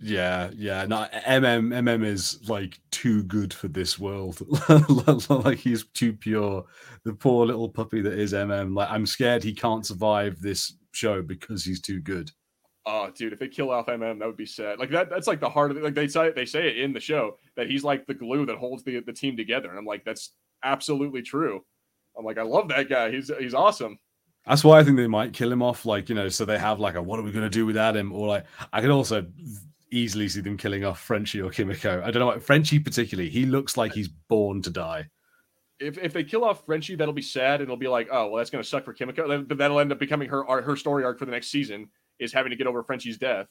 Yeah, 0.00 0.50
yeah. 0.54 0.84
No, 0.86 1.06
MM 1.26 1.68
MM 1.68 2.04
is 2.04 2.48
like 2.48 2.78
too 2.90 3.22
good 3.24 3.54
for 3.54 3.68
this 3.68 3.98
world. 3.98 4.42
like 5.28 5.58
he's 5.58 5.86
too 5.94 6.12
pure. 6.12 6.64
The 7.04 7.14
poor 7.14 7.46
little 7.46 7.68
puppy 7.68 8.02
that 8.02 8.18
is 8.18 8.32
MM. 8.32 8.76
Like 8.76 8.90
I'm 8.90 9.06
scared 9.06 9.42
he 9.42 9.54
can't 9.54 9.86
survive 9.86 10.40
this 10.40 10.74
show 10.92 11.22
because 11.22 11.64
he's 11.64 11.80
too 11.80 12.00
good. 12.00 12.30
Oh, 12.86 13.10
dude, 13.16 13.32
if 13.32 13.38
they 13.38 13.48
kill 13.48 13.70
off 13.70 13.86
MM, 13.86 14.18
that 14.18 14.26
would 14.26 14.36
be 14.36 14.44
sad. 14.44 14.78
Like 14.78 14.90
that, 14.90 15.08
that's 15.08 15.26
like 15.26 15.40
the 15.40 15.48
heart 15.48 15.70
of 15.70 15.78
it. 15.78 15.82
Like 15.82 15.94
they 15.94 16.06
say, 16.06 16.32
they 16.32 16.44
say 16.44 16.68
it 16.68 16.78
in 16.78 16.92
the 16.92 17.00
show 17.00 17.38
that 17.56 17.68
he's 17.68 17.84
like 17.84 18.06
the 18.06 18.14
glue 18.14 18.46
that 18.46 18.56
holds 18.56 18.82
the 18.84 19.00
the 19.00 19.12
team 19.12 19.36
together. 19.36 19.68
And 19.68 19.78
I'm 19.78 19.86
like, 19.86 20.04
that's 20.04 20.32
absolutely 20.62 21.22
true. 21.22 21.64
I'm 22.16 22.24
like, 22.24 22.38
I 22.38 22.42
love 22.42 22.68
that 22.68 22.88
guy. 22.88 23.10
He's 23.10 23.30
he's 23.38 23.54
awesome. 23.54 23.98
That's 24.46 24.62
why 24.62 24.78
I 24.78 24.84
think 24.84 24.96
they 24.96 25.06
might 25.06 25.32
kill 25.32 25.50
him 25.50 25.62
off. 25.62 25.86
Like 25.86 26.08
you 26.08 26.14
know, 26.14 26.28
so 26.28 26.44
they 26.44 26.58
have 26.58 26.80
like 26.80 26.94
a 26.94 27.02
what 27.02 27.18
are 27.18 27.22
we 27.22 27.32
going 27.32 27.44
to 27.44 27.50
do 27.50 27.66
without 27.66 27.96
him? 27.96 28.12
Or 28.12 28.28
like 28.28 28.44
I 28.72 28.80
could 28.80 28.90
also 28.90 29.26
easily 29.90 30.28
see 30.28 30.40
them 30.40 30.56
killing 30.56 30.84
off 30.84 31.00
Frenchie 31.00 31.40
or 31.40 31.50
Kimiko. 31.50 32.02
I 32.04 32.10
don't 32.10 32.20
know 32.20 32.26
what 32.26 32.42
Frenchie 32.42 32.78
particularly. 32.78 33.30
He 33.30 33.46
looks 33.46 33.76
like 33.76 33.92
he's 33.92 34.08
born 34.08 34.60
to 34.62 34.70
die. 34.70 35.08
If, 35.80 35.98
if 35.98 36.12
they 36.12 36.24
kill 36.24 36.44
off 36.44 36.64
Frenchie, 36.66 36.94
that'll 36.94 37.14
be 37.14 37.22
sad. 37.22 37.60
And 37.60 37.62
it'll 37.62 37.76
be 37.76 37.88
like, 37.88 38.08
oh 38.10 38.28
well, 38.28 38.36
that's 38.36 38.50
going 38.50 38.62
to 38.62 38.68
suck 38.68 38.84
for 38.84 38.92
Kimiko. 38.92 39.42
But 39.42 39.58
that'll 39.58 39.80
end 39.80 39.92
up 39.92 39.98
becoming 39.98 40.28
her 40.28 40.44
her 40.62 40.76
story 40.76 41.04
arc 41.04 41.18
for 41.18 41.24
the 41.24 41.32
next 41.32 41.48
season 41.48 41.88
is 42.18 42.32
having 42.32 42.50
to 42.50 42.56
get 42.56 42.66
over 42.66 42.82
Frenchie's 42.82 43.18
death. 43.18 43.46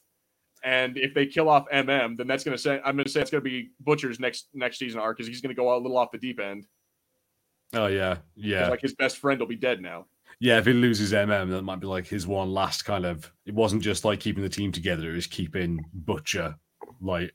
And 0.63 0.97
if 0.97 1.13
they 1.13 1.25
kill 1.25 1.49
off 1.49 1.65
MM, 1.73 2.17
then 2.17 2.25
that's 2.25 2.43
going 2.43 2.55
to 2.55 2.61
say 2.61 2.79
I'm 2.85 2.95
going 2.95 3.05
to 3.05 3.11
say 3.11 3.21
it's 3.21 3.31
going 3.31 3.43
to 3.43 3.49
be 3.49 3.71
Butcher's 3.81 4.19
next 4.19 4.47
next 4.53 4.79
season 4.79 4.99
arc 4.99 5.17
because 5.17 5.27
he's 5.27 5.41
going 5.41 5.53
to 5.53 5.59
go 5.59 5.75
a 5.75 5.77
little 5.77 5.97
off 5.97 6.11
the 6.11 6.17
deep 6.17 6.39
end. 6.39 6.65
Oh 7.73 7.87
yeah, 7.87 8.17
yeah. 8.35 8.69
Like 8.69 8.81
his 8.81 8.93
best 8.95 9.17
friend 9.17 9.39
will 9.39 9.47
be 9.47 9.55
dead 9.55 9.81
now. 9.81 10.05
Yeah, 10.39 10.57
if 10.57 10.65
he 10.65 10.73
loses 10.73 11.11
MM, 11.13 11.49
that 11.49 11.61
might 11.63 11.79
be 11.79 11.87
like 11.87 12.07
his 12.07 12.27
one 12.27 12.53
last 12.53 12.85
kind 12.85 13.05
of. 13.05 13.31
It 13.45 13.53
wasn't 13.53 13.81
just 13.81 14.05
like 14.05 14.19
keeping 14.19 14.43
the 14.43 14.49
team 14.49 14.71
together; 14.71 15.11
it 15.11 15.15
was 15.15 15.27
keeping 15.27 15.83
Butcher 15.93 16.55
like 17.01 17.33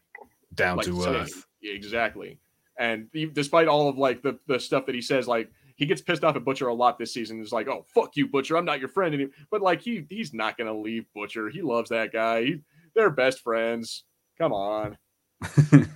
down 0.54 0.78
like, 0.78 0.86
to 0.86 1.04
earth. 1.04 1.46
exactly. 1.62 2.38
And 2.78 3.08
he, 3.12 3.26
despite 3.26 3.68
all 3.68 3.88
of 3.88 3.98
like 3.98 4.22
the 4.22 4.38
the 4.46 4.58
stuff 4.58 4.86
that 4.86 4.94
he 4.94 5.02
says, 5.02 5.28
like 5.28 5.50
he 5.76 5.86
gets 5.86 6.00
pissed 6.02 6.24
off 6.24 6.36
at 6.36 6.44
Butcher 6.44 6.68
a 6.68 6.74
lot 6.74 6.98
this 6.98 7.14
season. 7.14 7.38
He's 7.38 7.52
like, 7.52 7.68
"Oh 7.68 7.84
fuck 7.94 8.16
you, 8.16 8.28
Butcher! 8.28 8.56
I'm 8.56 8.64
not 8.64 8.80
your 8.80 8.88
friend 8.88 9.14
anymore." 9.14 9.32
But 9.50 9.62
like 9.62 9.80
he 9.80 10.04
he's 10.08 10.34
not 10.34 10.58
gonna 10.58 10.76
leave 10.76 11.06
Butcher. 11.14 11.48
He 11.48 11.62
loves 11.62 11.90
that 11.90 12.12
guy. 12.12 12.44
He, 12.44 12.60
they're 12.94 13.10
best 13.10 13.40
friends. 13.40 14.04
Come 14.38 14.52
on. 14.52 14.96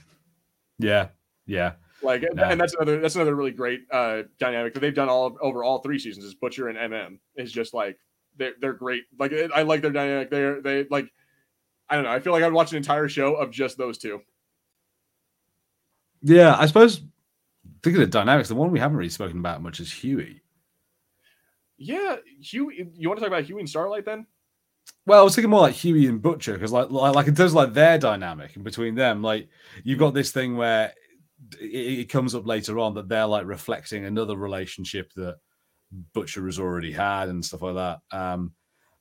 yeah, 0.79 1.09
yeah. 1.47 1.73
Like, 2.03 2.25
and 2.25 2.61
that's 2.61 2.75
another 2.75 3.01
that's 3.01 3.15
another 3.15 3.35
really 3.35 3.53
great 3.53 3.83
uh, 3.91 4.23
dynamic 4.39 4.75
that 4.75 4.81
they've 4.81 4.95
done 4.95 5.09
all 5.09 5.37
over 5.41 5.63
all 5.63 5.79
three 5.79 5.99
seasons. 5.99 6.25
Is 6.25 6.35
Butcher 6.35 6.69
and 6.69 6.79
MM 6.93 7.19
is 7.37 7.53
just 7.53 7.75
like 7.75 7.99
they're 8.37 8.55
they're 8.61 8.73
great. 8.73 9.05
Like 9.19 9.33
I 9.55 9.63
like 9.63 9.83
their 9.83 9.93
dynamic. 9.93 10.31
They're 10.31 10.61
they 10.61 10.85
like 10.91 11.07
I 11.89 11.95
don't 11.95 12.05
know. 12.05 12.11
I 12.11 12.21
feel 12.21 12.33
like 12.33 12.43
I'd 12.43 12.53
watch 12.53 12.73
an 12.73 12.79
entire 12.79 13.09
show 13.09 13.35
of 13.35 13.51
just 13.51 13.79
those 13.79 13.99
two. 13.99 14.21
Yeah, 16.23 16.57
I 16.59 16.67
suppose 16.67 17.03
think 17.83 17.97
of 17.97 18.01
the 18.01 18.07
dynamics, 18.07 18.49
the 18.49 18.55
one 18.55 18.71
we 18.71 18.81
haven't 18.81 18.97
really 18.97 19.11
spoken 19.11 19.39
about 19.39 19.63
much 19.63 19.81
is 19.81 19.93
Hughie. 19.93 20.43
Yeah, 21.77 22.17
Hughie. 22.41 22.89
You 22.95 23.09
want 23.09 23.19
to 23.19 23.25
talk 23.25 23.33
about 23.33 23.45
Hughie 23.45 23.61
and 23.61 23.69
Starlight 23.69 24.05
then? 24.05 24.27
Well, 25.05 25.21
I 25.21 25.25
was 25.25 25.35
thinking 25.35 25.51
more 25.51 25.61
like 25.61 25.75
Hughie 25.75 26.07
and 26.07 26.23
Butcher 26.23 26.53
because, 26.53 26.71
like, 26.71 26.91
like, 26.91 27.15
like 27.15 27.27
in 27.27 27.35
terms 27.35 27.53
of 27.53 27.57
like 27.57 27.75
their 27.75 27.99
dynamic 27.99 28.55
and 28.55 28.65
between 28.65 28.95
them, 28.95 29.23
like 29.23 29.49
you've 29.83 29.99
got 29.99 30.15
this 30.15 30.31
thing 30.31 30.57
where 30.57 30.93
it, 31.61 31.65
it, 31.65 32.09
comes 32.09 32.35
up 32.35 32.47
later 32.47 32.79
on 32.79 32.95
that 32.95 33.09
they're 33.09 33.27
like 33.27 33.47
reflecting 33.47 34.05
another 34.05 34.37
relationship 34.37 35.13
that 35.15 35.39
Butcher 36.13 36.47
has 36.47 36.59
already 36.59 36.93
had 36.93 37.29
and 37.29 37.45
stuff 37.45 37.63
like 37.63 37.75
that. 37.75 38.17
Um, 38.17 38.53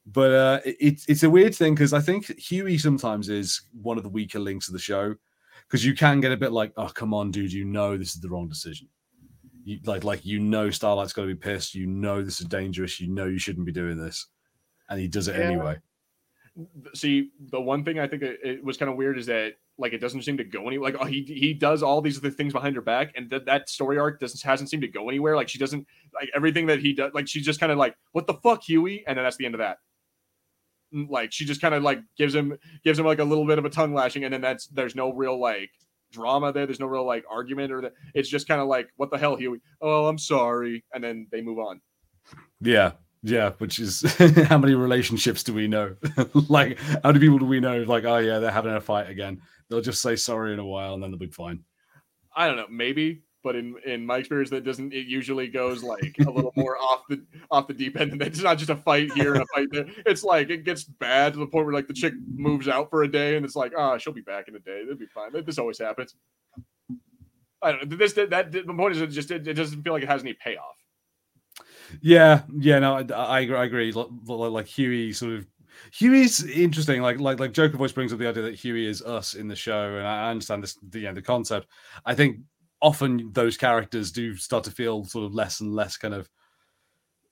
but 0.06 0.32
uh, 0.32 0.60
it, 0.66 1.04
it's 1.08 1.24
a 1.24 1.30
weird 1.30 1.54
thing 1.54 1.76
because 1.76 1.94
I 1.94 2.02
think 2.02 2.26
Hughie 2.40 2.80
sometimes 2.80 3.30
is 3.30 3.62
one 3.82 3.98
of 3.98 4.04
the 4.04 4.10
weaker 4.10 4.40
links 4.40 4.68
of 4.68 4.74
the 4.74 4.80
show 4.80 5.16
because 5.68 5.86
you 5.86 5.94
can 5.94 6.20
get 6.20 6.32
a 6.32 6.38
bit 6.38 6.52
like, 6.52 6.74
oh 6.78 6.88
come 6.88 7.14
on, 7.14 7.30
dude, 7.30 7.54
you 7.54 7.66
know 7.66 7.98
this 7.98 8.16
is 8.16 8.22
the 8.22 8.30
wrong 8.30 8.50
decision. 8.50 8.88
You, 9.64 9.80
like 9.86 10.04
like 10.04 10.26
you 10.26 10.40
know 10.40 10.72
Starlight's 10.72 11.14
got 11.14 11.24
to 11.24 11.28
be 11.28 11.36
pissed. 11.36 11.76
You 11.76 11.86
know 11.86 12.24
this 12.24 12.42
is 12.42 12.48
dangerous. 12.48 13.00
You 13.00 13.10
know 13.10 13.26
you 13.26 13.38
shouldn't 13.38 13.68
be 13.68 13.72
doing 13.72 13.98
this, 13.98 14.26
and 14.90 15.00
he 15.00 15.08
does 15.08 15.28
it 15.28 15.36
yeah. 15.36 15.44
anyway. 15.44 15.78
See, 16.94 17.30
the 17.50 17.62
one 17.62 17.86
thing 17.86 18.00
I 18.00 18.08
think 18.08 18.24
it, 18.24 18.64
was 18.64 18.78
kind 18.78 18.92
of 18.92 18.98
weird 18.98 19.18
is 19.18 19.26
that 19.28 19.54
like 19.78 19.94
it 19.94 20.00
doesn't 20.00 20.24
seem 20.24 20.38
to 20.38 20.44
go 20.44 20.68
anywhere. 20.68 20.92
Like 20.92 21.02
oh, 21.02 21.06
he 21.06 21.24
he 21.24 21.54
does 21.54 21.82
all 21.82 22.02
these 22.02 22.18
other 22.18 22.30
things 22.30 22.54
behind 22.54 22.76
her 22.76 22.82
back, 22.82 23.14
and 23.16 23.30
that 23.30 23.46
that 23.46 23.70
story 23.70 23.98
arc 23.98 24.20
doesn't 24.20 24.42
hasn't 24.42 24.70
seemed 24.70 24.82
to 24.82 24.90
go 24.90 25.10
anywhere. 25.10 25.36
Like 25.36 25.48
she 25.48 25.58
doesn't 25.58 25.88
like 26.14 26.30
everything 26.36 26.68
that 26.68 26.80
he 26.80 26.94
does. 26.94 27.12
Like 27.14 27.28
she's 27.28 27.46
just 27.46 27.60
kind 27.60 27.72
of 27.72 27.78
like, 27.78 27.96
what 28.12 28.28
the 28.28 28.34
fuck, 28.36 28.64
Hughie, 28.64 29.04
and 29.08 29.18
then 29.18 29.24
that's 29.24 29.38
the 29.38 29.46
end 29.46 29.56
of 29.56 29.60
that 29.60 29.78
mm, 30.94 31.10
like 31.10 31.32
she 31.32 31.46
just 31.46 31.62
kind 31.62 31.74
of 31.74 31.84
like 31.84 32.00
gives 32.18 32.36
him 32.36 32.58
gives 32.84 33.00
him 33.00 33.06
like 33.06 33.20
a 33.20 33.24
little 33.24 33.46
bit 33.46 33.58
of 33.58 33.66
a 33.66 33.70
tongue 33.70 33.94
lashing 33.94 34.24
and 34.26 34.34
then 34.34 34.42
that's 34.42 34.68
there's 34.68 34.96
no 34.96 35.14
real 35.14 35.40
like 35.40 35.72
drama 36.12 36.52
there 36.52 36.66
there's 36.66 36.80
no 36.80 36.86
real 36.86 37.06
like 37.06 37.24
argument 37.32 37.72
or 37.72 37.82
that 37.82 37.94
it's 38.14 38.28
just 38.28 38.48
kind 38.48 38.60
of 38.60 38.68
like 38.68 38.90
what 38.98 39.10
the 39.10 39.18
hell 39.18 39.38
Hughie? 39.38 39.62
oh 39.82 40.08
I'm 40.08 40.18
sorry 40.18 40.84
and 40.94 41.04
then 41.04 41.28
they 41.32 41.42
move 41.42 41.60
on 41.60 41.82
yeah 42.60 42.92
yeah 43.24 43.52
which 43.60 43.80
is 43.80 44.02
how 44.48 44.58
many 44.58 44.74
relationships 44.74 45.44
do 45.44 45.54
we 45.54 45.68
know? 45.68 45.96
Like 46.50 46.80
how 46.80 47.12
many 47.12 47.20
people 47.20 47.40
do 47.40 47.46
we 47.46 47.60
know 47.60 47.84
like 47.84 48.04
oh 48.06 48.18
yeah 48.18 48.40
they're 48.40 48.52
having 48.52 48.74
a 48.74 48.82
fight 48.82 49.10
again. 49.10 49.42
They'll 49.70 49.82
just 49.82 50.02
say 50.02 50.16
sorry 50.16 50.54
in 50.54 50.60
a 50.60 50.66
while 50.66 50.94
and 50.94 51.04
then 51.04 51.12
they'll 51.12 51.20
be 51.20 51.28
fine. 51.28 51.64
I 52.36 52.48
don't 52.48 52.58
know 52.58 52.68
maybe 52.70 53.24
but 53.44 53.56
in 53.56 53.76
in 53.86 54.06
my 54.06 54.18
experience 54.18 54.50
that 54.50 54.64
doesn't 54.64 54.94
it 54.94 55.08
usually 55.08 55.48
goes 55.48 55.84
like 55.84 56.16
a 56.26 56.30
little 56.30 56.54
more 56.56 56.78
off 56.82 57.02
the 57.10 57.24
off 57.50 57.68
the 57.68 57.74
deep 57.74 58.00
end 58.00 58.12
and 58.12 58.22
it's 58.22 58.42
not 58.42 58.58
just 58.58 58.70
a 58.70 58.76
fight 58.76 59.12
here 59.14 59.34
and 59.34 59.44
a 59.44 59.46
fight 59.48 59.68
there. 59.72 59.86
It's 60.06 60.24
like 60.24 60.50
it 60.50 60.64
gets 60.64 60.84
bad 60.84 61.34
to 61.34 61.40
the 61.40 61.48
point 61.48 61.66
where 61.66 61.74
like 61.74 61.88
the 61.88 61.94
chick 61.94 62.14
moves 62.34 62.68
out 62.68 62.90
for 62.90 63.04
a 63.04 63.08
day 63.08 63.36
and 63.36 63.46
it's 63.46 63.56
like 63.56 63.74
ah 63.78 63.94
oh, 63.94 63.98
she'll 63.98 64.14
be 64.14 64.22
back 64.22 64.48
in 64.48 64.56
a 64.56 64.60
day. 64.60 64.82
It'll 64.82 64.96
be 64.96 65.08
fine. 65.08 65.32
This 65.46 65.58
always 65.58 65.80
happens. 65.80 66.16
I 67.62 67.72
don't 67.72 67.90
know 67.90 67.98
this 67.98 68.14
that, 68.14 68.30
that 68.32 68.52
the 68.52 68.64
point 68.64 68.96
is 68.96 69.02
it 69.02 69.08
just 69.08 69.32
it, 69.32 69.48
it 69.48 69.54
doesn't 69.54 69.84
feel 69.84 69.94
like 69.94 70.04
it 70.04 70.10
has 70.10 70.22
any 70.22 70.34
payoff 70.34 70.76
Yeah, 72.02 72.44
yeah, 72.58 72.80
no, 72.80 72.96
I, 72.98 73.14
I 73.14 73.40
agree. 73.42 73.56
I 73.58 73.64
agree. 73.66 73.92
Like, 73.92 74.08
like 74.28 74.66
Hughie, 74.68 75.14
sort 75.14 75.34
of. 75.34 75.48
Hughie's 75.94 76.44
interesting. 76.46 77.02
Like, 77.02 77.20
like, 77.20 77.40
like 77.40 77.54
Joker 77.54 77.78
voice 77.78 77.92
brings 77.92 78.14
up 78.14 78.20
the 78.20 78.28
idea 78.28 78.44
that 78.44 78.56
Hughie 78.56 78.88
is 78.88 79.02
us 79.02 79.34
in 79.34 79.48
the 79.48 79.56
show, 79.56 79.96
and 79.98 80.06
I 80.08 80.30
understand 80.30 80.64
this, 80.64 80.78
the, 80.90 81.00
you 81.00 81.06
know, 81.08 81.14
the 81.14 81.22
concept. 81.22 81.68
I 82.06 82.14
think 82.16 82.38
often 82.82 83.32
those 83.34 83.58
characters 83.58 84.12
do 84.12 84.36
start 84.36 84.64
to 84.66 84.72
feel 84.72 85.06
sort 85.06 85.26
of 85.26 85.34
less 85.34 85.60
and 85.60 85.74
less 85.74 85.98
kind 85.98 86.14
of 86.14 86.30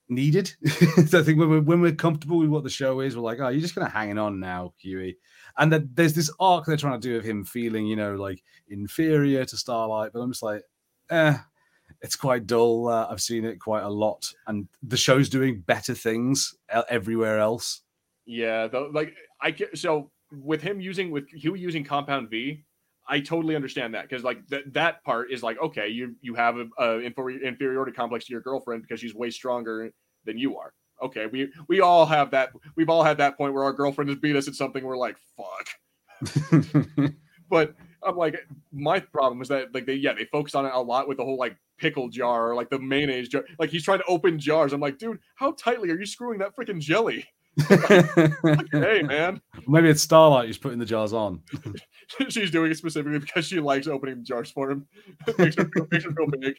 needed. 0.10 0.52
So 1.08 1.20
I 1.20 1.24
think 1.24 1.40
when 1.40 1.50
we're 1.50 1.62
when 1.62 1.82
we're 1.82 1.94
comfortable 1.96 2.40
with 2.40 2.50
what 2.50 2.64
the 2.64 2.70
show 2.70 3.00
is, 3.00 3.16
we're 3.16 3.22
like, 3.24 3.40
oh, 3.40 3.50
you're 3.50 3.62
just 3.62 3.76
kind 3.76 3.88
of 3.88 3.94
hanging 3.94 4.18
on 4.18 4.40
now, 4.40 4.74
Hughie. 4.78 5.18
And 5.58 5.72
that 5.72 5.96
there's 5.96 6.14
this 6.14 6.32
arc 6.40 6.66
they're 6.66 6.78
trying 6.78 7.00
to 7.00 7.08
do 7.08 7.18
of 7.18 7.24
him 7.24 7.44
feeling, 7.44 7.86
you 7.86 7.96
know, 7.96 8.16
like 8.16 8.44
inferior 8.70 9.46
to 9.46 9.58
Starlight. 9.58 10.12
But 10.14 10.20
I'm 10.22 10.32
just 10.32 10.44
like, 10.44 10.62
eh, 11.10 11.38
it's 12.02 12.16
quite 12.16 12.48
dull. 12.48 12.88
Uh, 12.88 13.08
I've 13.10 13.22
seen 13.22 13.46
it 13.46 13.60
quite 13.60 13.84
a 13.84 13.90
lot, 13.90 14.34
and 14.48 14.68
the 14.84 14.98
show's 14.98 15.30
doing 15.30 15.60
better 15.60 15.94
things 15.94 16.56
everywhere 16.90 17.40
else. 17.40 17.82
Yeah, 18.26 18.68
the, 18.68 18.82
like 18.94 19.14
I 19.42 19.52
get 19.52 19.78
so 19.78 20.12
with 20.32 20.62
him 20.62 20.80
using 20.80 21.12
with 21.12 21.28
Hughie 21.30 21.60
using 21.60 21.84
Compound 21.84 22.30
V, 22.30 22.64
I 23.08 23.20
totally 23.20 23.56
understand 23.56 23.96
that 23.96 24.08
because 24.08 24.24
like 24.24 24.46
that 24.48 24.74
that 24.74 25.04
part 25.04 25.32
is 25.32 25.44
like 25.44 25.60
okay, 25.60 25.88
you 25.88 26.16
you 26.22 26.36
have 26.36 26.58
a, 26.58 26.68
a 26.78 27.00
inferiority 27.00 27.92
complex 27.92 28.26
to 28.26 28.32
your 28.32 28.42
girlfriend 28.42 28.84
because 28.84 29.00
she's 29.00 29.16
way 29.16 29.30
stronger 29.30 29.92
than 30.26 30.38
you 30.38 30.58
are. 30.58 30.74
Okay, 31.02 31.26
we 31.26 31.52
we 31.68 31.82
all 31.82 32.06
have 32.06 32.32
that. 32.32 32.52
We've 32.76 32.90
all 32.90 33.04
had 33.04 33.18
that 33.18 33.38
point 33.38 33.54
where 33.54 33.64
our 33.64 33.74
girlfriend 33.74 34.10
has 34.10 34.20
beat 34.20 34.36
us 34.36 34.48
at 34.48 34.56
something. 34.56 34.84
We're 34.84 34.98
like, 34.98 35.18
fuck. 35.36 37.12
but 37.50 37.76
I'm 38.04 38.18
like, 38.18 38.48
my 38.72 39.00
problem 39.00 39.42
is 39.42 39.48
that 39.50 39.74
like 39.74 39.86
they 39.86 39.96
yeah 39.96 40.14
they 40.14 40.26
focus 40.26 40.56
on 40.56 40.66
it 40.66 40.72
a 40.74 40.80
lot 40.80 41.08
with 41.08 41.18
the 41.18 41.24
whole 41.24 41.38
like 41.38 41.58
pickle 41.78 42.10
jar 42.10 42.50
or 42.50 42.56
like 42.56 42.70
the 42.70 42.80
mayonnaise 42.80 43.30
jar. 43.30 43.44
Like 43.58 43.70
he's 43.70 43.84
trying 43.84 44.00
to 44.00 44.06
open 44.06 44.40
jars. 44.40 44.74
I'm 44.74 44.82
like, 44.82 44.98
dude, 44.98 45.20
how 45.36 45.52
tightly 45.54 45.90
are 45.92 46.00
you 46.00 46.06
screwing 46.06 46.40
that 46.40 46.56
freaking 46.56 46.80
jelly? 46.80 47.26
like, 47.70 48.68
hey 48.72 49.02
man. 49.02 49.42
Maybe 49.68 49.90
it's 49.90 50.02
Starlight 50.02 50.48
who's 50.48 50.58
putting 50.58 50.80
the 50.80 50.86
jars 50.86 51.14
on. 51.14 51.42
she's 52.30 52.52
doing 52.52 52.72
it 52.72 52.78
specifically 52.78 53.20
because 53.20 53.46
she 53.46 53.60
likes 53.60 53.88
opening 53.88 54.24
jars 54.24 54.52
for 54.52 54.72
him. 54.72 54.88
makes, 55.38 55.56
her, 55.56 55.70
makes 55.92 56.06
her 56.06 56.12
feel 56.12 56.28
big. 56.40 56.56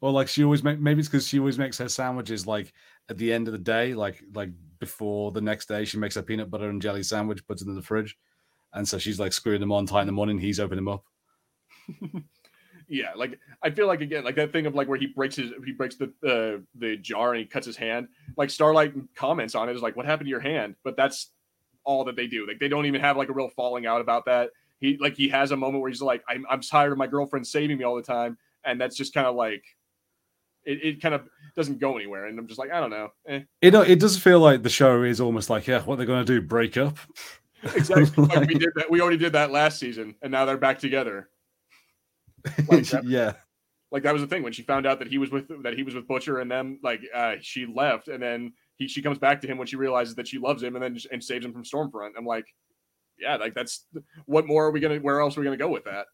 Or 0.00 0.12
like 0.12 0.28
she 0.28 0.44
always 0.44 0.62
make 0.62 0.78
maybe 0.78 1.00
it's 1.00 1.08
because 1.08 1.26
she 1.26 1.38
always 1.38 1.58
makes 1.58 1.78
her 1.78 1.88
sandwiches 1.88 2.46
like 2.46 2.72
at 3.08 3.18
the 3.18 3.32
end 3.32 3.48
of 3.48 3.52
the 3.52 3.58
day, 3.58 3.94
like 3.94 4.22
like 4.34 4.50
before 4.78 5.32
the 5.32 5.40
next 5.40 5.66
day, 5.66 5.84
she 5.84 5.98
makes 5.98 6.16
a 6.16 6.22
peanut 6.22 6.50
butter 6.50 6.68
and 6.68 6.82
jelly 6.82 7.02
sandwich, 7.02 7.46
puts 7.46 7.62
it 7.62 7.68
in 7.68 7.74
the 7.74 7.82
fridge, 7.82 8.16
and 8.72 8.86
so 8.86 8.98
she's 8.98 9.18
like 9.20 9.32
screwing 9.32 9.60
them 9.60 9.72
on 9.72 9.86
tight 9.86 10.02
in 10.02 10.06
the 10.06 10.12
morning. 10.12 10.38
He's 10.38 10.60
opening 10.60 10.84
them 10.84 10.94
up. 10.94 11.04
yeah, 12.88 13.12
like 13.16 13.38
I 13.62 13.70
feel 13.70 13.86
like 13.86 14.00
again, 14.00 14.24
like 14.24 14.36
that 14.36 14.52
thing 14.52 14.66
of 14.66 14.74
like 14.74 14.88
where 14.88 14.98
he 14.98 15.06
breaks 15.06 15.36
his 15.36 15.52
he 15.64 15.72
breaks 15.72 15.96
the 15.96 16.06
uh, 16.26 16.60
the 16.74 16.96
jar 16.96 17.32
and 17.32 17.40
he 17.40 17.46
cuts 17.46 17.66
his 17.66 17.76
hand. 17.76 18.08
Like 18.36 18.50
Starlight 18.50 18.94
comments 19.14 19.54
on 19.54 19.68
it 19.68 19.76
is 19.76 19.82
like, 19.82 19.96
"What 19.96 20.06
happened 20.06 20.26
to 20.26 20.30
your 20.30 20.40
hand?" 20.40 20.76
But 20.84 20.96
that's 20.96 21.30
all 21.88 22.04
that 22.04 22.16
they 22.16 22.26
do. 22.26 22.46
Like 22.46 22.58
they 22.58 22.68
don't 22.68 22.86
even 22.86 23.00
have 23.00 23.16
like 23.16 23.30
a 23.30 23.32
real 23.32 23.48
falling 23.48 23.86
out 23.86 24.02
about 24.02 24.26
that. 24.26 24.50
He 24.78 24.98
like 25.00 25.16
he 25.16 25.28
has 25.30 25.50
a 25.50 25.56
moment 25.56 25.80
where 25.80 25.90
he's 25.90 26.02
like, 26.02 26.22
I'm, 26.28 26.44
I'm 26.48 26.60
tired 26.60 26.92
of 26.92 26.98
my 26.98 27.06
girlfriend 27.06 27.46
saving 27.46 27.78
me 27.78 27.84
all 27.84 27.96
the 27.96 28.02
time. 28.02 28.36
And 28.64 28.80
that's 28.80 28.96
just 28.96 29.14
kind 29.14 29.26
of 29.26 29.34
like 29.34 29.64
it, 30.64 30.84
it 30.84 31.02
kind 31.02 31.14
of 31.14 31.22
doesn't 31.56 31.80
go 31.80 31.96
anywhere. 31.96 32.26
And 32.26 32.38
I'm 32.38 32.46
just 32.46 32.58
like, 32.58 32.70
I 32.70 32.78
don't 32.78 32.90
know. 32.90 33.08
Eh. 33.26 33.40
It 33.62 33.74
it 33.74 33.98
does 34.00 34.18
feel 34.18 34.38
like 34.38 34.62
the 34.62 34.68
show 34.68 35.02
is 35.02 35.20
almost 35.20 35.48
like, 35.48 35.66
yeah, 35.66 35.82
what 35.82 35.96
they're 35.96 36.06
gonna 36.06 36.24
do, 36.24 36.42
break 36.42 36.76
up. 36.76 36.98
exactly. 37.62 38.06
like, 38.24 38.36
like 38.36 38.48
we 38.48 38.54
did 38.54 38.70
that. 38.76 38.90
We 38.90 39.00
already 39.00 39.16
did 39.16 39.32
that 39.32 39.50
last 39.50 39.78
season, 39.78 40.14
and 40.22 40.32
now 40.32 40.44
they're 40.44 40.56
back 40.56 40.78
together. 40.78 41.30
Like 42.68 42.86
that, 42.86 43.04
yeah. 43.06 43.34
Like 43.90 44.02
that 44.02 44.12
was 44.12 44.22
the 44.22 44.28
thing 44.28 44.42
when 44.42 44.52
she 44.52 44.62
found 44.62 44.86
out 44.86 44.98
that 44.98 45.08
he 45.08 45.18
was 45.18 45.30
with 45.30 45.48
that 45.62 45.74
he 45.74 45.82
was 45.82 45.94
with 45.94 46.06
Butcher 46.06 46.40
and 46.40 46.50
them, 46.50 46.78
like 46.82 47.00
uh 47.14 47.36
she 47.40 47.66
left 47.66 48.08
and 48.08 48.22
then 48.22 48.52
he 48.76 48.86
she 48.86 49.02
comes 49.02 49.18
back 49.18 49.40
to 49.40 49.46
him 49.46 49.56
when 49.56 49.66
she 49.66 49.76
realizes 49.76 50.14
that 50.16 50.28
she 50.28 50.38
loves 50.38 50.62
him 50.62 50.76
and 50.76 50.82
then 50.82 50.98
and 51.10 51.24
saves 51.24 51.44
him 51.44 51.52
from 51.52 51.64
Stormfront. 51.64 52.10
I'm 52.16 52.26
like, 52.26 52.46
yeah, 53.18 53.36
like 53.36 53.54
that's 53.54 53.86
what 54.26 54.46
more 54.46 54.66
are 54.66 54.70
we 54.70 54.80
gonna? 54.80 54.98
Where 54.98 55.20
else 55.20 55.36
are 55.36 55.40
we 55.40 55.44
gonna 55.44 55.56
go 55.56 55.70
with 55.70 55.84
that? 55.84 56.06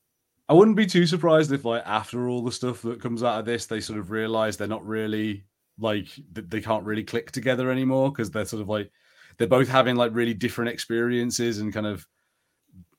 I 0.48 0.52
wouldn't 0.52 0.76
be 0.76 0.86
too 0.86 1.06
surprised 1.06 1.52
if, 1.52 1.64
like, 1.64 1.82
after 1.86 2.28
all 2.28 2.42
the 2.42 2.52
stuff 2.52 2.82
that 2.82 3.00
comes 3.00 3.22
out 3.22 3.38
of 3.38 3.46
this, 3.46 3.64
they 3.64 3.80
sort 3.80 3.98
of 3.98 4.10
realize 4.10 4.56
they're 4.56 4.68
not 4.68 4.86
really 4.86 5.44
like 5.78 6.06
they 6.32 6.60
can't 6.60 6.84
really 6.84 7.02
click 7.02 7.32
together 7.32 7.70
anymore 7.70 8.12
because 8.12 8.30
they're 8.30 8.44
sort 8.44 8.62
of 8.62 8.68
like 8.68 8.90
they're 9.36 9.48
both 9.48 9.68
having 9.68 9.96
like 9.96 10.14
really 10.14 10.34
different 10.34 10.70
experiences 10.70 11.58
and 11.58 11.72
kind 11.72 11.86
of 11.86 12.06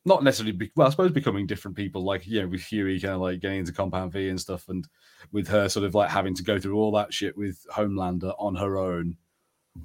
not 0.06 0.24
necessarily 0.24 0.52
be, 0.52 0.72
well, 0.76 0.88
I 0.88 0.92
suppose 0.92 1.12
becoming 1.12 1.48
different 1.48 1.76
people. 1.76 2.04
Like 2.04 2.28
you 2.28 2.42
know, 2.42 2.48
with 2.48 2.62
Hughie 2.62 3.00
kind 3.00 3.16
of 3.16 3.22
like 3.22 3.40
getting 3.40 3.60
into 3.60 3.74
Compound 3.74 4.12
V 4.14 4.30
and 4.30 4.40
stuff, 4.40 4.70
and 4.70 4.88
with 5.32 5.48
her 5.48 5.68
sort 5.68 5.86
of 5.86 5.96
like 5.96 6.10
having 6.10 6.36
to 6.36 6.44
go 6.44 6.60
through 6.60 6.78
all 6.78 6.92
that 6.94 7.14
shit 7.14 7.38
with 7.38 7.66
Homelander 7.72 8.36
on 8.38 8.56
her 8.56 8.78
own 8.78 9.18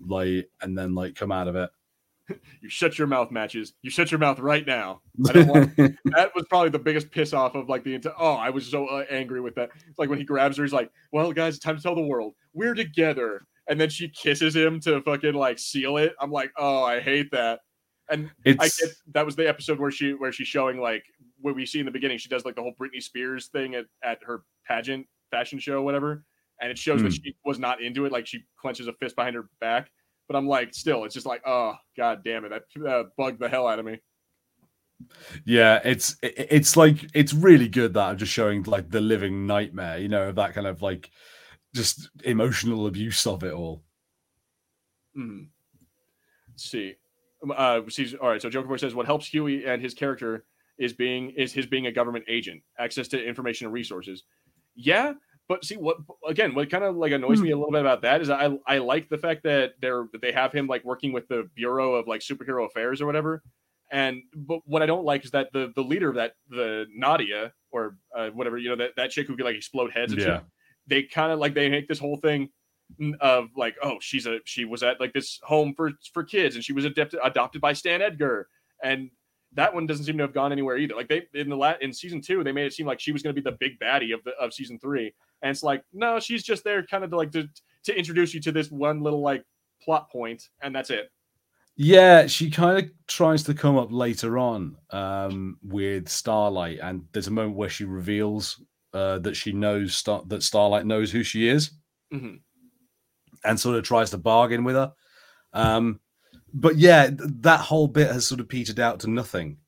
like 0.07 0.49
and 0.61 0.77
then 0.77 0.95
like 0.95 1.15
come 1.15 1.33
out 1.33 1.49
of 1.49 1.57
it. 1.57 1.71
you 2.61 2.69
shut 2.69 2.99
your 2.99 3.07
mouth, 3.07 3.31
matches. 3.31 3.73
You 3.83 3.91
shut 3.91 4.11
your 4.11 4.21
mouth 4.21 4.39
right 4.39 4.67
now. 4.67 5.01
I 5.29 5.33
don't 5.33 5.49
want. 5.49 5.77
that 5.77 6.31
was 6.35 6.47
probably 6.49 6.71
the 6.71 6.79
biggest 6.79 7.11
piss 7.11 7.33
off 7.33 7.55
of 7.55 7.69
like 7.69 7.85
the 7.85 7.95
entire. 7.95 8.15
Oh, 8.19 8.35
I 8.35 8.51
was 8.51 8.67
so 8.67 8.87
uh, 8.87 9.05
angry 9.11 9.41
with 9.41 9.55
that. 9.57 9.71
It's 9.89 9.99
like 9.99 10.09
when 10.09 10.19
he 10.19 10.25
grabs 10.25 10.57
her, 10.57 10.63
he's 10.65 10.73
like, 10.73 10.91
"Well, 11.13 11.33
guys, 11.33 11.57
it's 11.57 11.65
time 11.65 11.77
to 11.77 11.83
tell 11.83 11.95
the 11.95 12.03
world 12.03 12.35
we're 12.53 12.75
together." 12.75 13.47
And 13.71 13.81
then 13.81 13.89
she 13.89 14.09
kisses 14.09 14.55
him 14.55 14.81
to 14.81 15.01
fucking 15.03 15.35
like 15.35 15.59
seal 15.59 15.97
it. 15.97 16.15
I'm 16.21 16.31
like, 16.31 16.53
oh, 16.59 16.85
I 16.85 17.01
hate 17.01 17.31
that. 17.31 17.61
And 18.11 18.31
it's... 18.45 18.61
I 18.61 18.85
get 18.85 18.95
that 19.13 19.25
was 19.25 19.37
the 19.37 19.49
episode 19.49 19.79
where 19.79 19.91
she 19.91 20.13
where 20.13 20.33
she's 20.33 20.49
showing 20.49 20.81
like 20.81 21.05
what 21.41 21.55
we 21.55 21.65
see 21.65 21.79
in 21.79 21.87
the 21.87 21.93
beginning. 21.93 22.19
She 22.19 22.29
does 22.29 22.45
like 22.45 22.57
the 22.57 22.63
whole 22.63 22.75
Britney 22.79 23.03
Spears 23.03 23.47
thing 23.47 23.77
at, 23.77 23.87
at 24.05 24.19
her 24.25 24.43
pageant 24.67 25.07
fashion 25.31 25.59
show, 25.59 25.81
whatever 25.81 26.25
and 26.61 26.71
it 26.71 26.79
shows 26.79 27.01
mm. 27.01 27.05
that 27.05 27.09
hmm. 27.09 27.23
she 27.25 27.37
was 27.45 27.59
not 27.59 27.83
into 27.83 28.05
it. 28.05 28.13
Like 28.13 28.27
she 28.27 28.45
clenches 28.61 28.87
a 28.87 28.93
fist 28.95 29.17
behind 29.17 29.35
her 29.35 29.49
back. 29.61 29.91
But 30.29 30.37
I'm 30.37 30.47
like, 30.47 30.75
still, 30.75 31.05
it's 31.05 31.15
just 31.15 31.27
like, 31.27 31.43
oh 31.45 31.75
god 31.97 32.23
damn 32.25 32.45
it, 32.45 32.51
that 32.51 32.87
uh, 32.87 33.05
bugged 33.17 33.41
the 33.41 33.49
hell 33.49 33.67
out 33.67 33.79
of 33.79 33.85
me. 33.85 33.99
Yeah, 35.45 35.81
it's 35.83 36.17
it's 36.23 36.77
like 36.77 37.11
it's 37.15 37.33
really 37.33 37.69
good 37.69 37.95
that 37.95 38.11
I'm 38.11 38.19
just 38.19 38.33
showing 38.33 38.63
like 38.65 38.91
the 38.91 39.01
living 39.01 39.47
nightmare, 39.47 39.99
you 39.99 40.09
know, 40.09 40.29
of 40.29 40.37
that 40.37 40.55
kind 40.55 40.67
of 40.67 40.83
like 40.83 41.11
just 41.75 42.11
emotional 42.25 42.87
abuse 42.87 43.27
of 43.27 43.43
it 43.43 43.53
all. 43.53 43.83
Mm. 45.17 45.49
Let's 46.49 46.71
see. 46.71 46.95
Um, 47.43 47.53
uh, 47.53 47.81
all 48.21 48.29
right. 48.29 48.43
So 48.43 48.51
Joker 48.51 48.69
Voice 48.69 48.81
says 48.81 48.95
what 48.95 49.07
helps 49.07 49.27
Hughie 49.27 49.65
and 49.65 49.81
his 49.81 49.95
character 49.95 50.45
is 50.79 50.93
being 50.93 51.31
is 51.31 51.53
his 51.53 51.67
being 51.67 51.87
a 51.87 51.93
government 51.93 52.25
agent, 52.29 52.63
access 52.79 53.09
to 53.09 53.23
information 53.23 53.67
and 53.67 53.75
resources. 53.75 54.25
Yeah, 54.75 55.15
but 55.49 55.65
see 55.65 55.77
what 55.77 55.99
again? 56.27 56.55
What 56.55 56.71
kind 56.71 56.85
of 56.85 56.97
like 56.97 57.13
annoys 57.13 57.39
mm-hmm. 57.39 57.45
me 57.45 57.51
a 57.51 57.57
little 57.57 57.73
bit 57.73 57.81
about 57.81 58.03
that 58.03 58.21
is 58.21 58.31
I 58.31 58.57
I 58.67 58.79
like 58.79 59.09
the 59.09 59.19
fact 59.19 59.43
that 59.45 59.75
they're 59.81 60.07
they 60.21 60.33
have 60.33 60.53
him 60.53 60.67
like 60.67 60.85
working 60.85 61.13
with 61.13 61.29
the 61.29 61.49
Bureau 61.55 61.95
of 61.95 62.07
like 62.07 62.21
Superhero 62.21 62.67
Affairs 62.67 63.01
or 63.01 63.07
whatever. 63.07 63.43
And 63.93 64.23
but 64.35 64.61
what 64.65 64.83
I 64.83 64.87
don't 64.87 65.05
like 65.05 65.25
is 65.25 65.33
that 65.33 65.53
the 65.53 65.73
the 65.75 65.83
leader 65.83 66.09
of 66.09 66.15
that 66.17 66.35
the 66.49 66.87
Nadia 66.95 67.53
or 67.73 67.97
uh, 68.17 68.29
whatever 68.29 68.59
you 68.59 68.69
know 68.69 68.77
that 68.77 68.97
that 68.97 69.11
chick 69.11 69.27
who 69.27 69.37
could 69.37 69.45
like 69.45 69.57
explode 69.57 69.91
heads. 69.93 70.15
yeah. 70.15 70.25
Shit, 70.25 70.43
they 70.87 71.03
kind 71.03 71.33
of 71.33 71.39
like 71.39 71.55
they 71.55 71.69
make 71.69 71.89
this 71.89 71.99
whole 71.99 72.17
thing 72.17 72.49
of 73.21 73.49
like 73.57 73.77
oh 73.83 73.99
she's 74.01 74.27
a 74.27 74.39
she 74.45 74.65
was 74.65 74.83
at 74.83 75.01
like 75.01 75.13
this 75.13 75.39
home 75.45 75.73
for 75.77 75.93
for 76.13 76.25
kids 76.25 76.57
and 76.57 76.65
she 76.65 76.73
was 76.73 76.85
adopted 76.85 77.21
adopted 77.23 77.61
by 77.61 77.73
Stan 77.73 78.03
Edgar 78.03 78.49
and 78.83 79.11
that 79.55 79.75
one 79.75 79.87
doesn't 79.87 80.05
seem 80.05 80.17
to 80.17 80.23
have 80.23 80.33
gone 80.33 80.53
anywhere 80.53 80.77
either. 80.77 80.95
Like 80.95 81.09
they 81.09 81.23
in 81.35 81.49
the 81.49 81.57
la- 81.57 81.75
in 81.81 81.93
season 81.93 82.21
two, 82.21 82.45
they 82.45 82.53
made 82.53 82.67
it 82.67 82.73
seem 82.73 82.87
like 82.87 83.01
she 83.01 83.13
was 83.13 83.23
going 83.23 83.35
to 83.35 83.41
be 83.41 83.49
the 83.49 83.57
big 83.59 83.79
baddie 83.81 84.15
of 84.15 84.23
the 84.25 84.33
of 84.41 84.55
season 84.55 84.79
three, 84.79 85.13
and 85.43 85.51
it's 85.51 85.63
like 85.63 85.83
no, 85.93 86.21
she's 86.21 86.43
just 86.43 86.65
there 86.65 86.85
kind 86.87 87.05
of 87.05 87.13
like 87.13 87.33
to 87.33 87.49
to 87.85 87.97
introduce 87.97 88.33
you 88.33 88.41
to 88.41 88.53
this 88.53 88.71
one 88.71 89.03
little 89.03 89.23
like 89.23 89.45
plot 89.83 90.11
point, 90.11 90.49
and 90.63 90.75
that's 90.75 90.91
it. 90.91 91.11
Yeah, 91.77 92.27
she 92.27 92.51
kind 92.51 92.79
of 92.79 92.91
tries 93.07 93.43
to 93.45 93.55
come 93.55 93.79
up 93.79 93.89
later 93.91 94.39
on 94.39 94.77
um, 94.91 95.59
with 95.63 96.09
Starlight, 96.09 96.79
and 96.83 97.05
there's 97.13 97.29
a 97.29 97.33
moment 97.33 97.57
where 97.57 97.71
she 97.71 97.85
reveals 97.85 98.63
uh, 98.93 99.19
that 99.21 99.37
she 99.37 99.53
knows 99.53 99.97
Star- 99.97 100.25
that 100.27 100.43
Starlight 100.43 100.87
knows 100.87 101.11
who 101.11 101.23
she 101.23 101.49
is, 101.49 101.71
mm-hmm. 102.13 102.37
and 103.45 103.61
sort 103.61 103.77
of 103.77 103.85
tries 103.85 104.11
to 104.11 104.19
bargain 104.19 104.65
with 104.65 104.77
her. 104.77 104.93
Um, 105.53 106.01
but 106.53 106.77
yeah, 106.77 107.11
that 107.13 107.61
whole 107.61 107.89
bit 107.89 108.11
has 108.11 108.27
sort 108.27 108.41
of 108.41 108.49
petered 108.49 108.81
out 108.81 109.01
to 109.01 109.11
nothing. 109.11 109.59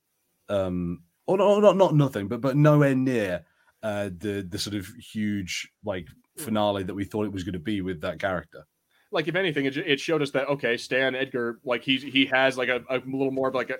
Um, 0.48 1.02
or, 1.26 1.40
or 1.40 1.62
not 1.62 1.76
not 1.76 1.94
nothing, 1.94 2.28
but 2.28 2.40
but 2.40 2.56
nowhere 2.56 2.94
near 2.94 3.44
uh, 3.82 4.10
the 4.16 4.46
the 4.48 4.58
sort 4.58 4.76
of 4.76 4.86
huge 4.86 5.70
like 5.84 6.06
finale 6.36 6.82
that 6.84 6.94
we 6.94 7.04
thought 7.04 7.26
it 7.26 7.32
was 7.32 7.44
going 7.44 7.52
to 7.52 7.58
be 7.58 7.80
with 7.80 8.00
that 8.00 8.18
character. 8.18 8.66
Like 9.10 9.28
if 9.28 9.34
anything, 9.34 9.66
it, 9.66 9.76
it 9.76 10.00
showed 10.00 10.22
us 10.22 10.30
that 10.30 10.48
okay, 10.48 10.76
Stan 10.76 11.14
Edgar, 11.14 11.58
like 11.64 11.82
he's 11.82 12.02
he 12.02 12.26
has 12.26 12.56
like 12.56 12.68
a, 12.68 12.82
a 12.88 12.96
little 12.96 13.30
more 13.30 13.48
of 13.48 13.54
like 13.54 13.70
a 13.70 13.76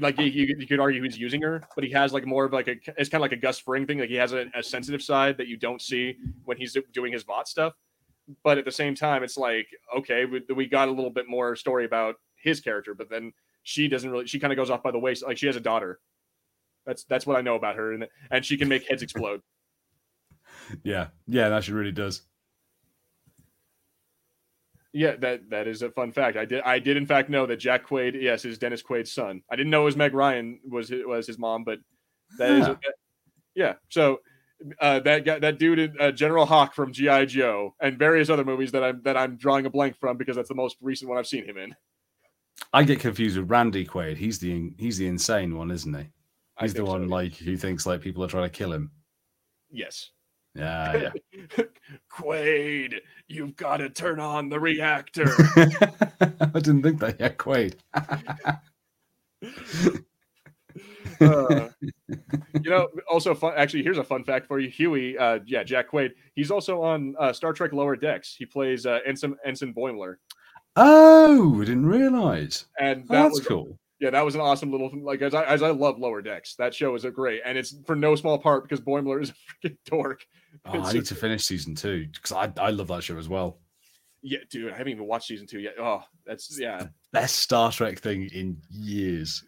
like 0.00 0.18
you, 0.18 0.26
you, 0.26 0.66
could 0.66 0.80
argue 0.80 1.02
he's 1.02 1.18
using 1.18 1.40
her, 1.42 1.62
but 1.74 1.84
he 1.84 1.90
has 1.90 2.12
like 2.12 2.26
more 2.26 2.44
of 2.44 2.52
like 2.52 2.68
a 2.68 2.76
it's 2.98 3.08
kind 3.08 3.14
of 3.14 3.22
like 3.22 3.32
a 3.32 3.36
Gus 3.36 3.58
Fring 3.58 3.86
thing. 3.86 3.98
Like 3.98 4.10
he 4.10 4.16
has 4.16 4.32
a, 4.32 4.46
a 4.54 4.62
sensitive 4.62 5.02
side 5.02 5.38
that 5.38 5.48
you 5.48 5.56
don't 5.56 5.80
see 5.80 6.16
when 6.44 6.56
he's 6.56 6.76
doing 6.92 7.12
his 7.12 7.22
Vought 7.22 7.48
stuff. 7.48 7.72
But 8.44 8.58
at 8.58 8.64
the 8.64 8.72
same 8.72 8.94
time, 8.94 9.22
it's 9.22 9.36
like 9.36 9.66
okay, 9.96 10.24
we, 10.26 10.42
we 10.54 10.66
got 10.66 10.88
a 10.88 10.90
little 10.90 11.10
bit 11.10 11.28
more 11.28 11.56
story 11.56 11.84
about 11.84 12.16
his 12.36 12.60
character, 12.60 12.94
but 12.94 13.08
then 13.08 13.32
she 13.62 13.88
doesn't 13.88 14.10
really. 14.10 14.26
She 14.26 14.38
kind 14.38 14.52
of 14.52 14.56
goes 14.56 14.70
off 14.70 14.82
by 14.82 14.90
the 14.90 14.98
waist. 14.98 15.24
Like 15.26 15.38
she 15.38 15.46
has 15.46 15.56
a 15.56 15.60
daughter. 15.60 16.00
That's 16.84 17.04
that's 17.04 17.26
what 17.26 17.36
I 17.36 17.40
know 17.40 17.54
about 17.54 17.76
her, 17.76 17.92
and 17.92 18.06
and 18.30 18.44
she 18.44 18.56
can 18.56 18.68
make 18.68 18.88
heads 18.88 19.02
explode. 19.02 19.40
yeah, 20.82 21.08
yeah, 21.26 21.48
that 21.48 21.64
she 21.64 21.72
really 21.72 21.92
does. 21.92 22.22
Yeah, 24.92 25.16
that 25.16 25.48
that 25.50 25.66
is 25.66 25.82
a 25.82 25.90
fun 25.90 26.12
fact. 26.12 26.36
I 26.36 26.44
did 26.44 26.62
I 26.62 26.78
did 26.78 26.96
in 26.96 27.06
fact 27.06 27.30
know 27.30 27.46
that 27.46 27.56
Jack 27.56 27.86
Quaid, 27.86 28.20
yes, 28.20 28.44
is 28.44 28.58
Dennis 28.58 28.82
Quaid's 28.82 29.12
son. 29.12 29.42
I 29.50 29.56
didn't 29.56 29.70
know 29.70 29.82
it 29.82 29.86
was 29.86 29.96
Meg 29.96 30.12
Ryan 30.12 30.60
was 30.68 30.88
his, 30.88 31.04
was 31.06 31.26
his 31.26 31.38
mom, 31.38 31.64
but 31.64 31.78
that 32.38 32.50
is 32.50 32.66
Huh. 32.66 32.76
yeah. 33.54 33.74
So 33.88 34.20
uh, 34.80 35.00
that 35.00 35.24
guy, 35.24 35.38
that 35.38 35.58
dude, 35.58 35.96
uh, 36.00 36.12
General 36.12 36.46
Hawk 36.46 36.74
from 36.74 36.92
GI 36.92 37.26
Joe, 37.26 37.74
and 37.80 37.98
various 37.98 38.30
other 38.30 38.44
movies 38.44 38.72
that 38.72 38.84
I'm 38.84 39.02
that 39.02 39.16
I'm 39.16 39.36
drawing 39.36 39.66
a 39.66 39.70
blank 39.70 39.96
from 39.98 40.16
because 40.16 40.36
that's 40.36 40.48
the 40.48 40.54
most 40.54 40.76
recent 40.80 41.08
one 41.08 41.18
I've 41.18 41.26
seen 41.26 41.44
him 41.44 41.56
in. 41.56 41.74
I 42.72 42.84
get 42.84 43.00
confused 43.00 43.38
with 43.38 43.50
Randy 43.50 43.84
Quaid. 43.84 44.16
He's 44.16 44.38
the 44.38 44.72
he's 44.78 44.98
the 44.98 45.06
insane 45.06 45.56
one, 45.56 45.70
isn't 45.70 45.94
he? 45.94 46.10
He's 46.60 46.72
the 46.74 46.78
think 46.78 46.88
so, 46.88 46.92
one 46.92 47.02
yeah. 47.02 47.14
like 47.14 47.34
who 47.36 47.56
thinks 47.56 47.86
like 47.86 48.00
people 48.00 48.22
are 48.24 48.28
trying 48.28 48.44
to 48.44 48.50
kill 48.50 48.72
him. 48.72 48.90
yes. 49.70 50.10
Yeah, 50.54 51.10
yeah. 51.30 51.64
Quaid, 52.12 52.96
you've 53.28 53.56
got 53.56 53.78
to 53.78 53.88
turn 53.88 54.20
on 54.20 54.50
the 54.50 54.60
reactor. 54.60 55.32
I 55.56 56.60
didn't 56.60 56.82
think 56.82 57.00
that. 57.00 57.16
Yeah, 57.18 57.30
Quaid. 57.30 57.76
Uh, 61.20 61.68
you 62.62 62.70
know, 62.70 62.88
also 63.08 63.32
fun. 63.34 63.54
Actually, 63.56 63.84
here's 63.84 63.98
a 63.98 64.02
fun 64.02 64.24
fact 64.24 64.48
for 64.48 64.58
you. 64.58 64.68
Hughie, 64.68 65.16
uh, 65.16 65.38
yeah, 65.46 65.62
Jack 65.62 65.90
Quaid. 65.90 66.10
He's 66.34 66.50
also 66.50 66.82
on 66.82 67.14
uh, 67.18 67.32
Star 67.32 67.52
Trek 67.52 67.72
Lower 67.72 67.94
Decks. 67.94 68.34
He 68.36 68.44
plays 68.44 68.86
uh, 68.86 68.98
Ensign 69.06 69.36
Ensign 69.44 69.72
Boimler, 69.72 70.16
Oh, 70.74 71.60
I 71.60 71.64
didn't 71.64 71.86
realize. 71.86 72.66
and 72.80 73.04
Oh, 73.08 73.12
that 73.12 73.22
that's 73.24 73.38
was 73.38 73.46
cool. 73.46 73.78
Yeah, 74.02 74.10
that 74.10 74.24
was 74.24 74.34
an 74.34 74.40
awesome 74.40 74.72
little 74.72 74.90
like 75.00 75.22
as 75.22 75.32
I 75.32 75.44
as 75.44 75.62
I 75.62 75.70
love 75.70 75.96
Lower 75.96 76.22
Decks. 76.22 76.56
That 76.56 76.74
show 76.74 76.96
is 76.96 77.04
a 77.04 77.10
great, 77.12 77.40
and 77.46 77.56
it's 77.56 77.76
for 77.86 77.94
no 77.94 78.16
small 78.16 78.36
part 78.36 78.64
because 78.64 78.80
Boimler 78.80 79.22
is 79.22 79.30
a 79.64 79.68
freaking 79.68 79.76
dork. 79.86 80.26
Oh, 80.64 80.80
I 80.80 80.92
need 80.92 81.04
to 81.04 81.14
finish 81.14 81.44
season 81.44 81.76
two 81.76 82.08
because 82.12 82.32
I, 82.32 82.52
I 82.60 82.70
love 82.70 82.88
that 82.88 83.04
show 83.04 83.16
as 83.16 83.28
well. 83.28 83.60
Yeah, 84.20 84.40
dude, 84.50 84.72
I 84.72 84.76
haven't 84.76 84.92
even 84.92 85.06
watched 85.06 85.28
season 85.28 85.46
two 85.46 85.60
yet. 85.60 85.74
Oh, 85.80 86.02
that's 86.26 86.58
yeah. 86.58 86.88
Best 87.12 87.36
Star 87.36 87.70
Trek 87.70 88.00
thing 88.00 88.28
in 88.34 88.60
years. 88.70 89.44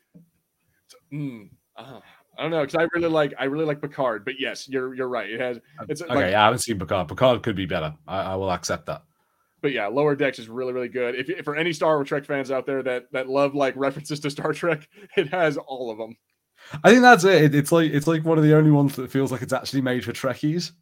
Mm, 1.12 1.50
uh, 1.76 1.98
I 2.38 2.42
don't 2.42 2.52
know 2.52 2.60
because 2.60 2.76
I 2.76 2.86
really 2.94 3.08
like 3.08 3.34
I 3.36 3.46
really 3.46 3.64
like 3.64 3.82
Picard, 3.82 4.24
but 4.24 4.34
yes, 4.38 4.68
you're 4.68 4.94
you're 4.94 5.08
right. 5.08 5.28
It 5.28 5.40
has 5.40 5.58
it's 5.88 6.00
Okay, 6.00 6.14
like 6.14 6.30
yeah, 6.30 6.42
I 6.42 6.44
haven't 6.44 6.60
seen 6.60 6.78
Picard. 6.78 7.08
Picard 7.08 7.42
could 7.42 7.56
be 7.56 7.66
better. 7.66 7.92
I, 8.06 8.20
I 8.20 8.34
will 8.36 8.52
accept 8.52 8.86
that. 8.86 9.02
But 9.64 9.72
yeah, 9.72 9.86
Lower 9.86 10.14
Decks 10.14 10.38
is 10.38 10.46
really, 10.50 10.74
really 10.74 10.88
good. 10.90 11.14
If, 11.14 11.30
if 11.30 11.42
for 11.46 11.56
any 11.56 11.72
Star 11.72 12.04
Trek 12.04 12.26
fans 12.26 12.50
out 12.50 12.66
there 12.66 12.82
that 12.82 13.10
that 13.12 13.30
love 13.30 13.54
like 13.54 13.72
references 13.76 14.20
to 14.20 14.28
Star 14.30 14.52
Trek, 14.52 14.86
it 15.16 15.28
has 15.28 15.56
all 15.56 15.90
of 15.90 15.96
them. 15.96 16.18
I 16.84 16.90
think 16.90 17.00
that's 17.00 17.24
it. 17.24 17.44
It- 17.44 17.54
It's 17.54 17.72
like 17.72 17.90
it's 17.90 18.06
like 18.06 18.26
one 18.26 18.36
of 18.36 18.44
the 18.44 18.54
only 18.54 18.70
ones 18.70 18.94
that 18.96 19.10
feels 19.10 19.32
like 19.32 19.40
it's 19.40 19.54
actually 19.54 19.80
made 19.80 20.04
for 20.04 20.12
Trekkies. 20.12 20.72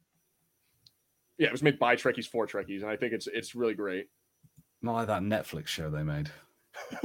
Yeah, 1.39 1.47
it 1.47 1.53
was 1.53 1.63
made 1.63 1.79
by 1.79 1.95
Trekkies 1.95 2.27
for 2.27 2.45
Trekkies, 2.45 2.83
and 2.83 2.91
I 2.91 2.97
think 2.97 3.13
it's 3.13 3.29
it's 3.29 3.55
really 3.55 3.75
great. 3.75 4.09
Not 4.83 4.95
like 4.95 5.07
that 5.07 5.23
Netflix 5.23 5.69
show 5.69 5.89
they 5.89 6.03
made. 6.03 6.29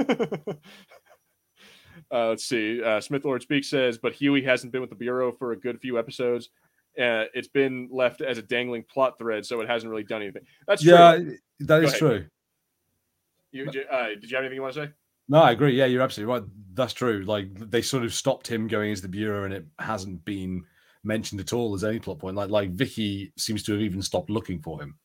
uh, 2.10 2.28
let's 2.30 2.44
see. 2.44 2.82
Uh, 2.82 3.00
Sith 3.00 3.24
Lord 3.24 3.42
Speak 3.42 3.62
says, 3.62 3.98
but 3.98 4.14
Hughie 4.14 4.42
hasn't 4.42 4.72
been 4.72 4.80
with 4.80 4.90
the 4.90 4.96
Bureau 4.96 5.30
for 5.30 5.52
a 5.52 5.56
good 5.56 5.80
few 5.80 5.96
episodes. 5.96 6.50
Uh, 6.96 7.24
it's 7.34 7.48
been 7.48 7.88
left 7.92 8.20
as 8.20 8.38
a 8.38 8.42
dangling 8.42 8.84
plot 8.84 9.18
thread, 9.18 9.46
so 9.46 9.60
it 9.60 9.68
hasn't 9.68 9.90
really 9.90 10.04
done 10.04 10.22
anything. 10.22 10.42
That's 10.66 10.82
true. 10.82 10.92
yeah, 10.92 11.18
that 11.60 11.84
is 11.84 11.90
ahead. 11.90 11.98
true. 11.98 12.26
You, 13.50 13.66
uh, 13.90 14.08
did 14.20 14.30
you 14.30 14.36
have 14.36 14.44
anything 14.44 14.56
you 14.56 14.62
want 14.62 14.74
to 14.74 14.86
say? 14.86 14.92
No, 15.28 15.42
I 15.42 15.52
agree. 15.52 15.76
Yeah, 15.76 15.86
you're 15.86 16.02
absolutely 16.02 16.32
right. 16.32 16.42
That's 16.74 16.92
true. 16.92 17.22
Like 17.24 17.48
they 17.54 17.82
sort 17.82 18.04
of 18.04 18.14
stopped 18.14 18.46
him 18.46 18.66
going 18.66 18.90
into 18.90 19.02
the 19.02 19.08
bureau, 19.08 19.44
and 19.44 19.52
it 19.52 19.66
hasn't 19.78 20.24
been 20.24 20.64
mentioned 21.04 21.40
at 21.40 21.52
all 21.52 21.74
as 21.74 21.84
any 21.84 21.98
plot 21.98 22.18
point. 22.18 22.36
Like 22.36 22.50
like 22.50 22.70
Vicky 22.70 23.32
seems 23.36 23.62
to 23.64 23.72
have 23.72 23.82
even 23.82 24.02
stopped 24.02 24.30
looking 24.30 24.60
for 24.60 24.80
him. 24.80 24.96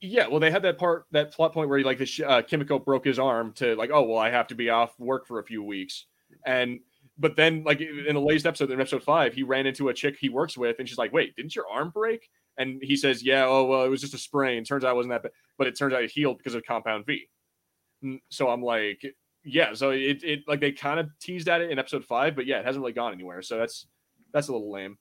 Yeah, 0.00 0.28
well, 0.28 0.40
they 0.40 0.50
had 0.50 0.62
that 0.62 0.78
part, 0.78 1.04
that 1.10 1.32
plot 1.32 1.52
point 1.52 1.68
where 1.68 1.76
he 1.76 1.84
like 1.84 1.98
the 1.98 2.24
uh, 2.26 2.42
Kimiko 2.42 2.78
broke 2.78 3.04
his 3.04 3.18
arm 3.18 3.52
to 3.54 3.74
like, 3.74 3.90
oh 3.92 4.02
well, 4.02 4.18
I 4.18 4.30
have 4.30 4.46
to 4.48 4.54
be 4.54 4.70
off 4.70 4.98
work 4.98 5.26
for 5.26 5.40
a 5.40 5.44
few 5.44 5.62
weeks, 5.62 6.06
and 6.46 6.80
but 7.20 7.36
then 7.36 7.62
like 7.64 7.80
in 7.82 8.14
the 8.14 8.20
latest 8.20 8.46
episode, 8.46 8.70
in 8.70 8.80
episode 8.80 9.02
five, 9.02 9.34
he 9.34 9.42
ran 9.42 9.66
into 9.66 9.90
a 9.90 9.94
chick 9.94 10.16
he 10.18 10.30
works 10.30 10.56
with, 10.56 10.78
and 10.78 10.88
she's 10.88 10.98
like, 10.98 11.12
wait, 11.12 11.36
didn't 11.36 11.54
your 11.54 11.68
arm 11.68 11.90
break? 11.90 12.28
And 12.56 12.80
he 12.82 12.96
says, 12.96 13.22
yeah, 13.22 13.44
oh 13.46 13.64
well, 13.66 13.84
it 13.84 13.88
was 13.88 14.00
just 14.00 14.14
a 14.14 14.18
sprain. 14.18 14.64
Turns 14.64 14.84
out 14.84 14.92
it 14.92 14.96
wasn't 14.96 15.12
that 15.12 15.22
bad, 15.22 15.32
but 15.58 15.66
it 15.66 15.78
turns 15.78 15.92
out 15.92 16.02
it 16.02 16.10
healed 16.10 16.38
because 16.38 16.54
of 16.54 16.64
Compound 16.64 17.04
V. 17.04 17.28
So 18.30 18.48
I'm 18.48 18.62
like, 18.62 19.04
yeah, 19.44 19.74
so 19.74 19.90
it 19.90 20.24
it 20.24 20.40
like 20.48 20.60
they 20.60 20.72
kind 20.72 20.98
of 20.98 21.10
teased 21.20 21.48
at 21.48 21.60
it 21.60 21.70
in 21.70 21.78
episode 21.78 22.04
five, 22.06 22.34
but 22.34 22.46
yeah, 22.46 22.58
it 22.58 22.64
hasn't 22.64 22.82
really 22.82 22.94
gone 22.94 23.12
anywhere. 23.12 23.42
So 23.42 23.58
that's 23.58 23.86
that's 24.32 24.48
a 24.48 24.52
little 24.52 24.72
lame. 24.72 24.96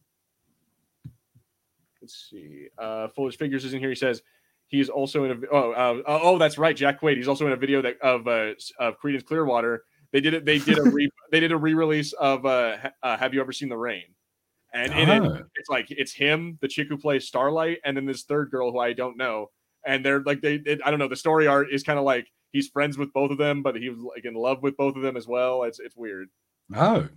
Let's 2.02 2.30
see. 2.30 2.68
Uh 2.78 3.08
Fuller's 3.08 3.36
figures 3.36 3.64
is 3.64 3.74
in 3.74 3.80
here. 3.80 3.90
He 3.90 3.96
says 3.96 4.22
he's 4.68 4.90
also 4.90 5.24
in 5.24 5.32
a 5.32 5.48
oh 5.52 5.72
uh, 5.72 6.02
oh 6.06 6.38
that's 6.38 6.58
right, 6.58 6.76
Jack 6.76 7.00
Quaid. 7.00 7.16
He's 7.16 7.30
also 7.30 7.46
in 7.48 7.54
a 7.54 7.58
video 7.58 7.82
that 7.82 8.00
of 8.02 8.28
uh 8.28 8.54
of 8.80 9.00
Creedence 9.00 9.26
Clearwater. 9.26 9.84
They 10.12 10.22
did 10.22 10.34
it. 10.34 10.46
They 10.46 10.60
did 10.60 10.78
a 10.80 10.84
re, 10.84 11.10
they 11.32 11.40
did 11.40 11.52
a 11.52 11.58
re-release 11.58 12.14
of 12.14 12.46
uh, 12.46 12.78
uh 13.04 13.18
Have 13.18 13.34
You 13.34 13.42
Ever 13.42 13.52
Seen 13.52 13.70
the 13.70 13.78
Rain? 13.78 14.06
And 14.74 14.92
in 14.94 15.10
it, 15.10 15.22
Oh. 15.24 15.42
it's 15.56 15.70
like 15.70 15.88
it's 15.90 16.14
him, 16.14 16.58
the 16.62 16.68
chick 16.68 16.88
who 16.90 16.98
plays 16.98 17.28
Starlight, 17.28 17.80
and 17.86 17.98
then 17.98 18.06
this 18.06 18.24
third 18.24 18.52
girl 18.52 18.72
who 18.72 18.80
I 18.80 18.94
don't 18.94 19.18
know. 19.18 19.50
And 19.86 20.06
they're 20.06 20.22
like 20.22 20.42
they, 20.42 20.56
it, 20.66 20.80
I 20.86 20.90
don't 20.92 21.00
know. 21.00 21.08
The 21.08 21.16
story 21.16 21.48
art 21.48 21.68
is 21.72 21.84
kind 21.84 21.98
of 21.98 22.06
like 22.06 22.28
he's 22.52 22.68
friends 22.68 22.98
with 22.98 23.12
both 23.14 23.32
of 23.32 23.38
them, 23.38 23.64
but 23.64 23.76
he 23.76 23.90
was 23.90 24.00
like 24.00 24.26
in 24.26 24.34
love 24.36 24.62
with 24.62 24.76
both 24.78 24.96
of 24.96 25.02
them 25.02 25.16
as 25.18 25.28
well. 25.28 25.64
It's 25.64 25.80
it's 25.80 25.96
weird. 25.96 26.28
Oh, 26.76 27.08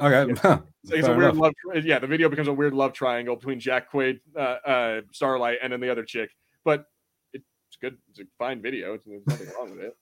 okay. 0.00 0.32
huh, 0.40 0.60
So 0.84 0.94
it's 0.94 1.06
fair 1.06 1.14
a 1.14 1.18
weird 1.18 1.34
enough. 1.34 1.52
love. 1.74 1.84
Yeah, 1.84 1.98
the 2.00 2.06
video 2.08 2.28
becomes 2.28 2.48
a 2.48 2.52
weird 2.52 2.72
love 2.74 2.92
triangle 2.94 3.36
between 3.36 3.60
Jack 3.60 3.92
Quaid, 3.92 4.18
uh, 4.36 4.40
uh, 4.40 5.00
Starlight, 5.12 5.58
and 5.62 5.72
then 5.72 5.80
the 5.80 5.90
other 5.90 6.04
chick. 6.04 6.30
But 6.64 6.86
it's 7.32 7.44
good. 7.80 7.96
It's 8.08 8.18
a 8.18 8.24
fine 8.38 8.60
video. 8.60 8.94
It's, 8.94 9.04
there's 9.06 9.22
nothing 9.26 9.46
wrong 9.56 9.70
with 9.70 9.80
it. 9.80 9.96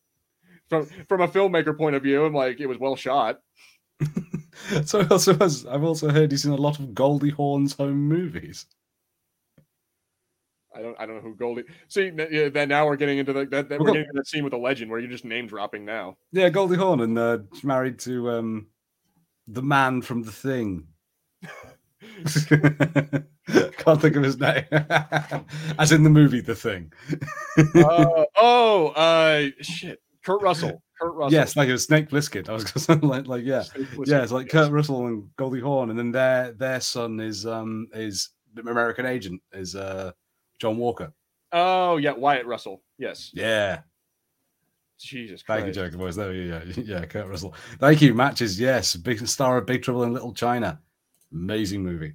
From 0.68 0.86
from 1.08 1.20
a 1.20 1.28
filmmaker 1.28 1.76
point 1.76 1.96
of 1.96 2.02
view, 2.02 2.24
I'm 2.24 2.34
like 2.34 2.60
it 2.60 2.66
was 2.66 2.78
well 2.78 2.96
shot. 2.96 3.40
so 4.84 5.00
I 5.00 5.06
also 5.06 5.36
has, 5.38 5.66
I've 5.66 5.82
also 5.82 6.10
heard 6.10 6.30
he's 6.30 6.44
in 6.44 6.52
a 6.52 6.56
lot 6.56 6.78
of 6.78 6.94
Goldie 6.94 7.30
Hawn's 7.30 7.72
home 7.72 8.08
movies. 8.08 8.66
I 10.74 10.82
don't 10.82 10.96
I 11.00 11.06
don't 11.06 11.16
know 11.16 11.22
who 11.22 11.34
Goldie. 11.34 11.64
See 11.88 12.10
then 12.10 12.68
now 12.68 12.86
we're 12.86 12.96
getting 12.96 13.18
into 13.18 13.32
the, 13.32 13.46
that, 13.46 13.68
that 13.68 13.80
we're 13.80 13.86
getting 13.86 14.02
into 14.02 14.12
that 14.14 14.28
scene 14.28 14.44
with 14.44 14.52
the 14.52 14.58
legend 14.58 14.90
where 14.90 15.00
you're 15.00 15.10
just 15.10 15.24
name 15.24 15.46
dropping 15.46 15.84
now. 15.84 16.18
Yeah, 16.32 16.50
Goldie 16.50 16.76
Hawn, 16.76 17.00
and 17.00 17.18
uh, 17.18 17.38
she's 17.54 17.64
married 17.64 17.98
to 18.00 18.30
um, 18.30 18.66
the 19.48 19.62
man 19.62 20.02
from 20.02 20.22
The 20.22 20.32
Thing. 20.32 20.86
Can't 23.48 24.00
think 24.00 24.16
of 24.16 24.22
his 24.22 24.38
name. 24.38 24.64
As 25.78 25.90
in 25.90 26.04
the 26.04 26.10
movie 26.10 26.40
The 26.40 26.54
Thing. 26.54 26.92
uh, 27.74 28.24
oh, 28.36 28.88
uh, 28.88 29.48
shit, 29.60 30.00
Kurt 30.28 30.42
Russell. 30.42 30.82
Kurt 31.00 31.14
Russell. 31.14 31.32
yes, 31.32 31.56
like 31.56 31.68
it 31.68 31.72
was 31.72 31.84
Snake 31.84 32.08
Plissken. 32.08 32.48
I 32.48 32.52
was 32.52 32.64
gonna 32.64 33.06
like, 33.06 33.26
like 33.26 33.44
yeah, 33.44 33.64
yeah. 34.04 34.22
It's 34.22 34.32
like 34.32 34.52
Yes. 34.52 34.64
Kurt 34.64 34.72
Russell 34.72 35.06
and 35.06 35.28
Goldie 35.36 35.60
Hawn, 35.60 35.90
and 35.90 35.98
then 35.98 36.12
their 36.12 36.52
their 36.52 36.80
son 36.80 37.20
is 37.20 37.46
um 37.46 37.88
is 37.92 38.30
the 38.54 38.62
American 38.62 39.06
Agent 39.06 39.40
is 39.52 39.74
uh 39.74 40.12
John 40.58 40.76
Walker. 40.76 41.12
Oh 41.52 41.96
yeah, 41.96 42.12
Wyatt 42.12 42.46
Russell. 42.46 42.82
Yes. 42.98 43.30
Yeah, 43.32 43.80
Jesus 44.98 45.42
thank 45.46 45.60
you, 45.60 45.72
Christ. 45.72 45.78
Jacob 45.78 46.00
Boys. 46.00 46.16
There, 46.16 46.32
yeah, 46.32 46.62
yeah, 46.76 47.04
Kurt 47.06 47.26
Russell. 47.28 47.54
Thank 47.78 48.02
you. 48.02 48.14
Matches, 48.14 48.58
yes. 48.60 48.96
Big 48.96 49.26
star 49.26 49.58
of 49.58 49.66
Big 49.66 49.82
Trouble 49.82 50.02
in 50.02 50.12
Little 50.12 50.34
China. 50.34 50.80
Amazing 51.32 51.82
movie. 51.84 52.14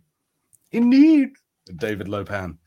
Indeed. 0.72 1.30
David 1.78 2.08
Lopan. 2.08 2.58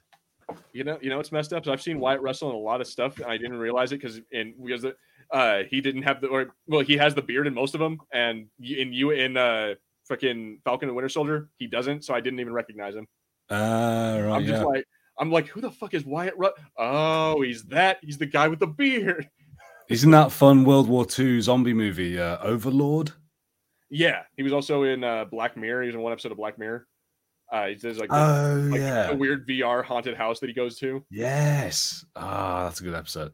You 0.72 0.84
know, 0.84 0.98
you 1.02 1.10
know 1.10 1.16
what's 1.16 1.32
messed 1.32 1.52
up? 1.52 1.64
is 1.64 1.68
I've 1.68 1.82
seen 1.82 1.98
Wyatt 1.98 2.22
Russell 2.22 2.50
in 2.50 2.54
a 2.56 2.58
lot 2.58 2.80
of 2.80 2.86
stuff, 2.86 3.16
and 3.18 3.26
I 3.26 3.36
didn't 3.36 3.58
realize 3.58 3.92
it 3.92 4.00
because 4.00 4.20
in 4.30 4.54
because 4.62 4.82
the, 4.82 4.94
uh 5.30 5.62
he 5.70 5.80
didn't 5.80 6.02
have 6.02 6.20
the 6.20 6.28
or 6.28 6.54
well 6.66 6.80
he 6.80 6.96
has 6.96 7.14
the 7.14 7.22
beard 7.22 7.46
in 7.46 7.54
most 7.54 7.74
of 7.74 7.80
them, 7.80 7.98
and 8.12 8.46
in 8.60 8.92
you 8.92 9.10
in 9.10 9.36
uh 9.36 9.74
fucking 10.08 10.60
Falcon 10.64 10.88
and 10.88 10.96
Winter 10.96 11.08
Soldier 11.08 11.48
he 11.58 11.66
doesn't, 11.66 12.04
so 12.04 12.14
I 12.14 12.20
didn't 12.20 12.40
even 12.40 12.52
recognize 12.52 12.94
him. 12.94 13.06
Uh, 13.50 13.54
right, 14.24 14.36
I'm 14.36 14.42
yeah. 14.42 14.48
just 14.48 14.64
like 14.64 14.84
I'm 15.18 15.30
like 15.32 15.46
who 15.48 15.60
the 15.60 15.70
fuck 15.70 15.94
is 15.94 16.04
Wyatt 16.04 16.34
Russell? 16.36 16.58
Oh, 16.76 17.42
he's 17.42 17.64
that. 17.64 17.98
He's 18.02 18.18
the 18.18 18.26
guy 18.26 18.48
with 18.48 18.58
the 18.60 18.66
beard. 18.66 19.28
Isn't 19.88 20.10
that 20.10 20.32
fun 20.32 20.64
World 20.64 20.88
War 20.88 21.06
II 21.18 21.40
zombie 21.40 21.72
movie, 21.72 22.18
uh, 22.18 22.38
Overlord? 22.42 23.12
Yeah, 23.88 24.22
he 24.36 24.42
was 24.42 24.52
also 24.52 24.82
in 24.82 25.04
uh 25.04 25.24
Black 25.26 25.56
Mirror. 25.56 25.82
He 25.82 25.86
was 25.86 25.94
in 25.94 26.00
one 26.02 26.12
episode 26.12 26.32
of 26.32 26.38
Black 26.38 26.58
Mirror. 26.58 26.86
Uh, 27.52 27.66
he 27.66 27.76
does 27.76 27.96
like, 27.98 28.10
the- 28.10 28.16
Oh, 28.16 28.68
like 28.72 28.80
yeah. 28.80 29.10
a 29.10 29.14
weird 29.16 29.46
VR 29.46 29.84
haunted 29.84 30.16
house 30.16 30.40
that 30.40 30.48
he 30.48 30.52
goes 30.52 30.76
to. 30.80 31.04
Yes. 31.12 32.04
Ah, 32.16 32.64
that's 32.64 32.80
a 32.80 32.82
good 32.82 32.94
episode. 32.94 33.32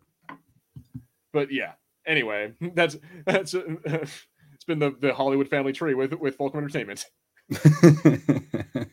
but 1.32 1.51
yeah. 1.51 1.73
Anyway, 2.06 2.52
that's 2.74 2.96
that's 3.26 3.54
it's 3.84 4.64
been 4.66 4.78
the, 4.78 4.94
the 5.00 5.14
Hollywood 5.14 5.48
family 5.48 5.72
tree 5.72 5.94
with 5.94 6.12
with 6.14 6.36
Fulcrum 6.36 6.64
Entertainment. 6.64 7.04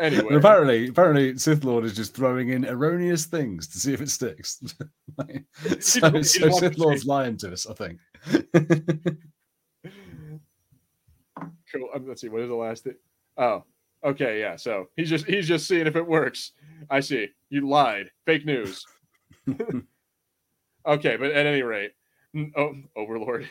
Anyway, 0.00 0.26
And 0.26 0.36
apparently, 0.38 0.88
apparently, 0.88 1.38
Sith 1.38 1.62
Lord 1.62 1.84
is 1.84 1.94
just 1.94 2.16
throwing 2.16 2.48
in 2.48 2.66
erroneous 2.66 3.26
things 3.26 3.68
to 3.68 3.78
see 3.78 3.92
if 3.94 4.00
it 4.00 4.10
sticks. 4.10 4.60
Like, 5.16 5.44
so, 5.78 6.20
so 6.22 6.50
Sith 6.50 6.78
Lord's 6.78 7.02
say- 7.02 7.08
lying 7.08 7.36
to 7.36 7.52
us, 7.52 7.64
I 7.68 7.74
think. 7.74 8.00
cool. 11.72 11.88
Um, 11.94 12.08
let's 12.08 12.20
see. 12.22 12.28
What 12.28 12.42
is 12.42 12.48
the 12.48 12.56
last 12.56 12.82
thing? 12.82 12.96
Oh, 13.36 13.62
okay, 14.04 14.40
yeah. 14.40 14.56
So 14.56 14.88
he's 14.96 15.10
just 15.10 15.26
he's 15.26 15.46
just 15.46 15.68
seeing 15.68 15.86
if 15.86 15.94
it 15.94 16.06
works. 16.06 16.50
I 16.90 16.98
see. 16.98 17.28
You 17.50 17.68
lied. 17.68 18.10
Fake 18.26 18.44
news. 18.44 18.84
Okay, 20.86 21.16
but 21.16 21.30
at 21.30 21.46
any 21.46 21.62
rate, 21.62 21.92
oh, 22.56 22.74
Overlord. 22.96 23.48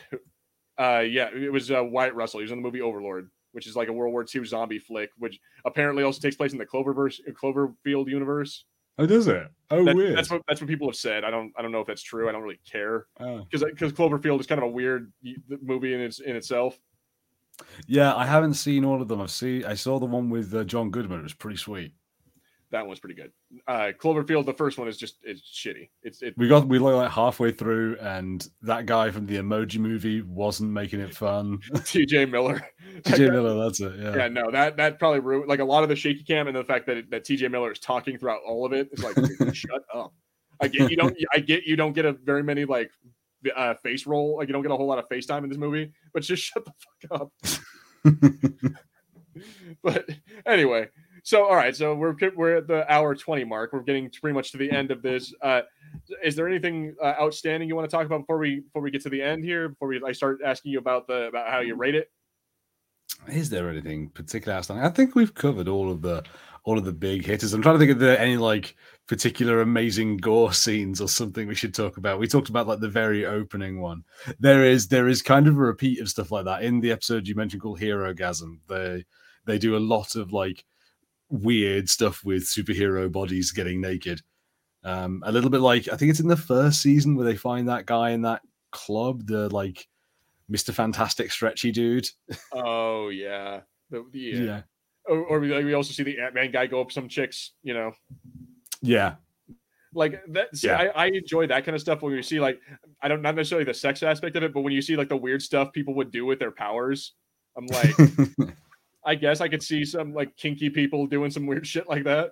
Uh, 0.78 1.00
yeah, 1.00 1.28
it 1.34 1.52
was 1.52 1.70
uh, 1.70 1.84
Wyatt 1.84 2.14
Russell. 2.14 2.40
He 2.40 2.44
was 2.44 2.50
in 2.50 2.58
the 2.58 2.62
movie 2.62 2.80
Overlord, 2.80 3.30
which 3.52 3.66
is 3.66 3.76
like 3.76 3.88
a 3.88 3.92
World 3.92 4.12
War 4.12 4.24
II 4.32 4.44
zombie 4.44 4.78
flick, 4.78 5.10
which 5.18 5.38
apparently 5.64 6.02
also 6.02 6.20
takes 6.20 6.36
place 6.36 6.52
in 6.52 6.58
the 6.58 6.66
Cloververse, 6.66 7.20
Cloverfield 7.32 8.08
universe. 8.08 8.64
Oh, 8.98 9.06
does 9.06 9.26
it? 9.26 9.48
Oh, 9.70 9.84
that, 9.84 9.96
weird. 9.96 10.16
That's 10.16 10.30
what 10.30 10.42
that's 10.46 10.60
what 10.60 10.68
people 10.68 10.88
have 10.88 10.94
said. 10.96 11.24
I 11.24 11.30
don't 11.30 11.52
I 11.56 11.62
don't 11.62 11.72
know 11.72 11.80
if 11.80 11.86
that's 11.86 12.02
true. 12.02 12.28
I 12.28 12.32
don't 12.32 12.42
really 12.42 12.60
care 12.70 13.06
because 13.18 13.62
Oh. 13.62 13.66
because 13.70 13.92
Cloverfield 13.92 14.38
is 14.40 14.46
kind 14.46 14.60
of 14.60 14.68
a 14.68 14.70
weird 14.70 15.12
movie 15.62 15.94
in 15.94 16.00
its 16.00 16.20
in 16.20 16.36
itself. 16.36 16.78
Yeah, 17.86 18.14
I 18.14 18.26
haven't 18.26 18.54
seen 18.54 18.84
all 18.84 19.00
of 19.02 19.08
them. 19.08 19.20
I've 19.20 19.30
seen. 19.30 19.64
I 19.64 19.74
saw 19.74 19.98
the 19.98 20.06
one 20.06 20.30
with 20.30 20.54
uh, 20.54 20.64
John 20.64 20.90
Goodman. 20.90 21.20
It 21.20 21.24
was 21.24 21.34
pretty 21.34 21.56
sweet. 21.56 21.94
That 22.74 22.88
one's 22.88 22.98
pretty 22.98 23.14
good. 23.14 23.30
Uh, 23.68 23.92
Cloverfield, 23.96 24.46
the 24.46 24.52
first 24.52 24.78
one 24.78 24.88
is 24.88 24.96
just 24.96 25.18
it's 25.22 25.42
shitty. 25.42 25.90
It's 26.02 26.22
it. 26.22 26.34
We 26.36 26.48
got 26.48 26.66
we 26.66 26.80
were 26.80 26.92
like 26.92 27.12
halfway 27.12 27.52
through, 27.52 27.98
and 28.00 28.44
that 28.62 28.86
guy 28.86 29.12
from 29.12 29.26
the 29.26 29.36
Emoji 29.36 29.78
Movie 29.78 30.22
wasn't 30.22 30.72
making 30.72 30.98
it 30.98 31.14
fun. 31.14 31.60
T.J. 31.84 32.26
Miller. 32.26 32.60
TJ 33.02 33.30
Miller, 33.30 33.62
that's 33.62 33.78
it. 33.78 33.92
Yeah. 33.96 34.16
Yeah, 34.16 34.26
no, 34.26 34.50
that 34.50 34.76
that 34.76 34.98
probably 34.98 35.20
ruined 35.20 35.48
like 35.48 35.60
a 35.60 35.64
lot 35.64 35.84
of 35.84 35.88
the 35.88 35.94
shaky 35.94 36.24
cam 36.24 36.48
and 36.48 36.56
the 36.56 36.64
fact 36.64 36.86
that 36.86 37.08
that 37.10 37.22
T.J. 37.22 37.46
Miller 37.46 37.70
is 37.70 37.78
talking 37.78 38.18
throughout 38.18 38.40
all 38.44 38.66
of 38.66 38.72
it. 38.72 38.88
It's 38.90 39.04
like 39.04 39.54
shut 39.54 39.82
up. 39.94 40.12
I 40.60 40.66
get 40.66 40.90
you 40.90 40.96
don't 40.96 41.16
I 41.32 41.38
get 41.38 41.62
you 41.66 41.76
don't 41.76 41.92
get 41.92 42.06
a 42.06 42.12
very 42.12 42.42
many 42.42 42.64
like 42.64 42.90
uh, 43.54 43.74
face 43.74 44.04
roll 44.04 44.38
like 44.38 44.48
you 44.48 44.52
don't 44.52 44.62
get 44.62 44.72
a 44.72 44.76
whole 44.76 44.88
lot 44.88 44.98
of 44.98 45.08
FaceTime 45.08 45.44
in 45.44 45.48
this 45.48 45.58
movie, 45.58 45.92
but 46.12 46.24
just 46.24 46.42
shut 46.42 46.64
the 46.64 46.72
fuck 47.08 47.20
up. 47.20 47.32
but 49.84 50.10
anyway, 50.44 50.88
so 51.24 51.46
all 51.46 51.56
right, 51.56 51.74
so 51.74 51.94
we're 51.94 52.14
we're 52.36 52.58
at 52.58 52.66
the 52.66 52.90
hour 52.92 53.14
twenty 53.14 53.44
mark. 53.44 53.72
We're 53.72 53.82
getting 53.82 54.10
pretty 54.10 54.34
much 54.34 54.52
to 54.52 54.58
the 54.58 54.70
end 54.70 54.90
of 54.90 55.00
this. 55.00 55.34
Uh, 55.40 55.62
is 56.22 56.36
there 56.36 56.46
anything 56.46 56.94
uh, 57.02 57.14
outstanding 57.18 57.66
you 57.66 57.74
want 57.74 57.88
to 57.88 57.96
talk 57.96 58.04
about 58.04 58.20
before 58.20 58.36
we 58.36 58.60
before 58.60 58.82
we 58.82 58.90
get 58.90 59.02
to 59.04 59.08
the 59.08 59.22
end 59.22 59.42
here? 59.42 59.70
Before 59.70 59.88
we 59.88 60.02
I 60.06 60.12
start 60.12 60.40
asking 60.44 60.72
you 60.72 60.78
about 60.78 61.06
the 61.06 61.28
about 61.28 61.48
how 61.48 61.60
you 61.60 61.76
rate 61.76 61.94
it? 61.94 62.10
Is 63.26 63.48
there 63.48 63.70
anything 63.70 64.10
particular 64.10 64.58
outstanding? 64.58 64.84
I 64.84 64.90
think 64.90 65.14
we've 65.14 65.34
covered 65.34 65.66
all 65.66 65.90
of 65.90 66.02
the 66.02 66.22
all 66.64 66.76
of 66.76 66.84
the 66.84 66.92
big 66.92 67.24
hitters. 67.24 67.54
I'm 67.54 67.62
trying 67.62 67.78
to 67.78 67.86
think 67.86 67.96
of 67.96 68.02
any 68.02 68.36
like 68.36 68.76
particular 69.06 69.62
amazing 69.62 70.18
gore 70.18 70.52
scenes 70.52 71.00
or 71.00 71.08
something 71.08 71.48
we 71.48 71.54
should 71.54 71.74
talk 71.74 71.96
about. 71.96 72.18
We 72.18 72.26
talked 72.26 72.50
about 72.50 72.66
like 72.66 72.80
the 72.80 72.88
very 72.90 73.24
opening 73.24 73.80
one. 73.80 74.04
There 74.40 74.62
is 74.64 74.88
there 74.88 75.08
is 75.08 75.22
kind 75.22 75.46
of 75.46 75.56
a 75.56 75.60
repeat 75.60 76.00
of 76.00 76.10
stuff 76.10 76.30
like 76.30 76.44
that 76.44 76.64
in 76.64 76.80
the 76.80 76.92
episode 76.92 77.26
you 77.26 77.34
mentioned 77.34 77.62
called 77.62 77.80
Herogasm. 77.80 78.58
They 78.68 79.06
they 79.46 79.58
do 79.58 79.74
a 79.74 79.78
lot 79.78 80.16
of 80.16 80.30
like 80.30 80.66
weird 81.42 81.88
stuff 81.88 82.24
with 82.24 82.44
superhero 82.44 83.10
bodies 83.10 83.50
getting 83.52 83.80
naked. 83.80 84.22
Um, 84.84 85.22
a 85.24 85.32
little 85.32 85.50
bit 85.50 85.60
like 85.60 85.88
I 85.92 85.96
think 85.96 86.10
it's 86.10 86.20
in 86.20 86.28
the 86.28 86.36
first 86.36 86.82
season 86.82 87.16
where 87.16 87.24
they 87.24 87.36
find 87.36 87.68
that 87.68 87.86
guy 87.86 88.10
in 88.10 88.22
that 88.22 88.42
club, 88.70 89.26
the 89.26 89.48
like 89.48 89.88
Mr. 90.50 90.72
Fantastic 90.74 91.32
stretchy 91.32 91.72
dude. 91.72 92.08
Oh 92.52 93.08
yeah, 93.10 93.60
the, 93.90 94.04
the 94.12 94.18
yeah. 94.20 94.62
Or, 95.06 95.18
or 95.24 95.40
we, 95.40 95.54
like, 95.54 95.64
we 95.64 95.74
also 95.74 95.92
see 95.92 96.02
the 96.02 96.18
Ant 96.18 96.34
Man 96.34 96.50
guy 96.50 96.66
go 96.66 96.80
up 96.80 96.90
some 96.92 97.08
chicks, 97.08 97.52
you 97.62 97.74
know, 97.74 97.92
Yeah. 98.80 99.16
like 99.92 100.22
that. 100.28 100.56
See, 100.56 100.68
Yeah. 100.68 100.90
I, 100.94 101.04
I 101.04 101.06
enjoy 101.08 101.46
that 101.48 101.64
kind 101.64 101.74
of 101.74 101.80
stuff 101.82 102.00
when 102.02 102.14
you 102.14 102.22
see 102.22 102.40
like 102.40 102.58
I 103.02 103.08
don't 103.08 103.20
not 103.22 103.34
necessarily 103.34 103.64
the 103.64 103.74
sex 103.74 104.02
aspect 104.02 104.36
of 104.36 104.42
it, 104.42 104.52
but 104.54 104.62
when 104.62 104.72
you 104.72 104.80
see 104.82 104.96
like 104.96 105.08
the 105.08 105.16
weird 105.16 105.42
stuff 105.42 105.72
people 105.72 105.94
would 105.96 106.10
do 106.10 106.24
with 106.26 106.38
their 106.38 106.50
powers, 106.52 107.12
I'm 107.56 107.66
like, 107.66 107.94
I 109.04 109.14
guess 109.14 109.40
I 109.40 109.48
could 109.48 109.62
see 109.62 109.84
some 109.84 110.12
like 110.14 110.36
kinky 110.36 110.70
people 110.70 111.06
doing 111.06 111.30
some 111.30 111.46
weird 111.46 111.66
shit 111.66 111.88
like 111.88 112.04
that. 112.04 112.30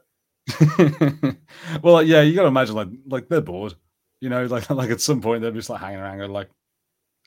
well, 1.82 2.02
yeah, 2.02 2.22
you 2.22 2.34
got 2.34 2.42
to 2.42 2.48
imagine 2.48 2.74
like 2.74 2.88
like 3.06 3.28
they're 3.28 3.40
bored, 3.40 3.74
you 4.20 4.28
know, 4.28 4.44
like 4.46 4.68
like 4.70 4.90
at 4.90 5.00
some 5.00 5.20
point 5.20 5.42
they're 5.42 5.50
just 5.52 5.70
like 5.70 5.80
hanging 5.80 6.00
around, 6.00 6.18
going 6.18 6.30
like, 6.32 6.50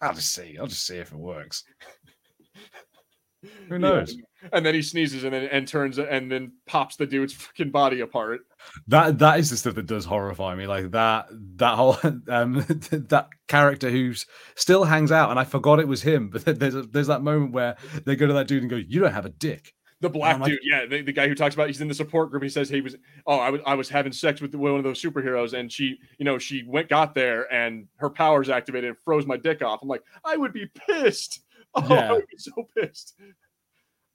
I'll 0.02 0.14
just 0.14 0.34
see, 0.34 0.58
I'll 0.60 0.68
just 0.68 0.86
see 0.86 0.98
if 0.98 1.12
it 1.12 1.18
works. 1.18 1.64
Who 3.70 3.76
Yeah. 3.76 3.78
knows? 3.78 4.18
And 4.52 4.66
then 4.66 4.76
he 4.76 4.82
sneezes 4.82 5.24
and 5.24 5.34
then 5.34 5.44
and 5.52 5.68
turns 5.68 5.98
and 6.00 6.32
then 6.32 6.54
pops 6.68 6.96
the 6.96 7.06
dude's 7.06 7.34
fucking 7.34 7.72
body 7.72 8.02
apart. 8.02 8.42
That 8.88 9.20
that 9.20 9.40
is 9.40 9.50
the 9.50 9.58
stuff 9.58 9.76
that 9.76 9.86
does 9.88 10.06
horrify 10.06 10.56
me. 10.56 10.68
Like 10.68 10.92
that 10.92 11.28
that 11.58 11.76
whole 11.76 11.98
um 12.30 12.54
that 12.92 13.28
character 13.48 13.90
who's 13.90 14.26
still 14.56 14.84
hangs 14.84 15.12
out, 15.12 15.30
and 15.32 15.40
I 15.40 15.44
forgot 15.44 15.80
it 15.80 15.88
was 15.88 16.02
him. 16.02 16.30
But 16.30 16.46
there's 16.60 16.76
a, 16.76 16.84
there's 16.84 17.08
that 17.08 17.22
moment 17.22 17.54
where 17.54 17.76
they 18.06 18.16
go 18.16 18.28
to 18.28 18.34
that 18.34 18.48
dude 18.48 18.62
and 18.64 18.70
go, 18.70 18.76
"You 18.78 19.00
don't 19.02 19.14
have 19.14 19.26
a 19.26 19.30
dick." 19.30 19.74
The 20.02 20.10
black 20.10 20.40
like- 20.40 20.52
dude, 20.52 20.60
yeah, 20.62 20.86
the, 20.86 21.02
the 21.02 21.14
guy 21.14 21.28
who 21.28 21.34
talks 21.36 21.56
about 21.56 21.68
he's 21.68 21.80
in 21.80 21.88
the 21.88 21.94
support 21.94 22.30
group. 22.30 22.44
He 22.44 22.50
says 22.50 22.68
he 22.70 22.82
was, 22.82 22.98
oh, 23.26 23.40
I 23.40 23.50
was, 23.50 23.62
I 23.66 23.76
was 23.76 23.88
having 23.90 24.12
sex 24.12 24.42
with 24.42 24.54
one 24.54 24.76
of 24.76 24.84
those 24.84 25.02
superheroes, 25.02 25.54
and 25.54 25.72
she, 25.72 25.98
you 26.20 26.26
know, 26.26 26.38
she 26.38 26.64
went, 26.68 26.90
got 26.90 27.16
there, 27.16 27.52
and 27.52 27.88
her 27.96 28.10
powers 28.10 28.50
activated 28.50 28.90
and 28.90 28.98
froze 29.00 29.26
my 29.26 29.38
dick 29.38 29.62
off. 29.64 29.80
I'm 29.82 29.88
like, 29.88 30.04
I 30.26 30.36
would 30.36 30.52
be 30.52 30.68
pissed. 30.88 31.40
Oh, 31.74 31.86
Yeah. 31.90 32.10
I 32.10 32.12
would 32.12 32.28
be 32.28 32.38
so 32.38 32.52
pissed. 32.78 33.16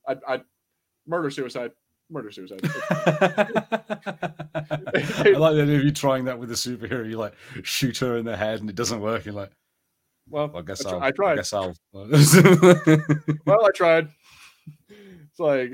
I'd, 0.07 0.19
I'd 0.29 0.43
murder 1.07 1.31
suicide, 1.31 1.71
murder 2.11 2.31
suicide. 2.31 2.61
I 2.65 2.71
like 5.37 5.55
the 5.55 5.63
idea 5.63 5.79
of 5.79 5.85
you 5.85 5.93
trying 5.93 6.25
that 6.27 6.39
with 6.39 6.51
a 6.51 6.55
superhero. 6.55 7.09
You 7.09 7.19
like 7.19 7.35
shoot 7.63 7.99
her 7.99 8.17
in 8.17 8.25
the 8.25 8.37
head 8.37 8.61
and 8.61 8.69
it 8.69 8.77
doesn't 8.77 9.01
work. 9.01 9.25
You're 9.25 9.35
like, 9.35 9.53
Well, 10.29 10.49
well, 10.49 10.63
I 10.63 10.65
guess 10.65 10.85
I, 10.85 10.91
I'll, 10.91 11.03
I 11.03 11.11
tried. 11.11 11.33
I 11.33 11.37
guess 11.37 11.53
I'll. 11.53 11.75
well, 11.93 13.67
I 13.67 13.71
tried. 13.75 14.09
It's 14.89 15.39
like 15.39 15.73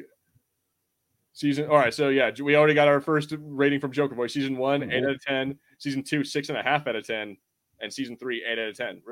season. 1.32 1.68
All 1.68 1.76
right, 1.76 1.94
so 1.94 2.08
yeah, 2.08 2.30
we 2.42 2.56
already 2.56 2.74
got 2.74 2.88
our 2.88 3.00
first 3.00 3.34
rating 3.38 3.80
from 3.80 3.92
Joker 3.92 4.14
Voice. 4.14 4.34
Season 4.34 4.56
one, 4.56 4.82
eight 4.84 5.02
Mhm. 5.02 5.04
out 5.04 5.10
of 5.14 5.22
ten. 5.22 5.58
Season 5.78 6.02
two, 6.02 6.24
six 6.24 6.48
and 6.48 6.58
a 6.58 6.62
half 6.62 6.86
out 6.86 6.96
of 6.96 7.06
ten, 7.06 7.36
and 7.80 7.92
season 7.92 8.16
three, 8.16 8.44
eight 8.46 8.58
out 8.58 8.68
of 8.68 8.76
ten. 8.76 9.02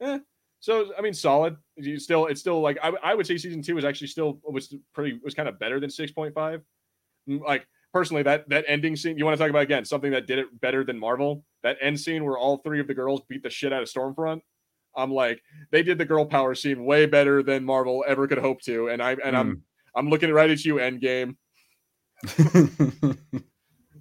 Eh, 0.00 0.18
so 0.60 0.92
I 0.96 1.02
mean, 1.02 1.14
solid. 1.14 1.56
You 1.76 1.98
still, 1.98 2.26
it's 2.26 2.40
still 2.40 2.60
like 2.60 2.78
I, 2.82 2.92
I 3.02 3.14
would 3.14 3.26
say 3.26 3.36
season 3.36 3.62
two 3.62 3.78
is 3.78 3.84
actually 3.84 4.08
still 4.08 4.40
was 4.44 4.74
pretty 4.94 5.20
was 5.22 5.34
kind 5.34 5.48
of 5.48 5.58
better 5.58 5.80
than 5.80 5.90
six 5.90 6.12
point 6.12 6.34
five. 6.34 6.62
Mm, 7.28 7.42
like 7.42 7.66
personally, 7.92 8.22
that 8.22 8.48
that 8.48 8.64
ending 8.68 8.96
scene. 8.96 9.18
You 9.18 9.24
want 9.24 9.36
to 9.36 9.42
talk 9.42 9.50
about 9.50 9.62
again 9.62 9.84
something 9.84 10.10
that 10.12 10.26
did 10.26 10.38
it 10.38 10.60
better 10.60 10.84
than 10.84 10.98
Marvel? 10.98 11.44
That 11.62 11.76
end 11.80 11.98
scene 12.00 12.24
where 12.24 12.38
all 12.38 12.58
three 12.58 12.80
of 12.80 12.86
the 12.86 12.94
girls 12.94 13.22
beat 13.28 13.42
the 13.42 13.50
shit 13.50 13.72
out 13.72 13.82
of 13.82 13.88
Stormfront. 13.88 14.40
I'm 14.96 15.12
like, 15.12 15.42
they 15.70 15.82
did 15.82 15.98
the 15.98 16.06
girl 16.06 16.24
power 16.24 16.54
scene 16.54 16.84
way 16.84 17.04
better 17.06 17.42
than 17.42 17.64
Marvel 17.64 18.02
ever 18.08 18.26
could 18.26 18.38
hope 18.38 18.62
to, 18.62 18.88
and 18.88 19.02
I 19.02 19.16
and 19.24 19.36
I'm 19.36 19.50
hmm. 19.50 19.60
I'm 19.94 20.08
looking 20.08 20.32
right 20.32 20.50
at 20.50 20.64
you, 20.64 20.76
Endgame. 20.76 21.36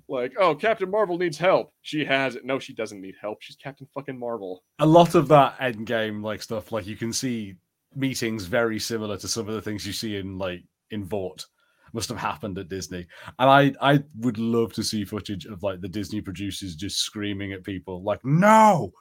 Like, 0.07 0.33
oh, 0.39 0.53
Captain 0.55 0.89
Marvel 0.89 1.17
needs 1.17 1.37
help. 1.37 1.73
She 1.81 2.05
has 2.05 2.35
it. 2.35 2.45
No, 2.45 2.59
she 2.59 2.73
doesn't 2.73 3.01
need 3.01 3.15
help. 3.19 3.41
She's 3.41 3.55
Captain 3.55 3.87
fucking 3.93 4.19
Marvel. 4.19 4.63
a 4.79 4.85
lot 4.85 5.15
of 5.15 5.27
that 5.29 5.55
end 5.59 5.85
game 5.85 6.21
like 6.21 6.41
stuff 6.41 6.71
like 6.71 6.85
you 6.85 6.95
can 6.95 7.11
see 7.11 7.55
meetings 7.95 8.45
very 8.45 8.77
similar 8.79 9.17
to 9.17 9.27
some 9.27 9.47
of 9.47 9.55
the 9.55 9.61
things 9.61 9.85
you 9.87 9.93
see 9.93 10.17
in 10.17 10.37
like 10.37 10.63
in 10.91 11.05
Vought 11.05 11.45
must 11.93 12.09
have 12.09 12.17
happened 12.17 12.57
at 12.57 12.67
Disney. 12.69 13.07
And 13.39 13.49
I 13.49 13.93
I 13.93 14.03
would 14.19 14.37
love 14.37 14.73
to 14.73 14.83
see 14.83 15.05
footage 15.05 15.45
of 15.45 15.63
like 15.63 15.81
the 15.81 15.87
Disney 15.87 16.21
producers 16.21 16.75
just 16.75 16.99
screaming 16.99 17.53
at 17.53 17.63
people 17.63 18.03
like 18.03 18.19
no 18.23 18.91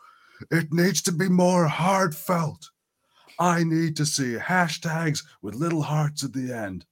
it 0.51 0.73
needs 0.73 1.03
to 1.03 1.13
be 1.13 1.29
more 1.29 1.67
heartfelt. 1.67 2.71
I 3.39 3.65
need 3.65 3.97
to 3.97 4.07
see 4.07 4.37
hashtags 4.37 5.25
with 5.43 5.55
little 5.55 5.83
hearts 5.83 6.25
at 6.25 6.33
the 6.33 6.53
end. 6.53 6.87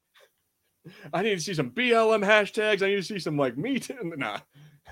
I 1.12 1.22
need 1.22 1.34
to 1.36 1.40
see 1.40 1.54
some 1.54 1.70
BLM 1.70 2.24
hashtags. 2.24 2.82
I 2.82 2.88
need 2.88 2.96
to 2.96 3.02
see 3.02 3.18
some 3.18 3.36
like 3.36 3.56
me 3.56 3.78
too. 3.78 3.94
Nah, 4.16 4.38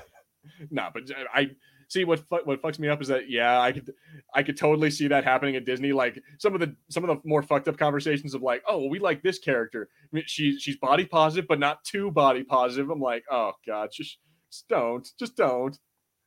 nah. 0.70 0.90
But 0.92 1.04
I 1.34 1.50
see 1.88 2.04
what 2.04 2.20
fu- 2.20 2.44
what 2.44 2.62
fucks 2.62 2.78
me 2.78 2.88
up 2.88 3.02
is 3.02 3.08
that 3.08 3.28
yeah, 3.28 3.60
I 3.60 3.72
could 3.72 3.92
I 4.34 4.42
could 4.42 4.56
totally 4.56 4.90
see 4.90 5.08
that 5.08 5.24
happening 5.24 5.56
at 5.56 5.64
Disney. 5.64 5.92
Like 5.92 6.20
some 6.38 6.54
of 6.54 6.60
the 6.60 6.76
some 6.88 7.02
of 7.04 7.08
the 7.08 7.28
more 7.28 7.42
fucked 7.42 7.68
up 7.68 7.76
conversations 7.76 8.34
of 8.34 8.42
like, 8.42 8.62
oh, 8.68 8.78
well, 8.78 8.90
we 8.90 8.98
like 8.98 9.22
this 9.22 9.38
character. 9.38 9.88
I 10.04 10.08
mean, 10.12 10.24
she 10.26 10.58
she's 10.58 10.76
body 10.76 11.04
positive, 11.04 11.48
but 11.48 11.58
not 11.58 11.82
too 11.84 12.10
body 12.10 12.44
positive. 12.44 12.90
I'm 12.90 13.00
like, 13.00 13.24
oh 13.30 13.52
god, 13.66 13.90
just, 13.92 14.18
just 14.50 14.68
don't, 14.68 15.08
just 15.18 15.36
don't. 15.36 15.76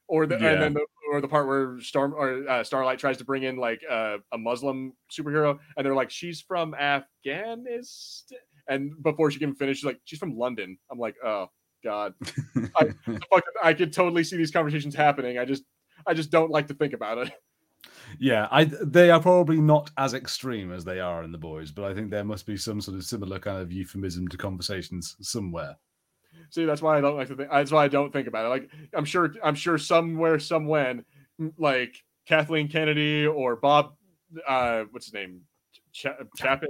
Or 0.10 0.26
the 0.26 0.38
Yeah. 0.38 0.52
and 0.52 0.62
then 0.62 0.74
the 0.74 0.86
or 1.12 1.22
the 1.22 1.28
part 1.30 1.48
where 1.48 1.80
Storm 1.80 2.14
or 2.14 2.48
uh, 2.48 2.64
Starlight 2.64 3.00
tries 3.00 3.18
to 3.18 3.24
bring 3.26 3.44
in 3.44 3.56
like 3.56 3.82
uh, 3.90 4.18
a 4.34 4.38
Muslim 4.38 4.94
superhero, 5.12 5.58
and 5.78 5.86
they're 5.86 5.96
like, 5.96 6.10
she's 6.10 6.42
from 6.42 6.74
Afghanistan, 6.76 8.40
and 8.68 8.92
before 9.04 9.32
she 9.32 9.40
can 9.40 9.56
finish, 9.56 9.78
she's 9.78 9.86
like, 9.86 10.00
she's 10.06 10.20
from 10.20 10.38
London. 10.38 10.78
I'm 10.92 11.00
like, 11.00 11.16
oh 11.24 11.48
god, 11.84 12.14
fuck, 12.56 13.44
I 13.62 13.74
could 13.74 13.94
totally 13.94 14.24
see 14.24 14.38
these 14.38 14.52
conversations 14.52 14.96
happening. 14.96 15.38
I 15.38 15.46
just 15.46 15.64
I 16.08 16.14
just 16.14 16.32
don't 16.32 16.52
like 16.52 16.68
to 16.68 16.74
think 16.74 16.94
about 16.94 17.18
it. 17.20 17.32
Yeah, 18.20 18.48
I 18.52 18.66
they 18.66 19.10
are 19.10 19.20
probably 19.20 19.60
not 19.60 19.92
as 19.98 20.14
extreme 20.14 20.72
as 20.72 20.86
they 20.86 21.00
are 21.00 21.24
in 21.24 21.32
the 21.32 21.38
boys, 21.38 21.72
but 21.72 21.86
I 21.86 21.94
think 21.94 22.12
there 22.12 22.24
must 22.24 22.46
be 22.46 22.58
some 22.58 22.80
sort 22.80 22.98
of 22.98 23.04
similar 23.04 23.40
kind 23.40 23.62
of 23.62 23.72
euphemism 23.72 24.28
to 24.30 24.38
conversations 24.38 25.16
somewhere. 25.22 25.78
See, 26.50 26.66
that's 26.66 26.82
why 26.82 26.98
I 26.98 27.02
don't 27.02 27.18
like 27.18 27.28
to 27.30 27.36
think. 27.36 27.50
That's 27.52 27.72
why 27.72 27.86
I 27.86 27.88
don't 27.88 28.12
think 28.12 28.28
about 28.28 28.46
it. 28.46 28.50
Like, 28.50 28.70
I'm 28.94 29.06
sure, 29.06 29.34
I'm 29.44 29.56
sure 29.56 29.78
somewhere, 29.78 30.38
somewhen, 30.40 31.04
m- 31.40 31.54
like 31.58 31.96
Kathleen 32.28 32.68
Kennedy 32.68 33.26
or 33.26 33.56
Bob, 33.56 33.94
uh, 34.48 34.84
what's 34.92 35.08
his 35.08 35.14
name, 35.14 35.42
Ch- 35.92 36.08
Chapek. 36.40 36.68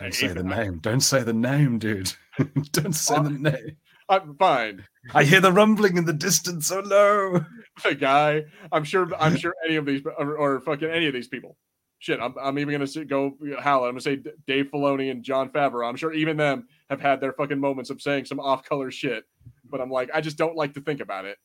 Don't 0.00 0.14
say 0.14 0.28
the 0.28 0.42
name. 0.42 0.78
Don't 0.78 1.00
say 1.00 1.22
the 1.22 1.32
name, 1.32 1.78
dude. 1.78 2.12
Don't 2.72 2.92
say 2.92 3.14
the 3.22 3.30
name. 3.30 3.76
I'm 4.08 4.36
fine. 4.36 4.84
I 5.14 5.24
hear 5.24 5.40
the 5.40 5.52
rumbling 5.52 5.96
in 5.96 6.06
the 6.06 6.12
distance. 6.12 6.70
Oh 6.72 6.80
no! 6.80 7.44
The 7.84 7.94
guy. 7.94 8.44
I'm 8.72 8.84
sure. 8.84 9.08
I'm 9.18 9.36
sure 9.36 9.54
any 9.66 9.76
of 9.76 9.86
these 9.86 10.02
or, 10.18 10.36
or 10.36 10.60
fucking 10.60 10.88
any 10.88 11.06
of 11.06 11.12
these 11.12 11.28
people. 11.28 11.56
Shit, 12.00 12.20
I'm, 12.20 12.34
I'm 12.40 12.58
even 12.58 12.72
gonna 12.72 12.86
say, 12.86 13.04
go 13.04 13.34
howl. 13.58 13.84
I'm 13.84 13.90
gonna 13.90 14.00
say 14.00 14.20
Dave 14.46 14.66
Filoni 14.72 15.10
and 15.10 15.22
Jon 15.22 15.50
Favreau. 15.50 15.88
I'm 15.88 15.96
sure 15.96 16.12
even 16.12 16.36
them 16.36 16.68
have 16.90 17.00
had 17.00 17.20
their 17.20 17.32
fucking 17.32 17.58
moments 17.58 17.90
of 17.90 18.00
saying 18.00 18.24
some 18.24 18.40
off-color 18.40 18.90
shit. 18.90 19.24
But 19.68 19.80
I'm 19.80 19.90
like, 19.90 20.08
I 20.14 20.20
just 20.20 20.38
don't 20.38 20.56
like 20.56 20.74
to 20.74 20.80
think 20.80 21.00
about 21.00 21.24
it. 21.24 21.38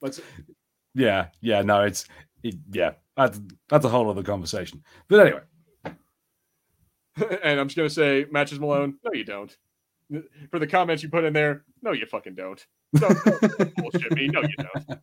Let's. 0.00 0.20
Yeah, 0.94 1.26
yeah, 1.40 1.62
no, 1.62 1.82
it's 1.82 2.06
it, 2.42 2.56
yeah. 2.72 2.92
That's 3.16 3.40
that's 3.68 3.84
a 3.84 3.88
whole 3.88 4.08
other 4.10 4.22
conversation. 4.22 4.82
But 5.08 5.20
anyway, 5.20 5.42
and 7.42 7.60
I'm 7.60 7.68
just 7.68 7.76
gonna 7.76 7.90
say, 7.90 8.26
matches 8.30 8.58
Malone. 8.58 8.98
No, 9.04 9.12
you 9.12 9.24
don't. 9.24 9.56
For 10.50 10.58
the 10.58 10.66
comments 10.66 11.02
you 11.02 11.08
put 11.08 11.24
in 11.24 11.32
there, 11.32 11.64
no, 11.82 11.92
you 11.92 12.06
fucking 12.06 12.34
don't. 12.34 12.64
Don't, 12.94 13.18
don't 13.24 13.74
bullshit 13.76 14.12
me. 14.12 14.28
No, 14.28 14.42
you 14.42 14.54
don't. 14.56 15.00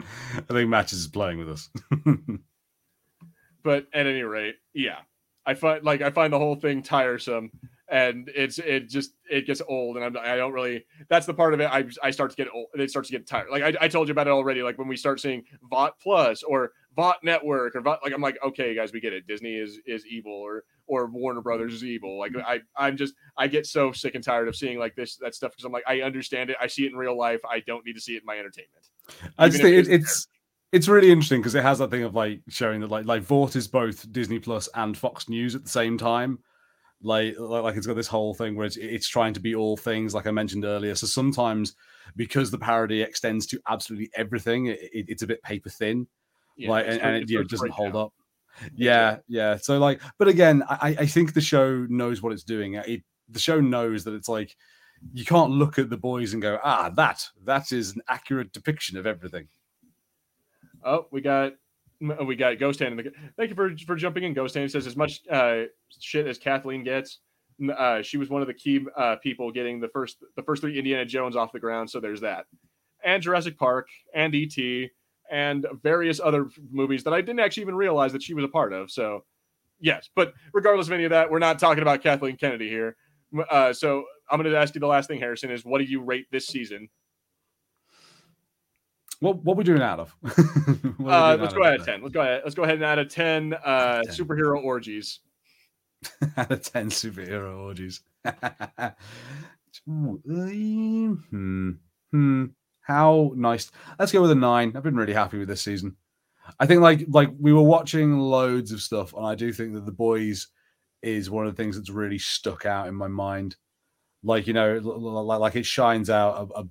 I 0.00 0.52
think 0.52 0.68
matches 0.68 1.00
is 1.00 1.08
playing 1.08 1.38
with 1.38 1.50
us. 1.50 1.70
but 3.62 3.86
at 3.92 4.06
any 4.06 4.22
rate, 4.22 4.56
yeah, 4.72 4.98
I 5.44 5.54
find 5.54 5.84
like 5.84 6.02
I 6.02 6.10
find 6.10 6.32
the 6.32 6.38
whole 6.38 6.54
thing 6.54 6.82
tiresome, 6.82 7.50
and 7.88 8.30
it's 8.34 8.58
it 8.58 8.88
just 8.88 9.12
it 9.30 9.46
gets 9.46 9.60
old, 9.66 9.96
and 9.96 10.04
I'm 10.04 10.16
I 10.16 10.36
don't 10.36 10.52
really. 10.52 10.84
That's 11.08 11.26
the 11.26 11.34
part 11.34 11.54
of 11.54 11.60
it. 11.60 11.66
I 11.70 11.84
I 12.02 12.10
start 12.10 12.30
to 12.30 12.36
get 12.36 12.48
old. 12.52 12.68
It 12.74 12.90
starts 12.90 13.08
to 13.08 13.12
get 13.16 13.26
tired. 13.26 13.50
Like 13.50 13.62
I, 13.62 13.84
I 13.84 13.88
told 13.88 14.08
you 14.08 14.12
about 14.12 14.26
it 14.26 14.30
already. 14.30 14.62
Like 14.62 14.78
when 14.78 14.88
we 14.88 14.96
start 14.96 15.20
seeing 15.20 15.44
Vought 15.68 15.98
Plus 16.00 16.42
or 16.42 16.72
Vought 16.96 17.22
Network 17.22 17.76
or 17.76 17.80
Vought, 17.80 18.00
like 18.02 18.12
I'm 18.12 18.20
like, 18.20 18.38
okay, 18.44 18.74
guys, 18.74 18.92
we 18.92 19.00
get 19.00 19.12
it. 19.12 19.26
Disney 19.26 19.54
is 19.54 19.78
is 19.86 20.06
evil, 20.06 20.32
or 20.32 20.64
or 20.86 21.06
Warner 21.06 21.40
Brothers 21.40 21.74
is 21.74 21.84
evil. 21.84 22.18
Like 22.18 22.32
mm-hmm. 22.32 22.46
I 22.46 22.60
I'm 22.76 22.96
just 22.96 23.14
I 23.36 23.46
get 23.46 23.66
so 23.66 23.92
sick 23.92 24.14
and 24.14 24.24
tired 24.24 24.48
of 24.48 24.56
seeing 24.56 24.78
like 24.78 24.96
this 24.96 25.16
that 25.16 25.34
stuff 25.34 25.52
because 25.52 25.64
I'm 25.64 25.72
like 25.72 25.84
I 25.86 26.00
understand 26.00 26.50
it. 26.50 26.56
I 26.60 26.66
see 26.66 26.84
it 26.84 26.92
in 26.92 26.96
real 26.96 27.16
life. 27.16 27.40
I 27.48 27.60
don't 27.60 27.84
need 27.86 27.94
to 27.94 28.00
see 28.00 28.14
it 28.14 28.22
in 28.22 28.26
my 28.26 28.38
entertainment. 28.38 28.88
I 29.38 29.48
just 29.48 29.62
think 29.62 29.76
it, 29.76 29.92
it's 29.92 30.26
it's 30.72 30.88
really 30.88 31.10
interesting 31.10 31.40
because 31.40 31.54
it 31.54 31.62
has 31.62 31.78
that 31.78 31.90
thing 31.90 32.02
of 32.02 32.14
like 32.14 32.40
showing 32.48 32.80
that 32.80 32.90
like 32.90 33.06
like 33.06 33.22
Vought 33.22 33.56
is 33.56 33.68
both 33.68 34.10
Disney 34.12 34.38
Plus 34.38 34.68
and 34.74 34.96
Fox 34.96 35.28
News 35.28 35.54
at 35.54 35.62
the 35.62 35.70
same 35.70 35.96
time. 35.98 36.38
Like, 37.02 37.36
like 37.38 37.76
it's 37.76 37.86
got 37.86 37.96
this 37.96 38.06
whole 38.06 38.34
thing 38.34 38.56
where 38.56 38.66
it's, 38.66 38.76
it's 38.76 39.08
trying 39.08 39.32
to 39.32 39.40
be 39.40 39.54
all 39.54 39.76
things, 39.76 40.14
like 40.14 40.26
I 40.26 40.32
mentioned 40.32 40.66
earlier. 40.66 40.94
So 40.94 41.06
sometimes 41.06 41.74
because 42.14 42.50
the 42.50 42.58
parody 42.58 43.00
extends 43.00 43.46
to 43.46 43.60
absolutely 43.68 44.10
everything, 44.14 44.66
it, 44.66 44.78
it, 44.92 45.06
it's 45.08 45.22
a 45.22 45.26
bit 45.26 45.42
paper 45.42 45.70
thin, 45.70 46.06
yeah, 46.60 46.70
like 46.70 46.86
and, 46.86 47.00
and 47.00 47.16
it, 47.16 47.30
you 47.30 47.38
know, 47.38 47.44
doesn't 47.44 47.70
hold 47.70 47.96
up. 47.96 48.12
Yeah, 48.74 49.18
yeah. 49.28 49.56
So 49.56 49.78
like, 49.78 50.00
but 50.18 50.28
again, 50.28 50.62
I, 50.68 50.96
I 50.98 51.06
think 51.06 51.32
the 51.32 51.40
show 51.40 51.86
knows 51.88 52.22
what 52.22 52.32
it's 52.32 52.44
doing. 52.44 52.74
It 52.74 53.02
the 53.28 53.38
show 53.38 53.60
knows 53.60 54.04
that 54.04 54.14
it's 54.14 54.28
like 54.28 54.56
you 55.12 55.24
can't 55.24 55.50
look 55.50 55.78
at 55.78 55.88
the 55.88 55.96
boys 55.96 56.32
and 56.32 56.42
go, 56.42 56.58
ah, 56.62 56.90
that 56.90 57.26
that 57.44 57.72
is 57.72 57.94
an 57.94 58.02
accurate 58.08 58.52
depiction 58.52 58.98
of 58.98 59.06
everything. 59.06 59.48
Oh, 60.84 61.06
we 61.10 61.20
got 61.20 61.52
we 62.00 62.36
got 62.36 62.58
Ghost 62.58 62.80
Hand. 62.80 62.98
The, 62.98 63.12
thank 63.36 63.50
you 63.50 63.56
for 63.56 63.74
for 63.86 63.96
jumping 63.96 64.24
in. 64.24 64.34
Ghost 64.34 64.54
Hand 64.54 64.70
says 64.70 64.86
as 64.86 64.96
much 64.96 65.20
uh, 65.30 65.62
shit 65.98 66.26
as 66.26 66.38
Kathleen 66.38 66.84
gets. 66.84 67.18
Uh, 67.76 68.00
she 68.00 68.16
was 68.16 68.30
one 68.30 68.40
of 68.40 68.48
the 68.48 68.54
key 68.54 68.80
uh, 68.96 69.16
people 69.16 69.50
getting 69.52 69.80
the 69.80 69.88
first 69.88 70.18
the 70.36 70.42
first 70.42 70.62
three 70.62 70.78
Indiana 70.78 71.04
Jones 71.04 71.36
off 71.36 71.52
the 71.52 71.60
ground. 71.60 71.90
So 71.90 72.00
there's 72.00 72.20
that, 72.22 72.46
and 73.04 73.22
Jurassic 73.22 73.58
Park, 73.58 73.88
and 74.14 74.34
ET, 74.34 74.56
and 75.30 75.66
various 75.82 76.20
other 76.20 76.48
movies 76.70 77.04
that 77.04 77.14
I 77.14 77.20
didn't 77.20 77.40
actually 77.40 77.62
even 77.62 77.76
realize 77.76 78.12
that 78.12 78.22
she 78.22 78.34
was 78.34 78.44
a 78.44 78.48
part 78.48 78.72
of. 78.72 78.90
So 78.90 79.24
yes, 79.80 80.08
but 80.14 80.34
regardless 80.52 80.88
of 80.88 80.92
any 80.92 81.04
of 81.04 81.10
that, 81.10 81.30
we're 81.30 81.38
not 81.38 81.58
talking 81.58 81.82
about 81.82 82.02
Kathleen 82.02 82.36
Kennedy 82.36 82.68
here. 82.68 82.96
Uh, 83.50 83.72
so 83.72 84.04
I'm 84.30 84.40
going 84.40 84.50
to 84.50 84.58
ask 84.58 84.74
you 84.74 84.80
the 84.80 84.86
last 84.86 85.08
thing, 85.08 85.20
Harrison, 85.20 85.50
is 85.50 85.64
what 85.64 85.78
do 85.78 85.84
you 85.84 86.02
rate 86.02 86.26
this 86.30 86.46
season? 86.46 86.88
What 89.20 89.44
what 89.44 89.56
we 89.56 89.64
doing 89.64 89.82
out 89.82 90.00
of? 90.00 90.16
uh, 91.04 91.36
let's 91.38 91.52
go 91.52 91.62
ahead 91.62 91.80
of 91.80 91.86
ten. 91.86 92.02
Let's 92.02 92.14
go 92.14 92.22
ahead. 92.22 92.40
Let's 92.42 92.54
go 92.54 92.62
ahead 92.62 92.76
and 92.76 92.84
add 92.84 92.98
a 92.98 93.04
ten, 93.04 93.52
uh, 93.52 94.02
10. 94.02 94.14
superhero 94.14 94.62
orgies. 94.62 95.20
out 96.38 96.50
of 96.50 96.62
ten 96.62 96.88
superhero 96.88 97.58
orgies. 97.58 98.00
hmm. 99.84 101.72
Hmm. 102.10 102.44
How 102.90 103.30
nice. 103.36 103.70
Let's 104.00 104.10
go 104.10 104.20
with 104.20 104.32
a 104.32 104.34
nine. 104.34 104.72
I've 104.74 104.82
been 104.82 104.96
really 104.96 105.12
happy 105.12 105.38
with 105.38 105.46
this 105.46 105.62
season. 105.62 105.94
I 106.58 106.66
think 106.66 106.80
like 106.80 107.04
like 107.08 107.30
we 107.38 107.52
were 107.52 107.62
watching 107.62 108.18
loads 108.18 108.72
of 108.72 108.82
stuff, 108.82 109.14
and 109.14 109.24
I 109.24 109.36
do 109.36 109.52
think 109.52 109.74
that 109.74 109.86
the 109.86 109.92
boys 109.92 110.48
is 111.00 111.30
one 111.30 111.46
of 111.46 111.54
the 111.54 111.62
things 111.62 111.76
that's 111.76 111.88
really 111.88 112.18
stuck 112.18 112.66
out 112.66 112.88
in 112.88 112.96
my 112.96 113.06
mind. 113.06 113.54
Like 114.24 114.48
you 114.48 114.54
know, 114.54 114.78
like, 114.82 115.38
like 115.38 115.54
it 115.54 115.66
shines 115.66 116.10
out 116.10 116.50
a, 116.50 116.62
a 116.62 116.68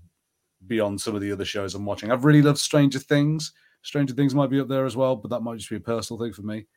beyond 0.68 1.00
some 1.00 1.16
of 1.16 1.22
the 1.22 1.32
other 1.32 1.46
shows 1.46 1.74
I'm 1.74 1.86
watching. 1.86 2.12
I've 2.12 2.26
really 2.26 2.42
loved 2.42 2.60
Stranger 2.60 3.00
Things. 3.00 3.54
Stranger 3.84 4.14
Things 4.14 4.36
might 4.36 4.50
be 4.50 4.60
up 4.60 4.68
there 4.68 4.86
as 4.86 4.98
well, 4.98 5.16
but 5.16 5.30
that 5.30 5.40
might 5.40 5.58
just 5.58 5.70
be 5.70 5.78
a 5.78 5.80
personal 5.80 6.20
thing 6.20 6.34
for 6.34 6.42
me. 6.42 6.68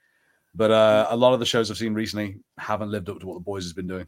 But 0.54 0.70
uh, 0.70 1.08
a 1.10 1.16
lot 1.16 1.34
of 1.34 1.40
the 1.40 1.46
shows 1.46 1.68
I've 1.68 1.78
seen 1.78 1.94
recently 1.94 2.36
haven't 2.58 2.92
lived 2.92 3.08
up 3.08 3.18
to 3.18 3.26
what 3.26 3.34
the 3.34 3.40
boys 3.40 3.64
has 3.64 3.72
been 3.72 3.88
doing. 3.88 4.06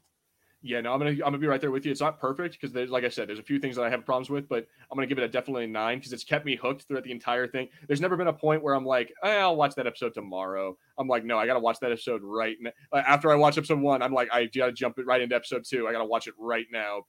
Yeah, 0.66 0.80
no, 0.80 0.94
I'm 0.94 0.98
gonna 0.98 1.10
I'm 1.10 1.18
gonna 1.18 1.36
be 1.36 1.46
right 1.46 1.60
there 1.60 1.70
with 1.70 1.84
you. 1.84 1.92
It's 1.92 2.00
not 2.00 2.18
perfect 2.18 2.54
because 2.58 2.72
there's 2.72 2.88
like 2.88 3.04
I 3.04 3.10
said, 3.10 3.28
there's 3.28 3.38
a 3.38 3.42
few 3.42 3.58
things 3.58 3.76
that 3.76 3.84
I 3.84 3.90
have 3.90 4.06
problems 4.06 4.30
with, 4.30 4.48
but 4.48 4.66
I'm 4.90 4.96
gonna 4.96 5.06
give 5.06 5.18
it 5.18 5.24
a 5.24 5.28
definitely 5.28 5.66
nine 5.66 5.98
because 5.98 6.14
it's 6.14 6.24
kept 6.24 6.46
me 6.46 6.56
hooked 6.56 6.88
throughout 6.88 7.04
the 7.04 7.10
entire 7.12 7.46
thing. 7.46 7.68
There's 7.86 8.00
never 8.00 8.16
been 8.16 8.28
a 8.28 8.32
point 8.32 8.62
where 8.62 8.72
I'm 8.72 8.86
like, 8.86 9.12
eh, 9.22 9.40
I'll 9.40 9.56
watch 9.56 9.74
that 9.74 9.86
episode 9.86 10.14
tomorrow. 10.14 10.74
I'm 10.98 11.06
like, 11.06 11.22
no, 11.22 11.38
I 11.38 11.44
gotta 11.46 11.60
watch 11.60 11.80
that 11.80 11.92
episode 11.92 12.22
right 12.24 12.56
now. 12.62 12.70
After 12.94 13.30
I 13.30 13.34
watch 13.34 13.58
episode 13.58 13.78
one, 13.78 14.00
I'm 14.00 14.14
like, 14.14 14.30
I 14.32 14.46
gotta 14.46 14.72
jump 14.72 14.98
it 14.98 15.04
right 15.04 15.20
into 15.20 15.36
episode 15.36 15.64
two. 15.68 15.86
I 15.86 15.92
gotta 15.92 16.06
watch 16.06 16.28
it 16.28 16.34
right 16.38 16.66
now. 16.72 17.02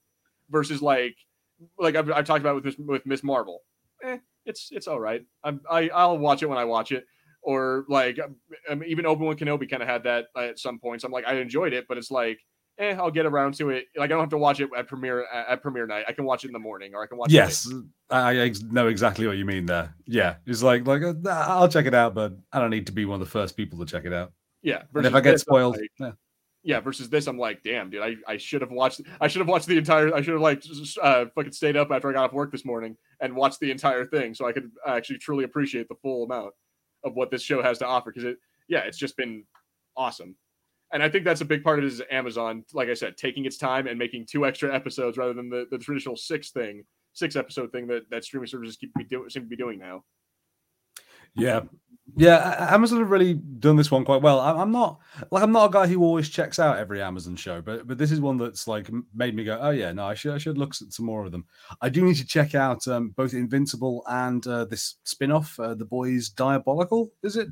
Versus 0.49 0.81
like 0.81 1.15
like 1.79 1.95
I've, 1.95 2.11
I've 2.11 2.25
talked 2.25 2.41
about 2.41 2.61
with 2.61 2.75
with 2.77 3.05
Miss 3.05 3.23
Marvel. 3.23 3.61
Eh, 4.03 4.17
it's 4.45 4.67
it's 4.73 4.89
all 4.89 4.99
right. 4.99 5.23
I'm, 5.45 5.61
I 5.71 5.87
I'll 5.93 6.17
watch 6.17 6.43
it 6.43 6.47
when 6.47 6.57
I 6.57 6.65
watch 6.65 6.91
it. 6.91 7.05
Or 7.41 7.85
like 7.87 8.19
um, 8.69 8.83
even 8.85 9.05
Obi 9.05 9.23
Wan 9.23 9.37
Kenobi 9.37 9.69
kind 9.69 9.81
of 9.81 9.87
had 9.87 10.03
that 10.03 10.25
at 10.35 10.59
some 10.59 10.77
points. 10.77 11.05
I'm 11.05 11.11
like 11.13 11.25
I 11.25 11.35
enjoyed 11.35 11.71
it, 11.71 11.85
but 11.87 11.97
it's 11.97 12.11
like 12.11 12.39
eh, 12.77 12.95
I'll 12.95 13.11
get 13.11 13.25
around 13.25 13.55
to 13.55 13.69
it. 13.69 13.85
Like 13.95 14.05
I 14.05 14.07
don't 14.07 14.21
have 14.21 14.29
to 14.29 14.37
watch 14.37 14.59
it 14.59 14.69
at 14.77 14.87
premiere 14.87 15.25
at 15.25 15.61
premiere 15.61 15.87
night. 15.87 16.05
I 16.07 16.13
can 16.13 16.25
watch 16.25 16.43
it 16.43 16.47
in 16.47 16.53
the 16.53 16.59
morning, 16.59 16.93
or 16.93 17.03
I 17.03 17.07
can 17.07 17.17
watch. 17.17 17.31
Yes, 17.31 17.71
I, 18.09 18.41
I 18.41 18.53
know 18.69 18.87
exactly 18.87 19.27
what 19.27 19.37
you 19.37 19.45
mean 19.45 19.65
there. 19.65 19.95
Yeah, 20.05 20.35
it's 20.45 20.63
like 20.63 20.85
like 20.85 21.03
uh, 21.03 21.13
I'll 21.29 21.69
check 21.69 21.85
it 21.85 21.93
out, 21.93 22.13
but 22.13 22.33
I 22.51 22.59
don't 22.59 22.69
need 22.69 22.87
to 22.87 22.93
be 22.93 23.05
one 23.05 23.21
of 23.21 23.27
the 23.27 23.31
first 23.31 23.57
people 23.57 23.79
to 23.79 23.85
check 23.85 24.05
it 24.05 24.13
out. 24.13 24.33
Yeah, 24.61 24.83
and 24.93 25.05
if 25.05 25.13
I 25.13 25.21
get 25.21 25.39
spoiled, 25.39 25.77
like, 25.77 25.91
yeah 25.99 26.11
yeah 26.65 26.79
versus 26.79 27.09
this 27.09 27.27
i'm 27.27 27.37
like 27.37 27.61
damn 27.63 27.89
dude 27.91 28.01
i, 28.01 28.15
I 28.27 28.37
should 28.37 28.61
have 28.61 28.71
watched 28.71 29.01
i 29.21 29.27
should 29.27 29.39
have 29.39 29.47
watched 29.47 29.67
the 29.67 29.77
entire 29.77 30.13
i 30.13 30.21
should 30.21 30.33
have 30.33 30.41
like 30.41 30.63
uh 31.01 31.25
fucking 31.35 31.51
stayed 31.51 31.77
up 31.77 31.91
after 31.91 32.09
i 32.09 32.13
got 32.13 32.25
off 32.25 32.33
work 32.33 32.51
this 32.51 32.65
morning 32.65 32.97
and 33.21 33.35
watched 33.35 33.59
the 33.59 33.69
entire 33.69 34.03
thing 34.03 34.33
so 34.33 34.47
i 34.47 34.51
could 34.51 34.71
actually 34.85 35.19
truly 35.19 35.43
appreciate 35.43 35.87
the 35.87 35.95
full 36.01 36.23
amount 36.23 36.51
of 37.03 37.13
what 37.13 37.29
this 37.29 37.43
show 37.43 37.61
has 37.61 37.77
to 37.77 37.85
offer 37.85 38.11
because 38.11 38.25
it 38.25 38.37
yeah 38.67 38.79
it's 38.79 38.97
just 38.97 39.15
been 39.15 39.45
awesome 39.95 40.35
and 40.93 41.03
i 41.03 41.09
think 41.09 41.25
that's 41.25 41.41
a 41.41 41.45
big 41.45 41.63
part 41.63 41.79
of 41.79 41.85
it 41.85 41.87
is 41.87 42.01
amazon 42.11 42.63
like 42.73 42.89
i 42.89 42.93
said 42.93 43.15
taking 43.17 43.45
its 43.45 43.57
time 43.57 43.87
and 43.87 43.97
making 43.97 44.25
two 44.25 44.45
extra 44.45 44.73
episodes 44.73 45.17
rather 45.17 45.33
than 45.33 45.49
the, 45.49 45.65
the 45.71 45.77
traditional 45.77 46.15
six 46.15 46.51
thing 46.51 46.83
six 47.13 47.35
episode 47.35 47.71
thing 47.71 47.87
that 47.87 48.09
that 48.09 48.23
streaming 48.23 48.47
services 48.47 48.77
keep 48.77 48.93
be 48.95 49.03
doing 49.03 49.29
seem 49.29 49.43
to 49.43 49.49
be 49.49 49.55
doing 49.55 49.79
now 49.79 50.03
yeah 51.33 51.61
yeah, 52.15 52.67
Amazon 52.69 52.99
have 52.99 53.09
really 53.09 53.33
done 53.33 53.75
this 53.75 53.89
one 53.89 54.05
quite 54.05 54.21
well. 54.21 54.39
I'm 54.39 54.71
not 54.71 54.99
like 55.31 55.41
I'm 55.41 55.51
not 55.51 55.69
a 55.69 55.73
guy 55.73 55.87
who 55.87 56.03
always 56.03 56.29
checks 56.29 56.59
out 56.59 56.77
every 56.77 57.01
Amazon 57.01 57.35
show, 57.35 57.61
but 57.61 57.87
but 57.87 57.97
this 57.97 58.11
is 58.11 58.21
one 58.21 58.37
that's 58.37 58.67
like 58.67 58.89
made 59.13 59.35
me 59.35 59.43
go, 59.43 59.57
oh 59.59 59.71
yeah, 59.71 59.91
no, 59.91 60.05
I 60.05 60.13
should 60.13 60.33
I 60.33 60.37
should 60.37 60.57
look 60.57 60.69
at 60.69 60.93
some 60.93 61.05
more 61.05 61.25
of 61.25 61.31
them. 61.31 61.45
I 61.81 61.89
do 61.89 62.05
need 62.05 62.17
to 62.17 62.25
check 62.25 62.53
out 62.53 62.87
um, 62.87 63.09
both 63.09 63.33
Invincible 63.33 64.03
and 64.07 64.45
uh, 64.45 64.65
this 64.65 64.95
spin-off, 65.03 65.59
uh, 65.59 65.73
The 65.73 65.85
Boys 65.85 66.29
Diabolical. 66.29 67.11
Is 67.23 67.37
it? 67.37 67.49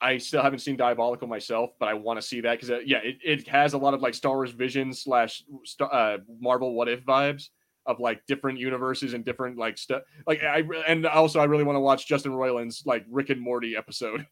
I 0.00 0.18
still 0.18 0.42
haven't 0.42 0.60
seen 0.60 0.76
Diabolical 0.76 1.28
myself, 1.28 1.70
but 1.78 1.88
I 1.88 1.94
want 1.94 2.20
to 2.20 2.26
see 2.26 2.40
that 2.40 2.52
because 2.52 2.70
uh, 2.70 2.78
yeah, 2.84 2.98
it, 2.98 3.18
it 3.24 3.48
has 3.48 3.72
a 3.72 3.78
lot 3.78 3.94
of 3.94 4.02
like 4.02 4.14
Star 4.14 4.34
Wars 4.34 4.50
Vision 4.50 4.92
slash 4.92 5.44
uh, 5.80 6.18
Marvel 6.40 6.74
What 6.74 6.88
If 6.88 7.04
vibes 7.04 7.48
of 7.86 8.00
like 8.00 8.24
different 8.26 8.58
universes 8.58 9.14
and 9.14 9.24
different 9.24 9.56
like 9.56 9.78
stuff. 9.78 10.02
Like 10.26 10.42
I 10.42 10.62
and 10.86 11.06
also 11.06 11.40
I 11.40 11.44
really 11.44 11.64
want 11.64 11.76
to 11.76 11.80
watch 11.80 12.06
Justin 12.06 12.32
Roiland's 12.32 12.84
like 12.84 13.04
Rick 13.08 13.30
and 13.30 13.40
Morty 13.40 13.76
episode. 13.76 14.26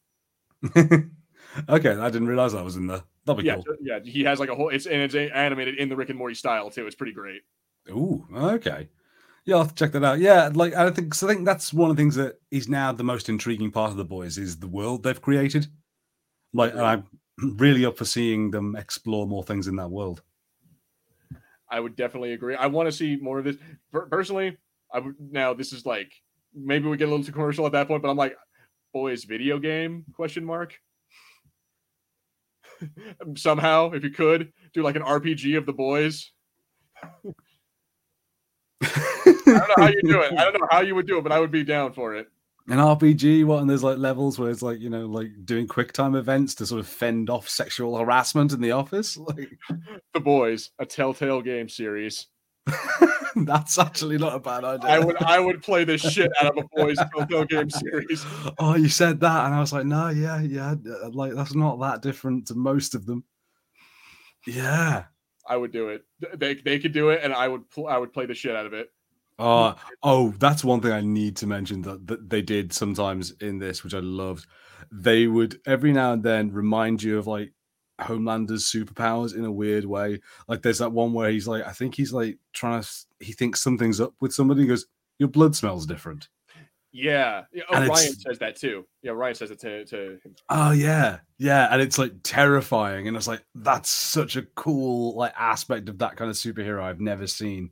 okay, 0.76 1.10
I 1.68 2.10
didn't 2.10 2.28
realize 2.28 2.52
that 2.52 2.64
was 2.64 2.76
in 2.76 2.86
there. 2.86 3.02
That'd 3.24 3.42
be 3.42 3.46
yeah, 3.46 3.56
cool. 3.56 3.76
Yeah, 3.80 4.00
he 4.04 4.24
has 4.24 4.40
like 4.40 4.50
a 4.50 4.54
whole. 4.54 4.68
It's 4.68 4.86
and 4.86 5.00
it's 5.00 5.14
animated 5.14 5.78
in 5.78 5.88
the 5.88 5.96
Rick 5.96 6.10
and 6.10 6.18
Morty 6.18 6.34
style 6.34 6.70
too. 6.70 6.86
It's 6.86 6.96
pretty 6.96 7.12
great. 7.12 7.42
Ooh, 7.90 8.26
okay. 8.34 8.88
Yeah, 9.46 9.56
I'll 9.56 9.66
check 9.66 9.92
that 9.92 10.04
out. 10.04 10.20
Yeah, 10.20 10.50
like 10.54 10.74
I 10.74 10.90
think 10.90 11.14
so. 11.14 11.28
I 11.28 11.34
think 11.34 11.44
that's 11.44 11.72
one 11.72 11.90
of 11.90 11.96
the 11.96 12.02
things 12.02 12.14
that 12.14 12.40
is 12.50 12.68
now 12.68 12.92
the 12.92 13.04
most 13.04 13.28
intriguing 13.28 13.70
part 13.70 13.90
of 13.90 13.98
the 13.98 14.04
boys 14.04 14.38
is 14.38 14.56
the 14.56 14.66
world 14.66 15.02
they've 15.02 15.20
created. 15.20 15.66
Like, 16.54 16.74
I'm 16.74 17.04
really 17.56 17.84
up 17.84 17.98
for 17.98 18.06
seeing 18.06 18.50
them 18.50 18.74
explore 18.74 19.26
more 19.26 19.42
things 19.42 19.66
in 19.66 19.76
that 19.76 19.90
world. 19.90 20.22
I 21.70 21.80
would 21.80 21.96
definitely 21.96 22.32
agree. 22.32 22.54
I 22.54 22.66
want 22.66 22.86
to 22.86 22.92
see 22.92 23.16
more 23.16 23.38
of 23.38 23.44
this. 23.44 23.56
Personally, 23.92 24.56
I 24.92 25.00
would 25.00 25.16
now 25.18 25.52
this 25.52 25.72
is 25.72 25.84
like 25.84 26.10
maybe 26.54 26.88
we 26.88 26.96
get 26.96 27.08
a 27.08 27.10
little 27.10 27.24
too 27.24 27.32
commercial 27.32 27.66
at 27.66 27.72
that 27.72 27.88
point, 27.88 28.02
but 28.02 28.08
I'm 28.08 28.16
like, 28.16 28.36
boys, 28.94 29.24
video 29.24 29.58
game 29.58 30.04
question 30.14 30.44
mark. 30.44 30.74
Somehow, 33.36 33.92
if 33.92 34.04
you 34.04 34.10
could 34.10 34.52
do 34.72 34.82
like 34.82 34.96
an 34.96 35.02
RPG 35.02 35.58
of 35.58 35.66
the 35.66 35.72
boys. 35.72 36.30
don't 39.59 39.68
know 39.68 39.85
how 39.85 39.89
you 39.89 40.02
do 40.02 40.20
it. 40.20 40.32
I 40.32 40.44
don't 40.44 40.60
know 40.60 40.68
how 40.70 40.81
you 40.81 40.94
would 40.94 41.06
do 41.06 41.18
it, 41.18 41.22
but 41.22 41.32
I 41.32 41.40
would 41.40 41.51
be 41.51 41.64
down 41.64 41.93
for 41.93 42.14
it. 42.14 42.28
An 42.66 42.78
RPG, 42.78 43.44
what? 43.44 43.60
And 43.60 43.68
there's 43.68 43.82
like 43.85 43.98
levels 43.98 44.39
where 44.39 44.51
it's 44.51 44.62
like 44.62 44.81
you 44.81 44.89
know, 44.89 45.06
like 45.06 45.28
doing 45.44 45.66
quick 45.66 45.93
time 45.93 46.14
events 46.14 46.55
to 46.56 46.66
sort 46.66 46.81
of 46.81 46.89
fend 46.89 47.28
off 47.28 47.48
sexual 47.48 47.97
harassment 47.98 48.52
in 48.52 48.60
the 48.60 48.72
office. 48.72 49.16
Like 49.24 49.59
The 50.14 50.20
Boys, 50.20 50.70
a 50.78 50.86
Telltale 50.86 51.43
game 51.43 51.68
series. 51.68 52.26
that's 53.36 53.78
actually 53.78 54.16
not 54.16 54.35
a 54.35 54.39
bad 54.39 54.64
idea. 54.64 54.90
I 54.90 54.98
would 54.98 55.22
I 55.22 55.40
would 55.40 55.62
play 55.62 55.85
the 55.85 55.98
shit 55.98 56.31
out 56.40 56.56
of 56.56 56.64
a 56.64 56.68
Boys 56.76 56.97
Telltale 56.97 57.44
game 57.44 57.68
series. 57.68 58.24
oh, 58.59 58.76
you 58.76 58.89
said 58.89 59.20
that, 59.20 59.44
and 59.44 59.55
I 59.55 59.60
was 59.60 59.72
like, 59.72 59.85
no, 59.85 60.09
yeah, 60.09 60.40
yeah, 60.40 60.74
uh, 61.02 61.10
like 61.10 61.35
that's 61.35 61.55
not 61.55 61.78
that 61.81 62.01
different 62.01 62.47
to 62.48 62.55
most 62.55 62.94
of 62.94 63.05
them. 63.05 63.24
Yeah. 64.47 65.05
I 65.47 65.56
would 65.59 65.72
do 65.72 65.89
it. 65.89 66.05
They 66.35 66.55
they 66.55 66.78
could 66.78 66.93
do 66.93 67.10
it, 67.10 67.20
and 67.22 67.35
I 67.35 67.48
would 67.48 67.68
pl- 67.68 67.89
I 67.89 67.98
would 67.98 68.14
play 68.14 68.24
the 68.24 68.35
shit 68.35 68.56
out 68.56 68.64
of 68.64 68.72
it. 68.72 68.90
Uh, 69.39 69.74
oh, 70.02 70.35
that's 70.39 70.65
one 70.65 70.81
thing 70.81 70.93
I 70.93 71.01
need 71.01 71.36
to 71.36 71.47
mention 71.47 71.82
that, 71.82 72.06
that 72.06 72.31
they 72.31 72.43
did 72.43 72.73
sometimes 72.73 73.32
in 73.40 73.59
this, 73.59 73.85
which 73.85 73.94
I 73.94 74.01
loved. 74.01 74.47
They 74.93 75.27
would 75.27 75.61
every 75.66 75.93
now 75.93 76.12
and 76.12 76.23
then 76.23 76.52
remind 76.52 77.02
you 77.02 77.19
of 77.19 77.27
like 77.27 77.52
Homelander's 78.01 78.65
superpowers 78.65 79.35
in 79.36 79.44
a 79.44 79.52
weird 79.52 79.85
way. 79.85 80.20
Like 80.48 80.62
there's 80.62 80.78
that 80.78 80.93
one 80.93 81.12
where 81.12 81.31
he's 81.31 81.48
like, 81.48 81.66
I 81.66 81.73
think 81.73 81.94
he's 81.94 82.12
like 82.12 82.39
trying 82.52 82.82
to, 82.82 82.89
he 83.20 83.32
thinks 83.32 83.61
something's 83.61 84.01
up 84.01 84.15
with 84.20 84.32
somebody. 84.32 84.62
He 84.62 84.69
goes, 84.69 84.86
Your 85.19 85.28
blood 85.28 85.56
smells 85.56 85.86
different. 85.86 86.28
Yeah. 86.94 87.43
yeah. 87.52 87.65
Oh, 87.69 87.74
And 87.74 87.89
Ryan 87.89 88.15
says 88.15 88.39
that 88.39 88.55
too. 88.55 88.86
Yeah, 89.02 89.12
Ryan 89.12 89.35
says 89.35 89.51
it 89.51 89.59
to, 89.61 89.85
to 89.86 89.97
him. 90.23 90.36
Oh, 90.48 90.70
yeah. 90.70 91.19
Yeah. 91.39 91.66
And 91.70 91.82
it's 91.82 91.98
like 91.98 92.12
terrifying. 92.23 93.09
And 93.09 93.16
it's 93.16 93.27
like, 93.27 93.44
that's 93.56 93.90
such 93.90 94.36
a 94.36 94.43
cool 94.55 95.16
like 95.16 95.35
aspect 95.36 95.89
of 95.89 95.98
that 95.98 96.16
kind 96.16 96.31
of 96.31 96.36
superhero 96.36 96.81
I've 96.81 97.01
never 97.01 97.27
seen. 97.27 97.70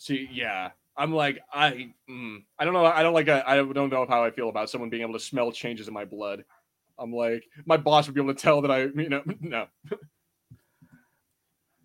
See, 0.00 0.26
yeah. 0.32 0.70
I'm 0.96 1.12
like, 1.12 1.40
I 1.52 1.92
mm, 2.08 2.42
I 2.58 2.64
don't 2.64 2.72
know. 2.72 2.86
I 2.86 3.02
don't 3.02 3.12
like 3.12 3.28
a, 3.28 3.46
I 3.46 3.56
don't 3.56 3.90
know 3.90 4.06
how 4.08 4.24
I 4.24 4.30
feel 4.30 4.48
about 4.48 4.70
someone 4.70 4.88
being 4.88 5.02
able 5.02 5.12
to 5.12 5.20
smell 5.20 5.52
changes 5.52 5.88
in 5.88 5.94
my 5.94 6.06
blood. 6.06 6.42
I'm 6.98 7.12
like, 7.12 7.44
my 7.66 7.76
boss 7.76 8.06
would 8.06 8.14
be 8.14 8.20
able 8.22 8.32
to 8.32 8.40
tell 8.40 8.62
that 8.62 8.70
I, 8.70 8.84
you 8.84 9.10
know, 9.10 9.22
no. 9.40 9.66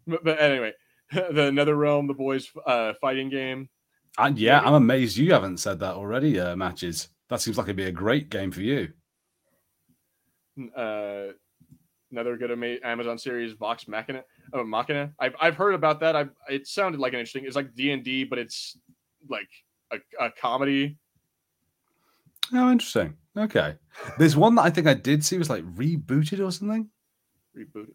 but, 0.07 0.23
but 0.23 0.41
anyway, 0.41 0.71
the 1.11 1.51
Nether 1.51 1.75
Realm, 1.75 2.07
the 2.07 2.13
boys 2.13 2.49
uh, 2.65 2.93
fighting 3.01 3.29
game. 3.29 3.67
And 4.17 4.39
yeah, 4.39 4.61
I'm 4.61 4.75
amazed 4.75 5.17
you 5.17 5.33
haven't 5.33 5.57
said 5.57 5.81
that 5.81 5.95
already, 5.95 6.39
uh, 6.39 6.55
matches. 6.55 7.09
That 7.29 7.41
seems 7.41 7.57
like 7.57 7.65
it'd 7.65 7.75
be 7.75 7.83
a 7.83 7.91
great 7.91 8.29
game 8.29 8.51
for 8.51 8.61
you. 8.61 8.93
uh, 10.73 11.33
another 12.11 12.37
good 12.37 12.51
ama- 12.51 12.77
Amazon 12.83 13.17
series, 13.17 13.53
Vox 13.53 13.87
Machina. 13.87 14.23
Oh, 14.53 14.63
Machina. 14.63 15.11
I've 15.19 15.35
I've 15.39 15.55
heard 15.55 15.73
about 15.75 15.99
that. 16.01 16.15
I 16.15 16.25
it 16.49 16.67
sounded 16.67 16.99
like 16.99 17.13
an 17.13 17.19
interesting. 17.19 17.45
It's 17.45 17.55
like 17.55 17.73
D 17.75 17.91
and 17.91 18.03
D, 18.03 18.23
but 18.23 18.39
it's 18.39 18.77
like 19.29 19.49
a, 19.91 19.97
a 20.23 20.31
comedy. 20.31 20.97
Oh, 22.53 22.71
interesting. 22.71 23.15
Okay. 23.37 23.75
There's 24.17 24.35
one 24.35 24.55
that 24.55 24.61
I 24.63 24.69
think 24.69 24.87
I 24.87 24.93
did 24.93 25.25
see 25.25 25.37
was 25.37 25.49
like 25.49 25.63
rebooted 25.75 26.45
or 26.45 26.51
something. 26.51 26.89
Rebooted. 27.57 27.93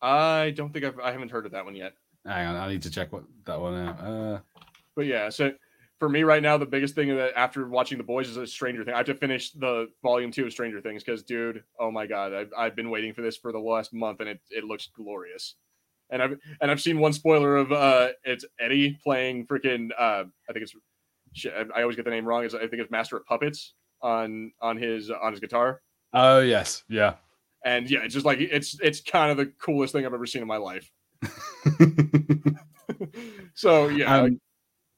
I 0.00 0.50
don't 0.56 0.72
think 0.72 0.84
I've 0.84 0.98
I 1.00 1.12
haven't 1.12 1.30
heard 1.30 1.46
of 1.46 1.52
that 1.52 1.64
one 1.64 1.74
yet. 1.76 1.94
Hang 2.26 2.46
on, 2.48 2.56
I 2.56 2.68
need 2.68 2.82
to 2.82 2.90
check 2.90 3.12
what 3.12 3.24
that 3.46 3.60
one 3.60 3.74
out. 3.74 4.00
Uh, 4.00 4.38
But 4.94 5.06
yeah, 5.06 5.28
so 5.28 5.52
for 6.02 6.08
me 6.08 6.24
right 6.24 6.42
now, 6.42 6.58
the 6.58 6.66
biggest 6.66 6.96
thing 6.96 7.16
that 7.16 7.32
after 7.36 7.64
watching 7.68 7.96
The 7.96 8.02
Boys 8.02 8.28
is 8.28 8.36
a 8.36 8.44
Stranger 8.44 8.82
Thing. 8.82 8.92
I 8.92 8.96
have 8.96 9.06
to 9.06 9.14
finish 9.14 9.52
the 9.52 9.86
volume 10.02 10.32
two 10.32 10.44
of 10.44 10.50
Stranger 10.50 10.80
Things 10.80 11.04
because, 11.04 11.22
dude, 11.22 11.62
oh 11.78 11.92
my 11.92 12.08
god, 12.08 12.34
I've, 12.34 12.50
I've 12.58 12.74
been 12.74 12.90
waiting 12.90 13.14
for 13.14 13.22
this 13.22 13.36
for 13.36 13.52
the 13.52 13.60
last 13.60 13.94
month 13.94 14.18
and 14.18 14.28
it, 14.28 14.40
it 14.50 14.64
looks 14.64 14.88
glorious. 14.88 15.54
And 16.10 16.20
I've 16.20 16.36
and 16.60 16.72
I've 16.72 16.80
seen 16.80 16.98
one 16.98 17.12
spoiler 17.12 17.56
of 17.56 17.70
uh 17.70 18.08
it's 18.24 18.44
Eddie 18.58 18.98
playing 19.04 19.46
freaking 19.46 19.90
uh 19.96 20.24
I 20.50 20.52
think 20.52 20.64
it's 20.64 20.74
shit, 21.34 21.54
I- 21.72 21.82
always 21.82 21.94
get 21.94 22.04
the 22.04 22.10
name 22.10 22.24
wrong. 22.26 22.44
It's, 22.44 22.52
I 22.52 22.66
think 22.66 22.82
it's 22.82 22.90
Master 22.90 23.16
of 23.16 23.24
Puppets 23.24 23.74
on 24.02 24.50
on 24.60 24.76
his 24.76 25.08
on 25.08 25.30
his 25.30 25.38
guitar. 25.38 25.82
oh 26.14 26.40
yes, 26.40 26.82
yeah. 26.88 27.14
And 27.64 27.88
yeah, 27.88 28.00
it's 28.02 28.14
just 28.14 28.26
like 28.26 28.40
it's 28.40 28.76
it's 28.80 29.00
kind 29.00 29.30
of 29.30 29.36
the 29.36 29.46
coolest 29.62 29.92
thing 29.92 30.04
I've 30.04 30.14
ever 30.14 30.26
seen 30.26 30.42
in 30.42 30.48
my 30.48 30.56
life. 30.56 30.90
So 33.54 33.88
yeah, 33.88 34.16
Um, 34.16 34.22
like- 34.24 34.32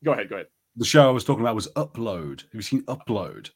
go 0.05 0.13
ahead, 0.13 0.29
go 0.31 0.37
ahead. 0.37 0.47
The 0.77 0.85
show 0.85 1.09
I 1.09 1.13
was 1.13 1.25
talking 1.25 1.43
about 1.43 1.55
was 1.55 1.69
Upload. 1.77 2.43
Have 2.43 2.55
you 2.55 2.63
seen 2.63 2.83
Upload? 2.83 3.51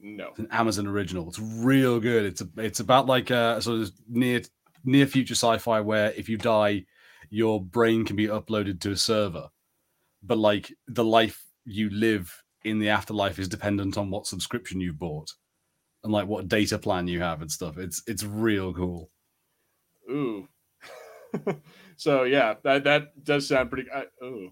No. 0.00 0.28
It's 0.30 0.40
an 0.40 0.48
Amazon 0.50 0.86
original. 0.86 1.28
It's 1.28 1.38
real 1.38 2.00
good. 2.00 2.24
It's 2.24 2.40
a, 2.40 2.48
it's 2.56 2.80
about 2.80 3.06
like 3.06 3.30
a 3.30 3.62
sort 3.62 3.80
of 3.80 3.92
near 4.08 4.42
near 4.84 5.06
future 5.06 5.34
sci-fi 5.34 5.80
where 5.80 6.10
if 6.12 6.28
you 6.28 6.36
die, 6.36 6.84
your 7.30 7.62
brain 7.62 8.04
can 8.04 8.16
be 8.16 8.26
uploaded 8.26 8.80
to 8.80 8.90
a 8.90 8.96
server, 8.96 9.48
but 10.22 10.38
like 10.38 10.72
the 10.88 11.04
life 11.04 11.44
you 11.64 11.88
live 11.90 12.42
in 12.64 12.80
the 12.80 12.88
afterlife 12.88 13.38
is 13.38 13.48
dependent 13.48 13.96
on 13.96 14.10
what 14.10 14.26
subscription 14.26 14.80
you've 14.80 14.98
bought 14.98 15.32
and 16.02 16.12
like 16.12 16.26
what 16.26 16.48
data 16.48 16.78
plan 16.78 17.06
you 17.06 17.20
have 17.20 17.40
and 17.40 17.50
stuff. 17.50 17.78
It's 17.78 18.02
it's 18.06 18.24
real 18.24 18.74
cool. 18.74 19.10
Ooh. 20.10 20.48
so 21.96 22.24
yeah, 22.24 22.54
that 22.64 22.84
that 22.84 23.24
does 23.24 23.46
sound 23.48 23.70
pretty. 23.70 23.88
I, 23.90 24.02
ooh, 24.24 24.50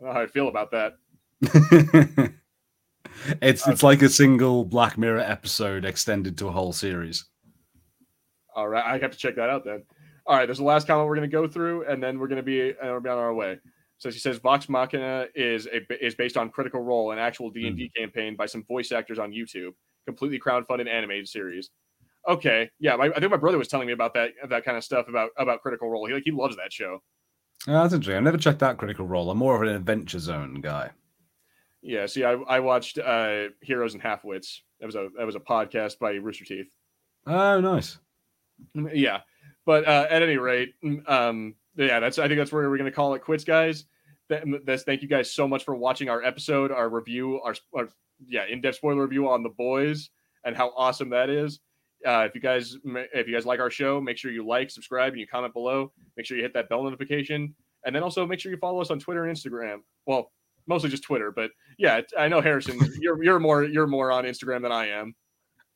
I 0.00 0.04
don't 0.04 0.08
know 0.08 0.12
how 0.12 0.20
I 0.22 0.26
feel 0.26 0.48
about 0.48 0.72
that. 0.72 0.94
it's 3.40 3.66
it's 3.66 3.82
like 3.82 4.02
a 4.02 4.08
single 4.08 4.64
Black 4.64 4.98
Mirror 4.98 5.20
episode 5.20 5.84
extended 5.84 6.36
to 6.38 6.48
a 6.48 6.52
whole 6.52 6.72
series. 6.72 7.24
All 8.54 8.68
right, 8.68 8.84
I 8.84 8.98
have 8.98 9.12
to 9.12 9.18
check 9.18 9.36
that 9.36 9.48
out 9.50 9.64
then. 9.64 9.82
All 10.26 10.36
right, 10.36 10.46
there's 10.46 10.58
the 10.58 10.64
last 10.64 10.86
comment 10.86 11.08
we're 11.08 11.16
going 11.16 11.30
to 11.30 11.34
go 11.34 11.48
through, 11.48 11.86
and 11.86 12.02
then 12.02 12.18
we're 12.18 12.28
going 12.28 12.36
to 12.36 12.42
be, 12.42 12.72
be 12.72 12.78
on 12.80 13.06
our 13.06 13.32
way. 13.32 13.58
So 13.98 14.10
she 14.10 14.18
says 14.18 14.38
Vox 14.38 14.68
Machina 14.68 15.26
is 15.34 15.66
a, 15.66 16.04
is 16.04 16.14
based 16.14 16.36
on 16.36 16.50
Critical 16.50 16.80
Role, 16.80 17.12
an 17.12 17.18
actual 17.18 17.50
D 17.50 17.66
and 17.66 17.76
D 17.76 17.90
hmm. 17.94 18.02
campaign 18.02 18.36
by 18.36 18.46
some 18.46 18.64
voice 18.64 18.92
actors 18.92 19.18
on 19.18 19.30
YouTube, 19.30 19.72
completely 20.06 20.38
crowdfunded 20.38 20.88
animated 20.88 21.28
series. 21.28 21.70
Okay, 22.28 22.70
yeah, 22.78 22.96
my, 22.96 23.06
I 23.06 23.20
think 23.20 23.30
my 23.30 23.36
brother 23.36 23.58
was 23.58 23.68
telling 23.68 23.86
me 23.86 23.92
about 23.92 24.14
that 24.14 24.30
that 24.48 24.64
kind 24.64 24.76
of 24.76 24.84
stuff 24.84 25.08
about 25.08 25.30
about 25.38 25.60
Critical 25.62 25.88
Role. 25.90 26.06
He 26.06 26.14
like 26.14 26.22
he 26.24 26.30
loves 26.30 26.56
that 26.56 26.72
show. 26.72 27.02
Oh, 27.68 27.72
that's 27.72 27.92
interesting. 27.92 28.16
I've 28.16 28.22
never 28.22 28.38
checked 28.38 28.62
out 28.62 28.78
Critical 28.78 29.06
Role. 29.06 29.30
I'm 29.30 29.38
more 29.38 29.56
of 29.56 29.62
an 29.62 29.68
Adventure 29.68 30.18
Zone 30.18 30.60
guy. 30.62 30.90
Yeah, 31.82 32.06
see, 32.06 32.24
I, 32.24 32.32
I 32.32 32.60
watched 32.60 32.98
uh, 32.98 33.48
Heroes 33.62 33.94
and 33.94 34.02
Halfwits. 34.02 34.58
That 34.80 34.86
was 34.86 34.94
a 34.94 35.08
that 35.16 35.26
was 35.26 35.34
a 35.36 35.40
podcast 35.40 35.98
by 35.98 36.12
Rooster 36.12 36.44
Teeth. 36.44 36.68
Oh, 37.26 37.60
nice. 37.60 37.98
Mm, 38.76 38.90
Yeah, 38.94 39.20
but 39.64 39.86
uh, 39.86 40.06
at 40.10 40.22
any 40.22 40.36
rate, 40.36 40.74
mm, 40.84 41.08
um, 41.08 41.54
yeah, 41.76 42.00
that's 42.00 42.18
I 42.18 42.28
think 42.28 42.38
that's 42.38 42.52
where 42.52 42.68
we're 42.68 42.78
gonna 42.78 42.90
call 42.90 43.14
it 43.14 43.22
quits, 43.22 43.44
guys. 43.44 43.86
That, 44.28 44.44
that's 44.64 44.82
thank 44.84 45.02
you 45.02 45.08
guys 45.08 45.32
so 45.32 45.48
much 45.48 45.64
for 45.64 45.74
watching 45.74 46.08
our 46.08 46.22
episode, 46.22 46.70
our 46.70 46.88
review, 46.88 47.40
our, 47.40 47.54
our 47.74 47.88
yeah 48.26 48.44
in-depth 48.46 48.76
spoiler 48.76 49.02
review 49.02 49.28
on 49.28 49.42
the 49.42 49.48
boys 49.48 50.10
and 50.44 50.56
how 50.56 50.72
awesome 50.76 51.10
that 51.10 51.30
is. 51.30 51.60
Uh, 52.06 52.26
if 52.28 52.34
you 52.34 52.40
guys 52.40 52.76
if 52.84 53.26
you 53.26 53.34
guys 53.34 53.44
like 53.46 53.60
our 53.60 53.70
show, 53.70 54.00
make 54.00 54.16
sure 54.16 54.30
you 54.30 54.46
like, 54.46 54.70
subscribe, 54.70 55.12
and 55.12 55.20
you 55.20 55.26
comment 55.26 55.52
below. 55.52 55.92
Make 56.16 56.26
sure 56.26 56.36
you 56.36 56.42
hit 56.42 56.54
that 56.54 56.68
bell 56.68 56.82
notification, 56.84 57.54
and 57.84 57.94
then 57.94 58.02
also 58.02 58.26
make 58.26 58.40
sure 58.40 58.52
you 58.52 58.58
follow 58.58 58.80
us 58.80 58.90
on 58.90 58.98
Twitter 58.98 59.24
and 59.24 59.36
Instagram. 59.36 59.78
Well, 60.06 60.30
mostly 60.66 60.90
just 60.90 61.02
Twitter, 61.02 61.32
but 61.32 61.50
yeah, 61.78 62.00
I 62.18 62.28
know 62.28 62.40
Harrison, 62.40 62.78
you're 63.00 63.22
you're 63.22 63.40
more 63.40 63.64
you're 63.64 63.86
more 63.86 64.12
on 64.12 64.24
Instagram 64.24 64.62
than 64.62 64.72
I 64.72 64.88
am. 64.88 65.14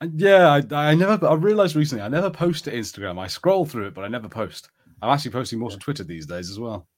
Uh, 0.00 0.08
Yeah, 0.16 0.60
I, 0.70 0.90
I 0.90 0.94
never. 0.94 1.26
I 1.26 1.34
realized 1.34 1.76
recently 1.76 2.02
I 2.02 2.08
never 2.08 2.30
post 2.30 2.64
to 2.64 2.72
Instagram. 2.72 3.18
I 3.18 3.26
scroll 3.26 3.64
through 3.64 3.88
it, 3.88 3.94
but 3.94 4.04
I 4.04 4.08
never 4.08 4.28
post. 4.28 4.70
I'm 5.02 5.12
actually 5.12 5.32
posting 5.32 5.58
more 5.58 5.70
to 5.70 5.78
Twitter 5.78 6.04
these 6.04 6.26
days 6.26 6.50
as 6.50 6.58
well. 6.58 6.88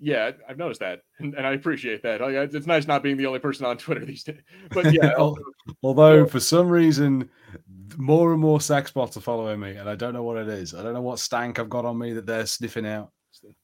Yeah, 0.00 0.32
I've 0.48 0.58
noticed 0.58 0.80
that, 0.80 1.00
and, 1.20 1.34
and 1.34 1.46
I 1.46 1.52
appreciate 1.52 2.02
that. 2.02 2.20
Like, 2.20 2.34
it's 2.34 2.66
nice 2.66 2.86
not 2.86 3.02
being 3.02 3.16
the 3.16 3.26
only 3.26 3.38
person 3.38 3.64
on 3.64 3.78
Twitter 3.78 4.04
these 4.06 4.24
days. 4.24 4.40
But 4.70 4.92
yeah, 4.92 5.12
Al- 5.18 5.38
Although 5.82 6.26
for 6.26 6.40
some 6.40 6.68
reason, 6.68 7.30
more 7.96 8.32
and 8.32 8.40
more 8.40 8.60
sex 8.60 8.90
bots 8.90 9.16
are 9.16 9.20
following 9.20 9.60
me, 9.60 9.76
and 9.76 9.88
I 9.88 9.94
don't 9.94 10.12
know 10.12 10.24
what 10.24 10.36
it 10.36 10.48
is. 10.48 10.74
I 10.74 10.82
don't 10.82 10.94
know 10.94 11.00
what 11.00 11.20
stank 11.20 11.58
I've 11.58 11.70
got 11.70 11.84
on 11.84 11.96
me 11.96 12.12
that 12.14 12.26
they're 12.26 12.44
sniffing 12.44 12.86
out, 12.86 13.12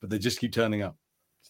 but 0.01 0.09
they 0.09 0.19
just 0.19 0.39
keep 0.39 0.53
turning 0.53 0.83
up. 0.83 0.97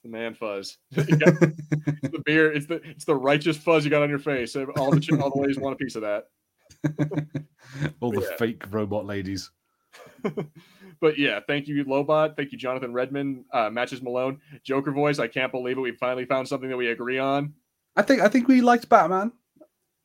It's 0.03 0.05
the 0.05 0.09
man 0.19 0.35
fuzz. 0.35 0.79
Got- 0.95 1.07
it's 1.43 2.11
the 2.11 2.23
beer. 2.25 2.51
It's 2.53 2.67
the 2.67 2.77
it's 2.85 3.05
the 3.05 3.15
righteous 3.15 3.59
fuzz 3.59 3.85
you 3.85 3.91
got 3.91 4.03
on 4.03 4.09
your 4.09 4.19
face. 4.19 4.57
All 4.57 4.65
the 4.67 5.19
all 5.23 5.31
the 5.31 5.41
ladies 5.43 5.59
want 5.59 5.75
a 5.75 5.77
piece 5.77 5.95
of 5.95 6.03
that. 6.03 6.25
All 8.01 8.11
the 8.11 8.23
Yeah. 8.23 8.37
fake 8.39 8.63
robot 8.71 9.05
ladies. 9.07 9.51
But 11.01 11.19
yeah, 11.19 11.41
thank 11.47 11.67
you, 11.67 11.85
Lobot. 11.85 12.37
Thank 12.37 12.53
you, 12.53 12.59
Jonathan 12.59 12.93
Redmond, 12.93 13.45
uh, 13.53 13.71
Matches 13.71 14.03
Malone, 14.03 14.39
Joker 14.65 14.93
voice. 14.93 15.19
I 15.19 15.27
can't 15.29 15.51
believe 15.51 15.79
it. 15.79 15.81
We 15.81 15.93
finally 15.93 16.27
found 16.27 16.47
something 16.47 16.69
that 16.69 16.77
we 16.77 16.89
agree 16.91 17.19
on. 17.19 17.55
I 17.97 18.03
think. 18.03 18.21
I 18.23 18.29
think 18.29 18.49
we 18.49 18.61
liked 18.61 18.89
Batman. 18.89 19.33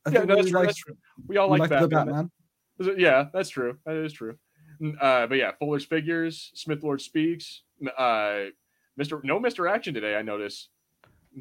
I 0.06 0.10
yeah, 0.10 0.18
think 0.18 0.28
no, 0.28 0.34
we 0.36 0.40
that's 0.42 0.50
true. 0.50 0.58
liked- 0.58 0.66
That's 0.68 0.78
true. 0.78 0.96
We 1.28 1.36
all 1.36 1.50
we 1.50 1.58
like 1.58 1.70
liked 1.70 1.82
the 1.82 1.88
Batman. 1.88 2.30
Batman. 2.78 2.98
Yeah, 3.00 3.26
that's 3.32 3.48
true. 3.50 3.78
That 3.86 3.96
is 3.96 4.12
true. 4.12 4.36
Uh, 5.00 5.26
but 5.26 5.36
yeah, 5.38 5.52
Fuller's 5.58 5.84
figures, 5.84 6.50
Sith 6.54 6.82
Lord 6.82 7.00
Speaks. 7.00 7.62
Uh, 7.96 8.46
Mr. 8.98 9.22
No 9.24 9.38
Mr. 9.38 9.70
Action 9.70 9.94
today, 9.94 10.16
I 10.16 10.22
notice. 10.22 10.68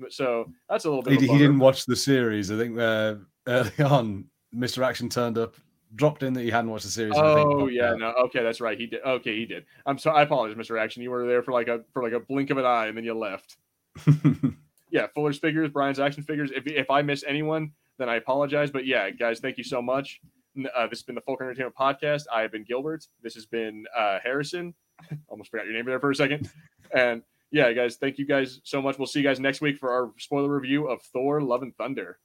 So 0.09 0.51
that's 0.69 0.85
a 0.85 0.89
little 0.89 1.03
bit. 1.03 1.21
He, 1.21 1.27
he 1.27 1.37
didn't 1.37 1.59
watch 1.59 1.85
the 1.85 1.95
series. 1.95 2.51
I 2.51 2.57
think 2.57 2.77
uh, 2.77 3.15
early 3.47 3.71
on, 3.79 4.25
Mr. 4.53 4.85
Action 4.85 5.09
turned 5.09 5.37
up, 5.37 5.55
dropped 5.95 6.23
in 6.23 6.33
that 6.33 6.41
he 6.41 6.49
hadn't 6.49 6.69
watched 6.69 6.85
the 6.85 6.91
series. 6.91 7.13
Oh 7.15 7.67
yeah, 7.67 7.93
no, 7.93 8.13
okay, 8.25 8.43
that's 8.43 8.59
right. 8.59 8.77
He 8.77 8.87
did. 8.87 9.01
Okay, 9.05 9.35
he 9.35 9.45
did. 9.45 9.65
I'm 9.85 9.97
sorry. 9.97 10.19
I 10.19 10.23
apologize, 10.23 10.57
Mr. 10.57 10.79
Action. 10.79 11.01
You 11.01 11.11
were 11.11 11.25
there 11.27 11.43
for 11.43 11.51
like 11.51 11.67
a 11.67 11.81
for 11.93 12.03
like 12.03 12.13
a 12.13 12.19
blink 12.19 12.49
of 12.49 12.57
an 12.57 12.65
eye, 12.65 12.87
and 12.87 12.97
then 12.97 13.03
you 13.05 13.13
left. 13.13 13.57
yeah, 14.91 15.07
Fuller's 15.13 15.37
figures, 15.37 15.69
Brian's 15.69 15.99
action 15.99 16.23
figures. 16.23 16.51
If 16.53 16.67
if 16.67 16.89
I 16.89 17.01
miss 17.01 17.23
anyone, 17.25 17.71
then 17.97 18.09
I 18.09 18.15
apologize. 18.15 18.71
But 18.71 18.85
yeah, 18.85 19.09
guys, 19.11 19.39
thank 19.39 19.57
you 19.57 19.63
so 19.63 19.81
much. 19.81 20.19
Uh, 20.57 20.87
this 20.87 20.99
has 20.99 21.03
been 21.03 21.15
the 21.15 21.21
Fulcrum 21.21 21.49
Entertainment 21.49 21.75
Podcast. 21.75 22.23
I 22.33 22.41
have 22.41 22.51
been 22.51 22.63
Gilbert. 22.63 23.05
This 23.21 23.33
has 23.35 23.45
been 23.45 23.85
uh, 23.95 24.19
Harrison. 24.23 24.73
Almost 25.27 25.51
forgot 25.51 25.65
your 25.65 25.75
name 25.75 25.85
there 25.85 25.99
for 25.99 26.11
a 26.11 26.15
second. 26.15 26.49
And 26.93 27.23
yeah, 27.55 27.71
guys, 27.71 27.95
thank 27.95 28.17
you 28.17 28.25
guys 28.25 28.59
so 28.65 28.81
much. 28.81 28.99
We'll 28.99 29.07
see 29.07 29.19
you 29.19 29.25
guys 29.25 29.39
next 29.39 29.61
week 29.61 29.77
for 29.77 29.89
our 29.89 30.11
spoiler 30.17 30.49
review 30.49 30.89
of 30.89 31.01
Thor: 31.01 31.39
Love 31.39 31.61
and 31.61 31.73
Thunder. 31.77 32.17